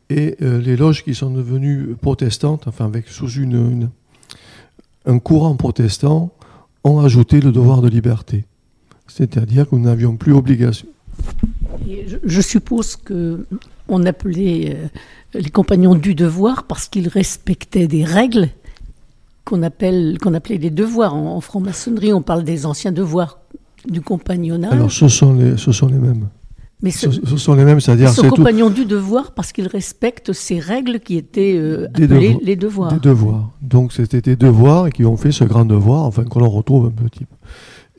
et 0.10 0.38
les 0.40 0.78
loges 0.78 1.04
qui 1.04 1.14
sont 1.14 1.32
devenues 1.32 1.98
protestantes, 2.02 2.66
enfin 2.70 2.86
avec 2.86 3.10
sous 3.10 3.30
une, 3.30 3.90
un 5.06 5.20
courant 5.20 5.54
protestant, 5.58 6.32
ont 6.86 7.02
ajouté 7.02 7.42
le 7.42 7.52
devoir 7.52 7.82
de 7.82 7.90
liberté. 7.90 8.46
C'est-à-dire 9.08 9.70
que 9.70 9.76
nous 9.76 9.82
n'avions 9.82 10.16
plus 10.16 10.32
obligation. 10.32 10.88
Je 12.24 12.40
suppose 12.40 12.96
que 12.96 13.46
on 13.90 14.06
appelait 14.06 14.76
euh, 14.76 14.88
les 15.40 15.50
compagnons 15.50 15.96
du 15.96 16.16
devoir 16.16 16.64
parce 16.64 16.88
qu'ils 16.88 17.08
respectaient 17.08 17.88
des 17.88 18.04
règles 18.04 18.50
qu'on 19.46 19.64
appelle 19.64 20.18
qu'on 20.22 20.34
appelait 20.34 20.58
les 20.58 20.70
devoirs. 20.70 21.14
En, 21.16 21.36
en 21.36 21.42
franc-maçonnerie, 21.42 22.14
on 22.14 22.22
parle 22.22 22.44
des 22.44 22.66
anciens 22.66 22.92
devoirs 22.92 23.40
du 23.88 24.02
compagnonnage. 24.02 24.74
Alors 24.74 24.92
ce 24.92 25.08
sont 25.08 25.34
les, 25.34 25.58
ce 25.58 25.72
sont 25.72 25.88
les 25.88 25.98
mêmes. 26.00 26.28
Mais 26.84 26.92
ce, 26.92 27.10
ce- 27.10 27.26
ce 27.26 27.38
sont 27.38 27.56
les 27.56 27.66
mêmes, 27.66 27.80
c'est-à-dire 27.80 28.10
c'est 28.12 28.28
compagnons 28.30 28.70
du 28.70 28.86
devoir 28.86 29.32
parce 29.32 29.52
qu'ils 29.52 29.68
respectent 29.68 30.32
ces 30.34 30.60
règles 30.60 31.00
qui 31.00 31.18
étaient 31.18 31.56
euh, 31.58 31.88
Des 31.94 32.04
appelées 32.04 32.34
devo- 32.36 32.40
les 32.44 32.56
devoirs. 32.56 32.94
Des 32.94 33.00
devoirs. 33.00 33.50
Donc 33.62 33.94
c'était 33.94 34.22
des 34.22 34.36
devoirs 34.36 34.86
et 34.88 34.92
qui 34.92 35.04
ont 35.04 35.18
fait 35.18 35.32
ce 35.32 35.44
grand 35.44 35.66
devoir, 35.66 36.04
enfin 36.04 36.24
qu'on 36.24 36.42
en 36.44 36.50
retrouve 36.50 36.86
un 36.88 36.92
petit 36.92 37.26
peu. 37.26 37.36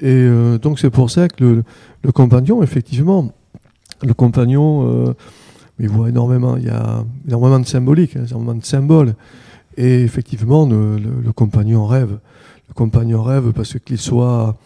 Et 0.06 0.12
euh, 0.12 0.58
donc 0.58 0.78
c'est 0.78 0.90
pour 0.90 1.10
ça 1.10 1.26
que 1.28 1.42
le, 1.42 1.64
le 2.04 2.12
compagnon, 2.12 2.62
effectivement, 2.62 3.32
le 4.04 4.14
compagnon, 4.14 4.86
euh, 5.08 5.14
il 5.80 5.88
voit 5.88 6.08
énormément, 6.08 6.56
il 6.56 6.64
y 6.64 6.70
a 6.70 7.04
énormément 7.26 7.60
de 7.60 7.66
symbolique, 7.66 8.16
hein, 8.16 8.24
énormément 8.26 8.54
de 8.54 8.64
symboles. 8.64 9.14
Et 9.76 10.02
effectivement, 10.02 10.66
le, 10.66 11.32
compagnon 11.32 11.86
rêve. 11.86 12.18
Le 12.68 12.74
compagnon 12.74 13.22
rêve 13.22 13.52
parce 13.52 13.78
qu'il 13.78 13.98
soit, 13.98 14.56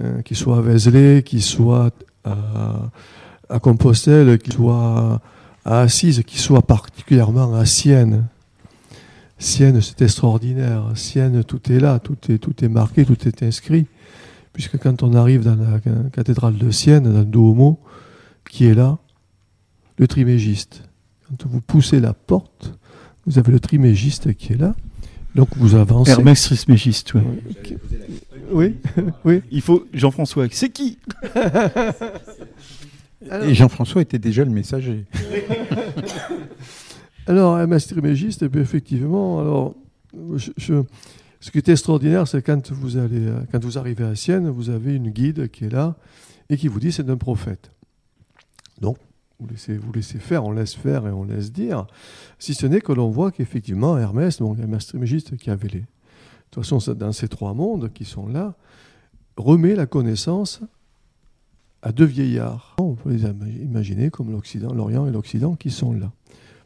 euh, 0.00 0.22
soit 0.32 0.58
à 0.58 0.60
Vézelay, 0.62 1.22
qu'il 1.22 1.42
soit 1.42 1.92
à, 2.24 2.90
à 3.50 3.58
Compostelle, 3.58 4.38
qu'il 4.38 4.54
soit 4.54 5.20
à 5.64 5.80
Assise, 5.80 6.22
qu'il 6.26 6.40
soit 6.40 6.62
particulièrement 6.62 7.54
à 7.54 7.66
Sienne. 7.66 8.26
Sienne, 9.38 9.80
c'est 9.80 10.02
extraordinaire. 10.02 10.84
Sienne, 10.94 11.44
tout 11.44 11.70
est 11.70 11.78
là, 11.78 11.98
tout 11.98 12.16
est, 12.30 12.38
tout 12.38 12.64
est 12.64 12.68
marqué, 12.68 13.04
tout 13.04 13.28
est 13.28 13.42
inscrit. 13.42 13.86
Puisque 14.52 14.78
quand 14.78 15.02
on 15.02 15.14
arrive 15.14 15.44
dans 15.44 15.56
la 15.56 15.78
cathédrale 16.10 16.56
de 16.56 16.70
Sienne, 16.70 17.04
dans 17.04 17.20
le 17.20 17.24
Duomo, 17.24 17.78
qui 18.50 18.66
est 18.66 18.74
là 18.74 18.98
Le 19.98 20.06
trimégiste. 20.06 20.82
Quand 21.28 21.46
vous 21.46 21.60
poussez 21.60 22.00
la 22.00 22.14
porte, 22.14 22.72
vous 23.26 23.38
avez 23.38 23.52
le 23.52 23.60
trimégiste 23.60 24.32
qui 24.34 24.54
est 24.54 24.56
là. 24.56 24.74
Donc 25.34 25.48
vous 25.56 25.74
avancez. 25.74 26.10
Hermès 26.12 26.40
Trismégiste, 26.42 27.12
ouais. 27.14 27.22
Oui, 28.50 28.76
oui. 29.24 29.42
Il 29.50 29.60
faut 29.60 29.86
Jean-François. 29.92 30.46
C'est 30.50 30.70
qui? 30.70 30.98
Et 33.42 33.54
Jean-François 33.54 34.00
était 34.02 34.18
déjà 34.18 34.44
le 34.44 34.50
messager. 34.50 35.04
Alors, 37.26 37.56
un 37.56 37.66
mastrimégiste, 37.66 38.42
eh 38.42 38.58
effectivement, 38.58 39.38
alors, 39.40 39.74
je- 40.36 40.50
je- 40.56 40.82
ce 41.40 41.50
qui 41.50 41.58
est 41.58 41.68
extraordinaire, 41.68 42.26
c'est 42.26 42.40
quand 42.40 42.72
vous 42.72 42.96
allez, 42.96 43.26
quand 43.52 43.62
vous 43.62 43.76
arrivez 43.76 44.04
à 44.04 44.14
Sienne, 44.14 44.48
vous 44.48 44.70
avez 44.70 44.94
une 44.94 45.10
guide 45.10 45.50
qui 45.50 45.66
est 45.66 45.70
là 45.70 45.96
et 46.48 46.56
qui 46.56 46.68
vous 46.68 46.80
dit 46.80 46.90
c'est 46.90 47.10
un 47.10 47.16
prophète. 47.18 47.70
Donc, 48.80 48.96
vous 49.40 49.92
laissez, 49.92 50.18
faire, 50.18 50.44
on 50.44 50.52
laisse 50.52 50.74
faire 50.74 51.06
et 51.06 51.10
on 51.10 51.24
laisse 51.24 51.52
dire, 51.52 51.86
si 52.38 52.54
ce 52.54 52.66
n'est 52.66 52.80
que 52.80 52.92
l'on 52.92 53.08
voit 53.08 53.30
qu'effectivement 53.30 53.96
Hermès, 53.96 54.40
un 54.40 54.66
mastrimégiste 54.66 55.36
qui 55.36 55.50
avait 55.50 55.68
les, 55.68 55.80
de 55.80 55.86
toute 56.50 56.64
façon, 56.64 56.94
dans 56.94 57.12
ces 57.12 57.28
trois 57.28 57.54
mondes 57.54 57.92
qui 57.92 58.04
sont 58.04 58.26
là, 58.26 58.54
remet 59.36 59.76
la 59.76 59.86
connaissance 59.86 60.60
à 61.82 61.92
deux 61.92 62.04
vieillards. 62.04 62.74
On 62.78 62.94
peut 62.94 63.10
les 63.10 63.24
ima- 63.24 63.62
imaginer 63.62 64.10
comme 64.10 64.32
l'Orient 64.32 65.06
et 65.06 65.12
l'Occident 65.12 65.54
qui 65.54 65.70
sont 65.70 65.92
là. 65.92 66.10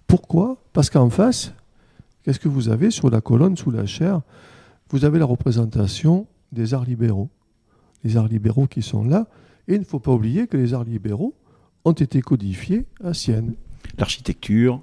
Pourquoi? 0.07 0.57
Parce 0.73 0.89
qu'en 0.89 1.11
face, 1.11 1.53
qu'est-ce 2.23 2.41
que 2.41 2.49
vous 2.49 2.71
avez 2.71 2.91
sur 2.91 3.11
la 3.11 3.21
colonne, 3.21 3.57
sous 3.57 3.71
la 3.71 3.85
chair? 3.85 4.23
Vous 4.89 5.05
avez 5.05 5.19
la 5.19 5.27
représentation 5.27 6.27
des 6.53 6.73
arts 6.73 6.85
libéraux. 6.85 7.29
Les 8.05 8.17
arts 8.17 8.29
libéraux 8.29 8.67
qui 8.67 8.81
sont 8.81 9.05
là. 9.05 9.27
Et 9.69 9.75
il 9.75 9.81
ne 9.81 9.85
faut 9.85 10.01
pas 10.01 10.13
oublier 10.13 10.47
que 10.47 10.57
les 10.57 10.73
arts 10.73 10.85
libéraux 10.85 11.35
ont 11.85 11.93
été 11.93 12.21
codifiés 12.23 12.85
à 13.05 13.15
Sienne. 13.15 13.55
L'architecture. 13.99 14.81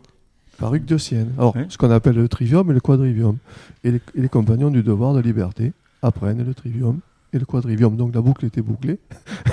Par 0.58 0.76
Hugues 0.76 0.86
de 0.86 0.98
Sienne. 0.98 1.32
Alors, 1.38 1.54
ce 1.70 1.78
qu'on 1.78 1.90
appelle 1.90 2.16
le 2.16 2.28
trivium 2.28 2.70
et 2.70 2.74
le 2.74 2.82
quadrivium. 2.82 3.38
Et 3.86 3.92
les, 3.92 4.02
et 4.16 4.22
les 4.22 4.28
compagnons 4.30 4.70
du 4.70 4.84
devoir 4.84 5.14
de 5.14 5.22
liberté 5.22 5.72
apprennent 6.02 6.44
le 6.44 6.54
trivium 6.54 7.00
et 7.32 7.40
le 7.40 7.46
quadrivium. 7.46 7.96
Donc 7.96 8.14
la 8.14 8.22
boucle 8.22 8.46
était 8.46 8.62
bouclée. 8.62 9.00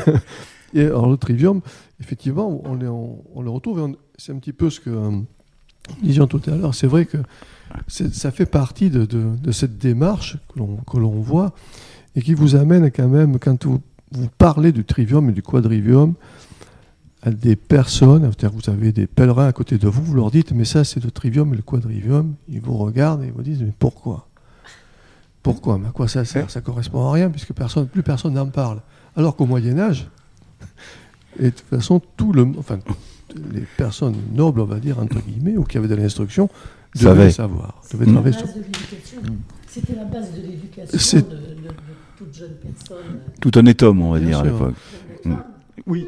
et 0.74 0.82
alors 0.82 1.08
le 1.08 1.16
trivium, 1.16 1.60
effectivement, 2.00 2.60
on, 2.64 2.74
le- 2.74 2.90
on- 2.90 3.22
on 3.34 3.42
le 3.42 3.50
retrouve. 3.50 3.96
C'est 4.18 4.32
un 4.32 4.38
petit 4.38 4.52
peu 4.52 4.68
ce 4.68 4.80
que 4.80 4.90
nous 4.90 5.24
disions 6.02 6.26
tout 6.26 6.40
à 6.48 6.50
l'heure. 6.56 6.74
C'est 6.74 6.88
vrai 6.88 7.06
que 7.06 7.18
ça 7.88 8.30
fait 8.32 8.46
partie 8.46 8.90
de, 8.90 9.04
de- 9.04 9.36
de 9.36 9.52
cette 9.52 9.78
démarche 9.78 10.38
que 10.52 10.58
l'on- 10.58 10.78
que 10.78 10.96
l'on 10.98 11.20
voit 11.20 11.52
et 12.16 12.22
qui 12.22 12.34
vous 12.34 12.56
amène 12.56 12.90
quand 12.90 13.08
même, 13.08 13.38
quand 13.38 13.64
vous, 13.64 13.80
vous 14.10 14.28
parlez 14.38 14.72
du 14.72 14.84
trivium 14.84 15.28
et 15.30 15.32
du 15.32 15.42
quadrivium, 15.42 16.14
à 17.26 17.30
des 17.30 17.56
personnes, 17.56 18.30
vous 18.40 18.70
avez 18.70 18.92
des 18.92 19.08
pèlerins 19.08 19.48
à 19.48 19.52
côté 19.52 19.78
de 19.78 19.88
vous, 19.88 20.00
vous 20.00 20.14
leur 20.14 20.30
dites, 20.30 20.52
mais 20.52 20.64
ça 20.64 20.84
c'est 20.84 21.02
le 21.02 21.10
trivium 21.10 21.52
et 21.52 21.56
le 21.56 21.62
quadrivium, 21.62 22.36
ils 22.48 22.60
vous 22.60 22.76
regardent 22.76 23.24
et 23.24 23.26
ils 23.26 23.32
vous 23.32 23.42
disent, 23.42 23.62
mais 23.62 23.72
pourquoi? 23.76 24.28
Pourquoi? 25.42 25.76
Mais 25.76 25.88
à 25.88 25.90
quoi 25.90 26.06
ça 26.06 26.24
sert? 26.24 26.48
Ça 26.50 26.60
correspond 26.60 27.08
à 27.08 27.12
rien, 27.12 27.28
puisque 27.28 27.52
personne, 27.52 27.88
plus 27.88 28.04
personne 28.04 28.34
n'en 28.34 28.46
parle. 28.46 28.80
Alors 29.16 29.34
qu'au 29.34 29.44
Moyen 29.44 29.76
Âge, 29.76 30.08
et 31.40 31.46
de 31.46 31.50
toute 31.50 31.66
façon, 31.66 32.00
tout 32.16 32.32
le, 32.32 32.46
enfin, 32.58 32.78
les 33.52 33.64
personnes 33.76 34.16
nobles, 34.32 34.60
on 34.60 34.64
va 34.64 34.78
dire, 34.78 35.00
entre 35.00 35.20
guillemets, 35.20 35.56
ou 35.56 35.64
qui 35.64 35.78
avaient 35.78 35.88
de 35.88 35.96
l'instruction, 35.96 36.48
devaient 36.94 37.30
savoir. 37.30 37.82
devaient 37.92 38.06
Mm. 38.06 38.14
La 38.14 38.20
base 38.20 38.34
de 38.54 38.60
l'éducation. 38.60 39.20
C'était 39.66 39.94
la 39.96 40.04
base 40.04 40.32
de 40.32 40.42
l'éducation 40.42 40.98
C'est- 40.98 41.28
de, 41.28 41.38
toute 42.16 42.34
jeune 42.34 42.54
personne. 42.62 43.18
Tout 43.40 43.58
honnête 43.58 43.82
homme, 43.82 44.00
on 44.02 44.12
va 44.12 44.20
Bien 44.20 44.28
dire, 44.28 44.38
à 44.38 44.44
l'époque. 44.44 44.74
Mm. 45.24 45.34
Oui. 45.86 46.06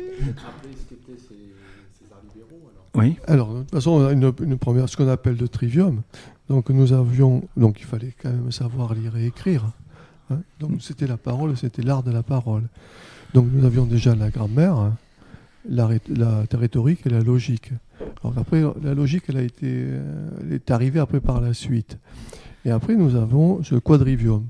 Oui. 2.98 3.16
Alors, 3.26 3.54
de 3.54 3.60
toute 3.60 3.70
façon, 3.70 3.92
on 3.92 4.06
a 4.06 4.12
une, 4.12 4.32
une 4.42 4.58
première, 4.58 4.88
ce 4.88 4.96
qu'on 4.96 5.08
appelle 5.08 5.36
le 5.36 5.48
trivium. 5.48 6.02
Donc, 6.48 6.70
nous 6.70 6.92
avions, 6.92 7.44
donc 7.56 7.80
il 7.80 7.86
fallait 7.86 8.14
quand 8.20 8.30
même 8.30 8.50
savoir 8.52 8.94
lire 8.94 9.16
et 9.16 9.26
écrire. 9.26 9.64
hein. 10.30 10.40
Donc, 10.60 10.82
c'était 10.82 11.06
la 11.06 11.16
parole, 11.16 11.56
c'était 11.56 11.82
l'art 11.82 12.02
de 12.02 12.10
la 12.10 12.22
parole. 12.22 12.64
Donc, 13.34 13.46
nous 13.52 13.64
avions 13.64 13.84
déjà 13.84 14.14
la 14.14 14.30
grammaire, 14.30 14.76
hein, 14.76 14.96
la, 15.68 15.88
la 16.08 16.44
rhétorique 16.52 17.06
et 17.06 17.10
la 17.10 17.20
logique. 17.20 17.72
Alors 18.22 18.36
après, 18.38 18.62
la 18.82 18.94
logique, 18.94 19.24
elle 19.28 19.36
a 19.36 19.42
été, 19.42 19.66
euh, 19.66 20.30
elle 20.40 20.52
est 20.54 20.70
arrivée 20.70 21.00
après 21.00 21.20
par 21.20 21.40
la 21.40 21.52
suite. 21.54 21.98
Et 22.64 22.70
après, 22.70 22.96
nous 22.96 23.14
avons 23.14 23.62
ce 23.62 23.74
quadrivium. 23.76 24.46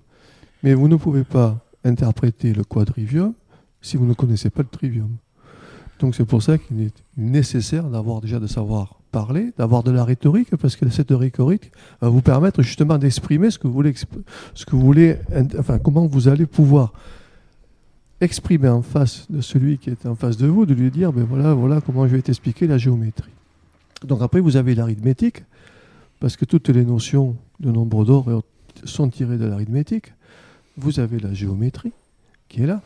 Mais 0.63 0.75
vous 0.75 0.89
ne 0.89 0.97
pouvez 0.97 1.25
pas 1.25 1.59
interpréter 1.85 2.53
le 2.53 2.65
quadrivium 2.65 3.35
si 3.81 3.97
vous 3.97 4.07
ne 4.07 4.15
connaissez 4.15 4.51
pas 4.51 4.63
le 4.63 4.69
trivium. 4.69 5.17
Donc 5.99 6.15
c'est 6.15 6.25
pour 6.25 6.43
ça 6.43 6.59
qu'il 6.59 6.81
est 6.83 6.95
nécessaire 7.17 7.85
d'avoir 7.85 8.21
déjà 8.21 8.39
de 8.39 8.47
savoir 8.47 8.95
parler, 9.11 9.53
d'avoir 9.59 9.83
de 9.83 9.91
la 9.91 10.05
rhétorique, 10.05 10.55
parce 10.57 10.77
que 10.77 10.89
cette 10.91 11.11
rhétorique 11.11 11.73
va 12.01 12.09
vous 12.09 12.21
permettre 12.23 12.63
justement 12.63 12.99
d'exprimer 12.99 13.51
ce 13.51 13.59
que 13.59 13.67
vous 13.67 13.73
voulez, 13.73 13.95
ce 14.55 14.65
que 14.65 14.71
vous 14.77 14.81
voulez, 14.83 15.17
enfin 15.59 15.79
comment 15.79 16.07
vous 16.07 16.29
allez 16.29 16.47
pouvoir 16.47 16.93
exprimer 18.21 18.69
en 18.69 18.83
face 18.83 19.27
de 19.31 19.41
celui 19.41 19.79
qui 19.79 19.91
est 19.91 20.07
en 20.07 20.15
face 20.15 20.37
de 20.37 20.47
vous, 20.47 20.67
de 20.67 20.75
lui 20.75 20.91
dire, 20.91 21.13
ben 21.13 21.25
voilà, 21.25 21.55
voilà 21.55 21.81
comment 21.81 22.07
je 22.07 22.17
vais 22.17 22.23
t'expliquer 22.23 22.67
la 22.67 22.79
géométrie. 22.79 23.31
Donc 24.07 24.23
après 24.23 24.41
vous 24.41 24.57
avez 24.57 24.75
l'arithmétique, 24.75 25.43
parce 26.21 26.37
que 26.37 26.45
toutes 26.45 26.69
les 26.69 26.85
notions 26.85 27.37
de 27.61 27.71
nombre 27.71 28.05
d'or 28.05 28.43
sont 28.85 29.09
tirées 29.09 29.39
de 29.39 29.47
l'arithmétique. 29.47 30.13
Vous 30.77 31.01
avez 31.01 31.19
la 31.19 31.33
géométrie 31.33 31.93
qui 32.49 32.63
est 32.63 32.67
là. 32.67 32.83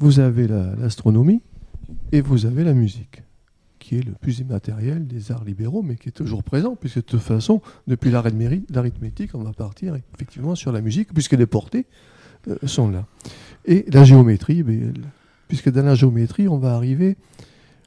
Vous 0.00 0.20
avez 0.20 0.46
la- 0.46 0.74
l'astronomie 0.76 1.40
et 2.12 2.20
vous 2.20 2.46
avez 2.46 2.64
la 2.64 2.74
musique, 2.74 3.22
qui 3.78 3.96
est 3.96 4.02
le 4.02 4.12
plus 4.12 4.40
immatériel 4.40 5.06
des 5.06 5.32
arts 5.32 5.44
libéraux, 5.44 5.82
mais 5.82 5.96
qui 5.96 6.08
est 6.08 6.12
toujours 6.12 6.42
présent, 6.42 6.76
puisque 6.76 6.96
de 6.96 7.02
toute 7.02 7.20
façon, 7.20 7.62
depuis 7.86 8.10
l'arithmétique, 8.10 9.34
on 9.34 9.42
va 9.42 9.52
partir 9.52 9.94
effectivement 10.14 10.54
sur 10.54 10.72
la 10.72 10.80
musique, 10.80 11.12
puisque 11.12 11.32
les 11.32 11.46
portées 11.46 11.86
euh, 12.48 12.56
sont 12.66 12.88
là. 12.90 13.06
Et 13.64 13.84
la 13.92 14.04
géométrie, 14.04 14.62
ben, 14.62 14.92
puisque 15.48 15.70
dans 15.70 15.84
la 15.84 15.94
géométrie, 15.94 16.48
on 16.48 16.58
va 16.58 16.74
arriver 16.74 17.16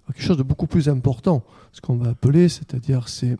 à 0.07 0.13
quelque 0.13 0.25
chose 0.25 0.37
de 0.37 0.43
beaucoup 0.43 0.67
plus 0.67 0.89
important, 0.89 1.43
ce 1.71 1.81
qu'on 1.81 1.95
va 1.95 2.09
appeler, 2.09 2.49
c'est-à-dire 2.49 3.07
c'est 3.07 3.37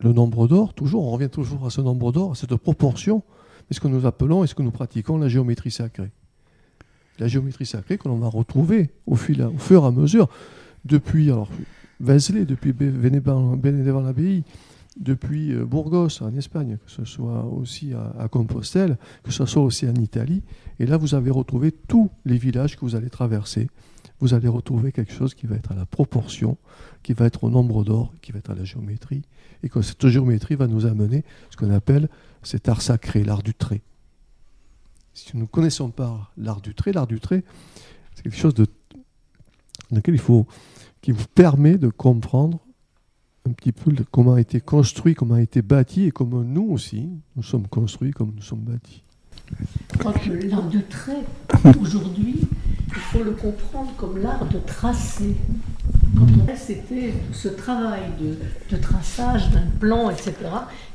le 0.00 0.12
nombre 0.12 0.48
d'or, 0.48 0.74
toujours, 0.74 1.06
on 1.06 1.10
revient 1.10 1.30
toujours 1.30 1.66
à 1.66 1.70
ce 1.70 1.80
nombre 1.80 2.12
d'or, 2.12 2.32
à 2.32 2.34
cette 2.34 2.54
proportion, 2.56 3.22
mais 3.68 3.74
ce 3.74 3.80
que 3.80 3.88
nous 3.88 4.06
appelons 4.06 4.44
et 4.44 4.46
ce 4.46 4.54
que 4.54 4.62
nous 4.62 4.70
pratiquons 4.70 5.18
la 5.18 5.28
géométrie 5.28 5.70
sacrée 5.70 6.10
la 7.18 7.28
géométrie 7.28 7.66
sacrée 7.66 7.98
que 7.98 8.08
l'on 8.08 8.18
va 8.18 8.28
retrouver 8.28 8.90
au, 9.06 9.14
fur 9.16 9.38
et 9.84 9.86
à 9.86 9.90
mesure, 9.90 10.28
depuis 10.84 11.30
alors, 11.30 11.48
depuis 12.00 12.72
Bé- 12.72 12.90
Bénévent 12.90 13.56
Bénévent 13.56 14.00
l'Abbaye, 14.00 14.42
depuis 14.98 15.52
euh, 15.52 15.64
Burgos 15.64 16.22
en 16.22 16.34
Espagne, 16.36 16.78
que 16.84 16.90
ce 16.90 17.04
soit 17.04 17.44
aussi 17.44 17.92
à, 17.94 18.14
à 18.18 18.28
Compostelle, 18.28 18.96
que 19.22 19.32
ce 19.32 19.44
soit 19.46 19.62
aussi 19.62 19.88
en 19.88 19.94
Italie. 19.94 20.42
Et 20.78 20.86
là, 20.86 20.96
vous 20.96 21.14
avez 21.14 21.30
retrouvé 21.30 21.72
tous 21.72 22.10
les 22.24 22.36
villages 22.36 22.76
que 22.76 22.80
vous 22.82 22.94
allez 22.94 23.10
traverser. 23.10 23.68
Vous 24.20 24.34
allez 24.34 24.48
retrouver 24.48 24.92
quelque 24.92 25.12
chose 25.12 25.34
qui 25.34 25.46
va 25.46 25.56
être 25.56 25.72
à 25.72 25.74
la 25.74 25.86
proportion, 25.86 26.56
qui 27.02 27.12
va 27.12 27.26
être 27.26 27.42
au 27.44 27.50
nombre 27.50 27.84
d'or, 27.84 28.12
qui 28.22 28.30
va 28.32 28.38
être 28.38 28.50
à 28.50 28.54
la 28.54 28.64
géométrie. 28.64 29.22
Et 29.62 29.68
que 29.68 29.82
cette 29.82 30.06
géométrie 30.08 30.54
va 30.54 30.68
nous 30.68 30.86
amener 30.86 31.24
ce 31.50 31.56
qu'on 31.56 31.70
appelle 31.70 32.08
cet 32.42 32.68
art 32.68 32.80
sacré, 32.82 33.24
l'art 33.24 33.42
du 33.42 33.54
trait. 33.54 33.82
Si 35.14 35.30
nous 35.34 35.42
ne 35.42 35.46
connaissons 35.46 35.90
pas 35.90 36.32
l'art 36.36 36.60
du 36.60 36.74
trait, 36.74 36.92
l'art 36.92 37.06
du 37.06 37.20
trait, 37.20 37.44
c'est 38.14 38.24
quelque 38.24 38.36
chose 38.36 38.54
dans 38.54 38.66
lequel 39.92 40.14
il 40.14 40.20
faut, 40.20 40.46
qui 41.00 41.12
vous 41.12 41.26
permet 41.34 41.78
de 41.78 41.88
comprendre 41.88 42.58
un 43.48 43.52
petit 43.52 43.70
peu 43.70 43.92
comment 44.10 44.34
a 44.34 44.40
été 44.40 44.60
construit, 44.60 45.14
comment 45.14 45.34
a 45.34 45.40
été 45.40 45.62
bâti 45.62 46.04
et 46.04 46.10
comment 46.10 46.42
nous 46.42 46.68
aussi, 46.70 47.10
nous 47.36 47.44
sommes 47.44 47.68
construits, 47.68 48.10
comme 48.10 48.32
nous 48.34 48.42
sommes 48.42 48.60
bâtis. 48.60 49.04
Je 49.92 49.98
crois 49.98 50.14
que 50.14 50.30
l'art 50.30 50.68
de 50.68 50.80
trait, 50.80 51.22
aujourd'hui, 51.80 52.40
il 52.88 52.94
faut 52.94 53.22
le 53.22 53.32
comprendre 53.32 53.92
comme 53.96 54.18
l'art 54.18 54.48
de 54.48 54.58
tracer. 54.58 55.36
C'était 56.56 57.12
ce 57.32 57.48
travail 57.48 58.02
de, 58.18 58.36
de 58.74 58.80
traçage 58.80 59.50
d'un 59.50 59.66
plan, 59.78 60.10
etc., 60.10 60.32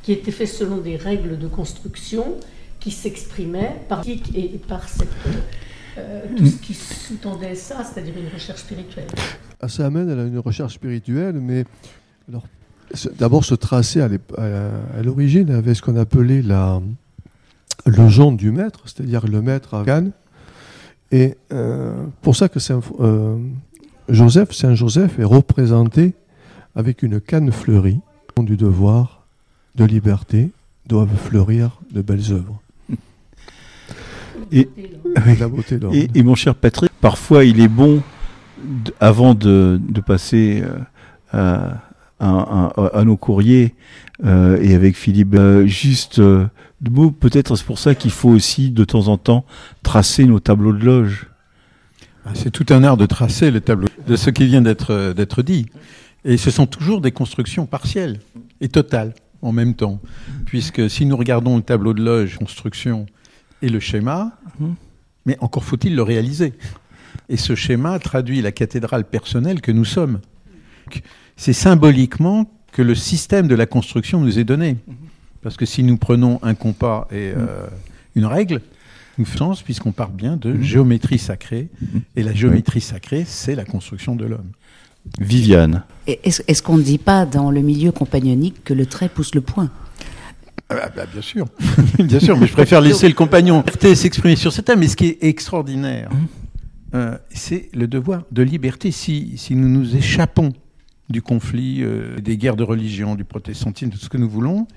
qui 0.01 0.11
était 0.11 0.31
fait 0.31 0.45
selon 0.45 0.77
des 0.77 0.97
règles 0.97 1.37
de 1.37 1.47
construction 1.47 2.37
qui 2.79 2.91
s'exprimaient 2.91 3.81
par 3.87 4.03
et 4.07 4.59
par 4.67 4.87
cette, 4.87 5.09
euh, 5.97 6.21
tout 6.37 6.45
ce 6.45 6.57
qui 6.57 6.73
sous-tendait 6.73 7.55
ça, 7.55 7.83
c'est-à-dire 7.83 8.13
une 8.17 8.33
recherche 8.33 8.61
spirituelle. 8.61 9.07
Ah, 9.61 9.67
Ça 9.67 9.85
amène 9.85 10.09
à 10.09 10.23
une 10.23 10.39
recherche 10.39 10.75
spirituelle, 10.75 11.35
mais 11.41 11.65
d'abord 13.17 13.45
ce 13.45 13.55
tracé 13.55 14.01
à 14.01 14.09
l'origine 15.03 15.51
avait 15.51 15.73
ce 15.73 15.81
qu'on 15.81 15.97
appelait 15.97 16.41
la, 16.41 16.81
le 17.85 18.09
jaune 18.09 18.37
du 18.37 18.51
maître, 18.51 18.81
c'est-à-dire 18.85 19.27
le 19.27 19.41
maître 19.41 19.73
à 19.73 19.83
Cannes. 19.83 20.11
Et 21.11 21.35
euh, 21.51 22.05
pour 22.21 22.35
ça 22.35 22.49
que 22.49 22.59
Saint, 22.59 22.81
euh, 22.99 23.37
Joseph, 24.09 24.51
Saint 24.53 24.75
Joseph 24.75 25.17
est 25.17 25.23
représenté 25.23 26.13
avec 26.75 27.01
une 27.01 27.19
canne 27.19 27.51
fleurie, 27.51 27.99
du 28.43 28.57
devoir 28.57 29.25
de 29.75 29.85
liberté 29.85 30.51
doivent 30.87 31.15
fleurir 31.15 31.79
de 31.91 32.01
belles 32.01 32.31
œuvres. 32.31 32.61
Et, 34.51 34.69
La 35.39 35.47
beauté 35.47 35.77
d'homme. 35.77 35.93
et, 35.93 36.09
et 36.15 36.23
mon 36.23 36.35
cher 36.35 36.55
Patrick, 36.55 36.91
parfois 37.01 37.43
il 37.45 37.59
est 37.59 37.67
bon, 37.67 38.01
avant 38.99 39.33
de, 39.33 39.79
de 39.81 40.01
passer 40.01 40.63
euh, 40.63 40.77
à, 41.31 41.81
à- 42.19 42.71
à- 42.77 42.97
à 42.99 43.03
nos 43.03 43.15
courriers, 43.17 43.75
euh, 44.25 44.57
et 44.61 44.73
avec 44.75 44.95
Philippe, 44.97 45.35
euh, 45.35 45.65
juste 45.65 46.19
euh, 46.19 46.45
peut-être 47.19 47.55
c'est 47.55 47.65
pour 47.65 47.79
ça 47.79 47.95
qu'il 47.95 48.11
faut 48.11 48.29
aussi 48.29 48.69
de 48.71 48.83
temps 48.83 49.07
en 49.07 49.17
temps 49.17 49.45
tracer 49.83 50.25
nos 50.25 50.39
tableaux 50.39 50.73
de 50.73 50.83
loge. 50.83 51.27
Ah, 52.25 52.31
C'est 52.33 52.51
tout 52.51 52.65
un 52.69 52.83
art 52.83 52.97
de 52.97 53.05
tracer 53.05 53.49
le 53.51 53.61
tableau 53.61 53.87
de 54.07 54.15
ce 54.15 54.29
qui 54.29 54.45
vient 54.45 54.61
d'être 54.61 54.91
euh, 54.91 55.13
d'être 55.13 55.41
dit. 55.41 55.67
Et 56.25 56.35
ce 56.35 56.51
sont 56.51 56.65
toujours 56.65 56.99
des 56.99 57.11
constructions 57.13 57.65
partielles 57.65 58.19
et 58.59 58.67
totales 58.67 59.13
en 59.41 59.53
même 59.53 59.73
temps. 59.73 60.01
Puisque 60.45 60.89
si 60.89 61.05
nous 61.05 61.15
regardons 61.15 61.55
le 61.55 61.63
tableau 61.63 61.93
de 61.93 62.03
loge, 62.03 62.37
construction 62.37 63.05
et 63.61 63.69
le 63.69 63.79
schéma, 63.79 64.33
Mhm. 64.59 64.75
mais 65.25 65.37
encore 65.39 65.63
faut-il 65.63 65.95
le 65.95 66.03
réaliser. 66.03 66.53
Et 67.29 67.37
ce 67.37 67.55
schéma 67.55 67.99
traduit 67.99 68.41
la 68.41 68.51
cathédrale 68.51 69.03
personnelle 69.05 69.61
que 69.61 69.71
nous 69.71 69.85
sommes. 69.85 70.19
C'est 71.37 71.53
symboliquement 71.53 72.49
que 72.71 72.81
le 72.81 72.95
système 72.95 73.47
de 73.47 73.55
la 73.55 73.65
construction 73.65 74.19
nous 74.19 74.39
est 74.39 74.43
donné. 74.43 74.77
Parce 75.41 75.55
que 75.55 75.65
si 75.65 75.83
nous 75.83 75.97
prenons 75.97 76.39
un 76.43 76.53
compas 76.53 77.07
et 77.11 77.31
euh, 77.35 77.67
une 78.15 78.25
règle, 78.25 78.61
nous 79.17 79.25
faisons 79.25 79.53
sens 79.53 79.61
puisqu'on 79.61 79.91
parle 79.91 80.13
bien 80.13 80.37
de 80.37 80.59
géométrie 80.61 81.19
sacrée. 81.19 81.69
Et 82.15 82.23
la 82.23 82.33
géométrie 82.33 82.81
sacrée, 82.81 83.23
c'est 83.25 83.55
la 83.55 83.65
construction 83.65 84.15
de 84.15 84.25
l'homme. 84.25 84.51
Viviane. 85.19 85.83
Est-ce 86.07 86.61
qu'on 86.61 86.77
ne 86.77 86.83
dit 86.83 86.97
pas 86.97 87.25
dans 87.25 87.51
le 87.51 87.61
milieu 87.61 87.91
compagnonique 87.91 88.63
que 88.63 88.73
le 88.73 88.85
trait 88.85 89.09
pousse 89.09 89.33
le 89.35 89.41
point 89.41 89.69
Ah 90.69 90.89
bah, 90.95 91.05
bien 91.11 91.21
sûr, 91.21 91.45
bien 91.99 92.19
sûr, 92.19 92.37
mais 92.37 92.47
je 92.47 92.53
préfère 92.53 92.81
laisser 92.81 93.07
le 93.07 93.13
compagnon 93.13 93.63
s'exprimer 93.95 94.35
sur 94.35 94.51
ce 94.51 94.61
thème. 94.61 94.79
Mais 94.79 94.87
ce 94.87 94.95
qui 94.95 95.07
est 95.07 95.17
extraordinaire, 95.21 96.09
euh, 96.93 97.17
c'est 97.29 97.69
le 97.73 97.87
devoir 97.87 98.23
de 98.31 98.43
liberté. 98.43 98.91
Si, 98.91 99.37
si 99.37 99.55
nous 99.55 99.69
nous 99.69 99.95
échappons 99.95 100.53
du 101.09 101.21
conflit, 101.21 101.81
euh, 101.81 102.19
des 102.19 102.37
guerres 102.37 102.55
de 102.55 102.63
religion, 102.63 103.15
du 103.15 103.23
protestantisme, 103.23 103.91
tout 103.91 103.97
ce 103.97 104.09
que 104.09 104.17
nous 104.17 104.29
voulons, 104.29 104.67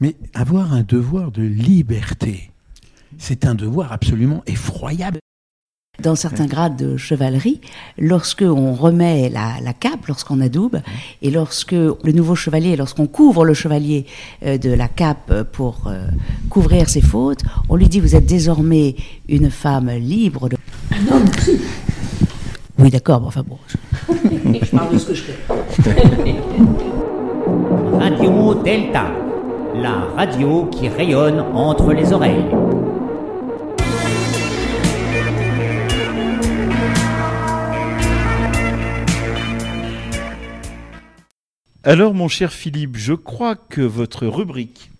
mais 0.00 0.16
avoir 0.34 0.72
un 0.72 0.82
devoir 0.82 1.30
de 1.30 1.42
liberté, 1.42 2.50
c'est 3.18 3.46
un 3.46 3.54
devoir 3.54 3.92
absolument 3.92 4.42
effroyable. 4.46 5.18
Dans 6.02 6.14
certains 6.14 6.46
grades 6.46 6.76
de 6.76 6.96
chevalerie, 6.96 7.60
lorsque 7.98 8.42
on 8.42 8.74
remet 8.74 9.28
la, 9.30 9.54
la 9.62 9.72
cape, 9.72 10.06
lorsqu'on 10.06 10.40
adoube, 10.40 10.78
et 11.22 11.30
lorsque 11.30 11.72
le 11.72 12.12
nouveau 12.12 12.34
chevalier, 12.34 12.76
lorsqu'on 12.76 13.06
couvre 13.06 13.44
le 13.44 13.54
chevalier 13.54 14.06
euh, 14.44 14.58
de 14.58 14.70
la 14.70 14.88
cape 14.88 15.32
pour 15.52 15.86
euh, 15.86 16.06
couvrir 16.50 16.88
ses 16.88 17.00
fautes, 17.00 17.40
on 17.68 17.76
lui 17.76 17.88
dit 17.88 18.00
vous 18.00 18.14
êtes 18.14 18.26
désormais 18.26 18.96
une 19.28 19.50
femme 19.50 19.90
libre 19.90 20.48
de. 20.48 20.56
Un 20.92 21.14
homme 21.14 21.24
aussi. 21.38 21.60
Oui, 22.78 22.90
d'accord, 22.90 23.20
bon, 23.20 23.28
enfin 23.28 23.42
bon. 23.46 23.58
Je 24.62 24.76
parle 24.76 24.92
de 24.92 24.98
ce 24.98 25.06
que 25.06 25.14
je 25.14 25.22
fais. 25.22 25.38
Radio 27.98 28.54
Delta, 28.62 29.06
la 29.74 30.06
radio 30.16 30.66
qui 30.66 30.88
rayonne 30.88 31.40
entre 31.54 31.92
les 31.92 32.12
oreilles. 32.12 32.44
Alors, 41.86 42.14
mon 42.14 42.26
cher 42.26 42.52
Philippe, 42.52 42.96
je 42.96 43.12
crois 43.12 43.54
que 43.54 43.80
votre 43.80 44.26
rubrique 44.26 44.90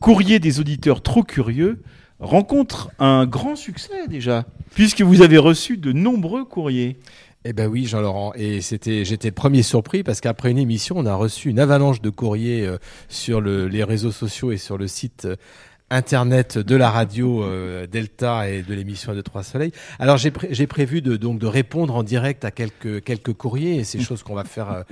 Courrier 0.00 0.38
des 0.38 0.60
auditeurs 0.60 1.02
trop 1.02 1.22
curieux 1.22 1.82
rencontre 2.20 2.90
un 2.98 3.26
grand 3.26 3.54
succès 3.54 4.08
déjà, 4.08 4.46
puisque 4.74 5.02
vous 5.02 5.20
avez 5.20 5.36
reçu 5.36 5.76
de 5.76 5.92
nombreux 5.92 6.46
courriers. 6.46 6.96
Eh 7.44 7.52
ben 7.52 7.68
oui, 7.68 7.84
Jean-Laurent. 7.84 8.32
Et 8.34 8.62
c'était, 8.62 9.04
j'étais 9.04 9.28
le 9.28 9.34
premier 9.34 9.62
surpris 9.62 10.02
parce 10.02 10.22
qu'après 10.22 10.50
une 10.50 10.58
émission, 10.58 10.96
on 10.98 11.04
a 11.04 11.14
reçu 11.14 11.50
une 11.50 11.60
avalanche 11.60 12.00
de 12.00 12.08
courriers 12.08 12.66
euh, 12.66 12.78
sur 13.10 13.42
le- 13.42 13.68
les 13.68 13.84
réseaux 13.84 14.10
sociaux 14.10 14.52
et 14.52 14.56
sur 14.56 14.76
le 14.78 14.88
site 14.88 15.26
euh, 15.26 15.36
internet 15.90 16.58
de 16.58 16.76
la 16.76 16.90
radio 16.90 17.42
euh, 17.44 17.86
Delta 17.86 18.50
et 18.50 18.62
de 18.62 18.74
l'émission 18.74 19.14
de 19.14 19.20
Trois 19.22 19.42
Soleils. 19.42 19.72
Alors 19.98 20.16
j'ai, 20.18 20.30
pré- 20.30 20.48
j'ai 20.50 20.66
prévu 20.66 21.00
de, 21.00 21.16
donc 21.16 21.38
de 21.38 21.46
répondre 21.46 21.94
en 21.94 22.02
direct 22.02 22.44
à 22.44 22.50
quelques 22.50 23.02
quelques 23.04 23.32
courriers 23.32 23.76
et 23.76 23.84
c'est 23.84 24.00
chose 24.00 24.22
qu'on 24.22 24.34
va 24.34 24.44
faire 24.44 24.70
euh, 24.70 24.82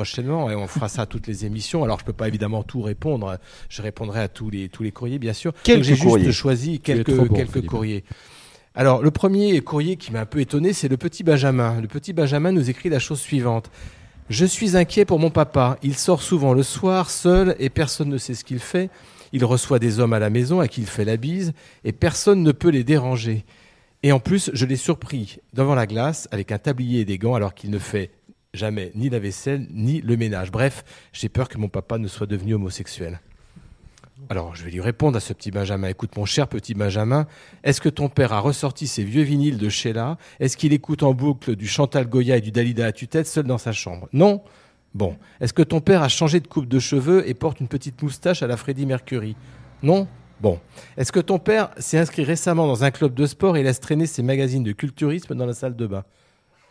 prochainement 0.00 0.50
et 0.50 0.54
on 0.54 0.66
fera 0.66 0.88
ça 0.88 1.02
à 1.02 1.06
toutes 1.06 1.26
les 1.26 1.44
émissions. 1.44 1.84
Alors 1.84 1.98
je 2.00 2.06
peux 2.06 2.14
pas 2.14 2.26
évidemment 2.26 2.62
tout 2.62 2.80
répondre. 2.80 3.36
Je 3.68 3.82
répondrai 3.82 4.20
à 4.20 4.28
tous 4.28 4.48
les 4.48 4.70
tous 4.70 4.82
les 4.82 4.92
courriers 4.92 5.18
bien 5.18 5.34
sûr. 5.34 5.52
Quelques 5.62 5.84
j'ai 5.84 5.94
juste 5.94 6.30
choisi 6.30 6.80
quelques 6.80 7.14
trop 7.14 7.26
bon, 7.26 7.34
quelques 7.34 7.52
Philippe. 7.52 7.68
courriers. 7.68 8.04
Alors, 8.74 9.02
le 9.02 9.10
premier 9.10 9.60
courrier 9.60 9.96
qui 9.96 10.10
m'a 10.12 10.20
un 10.20 10.26
peu 10.26 10.40
étonné, 10.40 10.72
c'est 10.72 10.88
le 10.88 10.96
petit 10.96 11.22
Benjamin. 11.22 11.80
Le 11.82 11.88
petit 11.88 12.14
Benjamin 12.14 12.52
nous 12.52 12.70
écrit 12.70 12.88
la 12.88 12.98
chose 13.00 13.20
suivante. 13.20 13.70
Je 14.30 14.46
suis 14.46 14.76
inquiet 14.76 15.04
pour 15.04 15.18
mon 15.18 15.28
papa. 15.28 15.76
Il 15.82 15.96
sort 15.96 16.22
souvent 16.22 16.54
le 16.54 16.62
soir, 16.62 17.10
seul, 17.10 17.56
et 17.58 17.68
personne 17.68 18.08
ne 18.08 18.16
sait 18.16 18.34
ce 18.34 18.44
qu'il 18.44 18.60
fait. 18.60 18.88
Il 19.32 19.44
reçoit 19.44 19.80
des 19.80 19.98
hommes 19.98 20.12
à 20.12 20.20
la 20.20 20.30
maison 20.30 20.60
à 20.60 20.68
qui 20.68 20.82
il 20.82 20.86
fait 20.86 21.04
la 21.04 21.16
bise, 21.16 21.52
et 21.84 21.92
personne 21.92 22.44
ne 22.44 22.52
peut 22.52 22.70
les 22.70 22.84
déranger. 22.84 23.44
Et 24.02 24.12
en 24.12 24.20
plus, 24.20 24.50
je 24.54 24.64
l'ai 24.64 24.76
surpris 24.76 25.40
devant 25.52 25.74
la 25.74 25.86
glace 25.86 26.28
avec 26.30 26.52
un 26.52 26.58
tablier 26.58 27.00
et 27.00 27.04
des 27.04 27.18
gants 27.18 27.34
alors 27.34 27.54
qu'il 27.54 27.70
ne 27.70 27.78
fait 27.78 28.10
jamais 28.54 28.92
ni 28.94 29.08
la 29.08 29.18
vaisselle 29.18 29.66
ni 29.70 30.00
le 30.00 30.16
ménage. 30.16 30.50
Bref, 30.50 30.84
j'ai 31.12 31.28
peur 31.28 31.48
que 31.48 31.58
mon 31.58 31.68
papa 31.68 31.98
ne 31.98 32.08
soit 32.08 32.26
devenu 32.26 32.54
homosexuel. 32.54 33.20
Alors, 34.28 34.54
je 34.54 34.64
vais 34.64 34.70
lui 34.70 34.80
répondre 34.80 35.16
à 35.16 35.20
ce 35.20 35.32
petit 35.32 35.50
Benjamin. 35.50 35.88
Écoute, 35.88 36.16
mon 36.16 36.26
cher 36.26 36.46
petit 36.46 36.74
Benjamin, 36.74 37.26
est-ce 37.64 37.80
que 37.80 37.88
ton 37.88 38.08
père 38.08 38.32
a 38.32 38.40
ressorti 38.40 38.86
ses 38.86 39.02
vieux 39.02 39.22
vinyles 39.22 39.56
de 39.56 39.68
Sheila 39.68 40.18
Est-ce 40.40 40.56
qu'il 40.56 40.72
écoute 40.72 41.02
en 41.02 41.14
boucle 41.14 41.56
du 41.56 41.66
Chantal 41.66 42.06
Goya 42.06 42.36
et 42.36 42.40
du 42.40 42.50
Dalida 42.50 42.86
à 42.86 42.92
tue-tête 42.92 43.26
seul 43.26 43.44
dans 43.44 43.58
sa 43.58 43.72
chambre? 43.72 44.08
Non 44.12 44.42
Bon. 44.92 45.16
Est-ce 45.40 45.52
que 45.52 45.62
ton 45.62 45.80
père 45.80 46.02
a 46.02 46.08
changé 46.08 46.40
de 46.40 46.48
coupe 46.48 46.66
de 46.66 46.78
cheveux 46.78 47.26
et 47.28 47.34
porte 47.34 47.60
une 47.60 47.68
petite 47.68 48.02
moustache 48.02 48.42
à 48.42 48.46
la 48.46 48.56
Freddie 48.56 48.86
Mercury? 48.86 49.36
Non 49.82 50.06
Bon. 50.40 50.58
Est-ce 50.96 51.12
que 51.12 51.20
ton 51.20 51.38
père 51.38 51.70
s'est 51.78 51.98
inscrit 51.98 52.24
récemment 52.24 52.66
dans 52.66 52.84
un 52.84 52.90
club 52.90 53.14
de 53.14 53.26
sport 53.26 53.56
et 53.56 53.62
laisse 53.62 53.80
traîner 53.80 54.06
ses 54.06 54.22
magazines 54.22 54.64
de 54.64 54.72
culturisme 54.72 55.34
dans 55.34 55.46
la 55.46 55.54
salle 55.54 55.76
de 55.76 55.86
bain? 55.86 56.04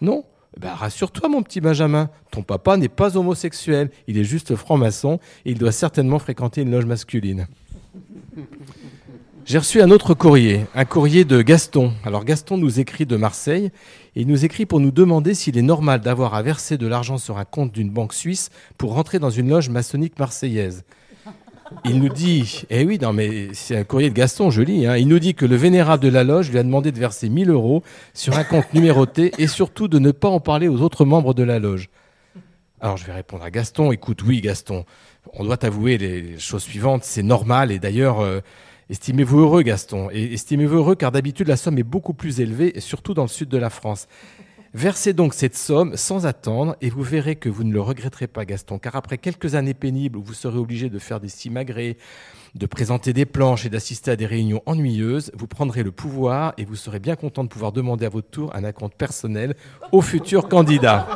Non 0.02 0.24
ben, 0.58 0.74
rassure-toi, 0.74 1.30
mon 1.30 1.44
petit 1.44 1.62
Benjamin. 1.62 2.10
Ton 2.32 2.42
papa 2.42 2.78
n'est 2.78 2.90
pas 2.90 3.18
homosexuel. 3.18 3.92
Il 4.08 4.18
est 4.18 4.24
juste 4.24 4.56
franc-maçon 4.56 5.20
et 5.46 5.52
il 5.52 5.58
doit 5.58 5.72
certainement 5.72 6.20
fréquenter 6.20 6.62
une 6.62 6.72
loge 6.72 6.86
masculine. 6.86 7.48
J'ai 9.46 9.58
reçu 9.58 9.82
un 9.82 9.90
autre 9.90 10.14
courrier, 10.14 10.66
un 10.76 10.86
courrier 10.86 11.26
de 11.26 11.42
Gaston. 11.42 11.94
Alors 12.06 12.24
Gaston 12.24 12.58
nous 12.58 12.80
écrit 12.80 13.06
de 13.06 13.16
Marseille 13.16 13.72
et 14.16 14.22
il 14.22 14.28
nous 14.28 14.46
écrit 14.46 14.66
pour 14.66 14.80
nous 14.80 14.92
demander 14.92 15.34
s'il 15.34 15.58
est 15.58 15.64
normal 15.64 16.02
d'avoir 16.02 16.36
à 16.36 16.44
verser 16.44 16.78
de 16.78 16.86
l'argent 16.86 17.18
sur 17.18 17.38
un 17.38 17.46
compte 17.46 17.72
d'une 17.72 17.90
banque 17.90 18.14
suisse 18.14 18.50
pour 18.78 18.94
rentrer 18.94 19.18
dans 19.18 19.32
une 19.32 19.50
loge 19.50 19.70
maçonnique 19.70 20.20
marseillaise. 20.20 20.84
Il 21.86 22.02
nous 22.02 22.10
dit, 22.10 22.64
eh 22.70 22.84
oui, 22.84 22.98
non 23.00 23.14
mais 23.14 23.50
c'est 23.54 23.78
un 23.78 23.84
courrier 23.84 24.10
de 24.10 24.16
Gaston, 24.16 24.50
je 24.50 24.62
lis, 24.62 24.88
hein. 24.88 24.98
il 24.98 25.08
nous 25.08 25.20
dit 25.20 25.36
que 25.36 25.46
le 25.46 25.56
vénérable 25.56 26.04
de 26.04 26.10
la 26.10 26.24
loge 26.24 26.50
lui 26.50 26.58
a 26.58 26.64
demandé 26.64 26.92
de 26.92 27.00
verser 27.00 27.30
1000 27.30 27.50
euros 27.50 27.84
sur 28.14 28.38
un 28.38 28.44
compte 28.44 28.74
numéroté 28.74 29.32
et 29.38 29.48
surtout 29.48 29.88
de 29.88 30.00
ne 30.00 30.12
pas 30.12 30.30
en 30.30 30.40
parler 30.40 30.68
aux 30.68 30.82
autres 30.82 31.06
membres 31.06 31.34
de 31.34 31.44
la 31.44 31.60
loge. 31.60 31.90
Alors 32.82 32.98
je 32.98 33.06
vais 33.06 33.14
répondre 33.14 33.44
à 33.44 33.52
Gaston, 33.52 33.92
écoute, 33.92 34.24
oui 34.24 34.42
Gaston, 34.42 34.86
on 35.34 35.44
doit 35.44 35.64
avouer 35.64 35.98
les 35.98 36.40
choses 36.40 36.64
suivantes, 36.64 37.04
c'est 37.04 37.24
normal 37.24 37.72
et 37.72 37.80
d'ailleurs, 37.80 38.22
euh, 38.22 38.40
estimez-vous 38.90 39.40
heureux 39.40 39.62
Gaston, 39.62 40.10
et 40.12 40.34
estimez-vous 40.34 40.78
heureux 40.78 40.96
car 40.96 41.12
d'habitude 41.12 41.48
la 41.48 41.58
somme 41.58 41.78
est 41.78 41.84
beaucoup 41.84 42.14
plus 42.14 42.40
élevée 42.40 42.78
et 42.78 42.82
surtout 42.82 43.14
dans 43.14 43.24
le 43.24 43.30
sud 43.30 43.50
de 43.50 43.58
la 43.58 43.70
France. 43.70 44.08
Versez 44.74 45.14
donc 45.14 45.34
cette 45.34 45.56
somme 45.56 45.98
sans 45.98 46.28
attendre 46.28 46.76
et 46.80 46.92
vous 46.92 47.02
verrez 47.02 47.36
que 47.36 47.50
vous 47.50 47.64
ne 47.64 47.74
le 47.74 47.82
regretterez 47.82 48.28
pas, 48.28 48.46
Gaston, 48.46 48.78
car 48.78 48.96
après 48.96 49.18
quelques 49.18 49.56
années 49.56 49.74
pénibles 49.74 50.18
où 50.18 50.22
vous 50.22 50.36
serez 50.36 50.60
obligé 50.60 50.90
de 50.90 51.00
faire 51.00 51.20
des 51.20 51.28
simagrées, 51.28 51.98
de 52.54 52.66
présenter 52.68 53.12
des 53.12 53.26
planches 53.26 53.66
et 53.66 53.70
d'assister 53.70 54.12
à 54.12 54.16
des 54.16 54.28
réunions 54.28 54.62
ennuyeuses, 54.68 55.32
vous 55.34 55.48
prendrez 55.48 55.82
le 55.82 55.92
pouvoir 55.92 56.54
et 56.60 56.66
vous 56.66 56.76
serez 56.76 57.00
bien 57.00 57.16
content 57.16 57.44
de 57.44 57.50
pouvoir 57.50 57.72
demander 57.72 58.06
à 58.06 58.10
votre 58.10 58.30
tour 58.30 58.56
un 58.56 58.64
acompte 58.64 58.96
personnel 58.96 59.56
au 59.92 60.02
futur 60.02 60.48
candidat. 60.48 61.08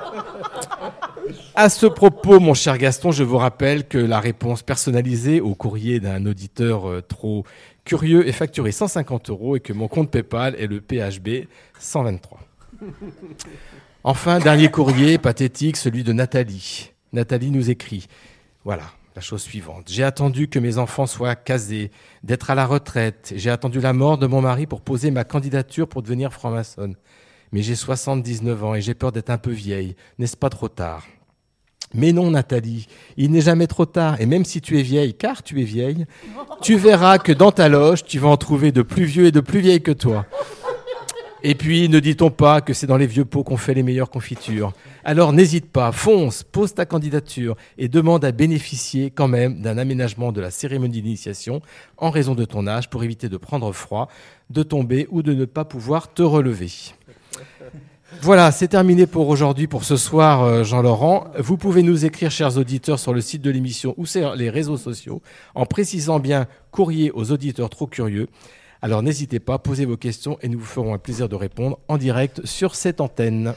À 1.54 1.70
ce 1.70 1.86
propos, 1.86 2.40
mon 2.40 2.56
cher 2.56 2.80
Gaston, 2.80 3.12
je 3.12 3.24
vous 3.24 3.38
rappelle 3.38 3.88
que 3.88 4.00
la 4.00 4.20
réponse 4.20 4.64
personnalisée 4.64 5.42
au 5.42 5.54
courrier 5.54 6.00
d'un 6.00 6.26
auditeur 6.26 6.90
euh, 6.90 7.02
trop 7.02 7.46
curieux 7.86 8.28
est 8.28 8.34
facturée 8.34 8.72
150 8.72 9.30
euros 9.30 9.56
et 9.56 9.60
que 9.60 9.74
mon 9.74 9.88
compte 9.88 10.10
PayPal 10.10 10.56
est 10.58 10.68
le 10.68 10.82
PHB 10.82 11.48
123. 11.80 12.40
Enfin, 14.06 14.40
dernier 14.40 14.70
courrier 14.70 15.18
pathétique, 15.18 15.78
celui 15.78 16.04
de 16.04 16.12
Nathalie. 16.12 16.92
Nathalie 17.14 17.52
nous 17.52 17.70
écrit, 17.70 18.08
voilà, 18.66 18.84
la 19.16 19.22
chose 19.22 19.42
suivante. 19.42 19.86
J'ai 19.88 20.04
attendu 20.04 20.50
que 20.50 20.60
mes 20.60 20.78
enfants 20.78 21.06
soient 21.06 21.36
casés, 21.36 21.90
d'être 22.24 22.50
à 22.50 22.56
la 22.56 22.66
retraite. 22.66 23.34
J'ai 23.36 23.50
attendu 23.50 23.80
la 23.80 23.94
mort 23.94 24.18
de 24.18 24.28
mon 24.28 24.42
mari 24.42 24.66
pour 24.68 24.82
poser 24.82 25.10
ma 25.10 25.24
candidature 25.24 25.88
pour 25.88 26.02
devenir 26.02 26.34
franc-maçonne. 26.34 26.96
Mais 27.54 27.62
j'ai 27.62 27.76
79 27.76 28.64
ans 28.64 28.76
et 28.76 28.82
j'ai 28.82 28.94
peur 28.94 29.12
d'être 29.12 29.30
un 29.30 29.38
peu 29.38 29.52
vieille. 29.52 29.96
N'est-ce 30.18 30.36
pas 30.36 30.50
trop 30.50 30.68
tard? 30.68 31.06
Mais 31.94 32.12
non, 32.12 32.32
Nathalie, 32.32 32.88
il 33.18 33.32
n'est 33.32 33.42
jamais 33.42 33.68
trop 33.68 33.86
tard. 33.86 34.20
Et 34.20 34.26
même 34.26 34.46
si 34.46 34.62
tu 34.62 34.80
es 34.80 34.82
vieille, 34.82 35.14
car 35.14 35.44
tu 35.44 35.62
es 35.62 35.64
vieille, 35.64 36.08
tu 36.62 36.76
verras 36.76 37.20
que 37.20 37.32
dans 37.32 37.52
ta 37.52 37.70
loge, 37.70 38.04
tu 38.04 38.18
vas 38.18 38.30
en 38.30 38.38
trouver 38.38 38.72
de 38.72 38.82
plus 38.82 39.06
vieux 39.06 39.28
et 39.28 39.32
de 39.32 39.40
plus 39.40 39.60
vieilles 39.60 39.84
que 39.84 39.92
toi. 39.92 40.26
Et 41.46 41.56
puis, 41.56 41.90
ne 41.90 42.00
dit-on 42.00 42.32
pas 42.32 42.62
que 42.62 42.74
c'est 42.74 42.88
dans 42.88 42.96
les 42.96 43.06
vieux 43.06 43.26
pots 43.26 43.44
qu'on 43.44 43.58
fait 43.58 43.74
les 43.74 43.84
meilleures 43.84 44.10
confitures 44.10 44.72
Alors 45.04 45.34
n'hésite 45.34 45.70
pas, 45.70 45.92
fonce, 45.92 46.42
pose 46.42 46.74
ta 46.74 46.86
candidature 46.86 47.58
et 47.78 47.90
demande 47.90 48.24
à 48.24 48.32
bénéficier 48.32 49.12
quand 49.12 49.28
même 49.28 49.62
d'un 49.62 49.78
aménagement 49.78 50.32
de 50.32 50.40
la 50.40 50.52
cérémonie 50.52 51.02
d'initiation 51.02 51.62
en 51.98 52.12
raison 52.12 52.34
de 52.34 52.46
ton 52.46 52.66
âge 52.66 52.90
pour 52.90 53.04
éviter 53.04 53.28
de 53.28 53.36
prendre 53.36 53.74
froid, 53.74 54.08
de 54.52 54.64
tomber 54.64 55.06
ou 55.12 55.22
de 55.22 55.34
ne 55.34 55.44
pas 55.44 55.66
pouvoir 55.66 56.14
te 56.14 56.24
relever. 56.24 56.72
Voilà, 58.22 58.54
c'est 58.54 58.70
terminé 58.70 59.06
pour 59.06 59.28
aujourd'hui, 59.28 59.68
pour 59.68 59.84
ce 59.84 59.98
soir, 59.98 60.44
euh, 60.44 60.64
Jean-Laurent. 60.64 61.28
Vous 61.40 61.58
pouvez 61.58 61.84
nous 61.84 62.06
écrire, 62.06 62.32
chers 62.32 62.58
auditeurs, 62.58 63.00
sur 63.00 63.14
le 63.14 63.20
site 63.20 63.42
de 63.42 63.50
l'émission 63.50 63.96
ou 63.98 64.06
sur 64.06 64.36
les 64.36 64.50
réseaux 64.50 64.78
sociaux, 64.78 65.22
en 65.56 65.66
précisant 65.66 66.20
bien 66.20 66.46
courrier 66.72 67.12
aux 67.12 67.32
auditeurs 67.32 67.70
trop 67.70 67.88
curieux. 67.88 68.30
Alors 68.84 69.02
n'hésitez 69.02 69.40
pas, 69.40 69.60
posez 69.60 69.86
vos 69.86 69.96
questions 69.96 70.38
et 70.42 70.50
nous 70.50 70.60
vous 70.60 70.66
ferons 70.66 70.94
un 70.94 70.98
plaisir 70.98 71.30
de 71.30 71.36
répondre 71.36 71.80
en 71.88 71.98
direct 71.98 72.46
sur 72.46 72.76
cette 72.76 73.00
antenne. 73.00 73.54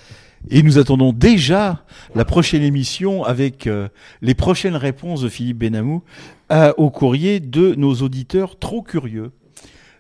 Et 0.51 0.63
nous 0.63 0.79
attendons 0.79 1.13
déjà 1.13 1.83
la 2.15 2.25
prochaine 2.25 2.63
émission 2.63 3.25
avec 3.25 3.67
euh, 3.67 3.89
les 4.23 4.35
prochaines 4.35 4.77
réponses 4.77 5.23
de 5.23 5.29
Philippe 5.29 5.59
Benamou 5.59 6.05
à- 6.49 6.79
au 6.79 6.91
courrier 6.91 7.41
de 7.41 7.75
nos 7.75 7.93
auditeurs 7.95 8.57
trop 8.57 8.83
curieux. 8.83 9.33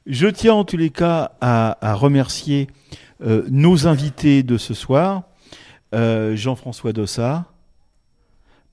Je 0.07 0.28
tiens 0.28 0.55
en 0.55 0.62
tous 0.65 0.77
les 0.77 0.90
cas 0.90 1.32
à, 1.40 1.94
remercier 1.94 2.69
euh, 3.20 3.43
nos 3.51 3.89
invités 3.89 4.44
de 4.44 4.57
ce 4.57 4.74
soir, 4.74 5.24
euh, 5.93 6.36
Jean-François 6.36 6.93
Dossat, 6.93 7.47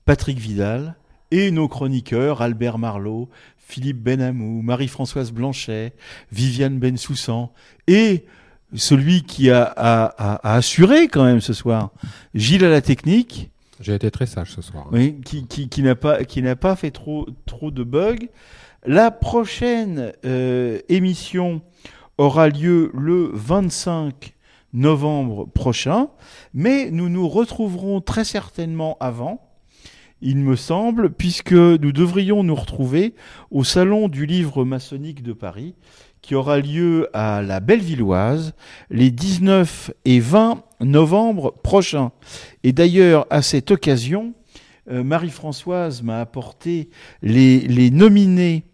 Patrick 0.04 0.38
Vidal 0.38 0.94
et 1.32 1.50
nos 1.50 1.66
chroniqueurs 1.66 2.42
Albert 2.42 2.78
Marlot, 2.78 3.28
Philippe 3.66 4.02
Benamou, 4.02 4.62
Marie-Françoise 4.62 5.32
Blanchet, 5.32 5.92
Viviane 6.32 6.78
Bensoussan 6.78 7.50
et 7.86 8.24
celui 8.74 9.22
qui 9.22 9.50
a, 9.50 9.62
a- 9.64 10.04
a- 10.34 10.34
a 10.52 10.54
assuré 10.56 11.08
quand 11.08 11.24
même 11.24 11.40
ce 11.40 11.52
soir, 11.52 11.90
Gilles 12.34 12.64
à 12.64 12.68
la 12.70 12.80
technique. 12.82 13.50
J'ai 13.80 13.94
été 13.94 14.10
très 14.10 14.26
sage 14.26 14.50
ce 14.52 14.62
soir. 14.62 14.86
Oui, 14.92 15.20
qui, 15.24 15.46
qui, 15.46 15.68
qui 15.68 15.82
n'a 15.82 15.94
pas, 15.94 16.24
qui 16.24 16.42
n'a 16.42 16.56
pas 16.56 16.76
fait 16.76 16.90
trop, 16.90 17.26
trop 17.46 17.70
de 17.70 17.82
bugs. 17.84 18.26
La 18.86 19.10
prochaine 19.10 20.12
euh, 20.24 20.78
émission 20.88 21.62
aura 22.18 22.48
lieu 22.48 22.90
le 22.94 23.30
25 23.32 24.34
novembre 24.72 25.46
prochain, 25.46 26.08
mais 26.52 26.90
nous 26.90 27.08
nous 27.08 27.28
retrouverons 27.28 28.00
très 28.00 28.24
certainement 28.24 28.96
avant, 29.00 29.43
il 30.24 30.38
me 30.38 30.56
semble, 30.56 31.10
puisque 31.10 31.52
nous 31.52 31.92
devrions 31.92 32.42
nous 32.42 32.54
retrouver 32.54 33.14
au 33.50 33.62
Salon 33.62 34.08
du 34.08 34.24
Livre 34.24 34.64
maçonnique 34.64 35.22
de 35.22 35.34
Paris, 35.34 35.74
qui 36.22 36.34
aura 36.34 36.58
lieu 36.58 37.08
à 37.12 37.42
la 37.42 37.60
Bellevilloise 37.60 38.54
les 38.88 39.10
19 39.10 39.90
et 40.06 40.20
20 40.20 40.64
novembre 40.80 41.52
prochains. 41.62 42.10
Et 42.62 42.72
d'ailleurs, 42.72 43.26
à 43.28 43.42
cette 43.42 43.70
occasion, 43.70 44.32
euh, 44.90 45.04
Marie-Françoise 45.04 46.02
m'a 46.02 46.20
apporté 46.20 46.88
les, 47.20 47.60
les 47.60 47.90
nominés 47.90 48.64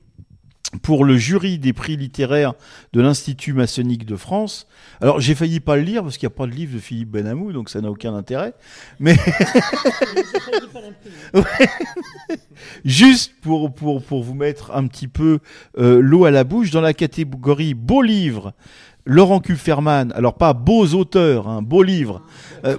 pour 0.83 1.05
le 1.05 1.17
jury 1.17 1.59
des 1.59 1.73
prix 1.73 1.97
littéraires 1.97 2.55
de 2.93 3.01
l'Institut 3.01 3.53
maçonnique 3.53 4.07
de 4.07 4.17
France. 4.17 4.67
Alors 5.01 5.21
j'ai 5.21 5.35
failli 5.35 5.61
pas 5.61 5.77
le 5.77 5.83
lire 5.83 6.03
parce 6.03 6.17
qu'il 6.17 6.29
n'y 6.29 6.33
a 6.33 6.37
pas 6.37 6.47
de 6.47 6.53
livre 6.53 6.75
de 6.75 6.79
Philippe 6.79 7.11
Benamou, 7.11 7.53
donc 7.53 7.69
ça 7.71 7.81
n'a 7.81 7.91
aucun 7.91 8.15
intérêt. 8.15 8.55
Mais 9.01 9.17
juste 12.85 13.35
pour, 13.41 13.75
pour, 13.75 14.03
pour 14.03 14.23
vous 14.23 14.35
mettre 14.35 14.71
un 14.73 14.87
petit 14.87 15.09
peu 15.09 15.41
euh, 15.79 16.01
l'eau 16.01 16.25
à 16.25 16.31
la 16.31 16.45
bouche, 16.45 16.71
dans 16.71 16.81
la 16.81 16.95
catégorie 16.95 17.75
beau 17.75 18.03
livre, 18.03 18.53
Laurent 19.07 19.41
Kupferman, 19.41 20.13
alors 20.13 20.35
pas 20.35 20.53
beaux 20.53 20.87
auteurs, 20.95 21.49
hein, 21.49 21.63
beau 21.63 21.83
livre. 21.83 22.23
Euh, 22.65 22.77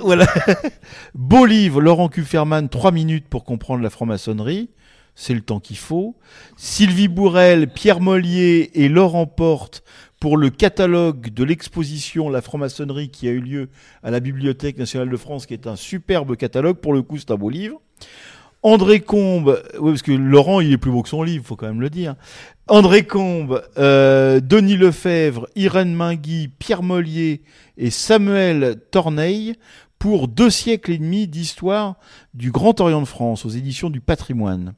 voilà. 0.00 0.26
beau 1.14 1.44
livre, 1.44 1.80
Laurent 1.80 2.08
Kupferman, 2.08 2.68
3 2.68 2.90
minutes 2.90 3.28
pour 3.28 3.44
comprendre 3.44 3.82
la 3.82 3.90
franc-maçonnerie. 3.90 4.70
C'est 5.18 5.32
le 5.32 5.40
temps 5.40 5.60
qu'il 5.60 5.78
faut. 5.78 6.14
Sylvie 6.56 7.08
Bourrel, 7.08 7.68
Pierre 7.68 8.00
Mollier 8.00 8.70
et 8.74 8.90
Laurent 8.90 9.26
Porte 9.26 9.82
pour 10.20 10.36
le 10.36 10.50
catalogue 10.50 11.32
de 11.32 11.42
l'exposition 11.42 12.28
La 12.28 12.42
franc-maçonnerie 12.42 13.08
qui 13.08 13.26
a 13.26 13.30
eu 13.30 13.40
lieu 13.40 13.70
à 14.02 14.10
la 14.10 14.20
Bibliothèque 14.20 14.76
nationale 14.78 15.08
de 15.08 15.16
France, 15.16 15.46
qui 15.46 15.54
est 15.54 15.66
un 15.66 15.74
superbe 15.74 16.36
catalogue. 16.36 16.76
Pour 16.76 16.92
le 16.92 17.00
coup, 17.00 17.16
c'est 17.16 17.30
un 17.30 17.36
beau 17.36 17.48
livre. 17.48 17.80
André 18.62 19.00
Combe, 19.00 19.62
oui, 19.80 19.92
parce 19.92 20.02
que 20.02 20.12
Laurent, 20.12 20.60
il 20.60 20.72
est 20.72 20.78
plus 20.78 20.90
beau 20.90 21.02
que 21.02 21.08
son 21.08 21.22
livre, 21.22 21.46
faut 21.46 21.56
quand 21.56 21.68
même 21.68 21.80
le 21.80 21.88
dire. 21.88 22.14
André 22.68 23.06
Combe, 23.06 23.62
euh, 23.78 24.40
Denis 24.40 24.76
Lefebvre, 24.76 25.48
Irène 25.56 25.94
Mingui, 25.94 26.48
Pierre 26.58 26.82
Mollier 26.82 27.42
et 27.78 27.90
Samuel 27.90 28.76
Torneille 28.90 29.54
pour 29.98 30.28
deux 30.28 30.50
siècles 30.50 30.92
et 30.92 30.98
demi 30.98 31.26
d'histoire 31.26 31.94
du 32.34 32.50
Grand 32.50 32.80
Orient 32.80 33.00
de 33.00 33.06
France 33.06 33.46
aux 33.46 33.50
éditions 33.50 33.88
du 33.88 34.00
Patrimoine. 34.00 34.74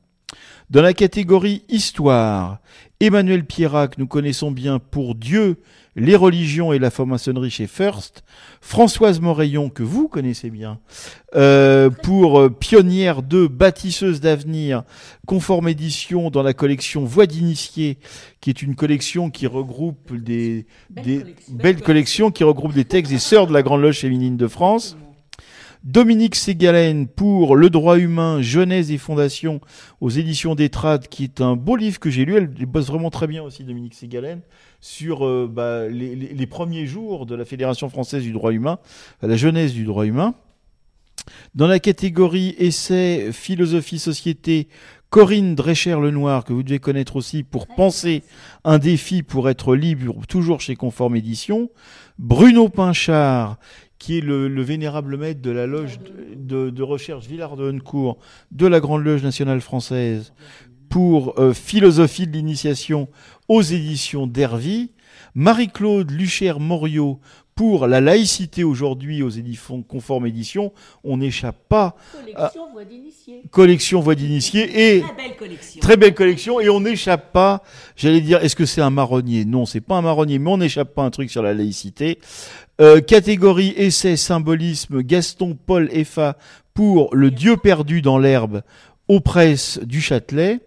Dans 0.70 0.82
la 0.82 0.93
catégorie 0.93 1.62
Histoire, 1.70 2.59
Emmanuel 3.01 3.47
Pierrat, 3.47 3.89
que 3.89 3.99
nous 3.99 4.07
connaissons 4.07 4.51
bien 4.51 4.78
pour 4.78 5.15
Dieu, 5.15 5.57
les 5.97 6.15
religions 6.15 6.74
et 6.74 6.78
la 6.78 6.90
franc-maçonnerie 6.90 7.49
chez 7.49 7.66
First, 7.66 8.23
Françoise 8.61 9.19
Moreillon, 9.20 9.70
que 9.70 9.82
vous 9.82 10.09
connaissez 10.09 10.51
bien, 10.51 10.78
euh, 11.35 11.89
pour 11.89 12.39
euh, 12.39 12.51
Pionnière 12.51 13.23
2, 13.23 13.49
Bâtisseuse 13.49 14.20
d'avenir, 14.20 14.82
conforme 15.27 15.69
édition 15.69 16.28
dans 16.28 16.43
la 16.43 16.53
collection 16.53 17.03
Voix 17.07 17.24
d'initié, 17.24 17.97
qui 18.43 18.51
est 18.51 18.61
une 18.61 18.74
collection 18.74 19.31
qui 19.31 19.47
regroupe 19.47 20.15
des, 20.15 20.66
des 20.90 21.35
belles 21.49 21.81
collections, 21.81 22.31
qui 22.31 22.45
regroupe 22.45 22.74
des 22.74 22.85
textes 22.85 23.11
des 23.11 23.19
sœurs 23.19 23.47
de 23.47 23.55
la 23.55 23.62
Grande 23.62 23.81
Loge 23.81 24.01
féminine 24.01 24.36
de 24.36 24.49
France. 24.49 24.99
Dominique 25.93 26.35
Ségalen 26.35 27.06
pour 27.09 27.56
Le 27.56 27.70
droit 27.70 27.97
humain, 27.98 28.43
Genèse 28.43 28.90
et 28.90 28.98
Fondation 28.98 29.62
aux 30.02 30.10
éditions 30.10 30.55
d'Etrade, 30.55 31.09
qui 31.09 31.24
est 31.24 31.40
un 31.40 31.56
beau 31.56 31.77
livre 31.77 31.98
que 31.98 32.10
j'ai 32.10 32.27
lu. 32.27 32.36
Elle 32.36 32.48
bosse 32.66 32.89
vraiment 32.89 33.09
très 33.09 33.27
bien 33.27 33.43
aussi, 33.43 33.65
Dominique 33.65 33.94
Ségalen, 33.94 34.43
sur 34.82 35.24
euh, 35.27 35.51
bah, 35.51 35.89
les, 35.89 36.15
les- 36.15 36.35
les 36.35 36.47
premiers 36.47 36.86
jours 36.86 37.24
de 37.24 37.35
la 37.35 37.47
Fédération 37.47 37.89
française 37.89 38.23
du 38.23 38.32
droit 38.32 38.52
humain, 38.52 38.78
la 39.23 39.36
genèse 39.39 39.73
du 39.73 39.85
droit 39.85 40.05
humain. 40.05 40.35
Dans 41.55 41.66
la 41.66 41.78
catégorie 41.78 42.55
essai, 42.59 43.31
philosophie, 43.32 43.98
société, 43.98 44.69
Corinne 45.09 45.55
Drescher-Lenoir, 45.55 46.44
que 46.44 46.52
vous 46.52 46.62
devez 46.62 46.81
connaître 46.81 47.16
aussi 47.16 47.44
pour 47.44 47.66
penser 47.66 48.24
un 48.62 48.77
défi 48.78 49.23
pour 49.23 49.48
être 49.48 49.74
libre, 49.74 50.15
toujours 50.28 50.60
chez 50.60 50.77
Conforme 50.77 51.16
Édition. 51.16 51.70
Bruno 52.19 52.69
Pinchard, 52.69 53.56
qui 53.99 54.19
est 54.19 54.20
le, 54.20 54.49
le 54.49 54.62
vénérable 54.62 55.16
maître 55.16 55.41
de 55.43 55.51
la 55.51 55.66
loge 55.66 55.99
de, 55.99 56.35
de- 56.66 56.70
de 56.70 56.83
recherche 56.83 57.27
Villard 57.27 57.57
de 57.57 57.65
Honnecourt 57.65 58.19
de 58.53 58.66
la 58.66 58.81
Grande 58.81 59.05
Loge 59.05 59.23
nationale 59.23 59.61
française 59.61 60.33
pour 60.89 61.39
euh, 61.39 61.53
philosophie 61.53 62.27
de 62.27 62.33
l'initiation 62.33 63.09
aux 63.49 63.62
éditions 63.62 64.27
d'Hervy. 64.27 64.91
Marie-Claude 65.35 66.11
Luchère-Moriot 66.11 67.20
pour 67.55 67.87
la 67.89 68.01
laïcité 68.01 68.62
aujourd'hui 68.65 69.23
aux 69.23 69.29
éditions 69.31 69.83
conforme 69.83 70.27
édition. 70.27 70.73
On 71.05 71.16
n'échappe 71.16 71.59
pas 71.69 71.97
à 72.37 72.51
Collection 72.51 72.73
voix 72.73 72.85
d'initié. 72.85 73.43
collection 73.51 74.01
voix 74.01 74.15
d'initié 74.15 74.97
et 74.97 75.01
Très 75.01 75.15
belle 75.15 75.37
collection. 75.37 75.81
très 75.81 75.97
belle 75.97 76.15
collection 76.15 76.61
et 76.61 76.69
on 76.69 76.81
n'échappe 76.81 77.33
pas. 77.33 77.62
J'allais 77.97 78.20
dire, 78.20 78.43
est-ce 78.45 78.55
que 78.57 78.65
c'est 78.65 78.81
un 78.81 78.91
marronnier? 78.91 79.45
Non, 79.45 79.66
c'est 79.66 79.81
pas 79.81 79.97
un 79.97 80.03
marronnier, 80.03 80.39
mais 80.39 80.51
on 80.51 80.59
n'échappe 80.59 80.95
pas 80.95 81.03
à 81.03 81.07
un 81.07 81.11
truc 81.11 81.31
sur 81.31 81.43
la 81.43 81.53
laïcité. 81.53 82.19
Euh, 82.81 83.01
catégorie 83.01 83.75
essai 83.77 84.17
symbolisme 84.17 85.03
Gaston 85.03 85.59
Paul 85.67 85.89
Effa 85.91 86.39
pour 86.75 87.13
le 87.13 87.33
Dieu 87.33 87.57
perdu 87.57 88.03
dans 88.03 88.19
l'herbe 88.19 88.63
aux 89.09 89.19
presses 89.19 89.81
du 89.83 90.01
Châtelet. 90.01 90.61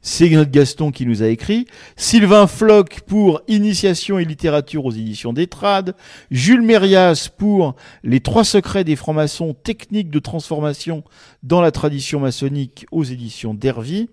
C'est 0.00 0.30
notre 0.30 0.50
Gaston 0.50 0.90
qui 0.90 1.04
nous 1.04 1.22
a 1.22 1.28
écrit. 1.28 1.66
Sylvain 1.96 2.46
Floch 2.46 3.00
pour 3.06 3.42
Initiation 3.46 4.18
et 4.18 4.24
littérature 4.24 4.86
aux 4.86 4.90
éditions 4.90 5.34
d'Etrade. 5.34 5.94
Jules 6.30 6.62
Mérias 6.62 7.28
pour 7.36 7.76
Les 8.04 8.20
trois 8.20 8.44
secrets 8.44 8.84
des 8.84 8.96
francs-maçons, 8.96 9.52
techniques 9.52 10.08
de 10.08 10.18
transformation 10.18 11.04
dans 11.42 11.60
la 11.60 11.72
tradition 11.72 12.20
maçonnique 12.20 12.86
aux 12.90 13.04
éditions 13.04 13.52
d'Hervy. 13.52 14.08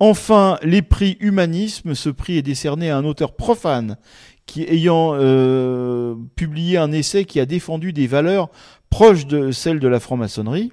Enfin, 0.00 0.58
les 0.62 0.82
prix 0.82 1.16
humanisme. 1.20 1.94
Ce 1.94 2.08
prix 2.08 2.38
est 2.38 2.42
décerné 2.42 2.90
à 2.90 2.96
un 2.96 3.04
auteur 3.04 3.36
profane 3.36 3.96
qui, 4.46 4.62
ayant 4.62 5.12
euh, 5.14 6.14
publié 6.36 6.78
un 6.78 6.92
essai 6.92 7.24
qui 7.24 7.40
a 7.40 7.46
défendu 7.46 7.92
des 7.92 8.06
valeurs 8.06 8.48
proches 8.90 9.26
de 9.26 9.50
celles 9.50 9.80
de 9.80 9.88
la 9.88 10.00
franc-maçonnerie. 10.00 10.72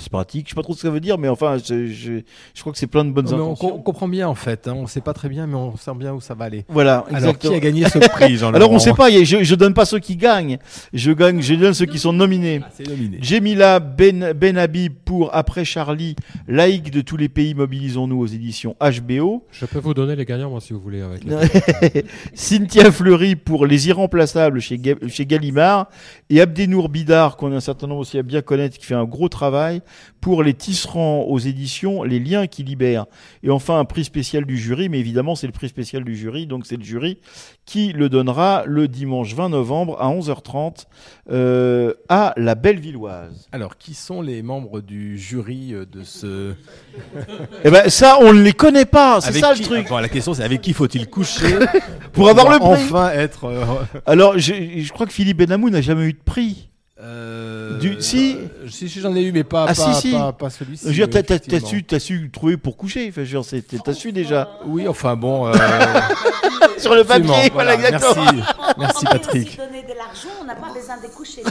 C'est 0.00 0.10
pratique. 0.10 0.46
Je 0.46 0.50
sais 0.50 0.54
pas 0.54 0.62
trop 0.62 0.72
ce 0.72 0.78
que 0.78 0.88
ça 0.88 0.90
veut 0.90 1.00
dire, 1.00 1.18
mais 1.18 1.28
enfin, 1.28 1.56
je, 1.58 1.86
je- 1.86 2.20
je 2.54 2.60
crois 2.60 2.72
que 2.72 2.78
c'est 2.78 2.86
plein 2.86 3.04
de 3.04 3.10
bonnes 3.10 3.26
Non, 3.26 3.36
mais 3.36 3.42
on, 3.42 3.46
intentions. 3.52 3.68
co- 3.70 3.74
on 3.76 3.82
comprend 3.82 4.08
bien 4.08 4.28
en 4.28 4.34
fait, 4.34 4.66
hein. 4.68 4.74
on 4.76 4.86
sait 4.86 5.00
pas 5.00 5.12
très 5.12 5.28
bien, 5.28 5.46
mais 5.46 5.54
on 5.54 5.76
sent 5.76 5.92
bien 5.96 6.12
où 6.14 6.20
ça 6.20 6.34
va 6.34 6.46
aller. 6.46 6.64
Voilà, 6.68 7.04
Alors 7.12 7.38
qui 7.38 7.48
a 7.54 7.58
gagné 7.60 7.88
ce 7.88 7.98
prix, 7.98 8.36
Jean 8.38 8.52
Alors 8.54 8.70
on 8.72 8.78
sait 8.78 8.92
pas, 8.94 9.06
a- 9.06 9.24
je, 9.24 9.42
je 9.44 9.54
donne 9.54 9.74
pas 9.74 9.84
ceux 9.84 9.98
qui 9.98 10.16
gagnent, 10.16 10.58
je 10.92 11.12
gagne, 11.12 11.40
je 11.42 11.54
donne 11.54 11.74
ceux 11.74 11.86
qui 11.86 11.98
sont 11.98 12.12
nominés. 12.12 12.60
c'est 12.72 12.86
nominé. 12.88 13.18
Jemila 13.20 13.78
Ben, 13.80 14.32
ben 14.32 14.56
Habib 14.58 14.94
pour 15.04 15.34
Après 15.34 15.64
Charlie, 15.64 16.16
laïque 16.48 16.90
de 16.90 17.00
tous 17.02 17.16
les 17.16 17.28
pays, 17.28 17.54
mobilisons-nous 17.54 18.18
aux 18.18 18.26
éditions 18.26 18.76
HBO. 18.80 19.44
Je 19.50 19.66
peux 19.66 19.78
vous 19.78 19.94
donner 19.94 20.16
les 20.16 20.24
gagnants, 20.24 20.50
moi, 20.50 20.60
si 20.60 20.72
vous 20.72 20.80
voulez. 20.80 21.02
Avec 21.02 21.24
les- 21.24 22.04
Cynthia 22.34 22.90
Fleury 22.90 23.36
pour 23.36 23.66
Les 23.66 23.88
Irremplaçables 23.88 24.60
chez, 24.60 24.78
Ga- 24.78 24.96
chez 25.08 25.26
Gallimard 25.26 25.88
et 26.28 26.40
Abdenour 26.40 26.88
Bidar, 26.88 27.36
qu'on 27.36 27.52
a 27.52 27.56
un 27.56 27.60
certain 27.60 27.86
nombre 27.86 28.00
aussi 28.00 28.18
à 28.18 28.22
bien 28.22 28.42
connaître, 28.42 28.78
qui 28.78 28.86
fait 28.86 28.94
un 28.94 29.04
gros 29.04 29.28
travail 29.28 29.82
pour 30.20 30.42
Les 30.42 30.54
Tisserands 30.54 31.22
aux 31.22 31.38
éditions 31.38 32.02
Les 32.02 32.18
Liens 32.20 32.46
qui 32.46 32.62
libèrent. 32.62 33.06
Et 33.42 33.50
enfin, 33.50 33.78
un 33.78 33.84
prix 33.84 34.04
spécial 34.04 34.44
du 34.44 34.58
jury, 34.58 34.88
mais 34.88 34.98
évidemment, 35.00 35.34
c'est 35.34 35.46
le 35.46 35.52
prix 35.52 35.68
spécial 35.68 36.04
du 36.04 36.16
jury, 36.16 36.46
donc 36.46 36.66
c'est 36.66 36.76
le 36.76 36.84
jury 36.84 37.18
qui 37.64 37.92
le 37.92 38.08
donnera 38.08 38.64
le 38.66 38.88
dimanche 38.88 39.34
20 39.34 39.48
novembre 39.50 39.96
à 40.00 40.08
11h30 40.08 40.86
euh, 41.30 41.94
à 42.08 42.32
la 42.36 42.54
Bellevilloise. 42.54 43.48
Alors, 43.52 43.76
qui 43.78 43.94
sont 43.94 44.22
les 44.22 44.42
membres 44.42 44.80
du 44.80 45.16
jury 45.18 45.72
euh, 45.74 45.86
de 45.86 46.02
ce. 46.02 46.54
Eh 47.64 47.70
ben, 47.70 47.88
ça, 47.88 48.18
on 48.20 48.32
ne 48.32 48.40
les 48.42 48.52
connaît 48.52 48.84
pas, 48.86 49.20
c'est 49.20 49.32
ça 49.38 49.54
qui- 49.54 49.60
le 49.62 49.66
truc. 49.84 49.90
La 49.90 50.08
question, 50.08 50.34
c'est 50.34 50.42
avec 50.42 50.60
qui 50.60 50.72
faut-il 50.72 51.06
coucher 51.08 51.56
Pour 52.12 52.28
avoir 52.28 52.50
le 52.50 52.58
prix. 52.58 52.68
Enfin 52.84 53.10
être. 53.10 53.44
euh, 53.44 53.64
Alors, 54.06 54.38
je, 54.38 54.52
je 54.78 54.92
crois 54.92 55.06
que 55.06 55.12
Philippe 55.12 55.38
Benamou 55.38 55.70
n'a 55.70 55.80
jamais 55.82 56.04
eu 56.04 56.12
de 56.14 56.18
prix. 56.24 56.69
Euh, 57.02 57.78
Du- 57.78 57.96
si. 58.00 58.36
euh, 58.36 58.68
si, 58.68 58.88
si, 58.88 59.00
j'en 59.00 59.14
ai 59.16 59.22
eu, 59.22 59.32
mais 59.32 59.44
pas, 59.44 59.64
Ah, 59.68 59.74
pas, 59.74 59.74
si, 59.74 59.94
si. 59.94 60.12
pas, 60.12 60.32
pas 60.32 60.50
celui-ci. 60.50 60.84
Je 60.92 61.02
veux 61.02 61.06
dire, 61.08 61.24
t'as, 61.24 61.60
su, 61.64 61.82
t'as 61.84 61.98
su 61.98 62.30
trouver 62.30 62.56
pour 62.56 62.76
coucher. 62.76 63.06
Enfin, 63.08 63.22
je 63.24 63.36
veux 63.36 63.42
dire, 63.42 63.44
c'est- 63.44 63.82
t'as 63.82 63.92
su 63.94 64.12
déjà. 64.12 64.48
Oui, 64.66 64.86
enfin 64.86 65.16
bon. 65.16 65.46
euh, 65.48 65.52
Sur 66.78 66.94
le 66.94 67.04
papier, 67.04 67.50
voilà, 67.52 67.74
exactement. 67.74 68.24
Merci, 68.24 68.44
merci 68.78 69.04
Patrick. 69.04 69.56
donner 69.58 69.82
de 69.82 69.88
l'argent, 69.88 70.28
on 70.40 70.44
n'a 70.46 70.54
pas 70.54 70.72
besoin 70.72 70.96
de 70.96 71.14
coucher. 71.14 71.42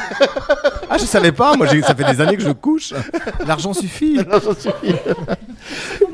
Ah, 0.89 0.97
je 0.97 1.05
savais 1.05 1.31
pas, 1.31 1.55
moi 1.55 1.67
ça 1.67 1.93
fait 1.95 2.03
des 2.13 2.19
années 2.21 2.35
que 2.37 2.43
je 2.43 2.51
couche. 2.51 2.93
L'argent 3.45 3.73
suffit. 3.73 4.15
L'argent 4.29 4.53
suffit. 4.53 4.95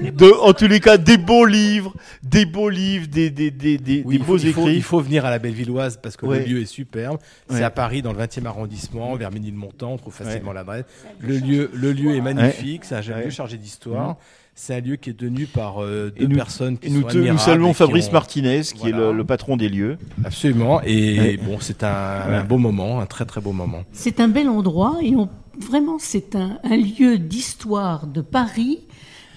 De, 0.01 0.31
en 0.41 0.53
tous 0.53 0.67
les 0.67 0.79
cas, 0.79 0.97
des 0.97 1.17
beaux 1.17 1.45
livres, 1.45 1.93
des 2.23 2.45
beaux 2.45 2.69
livres, 2.69 3.07
des, 3.07 3.29
des, 3.29 3.51
des, 3.51 3.77
des, 3.77 4.03
Oui, 4.05 4.15
des 4.17 4.19
il 4.21 4.25
faut, 4.25 4.33
beaux 4.33 4.37
il, 4.37 4.53
faut, 4.53 4.61
écrits. 4.61 4.75
il 4.75 4.83
faut 4.83 4.99
venir 4.99 5.25
à 5.25 5.29
la 5.29 5.39
Bellevilloise 5.39 5.97
parce 6.01 6.17
que 6.17 6.25
Ouais. 6.25 6.39
le 6.39 6.45
lieu 6.45 6.61
est 6.61 6.65
superbe. 6.65 7.17
Ouais. 7.49 7.57
C'est 7.57 7.63
à 7.63 7.69
Paris, 7.69 8.01
dans 8.01 8.11
le 8.11 8.17
20e 8.19 8.45
arrondissement, 8.45 9.15
vers 9.15 9.24
Ménilmontant, 9.31 9.93
on 9.93 9.97
trouve 9.97 10.13
facilement 10.13 10.49
Ouais. 10.49 10.55
l'adresse. 10.55 10.85
Le 11.19 11.37
lieu, 11.37 11.69
le 11.73 11.91
lieu 11.91 12.15
est 12.15 12.21
magnifique, 12.21 12.85
c'est 12.85 12.95
un 12.95 13.01
Ouais. 13.01 13.25
lieu 13.25 13.29
chargé 13.29 13.57
d'histoire. 13.57 14.09
Mhm. 14.09 14.15
C'est 14.57 14.75
un 14.75 14.79
lieu 14.79 14.95
qui 14.95 15.09
est 15.09 15.13
tenu 15.17 15.47
par 15.47 15.83
euh, 15.83 16.13
deux 16.17 16.27
nous, 16.27 16.35
personnes 16.37 16.77
qui 16.77 16.87
et 16.87 16.89
nous, 16.89 17.01
sont 17.01 17.07
te- 17.07 17.13
nous 17.17 17.23
admirables 17.23 17.39
saluons 17.41 17.71
et 17.71 17.73
Fabrice 17.73 18.07
ont- 18.07 18.13
Martinez, 18.13 18.61
qui 18.61 18.87
est 18.87 18.91
le, 18.93 19.11
le 19.11 19.23
patron 19.25 19.57
des 19.57 19.67
lieux. 19.67 19.97
Absolument. 20.23 20.81
Et 20.83 21.19
Ouais. 21.19 21.37
bon, 21.37 21.57
c'est 21.59 21.83
un, 21.83 21.89
Ouais. 22.29 22.35
un 22.35 22.43
beau 22.45 22.57
moment, 22.57 23.01
un 23.01 23.05
très 23.05 23.25
très 23.25 23.41
beau 23.41 23.51
moment. 23.51 23.83
C'est 23.91 24.21
un 24.21 24.29
bel 24.29 24.47
endroit 24.47 24.97
et 25.01 25.13
on, 25.15 25.27
vraiment 25.59 25.97
c'est 25.99 26.37
un, 26.37 26.57
un 26.63 26.77
lieu 26.77 27.17
d'histoire 27.17 28.07
de 28.07 28.21
Paris, 28.21 28.79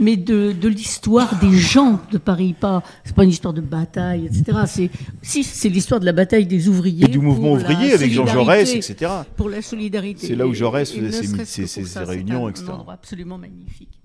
mais 0.00 0.16
de, 0.16 0.52
de 0.52 0.68
l'histoire 0.68 1.38
des 1.40 1.52
gens 1.56 2.00
de 2.12 2.18
Paris. 2.18 2.54
Pas, 2.58 2.82
c'est 3.04 3.14
pas 3.14 3.24
une 3.24 3.30
histoire 3.30 3.54
de 3.54 3.60
bataille, 3.60 4.26
etc. 4.26 4.58
C'est, 4.66 4.90
si, 5.22 5.44
c'est 5.44 5.68
l'histoire 5.68 6.00
de 6.00 6.04
la 6.06 6.12
bataille 6.12 6.46
des 6.46 6.68
ouvriers. 6.68 7.04
Et 7.04 7.08
du 7.08 7.18
mouvement 7.18 7.52
ouvrier 7.52 7.92
avec 7.92 8.10
Jean 8.12 8.26
Jaurès, 8.26 8.74
etc. 8.74 9.10
Pour 9.36 9.48
la 9.48 9.62
solidarité. 9.62 10.26
C'est 10.28 10.36
là 10.36 10.46
où 10.46 10.54
Jaurès 10.54 10.90
faisait 10.92 11.10
ses- 11.44 11.66
ses- 11.66 11.84
ses- 11.84 11.98
réunions, 12.04 12.46
un 12.46 12.50
etc. 12.50 12.66
absolument 12.88 13.38
magnifique. 13.38 14.00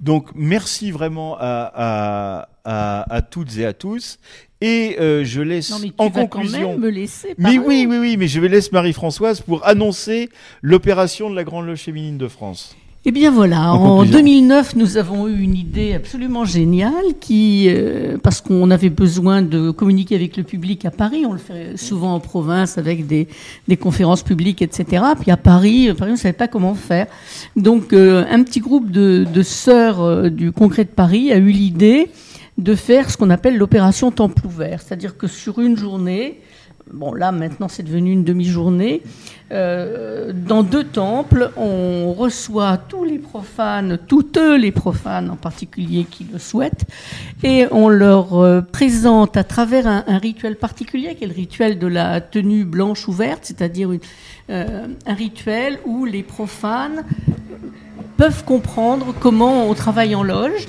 Donc 0.00 0.30
merci 0.34 0.90
vraiment 0.90 1.36
à, 1.38 1.70
à, 1.74 2.48
à, 2.64 3.14
à 3.14 3.22
toutes 3.22 3.56
et 3.58 3.64
à 3.64 3.72
tous. 3.72 4.18
Et 4.60 4.96
euh, 5.00 5.24
je 5.24 5.40
laisse 5.40 5.70
Non, 5.70 5.78
mais 5.80 5.88
tu 5.88 5.94
en 5.98 6.08
vas 6.08 6.26
conclusion. 6.26 6.60
quand 6.62 6.68
même 6.72 6.80
me 6.80 6.88
laisser 6.88 7.34
mais 7.38 7.58
oui, 7.58 7.84
oui, 7.88 7.98
oui, 7.98 8.16
mais 8.16 8.28
je 8.28 8.38
vais 8.40 8.48
laisser 8.48 8.70
Marie-Françoise 8.72 9.40
pour 9.40 9.66
annoncer 9.66 10.28
l'opération 10.60 11.30
de 11.30 11.34
la 11.36 11.42
Grande 11.44 11.66
Loge 11.66 11.80
féminine 11.80 12.16
de 12.18 12.28
France. 12.28 12.76
Eh 13.04 13.10
bien 13.10 13.32
voilà, 13.32 13.72
En 13.72 13.78
en, 13.78 13.96
conclusion. 13.96 14.18
2009, 14.20 14.76
nous 14.76 14.96
avons 14.96 15.26
eu 15.26 15.40
une 15.40 15.56
idée 15.56 15.92
absolument 15.92 16.44
géniale 16.44 17.18
qui, 17.18 17.66
euh, 17.68 18.16
parce 18.22 18.40
qu'on 18.40 18.70
avait 18.70 18.90
besoin 18.90 19.42
de 19.42 19.72
communiquer 19.72 20.14
avec 20.14 20.36
le 20.36 20.44
public 20.44 20.84
à 20.84 20.92
Paris, 20.92 21.26
on 21.26 21.32
le 21.32 21.40
fait 21.40 21.76
souvent 21.76 22.14
en 22.14 22.20
province 22.20 22.78
avec 22.78 23.08
des, 23.08 23.26
des 23.66 23.76
conférences 23.76 24.22
publiques, 24.22 24.62
etc. 24.62 25.02
Puis 25.20 25.32
à 25.32 25.36
Paris, 25.36 25.88
euh, 25.88 25.94
Paris, 25.94 26.10
on 26.10 26.14
ne 26.14 26.18
savait 26.18 26.32
pas 26.32 26.46
comment 26.46 26.74
faire. 26.74 27.08
Donc 27.56 27.92
euh, 27.92 28.24
un 28.30 28.44
petit 28.44 28.60
groupe 28.60 28.92
de, 28.92 29.26
de 29.28 29.42
sœurs 29.42 30.00
euh, 30.00 30.28
du 30.30 30.52
Congrès 30.52 30.84
de 30.84 30.90
Paris 30.90 31.32
a 31.32 31.38
eu 31.38 31.50
l'idée 31.50 32.08
de 32.56 32.76
faire 32.76 33.10
ce 33.10 33.16
qu'on 33.16 33.30
appelle 33.30 33.56
l'opération 33.56 34.12
Temple 34.12 34.46
ouvert, 34.46 34.80
c'est-à-dire 34.80 35.16
que 35.16 35.26
sur 35.26 35.58
une 35.58 35.76
journée, 35.76 36.38
bon 36.90 37.12
là 37.12 37.32
maintenant 37.32 37.68
c'est 37.68 37.82
devenu 37.82 38.12
une 38.12 38.24
demi-journée, 38.24 39.02
euh, 39.52 40.32
dans 40.32 40.62
deux 40.62 40.84
temples, 40.84 41.50
on 41.58 42.14
reçoit 42.14 42.78
tous 42.78 43.04
les 43.04 43.18
profanes, 43.18 43.98
toutes 44.06 44.38
les 44.38 44.72
profanes 44.72 45.30
en 45.30 45.36
particulier 45.36 46.04
qui 46.04 46.26
le 46.32 46.38
souhaitent, 46.38 46.86
et 47.42 47.66
on 47.70 47.90
leur 47.90 48.40
euh, 48.40 48.62
présente 48.62 49.36
à 49.36 49.44
travers 49.44 49.86
un, 49.86 50.18
rituel 50.18 50.56
particulier, 50.56 51.14
qui 51.16 51.24
est 51.24 51.26
le 51.26 51.34
rituel 51.34 51.78
de 51.78 51.86
la 51.86 52.22
tenue 52.22 52.64
blanche 52.64 53.06
ouverte, 53.08 53.40
c'est-à-dire 53.42 53.90
euh, 54.48 54.86
un 55.06 55.14
rituel 55.14 55.78
où 55.84 56.06
les 56.06 56.22
profanes 56.22 57.04
peuvent 58.16 58.44
comprendre 58.44 59.14
comment 59.20 59.68
on 59.68 59.74
travaille 59.74 60.14
en 60.14 60.22
loge. 60.22 60.68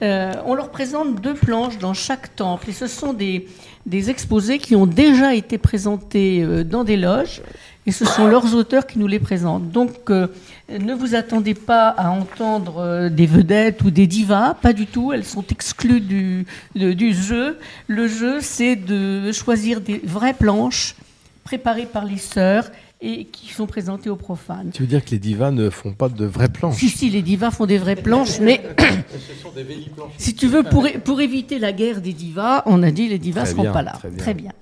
On 0.00 0.54
leur 0.56 0.70
présente 0.70 1.20
deux 1.20 1.34
planches 1.34 1.78
dans 1.78 1.94
chaque 1.94 2.34
temple 2.34 2.70
et 2.70 2.72
ce 2.72 2.88
sont 2.88 3.12
des, 3.12 3.46
des 3.86 4.10
exposés 4.10 4.58
qui 4.58 4.76
ont 4.76 4.86
déjà 4.86 5.34
été 5.34 5.58
présentés 5.58 6.42
euh, 6.42 6.64
dans 6.64 6.84
des 6.84 6.96
loges 6.96 7.42
et 7.84 7.90
ce 7.90 8.04
sont 8.04 8.28
leurs 8.28 8.54
auteurs 8.54 8.86
qui 8.86 9.00
nous 9.00 9.08
les 9.08 9.18
présentent. 9.18 9.70
Donc 9.70 10.10
euh, 10.10 10.28
ne 10.68 10.94
vous 10.94 11.14
attendez 11.16 11.54
pas 11.54 11.88
à 11.88 12.10
entendre 12.10 12.78
euh, 12.78 13.08
des 13.08 13.26
vedettes 13.26 13.82
ou 13.82 13.90
des 13.90 14.06
divas, 14.06 14.54
pas 14.54 14.72
du 14.72 14.86
tout, 14.86 15.12
elles 15.12 15.24
sont 15.24 15.44
exclues 15.50 16.00
du, 16.00 16.46
du 16.74 17.12
jeu. 17.12 17.58
Le 17.88 18.06
jeu 18.06 18.40
c'est 18.40 18.76
de 18.76 19.32
choisir 19.32 19.80
des 19.80 20.00
vraies 20.04 20.34
planches 20.34 20.94
préparées 21.42 21.86
par 21.86 22.04
les 22.04 22.18
sœurs 22.18 22.70
et 23.02 23.24
qui 23.24 23.52
sont 23.52 23.66
présentées 23.66 24.08
aux 24.08 24.16
profanes. 24.16 24.70
Tu 24.72 24.82
veux 24.82 24.88
dire 24.88 25.04
que 25.04 25.10
les 25.10 25.18
divas 25.18 25.50
ne 25.50 25.68
font 25.70 25.92
pas 25.92 26.08
de 26.08 26.24
vraies 26.24 26.48
planches? 26.48 26.76
Si, 26.76 26.88
si, 26.88 27.10
les 27.10 27.20
divas 27.20 27.50
font 27.50 27.66
des 27.66 27.78
vraies 27.78 27.96
planches, 27.96 28.38
mais 28.40 28.62
si 30.18 30.34
tu 30.34 30.46
veux, 30.46 30.62
pour, 30.62 31.20
éviter 31.20 31.58
la 31.58 31.72
guerre 31.72 32.00
des 32.00 32.12
divas, 32.12 32.62
on 32.66 32.82
a 32.82 32.90
dit 32.90 33.08
les 33.08 33.18
divas 33.18 33.42
Très 33.42 33.50
seront 33.50 33.62
bien, 33.62 33.72
pas 33.72 33.82
là. 33.82 33.98
très 34.16 34.34
bien. 34.34 34.52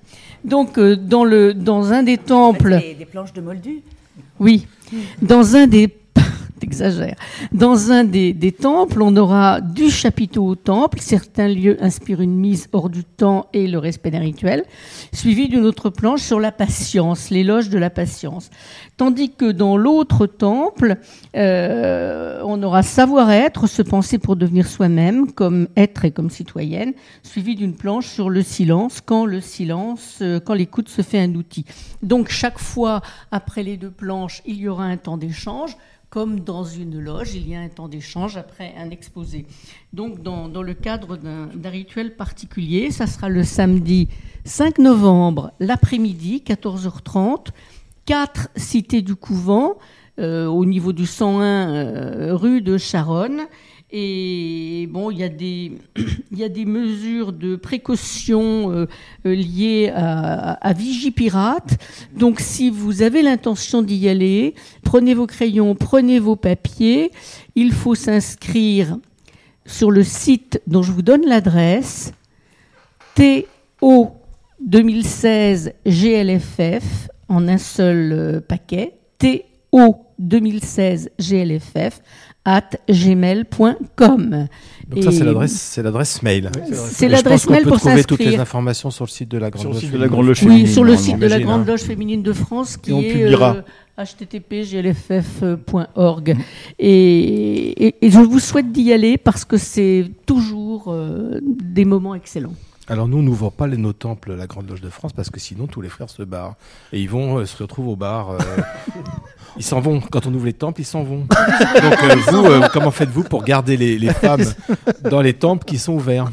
Donc, 0.43 0.79
euh, 0.79 0.95
dans, 0.95 1.23
le, 1.23 1.53
dans 1.53 1.93
un 1.93 2.01
des 2.01 2.17
temples. 2.17 2.79
Des, 2.79 2.95
des 2.95 3.05
planches 3.05 3.33
de 3.33 3.41
moldu? 3.41 3.81
Oui. 4.39 4.65
Dans 5.21 5.55
un 5.55 5.67
des. 5.67 6.00
T'exagères. 6.61 7.15
Dans 7.51 7.91
un 7.91 8.03
des, 8.03 8.33
des 8.33 8.51
temples, 8.51 9.01
on 9.01 9.17
aura 9.17 9.61
du 9.61 9.89
chapiteau 9.89 10.45
au 10.45 10.53
temple. 10.53 10.99
Certains 11.01 11.47
lieux 11.47 11.83
inspirent 11.83 12.21
une 12.21 12.35
mise 12.35 12.67
hors 12.71 12.91
du 12.91 13.03
temps 13.03 13.47
et 13.51 13.67
le 13.67 13.79
respect 13.79 14.11
d'un 14.11 14.19
rituel, 14.19 14.65
suivi 15.11 15.49
d'une 15.49 15.65
autre 15.65 15.89
planche 15.89 16.21
sur 16.21 16.39
la 16.39 16.51
patience, 16.51 17.31
l'éloge 17.31 17.69
de 17.69 17.79
la 17.79 17.89
patience. 17.89 18.51
Tandis 18.95 19.31
que 19.31 19.51
dans 19.51 19.75
l'autre 19.75 20.27
temple, 20.27 20.97
euh, 21.35 22.39
on 22.45 22.61
aura 22.61 22.83
savoir-être, 22.83 23.65
se 23.65 23.81
penser 23.81 24.19
pour 24.19 24.35
devenir 24.35 24.67
soi-même, 24.67 25.31
comme 25.31 25.67
être 25.75 26.05
et 26.05 26.11
comme 26.11 26.29
citoyenne, 26.29 26.93
suivi 27.23 27.55
d'une 27.55 27.73
planche 27.73 28.05
sur 28.05 28.29
le 28.29 28.43
silence, 28.43 29.01
quand 29.01 29.25
le 29.25 29.41
silence, 29.41 30.19
euh, 30.21 30.39
quand 30.39 30.53
l'écoute 30.53 30.89
se 30.89 31.01
fait 31.01 31.19
un 31.19 31.33
outil. 31.33 31.65
Donc 32.03 32.29
chaque 32.29 32.59
fois, 32.59 33.01
après 33.31 33.63
les 33.63 33.77
deux 33.77 33.89
planches, 33.89 34.43
il 34.45 34.57
y 34.57 34.67
aura 34.67 34.83
un 34.83 34.97
temps 34.97 35.17
d'échange. 35.17 35.75
Comme 36.11 36.41
dans 36.41 36.65
une 36.65 36.99
loge, 36.99 37.35
il 37.35 37.47
y 37.47 37.55
a 37.55 37.61
un 37.61 37.69
temps 37.69 37.87
d'échange 37.87 38.35
après 38.35 38.73
un 38.77 38.89
exposé. 38.89 39.45
Donc, 39.93 40.21
dans, 40.21 40.61
le 40.61 40.73
cadre 40.73 41.15
d'un 41.15 41.47
d'un 41.55 41.69
rituel 41.69 42.17
particulier, 42.17 42.91
ça 42.91 43.07
sera 43.07 43.29
le 43.29 43.45
samedi 43.45 44.09
5 44.43 44.79
novembre, 44.79 45.53
l'après-midi, 45.61 46.43
14h30, 46.45 47.51
4 48.05 48.49
cités 48.57 49.01
du 49.01 49.15
couvent, 49.15 49.77
euh, 50.19 50.47
au 50.47 50.65
niveau 50.65 50.91
du 50.91 51.05
101 51.05 51.43
euh, 51.43 52.35
rue 52.35 52.61
de 52.61 52.77
Charonne. 52.77 53.43
Et 53.91 54.87
bon, 54.89 55.11
il 55.11 55.19
y 55.19 55.23
a 55.23 55.29
des, 55.29 56.65
mesures 56.65 57.33
de 57.33 57.55
précaution 57.55 58.71
euh, 58.71 58.87
euh, 59.25 59.35
liées 59.35 59.91
à, 59.93 60.53
à 60.53 60.73
Vigipirate. 60.73 61.77
Donc, 62.15 62.39
si 62.39 62.69
vous 62.69 63.01
avez 63.01 63.21
l'intention 63.21 63.81
d'y 63.81 64.07
aller, 64.07 64.55
prenez 64.83 65.13
vos 65.13 65.27
crayons, 65.27 65.75
prenez 65.75 66.19
vos 66.19 66.37
papiers. 66.37 67.11
Il 67.55 67.73
faut 67.73 67.95
s'inscrire 67.95 68.97
sur 69.65 69.91
le 69.91 70.03
site 70.03 70.61
dont 70.67 70.83
je 70.83 70.91
vous 70.91 71.01
donne 71.01 71.25
l'adresse, 71.25 72.13
TO 73.15 74.11
2016 74.61 75.73
GLFF 75.85 77.09
en 77.27 77.47
un 77.47 77.57
seul 77.57 78.11
euh, 78.11 78.39
paquet, 78.41 78.97
TO 79.17 79.95
2016 80.19 81.11
GLFF 81.19 82.01
at 82.45 82.69
gmail.com. 82.89 84.47
Donc 84.89 85.03
ça, 85.03 85.11
c'est 85.11 85.23
l'adresse, 85.23 85.53
c'est 85.53 85.83
l'adresse 85.83 86.21
mail. 86.23 86.49
C'est 86.73 87.07
l'adresse 87.07 87.41
pense 87.41 87.45
qu'on 87.45 87.53
mail 87.53 87.63
peut 87.63 87.69
pour 87.69 87.79
trouver 87.79 88.03
toutes 88.03 88.19
les 88.19 88.25
s'inscrire. 88.25 88.41
informations 88.41 88.89
sur 88.91 89.05
le 89.05 89.09
site 89.09 89.29
de 89.29 89.37
la 89.37 89.49
Grande 89.51 89.67
Loge 89.67 89.77
site 89.79 89.91
de 89.91 89.97
la 89.97 90.07
féminine. 90.07 90.11
Grande 90.11 90.25
Loge 90.27 90.41
Oui, 90.43 90.47
féminine, 90.49 90.67
sur 90.67 90.83
le 90.83 90.97
site 90.97 91.15
de 91.17 91.21
la 91.21 91.27
j'imagine, 91.27 91.47
Grande 91.47 91.61
hein. 91.61 91.65
Loge 91.71 91.81
féminine 91.81 92.23
de 92.23 92.33
France 92.33 92.77
qui 92.77 92.89
Et 92.89 92.93
on 92.93 93.01
est 93.01 93.11
publiera. 93.13 93.55
euh, 93.57 93.61
http://glff.org. 94.03 96.35
Et, 96.79 97.85
et- 97.87 97.95
et 98.05 98.09
je 98.09 98.19
vous 98.19 98.39
souhaite 98.39 98.71
d'y 98.71 98.91
aller 98.91 99.17
parce 99.17 99.45
que 99.45 99.57
c'est 99.57 100.09
toujours 100.25 100.85
euh, 100.89 101.39
des 101.43 101.85
moments 101.85 102.15
excellents. 102.15 102.53
Alors 102.91 103.07
nous, 103.07 103.19
on 103.19 103.23
n'ouvre 103.23 103.49
pas 103.51 103.67
les, 103.67 103.77
nos 103.77 103.93
temples, 103.93 104.33
la 104.35 104.47
Grande 104.47 104.69
Loge 104.69 104.81
de 104.81 104.89
France, 104.89 105.13
parce 105.13 105.29
que 105.29 105.39
sinon 105.39 105.65
tous 105.65 105.79
les 105.79 105.87
frères 105.87 106.09
se 106.09 106.23
barrent. 106.23 106.55
Et 106.91 106.99
ils 107.01 107.09
vont 107.09 107.37
euh, 107.37 107.45
se 107.45 107.63
retrouvent 107.63 107.87
au 107.87 107.95
bar. 107.95 108.31
euh, 108.31 108.37
ils 109.57 109.63
s'en 109.63 109.79
vont. 109.79 110.01
Quand 110.01 110.27
on 110.27 110.33
ouvre 110.33 110.45
les 110.45 110.51
temples, 110.51 110.81
ils 110.81 110.85
s'en 110.85 111.01
vont. 111.03 111.19
Donc 111.81 112.03
euh, 112.03 112.15
vous, 112.29 112.45
euh, 112.45 112.67
comment 112.73 112.91
faites-vous 112.91 113.23
pour 113.23 113.45
garder 113.45 113.77
les, 113.77 113.97
les 113.97 114.09
femmes 114.13 114.43
dans 115.09 115.21
les 115.21 115.31
temples 115.33 115.63
qui 115.63 115.77
sont 115.77 115.93
ouverts 115.93 116.29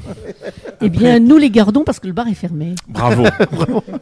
Eh 0.80 0.88
bien, 0.88 1.20
nous 1.20 1.36
les 1.36 1.50
gardons 1.50 1.84
parce 1.84 2.00
que 2.00 2.08
le 2.08 2.12
bar 2.12 2.26
est 2.26 2.34
fermé. 2.34 2.74
Bravo. 2.88 3.22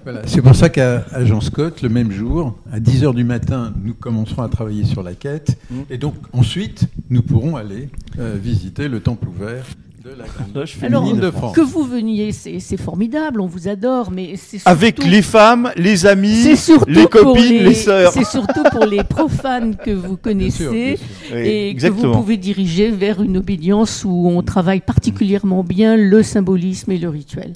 Voilà, 0.04 0.22
C'est 0.24 0.40
pour 0.40 0.54
ça 0.56 0.70
qu'à 0.70 1.04
Jean 1.26 1.42
Scott, 1.42 1.82
le 1.82 1.90
même 1.90 2.10
jour, 2.10 2.56
à 2.72 2.80
10h 2.80 3.14
du 3.14 3.24
matin, 3.24 3.74
nous 3.84 3.92
commencerons 3.92 4.42
à 4.42 4.48
travailler 4.48 4.84
sur 4.86 5.02
la 5.02 5.12
quête. 5.12 5.58
Mmh. 5.70 5.74
Et 5.90 5.98
donc, 5.98 6.14
ensuite, 6.32 6.88
nous 7.10 7.20
pourrons 7.22 7.56
aller 7.56 7.90
euh, 8.18 8.34
visiter 8.42 8.88
le 8.88 9.00
temple 9.00 9.28
ouvert 9.28 9.66
de 10.06 10.10
la 10.16 10.24
Grande 10.26 10.54
Loge 10.54 10.78
Alors, 10.82 11.02
féminine 11.04 11.20
de 11.20 11.30
France. 11.32 11.56
que 11.56 11.60
vous 11.60 11.82
veniez, 11.82 12.30
c'est 12.30 12.60
c'est 12.60 12.76
formidable, 12.76 13.40
on 13.40 13.46
vous 13.46 13.66
adore, 13.66 14.12
mais 14.12 14.36
c'est 14.36 14.58
surtout... 14.58 14.70
Avec 14.70 15.04
les 15.04 15.20
femmes, 15.22 15.72
les 15.76 16.06
amis, 16.06 16.42
C'est 16.42 16.54
surtout 16.54 16.88
les 16.88 17.06
copines, 17.06 17.42
les, 17.42 17.62
les- 17.64 17.74
sœurs. 17.74 18.12
C'est 18.12 18.24
surtout 18.24 18.62
pour 18.70 18.84
les 18.84 19.02
profanes 19.02 19.74
que 19.74 19.90
vous 19.90 20.16
connaissez 20.16 20.68
bien 20.68 20.96
sûr. 20.96 21.06
Oui, 21.34 21.38
et 21.38 21.70
exactement. 21.70 22.02
que 22.02 22.06
vous 22.06 22.20
pouvez 22.20 22.36
diriger 22.36 22.90
vers 22.92 23.20
une 23.20 23.36
obédience 23.36 24.04
où 24.04 24.28
on 24.28 24.42
travaille 24.42 24.80
particulièrement 24.80 25.64
bien 25.64 25.96
le 25.96 26.22
symbolisme 26.22 26.92
et 26.92 26.98
le 26.98 27.08
rituel. 27.08 27.54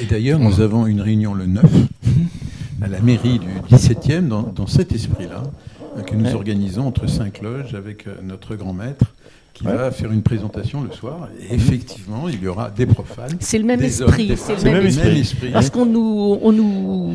Et 0.00 0.06
d'ailleurs, 0.06 0.40
nous 0.40 0.60
avons 0.60 0.86
une 0.88 1.00
réunion 1.02 1.34
le 1.34 1.46
9 1.46 1.64
à 2.82 2.88
la 2.88 3.00
mairie 3.00 3.38
du 3.38 3.76
17e, 3.76 4.26
dans, 4.26 4.42
dans 4.42 4.66
cet 4.66 4.90
esprit-là, 4.92 5.44
que 6.04 6.16
nous 6.16 6.34
organisons 6.34 6.84
entre 6.88 7.06
cinq 7.08 7.42
loges 7.42 7.74
avec 7.74 8.06
euh, 8.08 8.14
notre 8.24 8.56
grand 8.56 8.72
maître 8.72 9.04
qui 9.54 9.66
Ouais. 9.66 9.74
va 9.76 9.90
faire 9.90 10.10
une 10.10 10.22
présentation 10.22 10.82
le 10.82 10.90
soir. 10.92 11.28
Et 11.40 11.54
effectivement, 11.54 12.28
il 12.28 12.42
y 12.42 12.48
aura 12.48 12.70
des 12.70 12.86
profanes. 12.86 13.36
C'est 13.40 13.58
le 13.58 13.64
même 13.64 13.80
des 13.80 13.86
esprit, 14.02 14.32
c'est 14.36 14.64
le 14.64 14.70
même 14.70 14.86
esprit. 14.86 15.50
Parce 15.52 15.68
qu'on 15.68 15.84
nous, 15.84 16.38
on 16.42 16.52
nous 16.52 17.12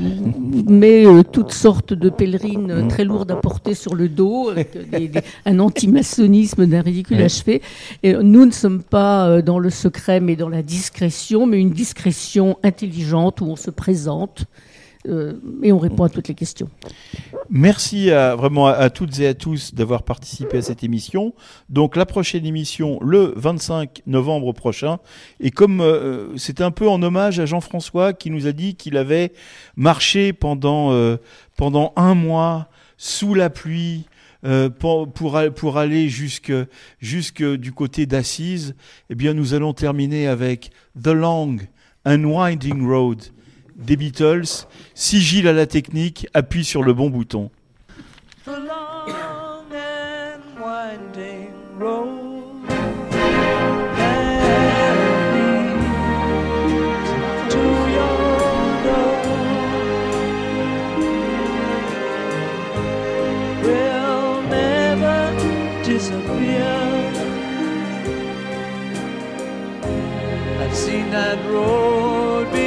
met 0.69 1.05
euh, 1.05 1.23
toutes 1.23 1.51
sortes 1.51 1.93
de 1.93 2.09
pèlerines 2.09 2.69
euh, 2.71 2.87
très 2.87 3.03
lourdes 3.05 3.31
à 3.31 3.35
porter 3.37 3.73
sur 3.73 3.95
le 3.95 4.07
dos, 4.07 4.49
avec 4.49 4.89
des- 4.91 5.07
des- 5.07 5.21
un 5.45 5.59
antimaçonnisme 5.59 6.65
d'un 6.67 6.81
ridicule 6.81 7.17
Ouais. 7.17 7.23
achevé. 7.23 7.61
Et 8.03 8.13
nous 8.13 8.45
ne 8.45 8.51
sommes 8.51 8.83
pas 8.83 9.27
euh, 9.27 9.41
dans 9.41 9.57
le 9.59 9.69
secret, 9.69 10.19
mais 10.19 10.35
dans 10.35 10.49
la 10.49 10.61
discrétion, 10.61 11.45
mais 11.47 11.59
une 11.59 11.71
discrétion 11.71 12.57
intelligente 12.63 13.41
où 13.41 13.45
on 13.45 13.55
se 13.55 13.71
présente 13.71 14.41
euh, 14.41 14.45
et 15.63 15.71
on 15.71 15.79
répond 15.79 16.03
à 16.03 16.09
toutes 16.09 16.27
les 16.27 16.35
questions. 16.35 16.69
Merci 17.49 18.09
vraiment 18.09 18.67
à, 18.67 18.89
toutes 18.89 19.19
et 19.19 19.27
à 19.27 19.33
tous 19.33 19.73
d'avoir 19.73 20.03
participé 20.03 20.57
à 20.57 20.61
cette 20.61 20.83
émission. 20.83 21.33
Donc 21.69 21.95
la 21.95 22.05
prochaine 22.05 22.45
émission 22.45 22.99
le 23.01 23.33
25 23.35 24.01
novembre 24.05 24.53
prochain. 24.53 24.99
Et 25.39 25.51
comme 25.51 25.81
euh, 25.81 26.35
c'est 26.37 26.61
un 26.61 26.71
peu 26.71 26.87
en 26.87 27.01
hommage 27.01 27.39
à 27.39 27.45
Jean-François 27.45 28.13
qui 28.13 28.31
nous 28.31 28.47
a 28.47 28.51
dit 28.51 28.75
qu'il 28.75 28.97
avait 28.97 29.33
marché 29.75 30.33
pendant, 30.33 30.91
euh, 30.91 31.17
un 31.95 32.15
mois 32.15 32.69
sous 32.97 33.33
la 33.33 33.49
pluie. 33.49 34.05
euh, 34.45 34.69
pour, 34.69 35.77
aller 35.77 36.09
jusque, 36.09 36.53
jusque 36.99 37.43
du 37.43 37.71
côté 37.71 38.05
d'Assise, 38.05 38.75
eh 39.09 39.15
bien, 39.15 39.33
nous 39.33 39.53
allons 39.55 39.73
terminer 39.73 40.27
avec 40.27 40.69
The 41.01 41.07
Long 41.07 41.57
and 42.05 42.23
Winding 42.23 42.87
Road 42.87 43.23
des 43.77 43.95
Beatles. 43.95 44.67
Si 44.93 45.21
Gilles 45.21 45.47
à 45.47 45.53
la 45.53 45.65
technique, 45.65 46.27
appuie 46.33 46.65
sur 46.65 46.83
le 46.83 46.93
bon 46.93 47.09
bouton. 47.09 47.49
The 48.45 48.51
long 48.51 49.71
and 49.73 50.41
winding 50.61 51.51
road. 51.79 52.17
I've 70.59 70.75
seen 70.75 71.09
that 71.11 71.37
road 71.49 72.51
before. 72.51 72.66